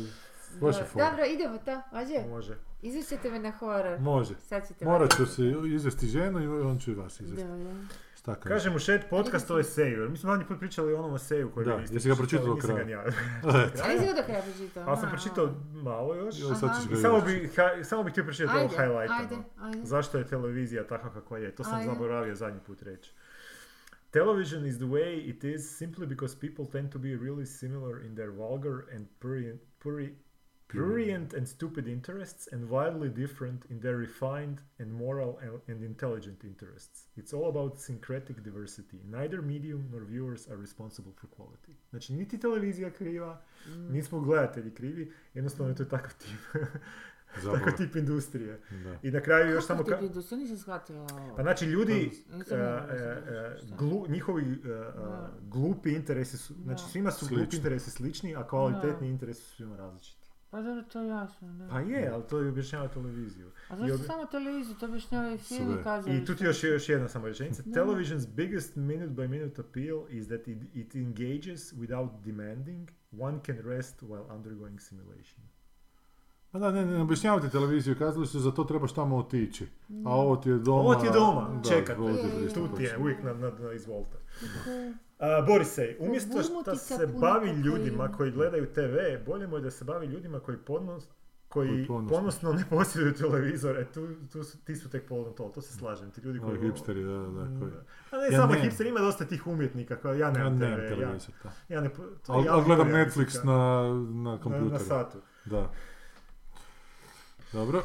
je 0.55 0.61
Dobro, 0.61 0.85
fora. 0.85 1.11
Dobro, 1.11 1.25
idemo 1.25 1.59
to, 1.59 1.81
Ađe. 1.91 2.29
Može. 2.29 2.57
Izvućete 2.83 3.31
me 3.31 3.39
na 3.39 3.51
horor. 3.51 4.01
Može. 4.01 4.35
Sad 4.41 4.69
ćete 4.69 4.85
Morat 4.85 5.17
ću 5.17 5.27
se 5.27 5.43
izvesti 5.75 6.07
ženu 6.07 6.41
i 6.43 6.47
on 6.47 6.79
će 6.79 6.91
i 6.91 6.95
vas 6.95 7.21
izvesti. 7.21 7.47
Dobro. 7.49 7.71
Staka. 8.15 8.49
Kažem 8.49 8.75
u 8.75 8.79
Shed 8.79 9.01
podcast 9.11 9.51
o 9.51 9.59
eseju, 9.59 10.01
jer 10.01 10.11
mi 10.11 10.17
smo 10.17 10.31
zadnji 10.31 10.47
put 10.47 10.59
pričali 10.59 10.93
o 10.93 10.99
onom 10.99 11.15
eseju 11.15 11.51
koji 11.51 11.67
Da, 11.67 11.75
vi 11.75 11.81
niste 11.81 11.97
jesi 11.97 12.09
ga 12.09 12.15
pročitali, 12.15 12.51
pročitao 12.51 12.77
do 12.77 12.85
nisam 12.85 13.05
ga 13.05 13.13
kraja? 13.43 13.85
A 13.85 13.93
nisi 13.93 14.07
ga 14.07 14.21
do 14.21 14.27
kraja 14.27 14.43
pročitao? 14.43 14.85
Ali 14.87 14.97
sam 14.97 15.09
pročitao 15.11 15.55
malo 15.73 16.15
još. 16.15 16.41
Joj, 16.41 16.55
sad 16.55 16.81
ćeš 16.81 16.89
ga 16.89 16.95
I 16.95 17.03
samo 17.03 17.21
bi, 17.21 17.51
ha- 17.57 17.85
samo 17.85 18.03
bih 18.03 18.13
htio 18.13 18.25
pročitati 18.25 18.59
ovo 18.59 18.99
ajde. 18.99 19.37
Zašto 19.83 20.19
je 20.19 20.27
televizija 20.27 20.87
takva 20.87 21.13
kakva 21.13 21.39
je? 21.39 21.55
To 21.55 21.65
sam 21.65 21.75
Ajde. 21.75 21.87
zaboravio 21.93 22.35
zadnji 22.35 22.61
put 22.67 22.83
reći. 22.83 23.13
Television 24.11 24.67
is 24.67 24.77
the 24.77 24.87
way 24.87 25.29
it 25.29 25.45
is 25.45 25.83
simply 25.83 26.07
because 26.07 26.37
people 26.41 26.67
tend 26.73 26.93
to 26.93 26.99
be 26.99 27.09
really 27.09 27.47
similar 27.47 28.05
in 28.05 28.15
their 28.15 28.31
vulgar 28.31 28.97
and 28.97 29.07
prurient, 29.19 29.61
pruri- 29.85 30.15
prurient 30.73 31.35
and 31.35 31.47
stupid 31.47 31.87
interests 31.87 32.53
and 32.53 32.65
wildly 32.65 33.09
different 33.11 33.71
in 33.71 33.81
their 33.81 33.97
refined 33.97 34.59
and 34.79 34.93
moral 34.93 35.37
and, 35.39 35.61
and 35.69 35.83
intelligent 35.85 36.45
interests. 36.45 37.09
It's 37.17 37.33
all 37.35 37.49
about 37.49 37.79
syncretic 37.79 38.41
diversity. 38.41 38.99
Neither 39.05 39.43
medium 39.43 39.89
nor 39.91 40.01
viewers 40.03 40.49
are 40.49 40.57
responsible 40.59 41.13
for 41.13 41.31
quality. 41.31 41.73
Znači, 41.91 42.13
niti 42.13 42.39
televizija 42.39 42.91
kriva, 42.91 43.43
Mm. 43.69 43.93
nismo 43.93 44.21
gledatelji 44.21 44.71
krivi, 44.71 45.13
jednostavno 45.35 45.73
je 45.73 45.77
to 45.77 45.85
takav 45.87 46.13
tip, 46.15 46.63
Zapravo. 47.35 47.59
takav 47.59 47.77
tip 47.77 47.97
industrije. 47.97 48.61
Da. 48.85 48.99
I 49.03 49.11
na 49.11 49.21
kraju 49.21 49.51
još 49.51 49.67
samo... 49.67 49.79
Kako 49.79 49.91
Ka- 49.93 49.99
ti 49.99 50.05
vidu, 50.21 50.37
nisam 50.37 50.57
shvatila 50.57 51.07
ovo. 51.13 51.37
pa 51.37 51.43
znači 51.43 51.65
ljudi, 51.67 51.95
Nisam 51.95 52.59
mogla 52.59 52.83
shvatiti 52.83 52.95
e, 53.29 53.59
šta. 53.59 53.77
glu- 53.77 54.11
njihovi 54.11 54.59
glupi 55.43 55.93
interesi 55.93 56.39
su, 56.39 56.55
znači 56.55 56.83
svima 56.85 57.11
su 57.11 57.27
glupi 57.29 57.57
interesi 57.57 57.91
slični, 57.91 58.37
a 58.37 58.49
kvalitetni 58.49 59.01
Da. 59.01 59.13
interesi 59.13 59.43
su 59.43 59.57
svima 59.57 59.77
različiti. 59.77 60.20
Pa 60.51 60.63
dobro, 60.63 60.83
to 60.93 61.01
je 61.01 61.09
jasno, 61.09 61.49
da. 61.53 61.69
Pa 61.69 61.81
je, 61.81 62.11
ali 62.13 62.23
to 62.29 62.39
je 62.39 62.49
objašnjava 62.49 62.89
televiziju. 62.89 63.51
A 63.69 63.75
I 63.75 63.79
zašto 63.79 63.95
ob- 63.95 64.07
samo 64.07 64.25
televiziju, 64.27 64.77
to 64.81 64.87
objašnjava 64.87 65.33
i 65.33 65.39
film 65.39 65.79
i 65.81 65.83
kazalište. 65.85 66.23
I 66.23 66.27
tu 66.27 66.35
ti 66.35 66.45
još, 66.45 66.65
još 66.65 66.89
jedna 66.89 67.09
samo 67.09 67.27
rečenica. 67.27 67.63
Television's 67.63 68.27
biggest 68.35 68.77
minute 68.77 69.07
by 69.09 69.29
minute 69.29 69.61
appeal 69.61 70.01
is 70.09 70.27
that 70.27 70.49
it, 70.49 70.59
it 70.75 70.95
engages 70.95 71.73
without 71.73 72.11
demanding. 72.25 72.91
One 73.19 73.39
can 73.47 73.57
rest 73.65 74.03
while 74.03 74.35
undergoing 74.37 74.81
simulation. 74.81 75.41
Pa 76.51 76.59
da, 76.59 76.71
ne, 76.71 76.87
ne 76.87 77.03
objašnjavate 77.03 77.49
televiziju, 77.49 77.97
kazali 77.99 78.27
su 78.27 78.41
za 78.41 78.51
to 78.51 78.65
trebaš 78.65 78.95
tamo 78.95 79.17
otići. 79.17 79.67
A 80.07 80.15
ovo 80.15 80.37
ti 80.37 80.49
je 80.49 80.59
doma... 80.59 80.81
Ovo 80.81 80.95
ti 80.95 81.07
je 81.07 81.13
doma, 81.13 81.63
čekate. 81.69 82.01
Tu 82.55 82.77
ti 82.77 82.83
je, 82.83 82.99
uvijek 82.99 83.23
na, 83.23 83.33
na, 83.35 83.51
na 83.51 83.73
izvolite. 83.73 84.17
A, 85.21 85.43
Borisej, 85.43 85.97
umjesto 85.99 86.43
što 86.43 86.77
se 86.77 87.07
bavi 87.07 87.15
kokaina. 87.49 87.61
ljudima 87.61 88.13
koji 88.13 88.31
gledaju 88.31 88.67
TV, 88.67 88.97
bolje 89.27 89.47
mu 89.47 89.57
je 89.57 89.63
da 89.63 89.71
se 89.71 89.85
bavi 89.85 90.07
ljudima 90.07 90.41
koji 90.41 90.59
podnos, 90.59 91.05
koji 91.49 91.69
Koji 91.69 91.87
ponosno. 91.87 92.17
ponosno 92.17 92.53
ne 92.53 92.65
posjeduju 92.71 93.15
televizore, 93.15 93.85
tu, 93.85 94.09
tu 94.33 94.45
su, 94.45 94.59
ti 94.59 94.77
su 94.77 94.91
tek 94.91 95.09
polno 95.09 95.31
to, 95.31 95.45
to 95.45 95.63
se 95.63 95.75
slažem, 95.75 96.11
ti 96.11 96.21
ljudi 96.21 96.39
koji... 96.39 96.59
Ovi 96.59 96.67
hipsteri, 96.67 97.05
da, 97.05 97.11
da, 97.11 97.29
da. 97.29 97.61
Koji... 97.61 97.73
A 98.11 98.17
ne 98.19 98.25
Ja 98.25 98.31
samo 98.33 98.47
nemam. 98.47 98.63
hipster, 98.65 98.87
ima 98.87 99.01
dosta 99.01 99.25
tih 99.25 99.47
umjetnika, 99.47 99.97
kao 99.97 100.15
ja 100.15 100.19
Ja 100.19 100.31
nemam 100.31 100.59
nemam 100.59 100.79
TV, 100.79 100.83
ja, 100.83 100.89
televizor, 100.89 101.35
da. 101.45 101.53
ja 101.69 101.81
ne... 101.81 101.89
to 102.23 102.33
ali 102.33 102.47
jako 102.47 102.63
gledam 102.63 102.91
koja 102.91 103.05
Netflix 103.07 103.45
na, 103.45 103.53
na 104.23 104.31
na, 104.33 104.41
kompjuteru. 104.41 104.73
na 104.73 104.79
satu. 104.79 105.19
Da. 105.45 105.71
Dobro. 107.53 107.83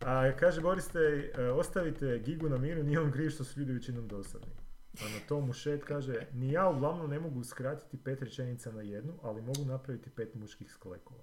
A 0.00 0.32
kaže 0.32 0.60
Boris 0.60 0.88
te, 0.88 0.98
e, 1.34 1.44
ostavite 1.44 2.18
Gigu 2.18 2.48
na 2.48 2.58
miru, 2.58 2.82
nije 2.82 3.00
on 3.00 3.12
kriv 3.12 3.30
što 3.30 3.44
su 3.44 3.60
ljudi 3.60 3.72
većinom 3.72 4.08
dosadni. 4.08 4.52
A 4.94 5.04
na 5.04 5.26
to 5.28 5.40
Mušet 5.40 5.84
kaže, 5.84 6.26
ni 6.32 6.52
ja 6.52 6.68
uglavnom 6.68 7.10
ne 7.10 7.20
mogu 7.20 7.44
skratiti 7.44 7.96
pet 7.96 8.22
rečenica 8.22 8.72
na 8.72 8.82
jednu, 8.82 9.12
ali 9.22 9.42
mogu 9.42 9.64
napraviti 9.64 10.10
pet 10.10 10.34
muških 10.34 10.70
sklekova. 10.70 11.22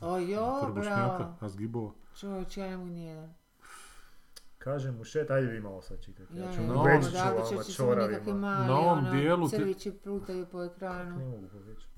O 0.00 0.18
jo, 0.18 0.72
bravo. 0.74 1.36
a 1.40 1.48
zgibova. 1.48 1.92
Čovječ, 2.14 2.56
ja 2.56 2.76
mogu 2.76 2.90
nijedan. 2.90 3.34
Kaže 4.58 4.90
Mušet, 4.92 5.30
ajde 5.30 5.46
vi 5.46 5.60
malo 5.60 5.82
sad 5.82 6.00
čitajte. 6.00 6.34
Ja, 6.34 6.44
Ja, 6.44 6.52
ću 6.52 6.56
će 7.64 7.72
samo 7.72 7.94
nekakvi 7.94 8.24
čoravima. 8.24 8.34
mali, 8.34 8.66
Na 8.66 8.78
ovom 8.78 8.98
ono, 8.98 9.10
dijelu 9.10 9.48
ti- 9.48 9.56
crvići 9.56 9.92
plutaju 9.94 10.46
po 10.46 10.64
ekranu. 10.64 11.16
Ne 11.18 11.24
mogu 11.26 11.48
povećati. 11.48 11.90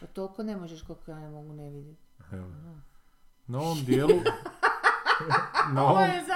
Pa 0.00 0.06
toliko 0.06 0.42
ne 0.42 0.56
možeš 0.56 0.82
koliko 0.82 1.10
ja 1.10 1.18
ne 1.18 1.30
mogu 1.30 1.52
ne 1.52 1.70
vidjeti. 1.70 2.02
Evo. 2.32 2.48
Na 3.46 3.58
ovom 3.60 3.78
dijelu... 3.84 4.10
na, 5.74 5.84
Ovo 5.84 6.00
je 6.00 6.24
za, 6.26 6.34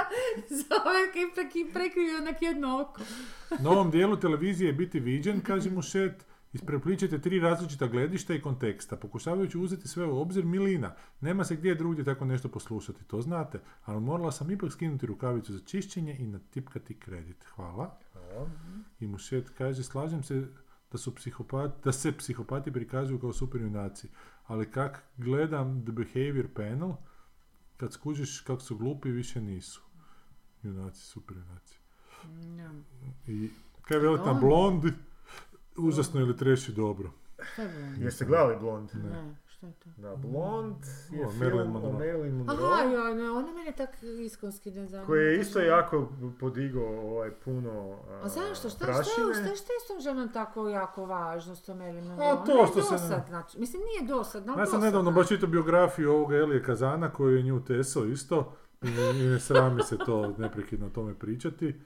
za 1.35 1.49
ki 1.53 1.71
prekrivio 1.73 2.19
onak 2.19 2.43
jedno 2.43 2.81
oko. 2.81 3.01
na 3.61 3.71
ovom 3.71 3.91
dijelu 3.91 4.17
televizije 4.17 4.67
je 4.69 4.73
biti 4.73 5.01
viđen, 5.01 5.41
kaže 5.41 5.71
mu 5.71 5.83
Šet, 5.83 6.25
isprepličete 6.53 7.21
tri 7.21 7.41
različita 7.41 7.87
gledišta 7.87 8.35
i 8.35 8.41
konteksta, 8.41 8.97
pokušavajući 8.97 9.59
uzeti 9.59 9.89
sve 9.89 10.07
u 10.07 10.21
obzir 10.21 10.45
milina. 10.45 10.95
Nema 11.21 11.45
se 11.45 11.57
gdje 11.57 11.75
drugdje 11.75 12.05
tako 12.05 12.25
nešto 12.25 12.49
poslušati, 12.49 13.05
to 13.05 13.21
znate, 13.21 13.61
ali 13.85 14.01
morala 14.01 14.33
sam 14.33 14.51
ipak 14.51 14.73
skinuti 14.73 15.07
rukavicu 15.07 15.53
za 15.53 15.61
čišćenje 15.65 16.17
i 16.19 16.27
natipkati 16.27 16.99
kredit. 16.99 17.45
Hvala. 17.45 17.99
Hvala. 18.13 18.49
I 19.01 19.07
Mušet 19.07 19.51
kaže, 19.59 19.83
slažem 19.83 20.23
se 20.23 20.47
da, 20.93 20.99
su 20.99 21.15
psihopati, 21.15 21.75
da 21.85 21.93
se 21.93 22.13
psihopati 22.13 22.73
prikazuju 22.73 23.21
kao 23.21 23.33
superjunaci, 23.33 24.09
ali 24.47 24.71
kak 24.71 25.03
gledam 25.17 25.83
The 25.83 25.93
Behavior 25.93 26.47
Panel, 26.55 26.93
kad 27.77 27.93
skužiš 27.93 28.41
kako 28.41 28.61
su 28.61 28.77
glupi, 28.77 29.11
više 29.11 29.41
nisu. 29.41 29.83
Junaci, 30.63 31.01
superjunaci. 31.01 31.79
I 33.27 33.51
kaj 33.83 33.99
veli 33.99 34.19
tam 34.25 34.41
Blond? 34.41 34.85
užasno 35.77 36.21
ili 36.21 36.37
treši 36.37 36.73
dobro. 36.73 37.13
Je? 37.59 38.05
Jeste 38.05 38.25
gledali 38.25 38.57
Blond? 38.61 38.91
Ne, 38.95 39.37
je 39.67 39.73
to? 39.75 39.89
Da, 39.97 40.17
Blond 40.17 40.77
je 41.11 41.27
O, 41.27 41.31
film 41.31 41.41
Marilyn 41.43 41.61
o 41.61 41.65
Monroe. 41.67 41.93
Marilyn 41.93 42.33
Monroe. 42.33 42.57
Aha, 42.65 42.83
ja, 42.83 43.15
ne, 43.15 43.31
ona 43.31 43.53
mene 43.53 43.73
tak 43.73 43.91
iskonski 44.21 44.71
ne 44.71 44.87
zanima. 44.87 45.07
koji 45.07 45.25
je 45.25 45.41
isto 45.41 45.61
jako 45.61 46.09
podigao 46.41 46.85
ovaj 47.11 47.31
puno 47.31 47.99
a, 48.11 48.21
A 48.25 48.29
zašto? 48.29 48.69
Šta, 48.69 48.71
šta, 48.71 48.85
prašine. 48.85 49.35
šta, 49.35 49.57
šta 49.57 49.73
je 49.73 49.81
s 49.85 49.89
tom 49.89 50.01
ženom 50.01 50.33
tako 50.33 50.69
jako 50.69 51.05
važno 51.07 51.55
s 51.57 51.63
tom 51.63 51.81
Elinom? 51.81 52.19
A, 52.21 52.37
to 52.37 52.67
što 52.67 52.83
se 52.83 52.95
ne- 52.95 53.01
Dosad, 53.01 53.25
znači, 53.29 53.59
mislim, 53.59 53.83
nije 53.83 54.09
dosadno, 54.09 54.53
ali 54.53 54.63
Ja 54.63 54.67
sam 54.67 54.81
nedavno 54.81 55.11
baš 55.11 55.29
čitao 55.29 55.49
biografiju 55.49 56.13
ovoga 56.13 56.37
Elije 56.37 56.63
Kazana 56.63 57.11
koji 57.11 57.37
je 57.37 57.43
nju 57.43 57.65
teso 57.65 58.05
isto 58.05 58.53
i 58.83 58.87
ne, 58.87 59.11
i 59.11 59.27
ne 59.27 59.41
srami 59.41 59.83
se 59.83 59.99
to 59.99 60.35
neprekidno 60.39 60.87
o 60.87 60.91
tome 60.91 61.15
pričati. 61.15 61.81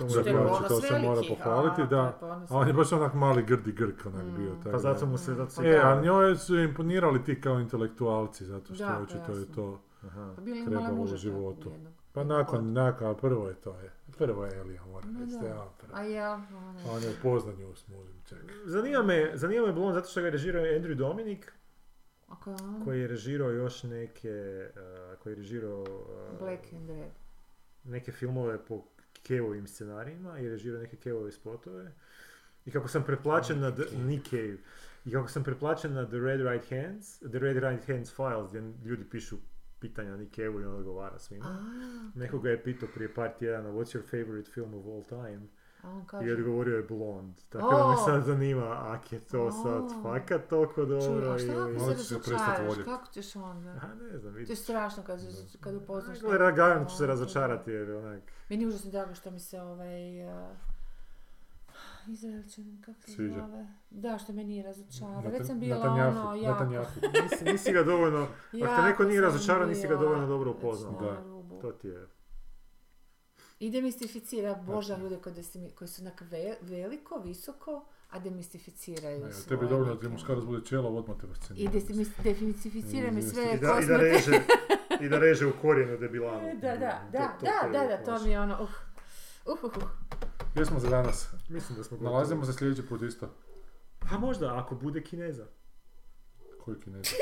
Za 0.00 0.08
što 0.10 0.18
je 0.20 0.24
plaću 0.24 0.48
ponos 0.48 0.68
to 0.68 0.80
se 0.80 0.98
mora 0.98 1.20
pohvaliti, 1.28 1.82
a, 1.82 1.84
to 1.84 1.96
da. 1.96 2.02
je 2.02 2.12
ponos 2.20 2.50
A 2.50 2.56
on 2.56 2.66
je 2.68 2.72
baš 2.72 2.92
onak 2.92 3.14
mali 3.14 3.42
grdi 3.42 3.72
grk 3.72 4.06
onak 4.06 4.24
Mm. 4.24 4.36
bio. 4.36 4.54
tako 4.54 4.70
Pa 4.70 4.78
zato 4.78 5.06
mu 5.06 5.18
se... 5.18 5.34
Zato 5.34 5.62
E, 5.64 5.76
a 5.76 6.00
njoj 6.02 6.36
su 6.36 6.58
imponirali 6.58 7.24
ti 7.24 7.40
kao 7.40 7.60
intelektualci, 7.60 8.44
zato 8.44 8.74
što 8.74 8.84
Da, 8.84 8.90
pa 8.90 9.02
očito 9.02 9.32
je 9.32 9.52
to... 9.52 9.80
Aha. 10.02 10.32
Pa 10.36 10.42
bilo 10.42 10.56
je 10.56 10.64
trebalo 10.66 10.88
mala 10.88 11.00
u 11.04 11.16
životu. 11.16 11.72
Pa 12.12 12.24
nakon, 12.24 12.72
nakon, 12.72 13.06
a 13.06 13.14
prvo 13.14 13.48
je 13.48 13.54
to 13.54 13.70
je. 13.70 13.92
Prvo 14.18 14.44
je 14.44 14.58
Elija, 14.58 14.84
moram 14.84 15.12
No 15.12 15.20
reći. 15.20 15.36
da. 15.40 15.46
Ja, 15.46 15.68
prvo. 15.78 15.92
A 15.94 16.02
ja, 16.02 16.34
ono, 16.50 16.92
On 16.92 17.02
je 17.02 17.08
u 17.10 17.22
Poznanju 17.22 17.74
s 17.74 17.88
mužem, 17.88 18.14
čekaj. 18.24 18.54
Zanima 18.64 19.02
me, 19.02 19.30
zanima 19.34 19.66
me 19.66 19.72
Blond 19.72 19.94
zato 19.94 20.08
što 20.08 20.20
ga 20.20 20.26
je 20.26 20.30
režirao 20.30 20.62
Andrew 20.62 20.94
Dominik, 20.94 21.52
on, 22.46 22.82
koji 22.84 23.00
je 23.00 23.06
režirao 23.08 23.50
još 23.50 23.82
neke, 23.82 24.30
a, 24.76 25.14
koji 25.16 25.32
je 25.32 25.36
režirao 25.36 25.82
a, 25.82 26.36
Black 26.40 26.72
and 26.72 26.90
Red. 26.90 27.12
neke 27.84 28.12
filmove 28.12 28.58
po 28.58 28.82
Kevovim 29.22 29.66
scenarijima 29.66 30.38
i 30.38 30.48
režirao 30.48 30.80
neke 30.80 30.96
Kevove 30.96 31.32
spotove. 31.32 31.92
I 32.64 32.70
kako 32.70 32.88
sam 32.88 33.02
preplaćen 33.04 33.60
na 33.60 33.70
The, 33.70 33.82
Nick 33.96 34.30
Cave. 34.30 34.56
I 35.04 35.12
kako 35.12 35.28
sam 35.28 35.44
preplaćen 35.44 35.92
na 35.92 36.06
The 36.06 36.16
Red 36.18 36.40
Right 36.40 36.70
Hands, 36.70 37.18
The 37.18 37.38
Red 37.38 37.56
Right 37.56 37.86
Hands 37.88 38.14
Files, 38.16 38.48
gdje 38.50 38.72
ljudi 38.84 39.04
pišu 39.04 39.36
pitanja 39.80 40.16
Nick 40.16 40.34
Cave 40.34 40.62
i 40.62 40.64
on 40.64 40.74
odgovara 40.76 41.18
svima. 41.18 41.44
A, 41.46 41.58
Nekoga 42.18 42.50
je 42.50 42.62
pitao 42.62 42.88
prije 42.94 43.14
par 43.14 43.30
tjedana, 43.38 43.68
what's 43.70 43.98
your 43.98 44.10
favorite 44.10 44.50
film 44.50 44.74
of 44.74 44.86
all 44.86 45.04
time? 45.04 45.40
a 45.82 45.90
on 45.90 46.02
I 46.02 46.06
kaže, 46.06 46.32
odgovorio 46.32 46.76
je 46.76 46.82
Blond. 46.82 47.34
Tako 47.48 47.70
da 47.70 47.86
me 47.88 47.94
O! 47.94 47.96
sad 47.96 48.24
zanima, 48.24 48.92
ak 48.92 49.12
je 49.12 49.20
to 49.20 49.50
sad 49.52 49.82
O! 49.82 50.02
fakat 50.02 50.48
toliko 50.48 50.84
dobro 50.84 51.20
čuj, 51.22 51.34
a 51.34 51.38
šta 51.38 51.52
ili... 51.52 51.76
ako 51.76 51.94
se 51.98 52.14
razočaraš, 52.14 52.74
kako 52.84 53.12
ćeš 53.12 53.36
onda? 53.36 53.70
A 53.70 53.94
ne 53.94 54.18
znam, 54.18 54.32
To 54.32 54.38
je 54.38 54.44
vidiš. 54.44 54.58
strašno 54.58 55.02
kad, 55.02 55.20
kad 55.60 55.74
upoznaš. 55.74 56.20
Gle, 56.20 56.38
Ragajan 56.38 56.86
ću 56.86 56.96
se 56.96 57.06
razočarati 57.06 57.70
jer 57.70 57.90
onak... 57.90 58.22
Meni 58.52 58.64
je 58.64 58.68
užasno 58.68 58.90
drago 58.90 59.14
što 59.14 59.30
mi 59.30 59.40
se 59.40 59.60
ovaj... 59.60 60.24
Uh, 60.26 60.56
Izraelčan, 62.08 62.82
kako 62.84 63.00
se 63.00 63.12
Sviđa. 63.12 63.34
zove? 63.36 63.66
Da, 63.90 64.18
što 64.18 64.32
me 64.32 64.44
nije 64.44 64.62
razočarao. 64.62 65.30
Već 65.30 65.46
sam 65.46 65.60
bila 65.60 65.76
Natanjahu, 65.76 66.18
ono, 66.18 66.34
jako... 66.36 66.64
Natanjahu. 66.64 67.00
Nisi, 67.22 67.44
nisi 67.44 67.72
ga 67.72 67.82
dovoljno... 67.82 68.18
Ako 68.64 68.76
te 68.76 68.82
neko 68.82 69.04
nije 69.04 69.20
razočarao, 69.20 69.66
nisi 69.66 69.88
ga 69.88 69.96
dovoljno 69.96 70.26
dobro 70.26 70.50
upoznao. 70.50 70.92
na 70.92 70.98
Da. 71.00 71.60
To 71.60 71.72
ti 71.72 71.88
je... 71.88 72.06
I 73.58 73.70
demistificira 73.70 74.54
Boža 74.56 74.96
ljude 74.96 75.16
koji, 75.16 75.34
desimi- 75.34 75.70
koji 75.70 75.88
su 75.88 76.02
onak 76.02 76.20
ve- 76.20 76.56
veliko, 76.60 77.18
visoko, 77.18 77.84
a 78.10 78.18
demistificiraju 78.18 79.24
Ne, 79.24 79.32
svoje 79.32 79.48
tebi 79.48 79.64
je 79.64 79.68
dovoljno 79.68 79.94
da 79.94 80.00
ti 80.00 80.08
muškarac 80.08 80.44
bude 80.44 80.64
čelo, 80.64 80.88
odmah 80.90 81.16
te 81.16 81.26
I 81.26 81.28
fascinira. 81.28 81.72
desimi- 81.72 82.22
demistificira 82.24 83.10
mi 83.10 83.20
I 83.20 83.22
sve 83.22 83.54
I 83.54 83.58
da, 83.58 83.78
i 83.82 83.86
da 83.86 83.96
reže, 83.96 84.32
i 85.02 85.08
da 85.08 85.18
reže 85.18 85.46
u 85.46 85.52
korijenu 85.62 85.96
debilanu. 85.98 86.40
Da, 86.60 86.76
da, 86.76 87.00
da, 87.12 87.18
To- 87.28 87.46
to 87.46 87.46
da, 87.72 87.78
da, 87.78 87.86
da, 87.96 88.04
to 88.04 88.24
mi 88.24 88.30
je 88.30 88.40
ono, 88.40 88.54
uh, 88.62 88.68
uh, 89.46 89.64
uh, 89.64 89.76
uh. 89.76 89.82
Gdje 90.52 90.64
smo 90.64 90.80
za 90.80 90.88
danas? 90.88 91.28
Mislim 91.48 91.78
da 91.78 91.84
smo 91.84 91.96
gotovi. 91.96 92.12
Nalazimo 92.12 92.44
se 92.44 92.52
sljedeći 92.52 92.88
put 92.88 93.02
isto. 93.02 93.34
Pa 94.10 94.18
možda, 94.18 94.56
ako 94.58 94.74
bude 94.74 95.02
kineza. 95.02 95.46
Koji 96.64 96.80
kinez? 96.80 97.06